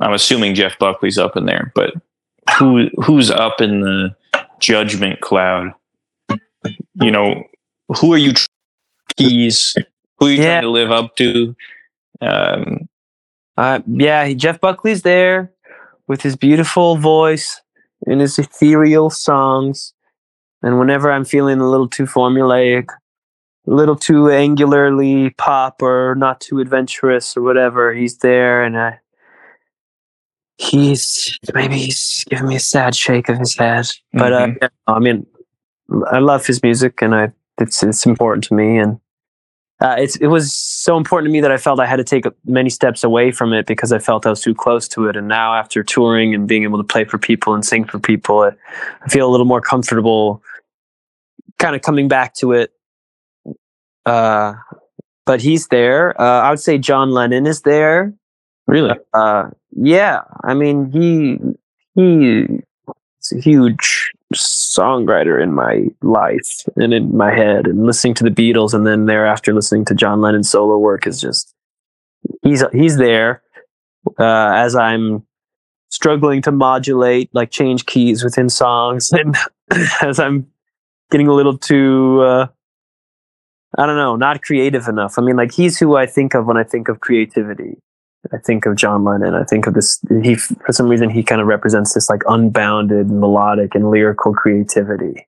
I'm 0.00 0.12
assuming 0.12 0.54
Jeff 0.54 0.78
Buckley's 0.78 1.18
up 1.18 1.36
in 1.36 1.46
there, 1.46 1.72
but 1.74 1.94
who 2.58 2.88
who's 3.04 3.30
up 3.30 3.60
in 3.60 3.80
the 3.80 4.14
judgment 4.58 5.20
cloud? 5.20 5.72
You 6.94 7.10
know, 7.10 7.44
who 8.00 8.12
are 8.12 8.18
you 8.18 8.32
keys? 9.16 9.76
Who 10.18 10.26
are 10.26 10.30
you 10.30 10.38
yeah. 10.38 10.60
trying 10.60 10.62
to 10.62 10.70
live 10.70 10.90
up 10.90 11.16
to? 11.16 11.54
Um, 12.20 12.88
uh, 13.56 13.80
yeah, 13.86 14.32
Jeff 14.32 14.60
Buckley's 14.60 15.02
there 15.02 15.52
with 16.08 16.22
his 16.22 16.36
beautiful 16.36 16.96
voice 16.96 17.60
and 18.06 18.20
his 18.20 18.38
ethereal 18.38 19.10
songs. 19.10 19.92
And 20.62 20.78
whenever 20.78 21.10
I'm 21.10 21.24
feeling 21.24 21.60
a 21.60 21.68
little 21.68 21.88
too 21.88 22.04
formulaic, 22.04 22.86
a 23.66 23.70
little 23.70 23.96
too 23.96 24.24
angularly 24.24 25.36
pop 25.36 25.82
or 25.82 26.14
not 26.16 26.40
too 26.40 26.60
adventurous 26.60 27.36
or 27.36 27.42
whatever, 27.42 27.92
he's 27.92 28.18
there 28.18 28.62
and 28.62 28.78
I, 28.78 28.98
he's 30.58 31.38
maybe 31.54 31.76
he's 31.76 32.24
giving 32.28 32.48
me 32.48 32.56
a 32.56 32.60
sad 32.60 32.94
shake 32.94 33.28
of 33.28 33.38
his 33.38 33.56
head. 33.56 33.86
But 34.12 34.32
uh, 34.32 34.46
mm-hmm. 34.46 34.64
uh, 34.64 34.92
I 34.92 34.98
mean, 34.98 35.26
I 36.10 36.18
love 36.18 36.46
his 36.46 36.62
music 36.62 37.02
and 37.02 37.14
I 37.14 37.32
it's 37.60 37.82
it's 37.82 38.06
important 38.06 38.44
to 38.44 38.54
me 38.54 38.78
and 38.78 38.98
uh, 39.82 39.96
it's 39.98 40.14
it 40.16 40.28
was 40.28 40.54
so 40.54 40.96
important 40.96 41.28
to 41.28 41.32
me 41.32 41.40
that 41.40 41.50
I 41.50 41.56
felt 41.56 41.80
I 41.80 41.86
had 41.86 41.96
to 41.96 42.04
take 42.04 42.24
many 42.44 42.70
steps 42.70 43.02
away 43.02 43.32
from 43.32 43.52
it 43.52 43.66
because 43.66 43.90
I 43.90 43.98
felt 43.98 44.24
I 44.24 44.30
was 44.30 44.40
too 44.40 44.54
close 44.54 44.86
to 44.88 45.08
it. 45.08 45.16
And 45.16 45.26
now, 45.26 45.54
after 45.54 45.82
touring 45.82 46.36
and 46.36 46.46
being 46.46 46.62
able 46.62 46.78
to 46.78 46.84
play 46.84 47.04
for 47.04 47.18
people 47.18 47.52
and 47.52 47.64
sing 47.64 47.84
for 47.84 47.98
people, 47.98 48.42
I, 48.42 48.50
I 49.04 49.08
feel 49.08 49.28
a 49.28 49.30
little 49.30 49.46
more 49.46 49.60
comfortable, 49.60 50.40
kind 51.62 51.76
of 51.76 51.82
coming 51.82 52.08
back 52.08 52.34
to 52.34 52.52
it. 52.52 52.72
Uh, 54.04 54.54
but 55.24 55.40
he's 55.40 55.68
there. 55.68 56.20
Uh, 56.20 56.42
I 56.42 56.50
would 56.50 56.60
say 56.60 56.78
John 56.78 57.12
Lennon 57.12 57.46
is 57.46 57.62
there. 57.62 58.12
Really? 58.66 58.94
Uh, 59.14 59.50
yeah. 59.70 60.22
I 60.44 60.54
mean, 60.54 60.90
he 60.90 61.38
he 61.94 62.62
is 63.20 63.32
a 63.32 63.40
huge 63.40 64.12
songwriter 64.34 65.42
in 65.42 65.52
my 65.52 65.86
life 66.02 66.64
and 66.76 66.94
in 66.94 67.16
my 67.16 67.30
head 67.30 67.66
and 67.66 67.84
listening 67.86 68.14
to 68.14 68.24
the 68.24 68.30
Beatles 68.30 68.74
and 68.74 68.86
then 68.86 69.06
thereafter 69.06 69.52
listening 69.52 69.84
to 69.86 69.94
John 69.94 70.20
Lennon's 70.20 70.50
solo 70.50 70.78
work 70.78 71.06
is 71.06 71.20
just 71.20 71.54
he's 72.42 72.64
he's 72.72 72.96
there 72.96 73.42
uh, 74.18 74.52
as 74.54 74.74
I'm 74.74 75.26
struggling 75.90 76.40
to 76.42 76.52
modulate 76.52 77.28
like 77.34 77.50
change 77.50 77.84
keys 77.84 78.24
within 78.24 78.48
songs 78.48 79.10
and 79.12 79.36
as 80.00 80.18
I'm 80.18 80.51
getting 81.12 81.28
a 81.28 81.34
little 81.34 81.56
too 81.56 82.20
uh, 82.22 82.46
I 83.78 83.86
don't 83.86 83.96
know 83.96 84.16
not 84.16 84.42
creative 84.42 84.88
enough 84.88 85.14
I 85.18 85.22
mean 85.22 85.36
like 85.36 85.52
he's 85.52 85.78
who 85.78 85.96
I 85.96 86.06
think 86.06 86.34
of 86.34 86.46
when 86.46 86.56
I 86.56 86.64
think 86.64 86.88
of 86.88 86.98
creativity 86.98 87.76
I 88.32 88.38
think 88.38 88.66
of 88.66 88.76
John 88.76 89.04
Lennon. 89.04 89.34
I 89.34 89.42
think 89.42 89.66
of 89.66 89.74
this. 89.74 90.00
He, 90.22 90.36
for 90.36 90.70
some 90.70 90.88
reason, 90.88 91.10
he 91.10 91.22
kind 91.22 91.40
of 91.40 91.48
represents 91.48 91.94
this 91.94 92.08
like 92.08 92.22
unbounded 92.28 93.10
melodic 93.10 93.74
and 93.74 93.90
lyrical 93.90 94.32
creativity. 94.32 95.26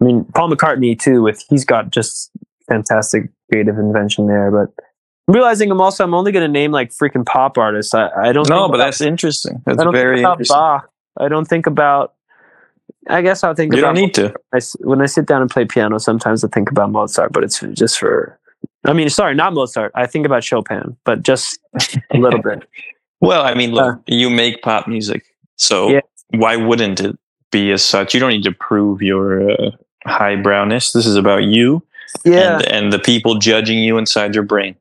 I 0.00 0.04
mean, 0.04 0.24
Paul 0.34 0.50
McCartney 0.50 0.98
too. 0.98 1.22
With 1.22 1.44
he's 1.48 1.64
got 1.64 1.90
just 1.90 2.30
fantastic 2.68 3.30
creative 3.50 3.76
invention 3.78 4.28
there. 4.28 4.52
But 4.52 4.84
realizing 5.26 5.70
I'm 5.70 5.80
also 5.80 6.04
I'm 6.04 6.14
only 6.14 6.30
going 6.30 6.46
to 6.46 6.52
name 6.52 6.70
like 6.70 6.90
freaking 6.90 7.26
pop 7.26 7.58
artists. 7.58 7.92
I, 7.92 8.08
I 8.08 8.32
don't. 8.32 8.48
No, 8.48 8.68
but 8.68 8.76
about, 8.76 8.84
that's 8.84 9.00
interesting. 9.00 9.60
That's 9.66 9.80
I 9.80 9.84
don't 9.84 9.92
very 9.92 10.18
think 10.18 10.26
about 10.26 10.32
interesting. 10.34 10.56
Bach. 10.56 10.90
I 11.18 11.28
don't 11.28 11.46
think 11.46 11.66
about. 11.66 12.14
I 13.08 13.22
guess 13.22 13.42
I'll 13.42 13.54
think 13.54 13.72
you 13.72 13.80
about. 13.80 13.94
Don't 13.94 14.04
need 14.04 14.14
to. 14.14 14.34
I, 14.52 14.60
when 14.80 15.00
I 15.00 15.06
sit 15.06 15.26
down 15.26 15.42
and 15.42 15.50
play 15.50 15.64
piano, 15.64 15.98
sometimes 15.98 16.44
I 16.44 16.48
think 16.48 16.70
about 16.70 16.90
Mozart, 16.90 17.32
but 17.32 17.42
it's 17.42 17.60
just 17.60 17.98
for 17.98 18.38
I 18.84 18.92
mean, 18.92 19.10
sorry, 19.10 19.34
not 19.34 19.54
Mozart. 19.54 19.92
I 19.94 20.06
think 20.06 20.24
about 20.24 20.44
Chopin, 20.44 20.96
but 21.04 21.22
just 21.22 21.58
a 22.10 22.16
little 22.16 22.40
bit. 22.40 22.66
well, 23.20 23.44
I 23.44 23.54
mean, 23.54 23.72
look, 23.72 23.96
uh, 23.96 23.98
you 24.06 24.30
make 24.30 24.62
pop 24.62 24.86
music, 24.86 25.24
so 25.56 25.90
yeah. 25.90 26.00
why 26.30 26.56
wouldn't 26.56 27.00
it 27.00 27.18
be 27.50 27.72
as 27.72 27.84
such? 27.84 28.14
You 28.14 28.20
don't 28.20 28.30
need 28.30 28.44
to 28.44 28.52
prove 28.52 29.02
your 29.02 29.50
uh, 29.50 29.70
highbrowness. 30.06 30.92
This 30.92 31.06
is 31.06 31.16
about 31.16 31.44
you, 31.44 31.82
yeah, 32.24 32.58
and, 32.58 32.68
and, 32.68 32.92
the 32.92 32.98
people 32.98 33.34
judging 33.34 33.78
you 33.78 33.98
inside 33.98 34.34
your 34.34 34.44
brain. 34.44 34.76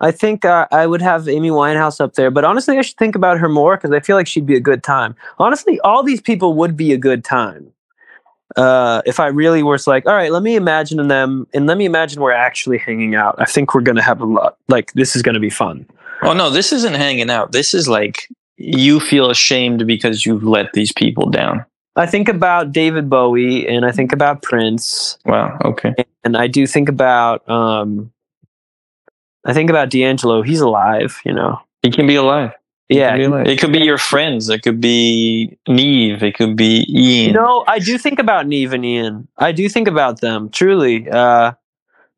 I 0.00 0.10
think 0.12 0.44
uh, 0.44 0.66
I 0.70 0.86
would 0.86 1.02
have 1.02 1.28
Amy 1.28 1.50
Winehouse 1.50 2.00
up 2.00 2.14
there, 2.14 2.30
but 2.30 2.44
honestly, 2.44 2.78
I 2.78 2.82
should 2.82 2.96
think 2.96 3.16
about 3.16 3.38
her 3.38 3.48
more 3.48 3.76
because 3.76 3.90
I 3.90 4.00
feel 4.00 4.16
like 4.16 4.26
she'd 4.28 4.46
be 4.46 4.56
a 4.56 4.60
good 4.60 4.82
time. 4.82 5.16
Honestly, 5.38 5.80
all 5.80 6.02
these 6.02 6.20
people 6.20 6.54
would 6.54 6.76
be 6.76 6.92
a 6.92 6.96
good 6.98 7.24
time 7.24 7.72
uh, 8.56 9.02
if 9.06 9.20
I 9.20 9.26
really 9.26 9.62
was 9.62 9.86
like, 9.86 10.06
all 10.06 10.14
right, 10.14 10.32
let 10.32 10.42
me 10.42 10.56
imagine 10.56 11.06
them 11.08 11.46
and 11.52 11.66
let 11.66 11.76
me 11.78 11.84
imagine 11.84 12.20
we're 12.22 12.32
actually 12.32 12.78
hanging 12.78 13.14
out. 13.14 13.34
I 13.38 13.44
think 13.44 13.74
we're 13.74 13.82
going 13.82 13.96
to 13.96 14.02
have 14.02 14.20
a 14.20 14.24
lot. 14.24 14.56
Like, 14.68 14.92
this 14.92 15.14
is 15.14 15.22
going 15.22 15.34
to 15.34 15.40
be 15.40 15.50
fun. 15.50 15.86
Oh, 16.22 16.32
no, 16.32 16.50
this 16.50 16.72
isn't 16.72 16.94
hanging 16.94 17.30
out. 17.30 17.52
This 17.52 17.74
is 17.74 17.88
like 17.88 18.28
you 18.56 19.00
feel 19.00 19.30
ashamed 19.30 19.86
because 19.86 20.26
you've 20.26 20.42
let 20.42 20.72
these 20.72 20.92
people 20.92 21.28
down. 21.28 21.64
I 21.94 22.06
think 22.06 22.28
about 22.28 22.72
David 22.72 23.10
Bowie 23.10 23.66
and 23.68 23.84
I 23.84 23.92
think 23.92 24.12
about 24.12 24.42
Prince 24.42 25.18
Wow. 25.24 25.58
Okay. 25.64 25.94
and 26.24 26.36
I 26.36 26.46
do 26.46 26.66
think 26.66 26.88
about 26.88 27.48
um 27.48 28.12
I 29.46 29.52
think 29.52 29.70
about 29.70 29.90
D'Angelo. 29.90 30.42
He's 30.42 30.60
alive, 30.60 31.20
you 31.24 31.32
know. 31.32 31.60
He 31.82 31.90
can 31.90 32.06
be 32.06 32.16
alive. 32.16 32.52
He 32.88 32.98
Yeah. 32.98 33.16
be 33.16 33.24
alive. 33.24 33.46
It 33.46 33.60
could 33.60 33.72
be 33.72 33.80
your 33.80 33.98
friends. 33.98 34.48
It 34.48 34.62
could 34.62 34.80
be 34.80 35.56
Neve. 35.68 36.22
It 36.22 36.34
could 36.36 36.56
be 36.56 36.84
Ian. 36.88 37.34
No, 37.34 37.64
I 37.68 37.78
do 37.78 37.98
think 37.98 38.18
about 38.18 38.46
Neve 38.46 38.72
and 38.72 38.84
Ian. 38.84 39.28
I 39.38 39.52
do 39.52 39.68
think 39.68 39.88
about 39.88 40.20
them 40.20 40.48
truly. 40.50 41.08
Uh, 41.08 41.52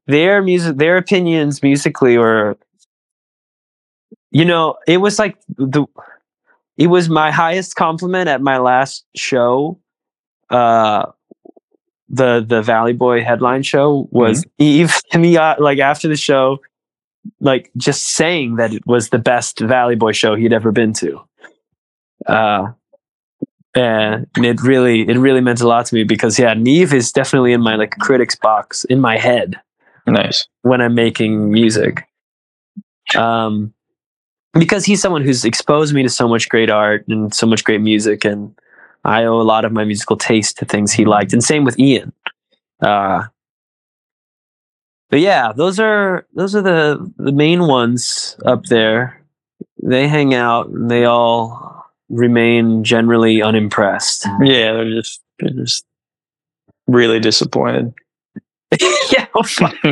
their 0.06 0.42
music, 0.42 0.76
their 0.76 0.96
opinions 0.96 1.62
musically 1.62 2.18
were, 2.18 2.56
you 4.30 4.44
know, 4.44 4.76
it 4.86 4.98
was 4.98 5.18
like 5.18 5.36
the, 5.56 5.84
it 6.76 6.86
was 6.86 7.08
my 7.08 7.30
highest 7.30 7.76
compliment 7.76 8.28
at 8.28 8.40
my 8.40 8.58
last 8.58 9.04
show. 9.16 9.78
Uh, 10.48 11.06
the 12.08 12.44
the 12.44 12.60
Valley 12.60 12.92
Boy 12.92 13.22
headline 13.22 13.62
show 13.62 14.08
was 14.10 14.44
Eve 14.58 14.92
and 15.12 15.22
me 15.22 15.36
uh, 15.36 15.54
like 15.60 15.78
after 15.78 16.08
the 16.08 16.16
show, 16.16 16.58
like 17.40 17.70
just 17.76 18.10
saying 18.10 18.56
that 18.56 18.72
it 18.72 18.86
was 18.86 19.10
the 19.10 19.18
best 19.18 19.60
Valley 19.60 19.94
Boy 19.96 20.12
show 20.12 20.34
he'd 20.34 20.52
ever 20.52 20.72
been 20.72 20.92
to. 20.94 21.20
Uh, 22.26 22.72
and 23.74 24.26
it 24.36 24.60
really 24.62 25.08
it 25.08 25.16
really 25.16 25.40
meant 25.40 25.60
a 25.60 25.68
lot 25.68 25.86
to 25.86 25.94
me 25.94 26.02
because 26.02 26.38
yeah 26.38 26.54
neve 26.54 26.92
is 26.92 27.12
definitely 27.12 27.52
in 27.52 27.60
my 27.60 27.76
like 27.76 27.96
critics 27.98 28.34
box 28.34 28.84
in 28.84 29.00
my 29.00 29.16
head 29.16 29.60
Nice. 30.06 30.48
when 30.62 30.80
i'm 30.80 30.94
making 30.94 31.52
music 31.52 32.08
um 33.16 33.72
because 34.54 34.84
he's 34.84 35.00
someone 35.00 35.22
who's 35.22 35.44
exposed 35.44 35.94
me 35.94 36.02
to 36.02 36.08
so 36.08 36.26
much 36.26 36.48
great 36.48 36.68
art 36.68 37.04
and 37.06 37.32
so 37.32 37.46
much 37.46 37.62
great 37.62 37.80
music 37.80 38.24
and 38.24 38.58
i 39.04 39.22
owe 39.24 39.40
a 39.40 39.42
lot 39.42 39.64
of 39.64 39.70
my 39.70 39.84
musical 39.84 40.16
taste 40.16 40.58
to 40.58 40.64
things 40.64 40.90
he 40.90 41.04
liked 41.04 41.32
and 41.32 41.44
same 41.44 41.64
with 41.64 41.78
ian 41.78 42.12
uh 42.82 43.22
but 45.10 45.20
yeah 45.20 45.52
those 45.52 45.78
are 45.78 46.26
those 46.34 46.54
are 46.54 46.62
the 46.62 47.12
the 47.18 47.32
main 47.32 47.66
ones 47.66 48.36
up 48.46 48.64
there 48.66 49.20
they 49.82 50.08
hang 50.08 50.34
out 50.34 50.68
and 50.68 50.90
they 50.90 51.04
all 51.04 51.86
remain 52.08 52.82
generally 52.82 53.42
unimpressed 53.42 54.26
Yeah, 54.42 54.72
they're 54.72 54.90
just 54.90 55.20
they're 55.38 55.50
just 55.50 55.84
really 56.90 57.20
disappointed. 57.20 57.94
yeah, 58.80 59.26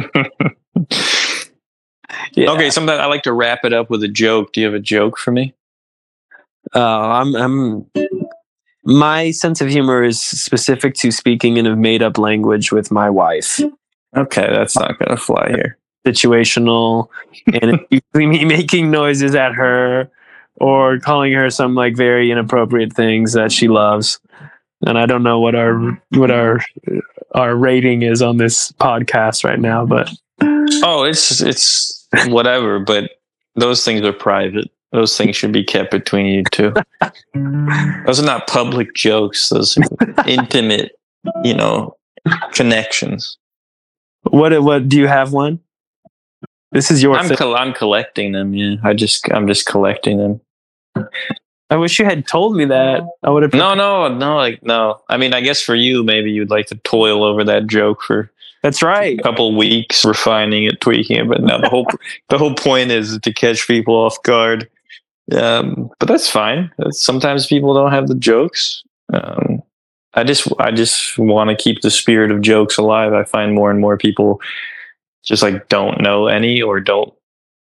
yeah. 2.32 2.50
Okay, 2.50 2.70
sometimes 2.70 3.00
I 3.00 3.06
like 3.06 3.22
to 3.24 3.32
wrap 3.32 3.64
it 3.64 3.72
up 3.72 3.90
with 3.90 4.02
a 4.02 4.08
joke. 4.08 4.52
Do 4.52 4.60
you 4.60 4.66
have 4.66 4.74
a 4.74 4.80
joke 4.80 5.18
for 5.18 5.32
me? 5.32 5.54
Uh, 6.74 6.80
I'm, 6.80 7.34
I'm. 7.34 7.86
My 8.84 9.32
sense 9.32 9.60
of 9.60 9.68
humor 9.68 10.02
is 10.02 10.20
specific 10.20 10.94
to 10.94 11.10
speaking 11.10 11.56
in 11.56 11.66
a 11.66 11.76
made-up 11.76 12.16
language 12.18 12.72
with 12.72 12.90
my 12.90 13.10
wife. 13.10 13.60
Okay, 14.16 14.46
that's 14.50 14.76
not 14.76 14.98
gonna 14.98 15.16
fly 15.16 15.48
here. 15.50 15.78
Situational, 16.06 17.08
and 17.52 17.80
usually 17.90 18.26
me 18.26 18.44
making 18.44 18.90
noises 18.90 19.34
at 19.34 19.52
her 19.54 20.10
or 20.56 20.98
calling 20.98 21.32
her 21.32 21.50
some 21.50 21.74
like 21.74 21.96
very 21.96 22.30
inappropriate 22.30 22.92
things 22.92 23.32
that 23.32 23.52
she 23.52 23.68
loves. 23.68 24.18
And 24.86 24.98
I 24.98 25.06
don't 25.06 25.22
know 25.22 25.40
what 25.40 25.54
our 25.54 26.00
what 26.10 26.30
our 26.30 26.60
our 27.34 27.54
rating 27.54 28.02
is 28.02 28.22
on 28.22 28.38
this 28.38 28.72
podcast 28.72 29.44
right 29.44 29.60
now, 29.60 29.84
but 29.84 30.10
Oh, 30.82 31.04
it's 31.04 31.40
it's 31.40 32.06
whatever, 32.26 32.78
but 32.78 33.10
those 33.56 33.84
things 33.84 34.02
are 34.02 34.12
private. 34.12 34.70
Those 34.92 35.16
things 35.16 35.36
should 35.36 35.52
be 35.52 35.64
kept 35.64 35.90
between 35.90 36.26
you 36.26 36.44
two. 36.44 36.72
Those 38.06 38.20
are 38.20 38.24
not 38.24 38.46
public 38.46 38.94
jokes. 38.94 39.50
Those 39.50 39.76
are 39.76 39.84
intimate, 40.26 40.92
you 41.44 41.54
know, 41.54 41.96
connections. 42.52 43.36
What 44.22 44.60
what 44.62 44.88
do 44.88 44.98
you 44.98 45.06
have 45.06 45.32
one? 45.32 45.60
This 46.72 46.90
is 46.90 47.02
your 47.02 47.16
I'm 47.16 47.34
col- 47.34 47.56
I'm 47.56 47.72
collecting 47.72 48.32
them. 48.32 48.54
Yeah, 48.54 48.76
I 48.84 48.92
just 48.94 49.30
I'm 49.32 49.46
just 49.46 49.66
collecting 49.66 50.18
them. 50.18 50.40
I 51.70 51.76
wish 51.76 51.98
you 51.98 52.04
had 52.04 52.26
told 52.26 52.56
me 52.56 52.64
that. 52.66 53.02
I 53.22 53.30
would 53.30 53.42
have. 53.42 53.52
No, 53.52 53.74
no, 53.74 54.08
no. 54.08 54.36
Like 54.36 54.62
no. 54.62 55.00
I 55.08 55.16
mean, 55.16 55.34
I 55.34 55.40
guess 55.40 55.62
for 55.62 55.74
you, 55.74 56.02
maybe 56.02 56.30
you'd 56.30 56.50
like 56.50 56.66
to 56.66 56.76
toil 56.76 57.22
over 57.24 57.44
that 57.44 57.66
joke 57.66 58.02
for 58.02 58.30
That's 58.62 58.82
right. 58.82 59.18
a 59.18 59.22
couple 59.22 59.54
weeks, 59.56 60.04
refining 60.04 60.64
it, 60.64 60.80
tweaking 60.80 61.16
it. 61.16 61.28
But 61.28 61.42
no, 61.42 61.60
the 61.60 61.68
whole 61.68 61.86
the 62.28 62.38
whole 62.38 62.54
point 62.54 62.90
is 62.90 63.18
to 63.18 63.32
catch 63.32 63.66
people 63.66 63.94
off 63.94 64.22
guard. 64.22 64.68
Um, 65.32 65.90
but 65.98 66.08
that's 66.08 66.28
fine. 66.28 66.70
Sometimes 66.90 67.46
people 67.46 67.74
don't 67.74 67.92
have 67.92 68.08
the 68.08 68.14
jokes. 68.14 68.82
Um, 69.12 69.57
I 70.18 70.24
just 70.24 70.48
I 70.58 70.70
just 70.70 71.16
want 71.18 71.50
to 71.50 71.56
keep 71.56 71.80
the 71.82 71.90
spirit 71.90 72.30
of 72.30 72.40
jokes 72.40 72.76
alive. 72.76 73.12
I 73.12 73.24
find 73.24 73.54
more 73.54 73.70
and 73.70 73.80
more 73.80 73.96
people 73.96 74.40
just 75.24 75.42
like 75.42 75.68
don't 75.68 76.00
know 76.00 76.26
any 76.26 76.60
or 76.60 76.80
don't 76.80 77.12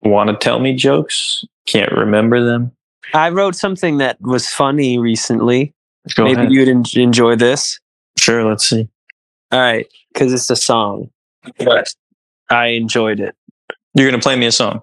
want 0.02 0.30
to 0.30 0.36
tell 0.36 0.58
me 0.58 0.74
jokes. 0.74 1.44
Can't 1.66 1.92
remember 1.92 2.44
them. 2.44 2.72
I 3.14 3.30
wrote 3.30 3.54
something 3.54 3.98
that 3.98 4.20
was 4.20 4.48
funny 4.48 4.98
recently. 4.98 5.72
Go 6.14 6.24
Maybe 6.24 6.40
ahead. 6.40 6.52
you'd 6.52 6.68
en- 6.68 6.84
enjoy 6.94 7.36
this. 7.36 7.78
Sure. 8.18 8.44
Let's 8.48 8.68
see. 8.68 8.88
All 9.52 9.60
right, 9.60 9.86
because 10.12 10.32
it's 10.32 10.50
a 10.50 10.56
song. 10.56 11.10
But 11.58 11.94
I 12.50 12.66
enjoyed 12.68 13.20
it. 13.20 13.34
You're 13.94 14.10
gonna 14.10 14.20
play 14.22 14.36
me 14.36 14.46
a 14.46 14.52
song. 14.52 14.80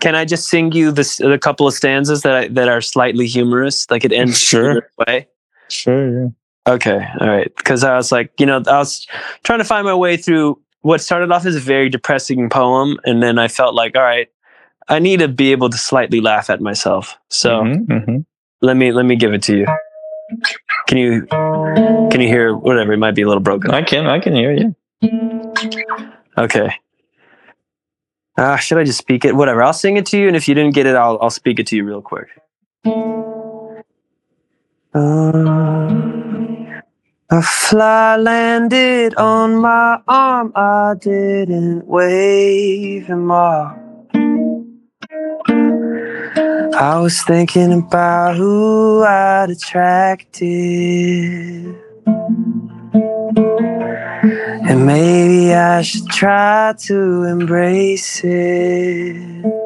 Can 0.00 0.14
I 0.14 0.24
just 0.24 0.48
sing 0.48 0.72
you 0.72 0.90
this 0.90 1.18
the 1.18 1.38
couple 1.38 1.66
of 1.68 1.74
stanzas 1.74 2.22
that 2.22 2.34
I, 2.34 2.48
that 2.48 2.68
are 2.68 2.80
slightly 2.80 3.26
humorous? 3.26 3.88
Like 3.90 4.04
it 4.04 4.12
ends 4.12 4.38
Sure. 4.40 4.88
way. 5.06 5.28
Sure. 5.68 6.22
Yeah. 6.24 6.28
Okay, 6.68 7.04
all 7.20 7.28
right. 7.28 7.52
Because 7.56 7.82
I 7.84 7.96
was 7.96 8.12
like, 8.12 8.32
you 8.38 8.46
know, 8.46 8.62
I 8.66 8.78
was 8.78 9.06
trying 9.42 9.58
to 9.58 9.64
find 9.64 9.84
my 9.84 9.94
way 9.94 10.16
through 10.16 10.60
what 10.82 11.00
started 11.00 11.30
off 11.32 11.44
as 11.46 11.56
a 11.56 11.60
very 11.60 11.88
depressing 11.88 12.48
poem, 12.50 12.98
and 13.04 13.22
then 13.22 13.38
I 13.38 13.48
felt 13.48 13.74
like, 13.74 13.96
all 13.96 14.02
right, 14.02 14.28
I 14.88 14.98
need 14.98 15.18
to 15.20 15.28
be 15.28 15.52
able 15.52 15.70
to 15.70 15.78
slightly 15.78 16.20
laugh 16.20 16.50
at 16.50 16.60
myself. 16.60 17.16
So 17.28 17.62
Mhm, 17.62 17.86
mhm. 17.86 18.24
let 18.60 18.76
me 18.76 18.92
let 18.92 19.06
me 19.06 19.16
give 19.16 19.32
it 19.32 19.42
to 19.44 19.56
you. 19.58 19.66
Can 20.86 20.98
you 20.98 21.26
can 22.10 22.20
you 22.20 22.28
hear 22.28 22.54
whatever? 22.56 22.92
It 22.92 22.98
might 22.98 23.14
be 23.14 23.22
a 23.22 23.26
little 23.28 23.42
broken. 23.42 23.70
I 23.70 23.82
can 23.82 24.06
I 24.06 24.18
can 24.18 24.34
hear 24.34 24.52
you. 24.52 24.74
Okay. 26.38 26.72
Ah, 28.38 28.56
should 28.56 28.78
I 28.78 28.84
just 28.84 28.98
speak 28.98 29.24
it? 29.24 29.34
Whatever. 29.36 29.62
I'll 29.62 29.72
sing 29.74 29.96
it 29.98 30.06
to 30.06 30.18
you, 30.18 30.26
and 30.26 30.36
if 30.36 30.48
you 30.48 30.54
didn't 30.54 30.74
get 30.74 30.86
it, 30.86 30.94
I'll 30.96 31.18
I'll 31.20 31.30
speak 31.30 31.58
it 31.60 31.66
to 31.68 31.76
you 31.76 31.84
real 31.84 32.02
quick. 32.02 32.28
Uh, 34.94 35.51
a 37.32 37.40
fly 37.40 38.14
landed 38.16 39.14
on 39.14 39.56
my 39.56 39.98
arm. 40.06 40.52
I 40.54 40.94
didn't 41.00 41.86
wave 41.86 43.06
him 43.06 43.30
off. 43.30 43.74
I 46.74 46.98
was 47.00 47.22
thinking 47.22 47.72
about 47.72 48.36
who 48.36 49.02
I'd 49.02 49.48
attracted. 49.48 50.44
And 54.68 54.86
maybe 54.86 55.54
I 55.54 55.80
should 55.80 56.08
try 56.08 56.74
to 56.80 57.22
embrace 57.22 58.20
it. 58.24 59.61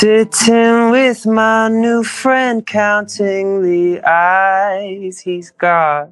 Sitting 0.00 0.90
with 0.90 1.24
my 1.24 1.68
new 1.68 2.02
friend, 2.02 2.66
counting 2.66 3.62
the 3.62 4.00
eyes 4.04 5.20
he's 5.20 5.52
got. 5.52 6.10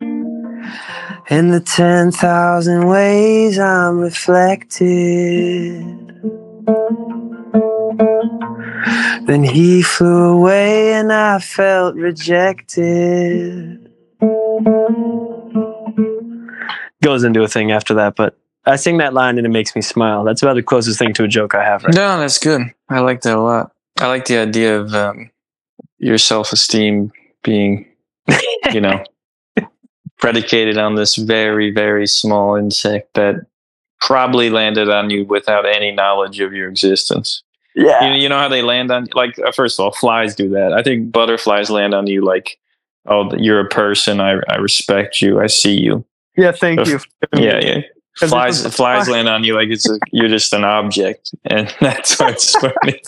In 0.00 1.48
the 1.50 1.60
10,000 1.64 2.86
ways 2.86 3.58
I'm 3.58 3.98
reflected. 3.98 4.84
Then 9.26 9.42
he 9.42 9.80
flew 9.80 10.34
away 10.38 10.92
and 10.92 11.10
I 11.10 11.38
felt 11.38 11.94
rejected. 11.96 13.90
Goes 17.02 17.24
into 17.24 17.42
a 17.42 17.48
thing 17.48 17.72
after 17.72 17.94
that, 17.94 18.14
but 18.14 18.38
I 18.66 18.76
sing 18.76 18.98
that 18.98 19.14
line 19.14 19.38
and 19.38 19.46
it 19.46 19.50
makes 19.50 19.74
me 19.76 19.82
smile. 19.82 20.24
That's 20.24 20.42
about 20.42 20.54
the 20.54 20.62
closest 20.62 20.98
thing 20.98 21.12
to 21.14 21.24
a 21.24 21.28
joke 21.28 21.54
I 21.54 21.64
have 21.64 21.84
right 21.84 21.94
No, 21.94 22.18
that's 22.18 22.38
good. 22.38 22.62
I 22.88 23.00
like 23.00 23.22
that 23.22 23.36
a 23.36 23.40
lot. 23.40 23.72
I 23.98 24.08
like 24.08 24.26
the 24.26 24.38
idea 24.38 24.78
of 24.80 24.94
um, 24.94 25.30
your 25.98 26.18
self 26.18 26.52
esteem 26.52 27.12
being, 27.42 27.86
you 28.72 28.80
know, 28.80 29.04
predicated 30.18 30.78
on 30.78 30.96
this 30.96 31.16
very, 31.16 31.70
very 31.70 32.06
small 32.06 32.56
insect 32.56 33.14
that 33.14 33.36
probably 34.00 34.50
landed 34.50 34.90
on 34.90 35.10
you 35.10 35.24
without 35.24 35.64
any 35.64 35.92
knowledge 35.92 36.40
of 36.40 36.52
your 36.52 36.68
existence. 36.68 37.42
Yeah. 37.74 38.12
You, 38.14 38.22
you 38.22 38.28
know 38.28 38.38
how 38.38 38.48
they 38.48 38.62
land 38.62 38.90
on, 38.90 39.06
like, 39.14 39.38
uh, 39.38 39.52
first 39.52 39.78
of 39.78 39.84
all, 39.84 39.92
flies 39.92 40.34
do 40.34 40.48
that. 40.50 40.72
I 40.72 40.82
think 40.82 41.12
butterflies 41.12 41.70
land 41.70 41.94
on 41.94 42.06
you 42.06 42.24
like, 42.24 42.58
oh, 43.06 43.34
you're 43.36 43.60
a 43.60 43.68
person. 43.68 44.20
I, 44.20 44.40
I 44.48 44.56
respect 44.56 45.20
you. 45.22 45.40
I 45.40 45.46
see 45.46 45.78
you. 45.80 46.04
Yeah, 46.36 46.52
thank 46.52 46.86
you. 46.86 47.00
Yeah, 47.34 47.60
yeah. 47.62 47.80
'Cause 48.18 48.30
Flies, 48.30 48.64
a 48.64 48.70
flies 48.70 49.04
fly. 49.06 49.16
land 49.18 49.28
on 49.28 49.44
you 49.44 49.54
like 49.54 49.68
it's 49.68 49.88
a, 49.88 49.98
you're 50.10 50.28
just 50.28 50.52
an 50.54 50.64
object, 50.64 51.34
and 51.44 51.72
that's 51.80 52.18
what's 52.18 52.52
funny. 52.56 53.00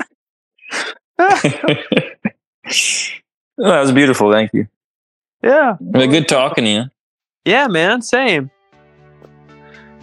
Oh, 1.19 1.41
that 3.59 3.81
was 3.81 3.93
beautiful. 3.93 4.31
Thank 4.31 4.53
you. 4.53 4.69
Yeah. 5.43 5.77
Well, 5.81 6.07
good 6.09 6.29
talking 6.29 6.65
to 6.65 6.71
you. 6.71 6.85
Yeah, 7.45 7.69
man. 7.69 8.03
Same. 8.03 8.51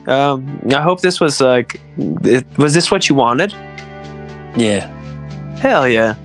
Um, 0.08 0.60
I 0.76 0.82
hope 0.82 1.02
this 1.02 1.20
was 1.20 1.40
like, 1.42 1.80
it, 1.98 2.46
was 2.58 2.74
this 2.74 2.90
what 2.92 3.08
you 3.10 3.16
wanted? 3.16 3.52
Yeah. 4.56 4.88
Hell 5.60 5.88
yeah. 5.88 6.16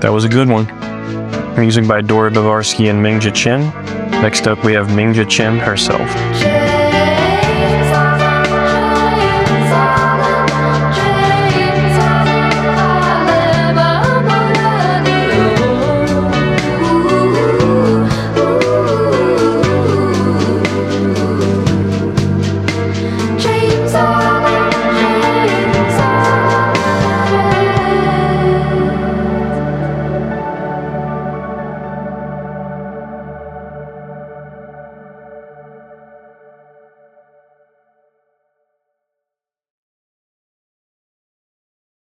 That 0.00 0.10
was 0.12 0.24
a 0.24 0.28
good 0.28 0.48
one. 0.48 0.66
Music 1.58 1.86
by 1.88 2.00
Dora 2.02 2.30
Bavarsky 2.30 2.88
and 2.90 3.04
Mingja 3.04 3.34
Chen. 3.34 3.62
Next 4.22 4.48
up, 4.48 4.64
we 4.64 4.72
have 4.72 4.88
Mingja 4.88 5.28
Chen 5.28 5.58
herself. 5.58 6.67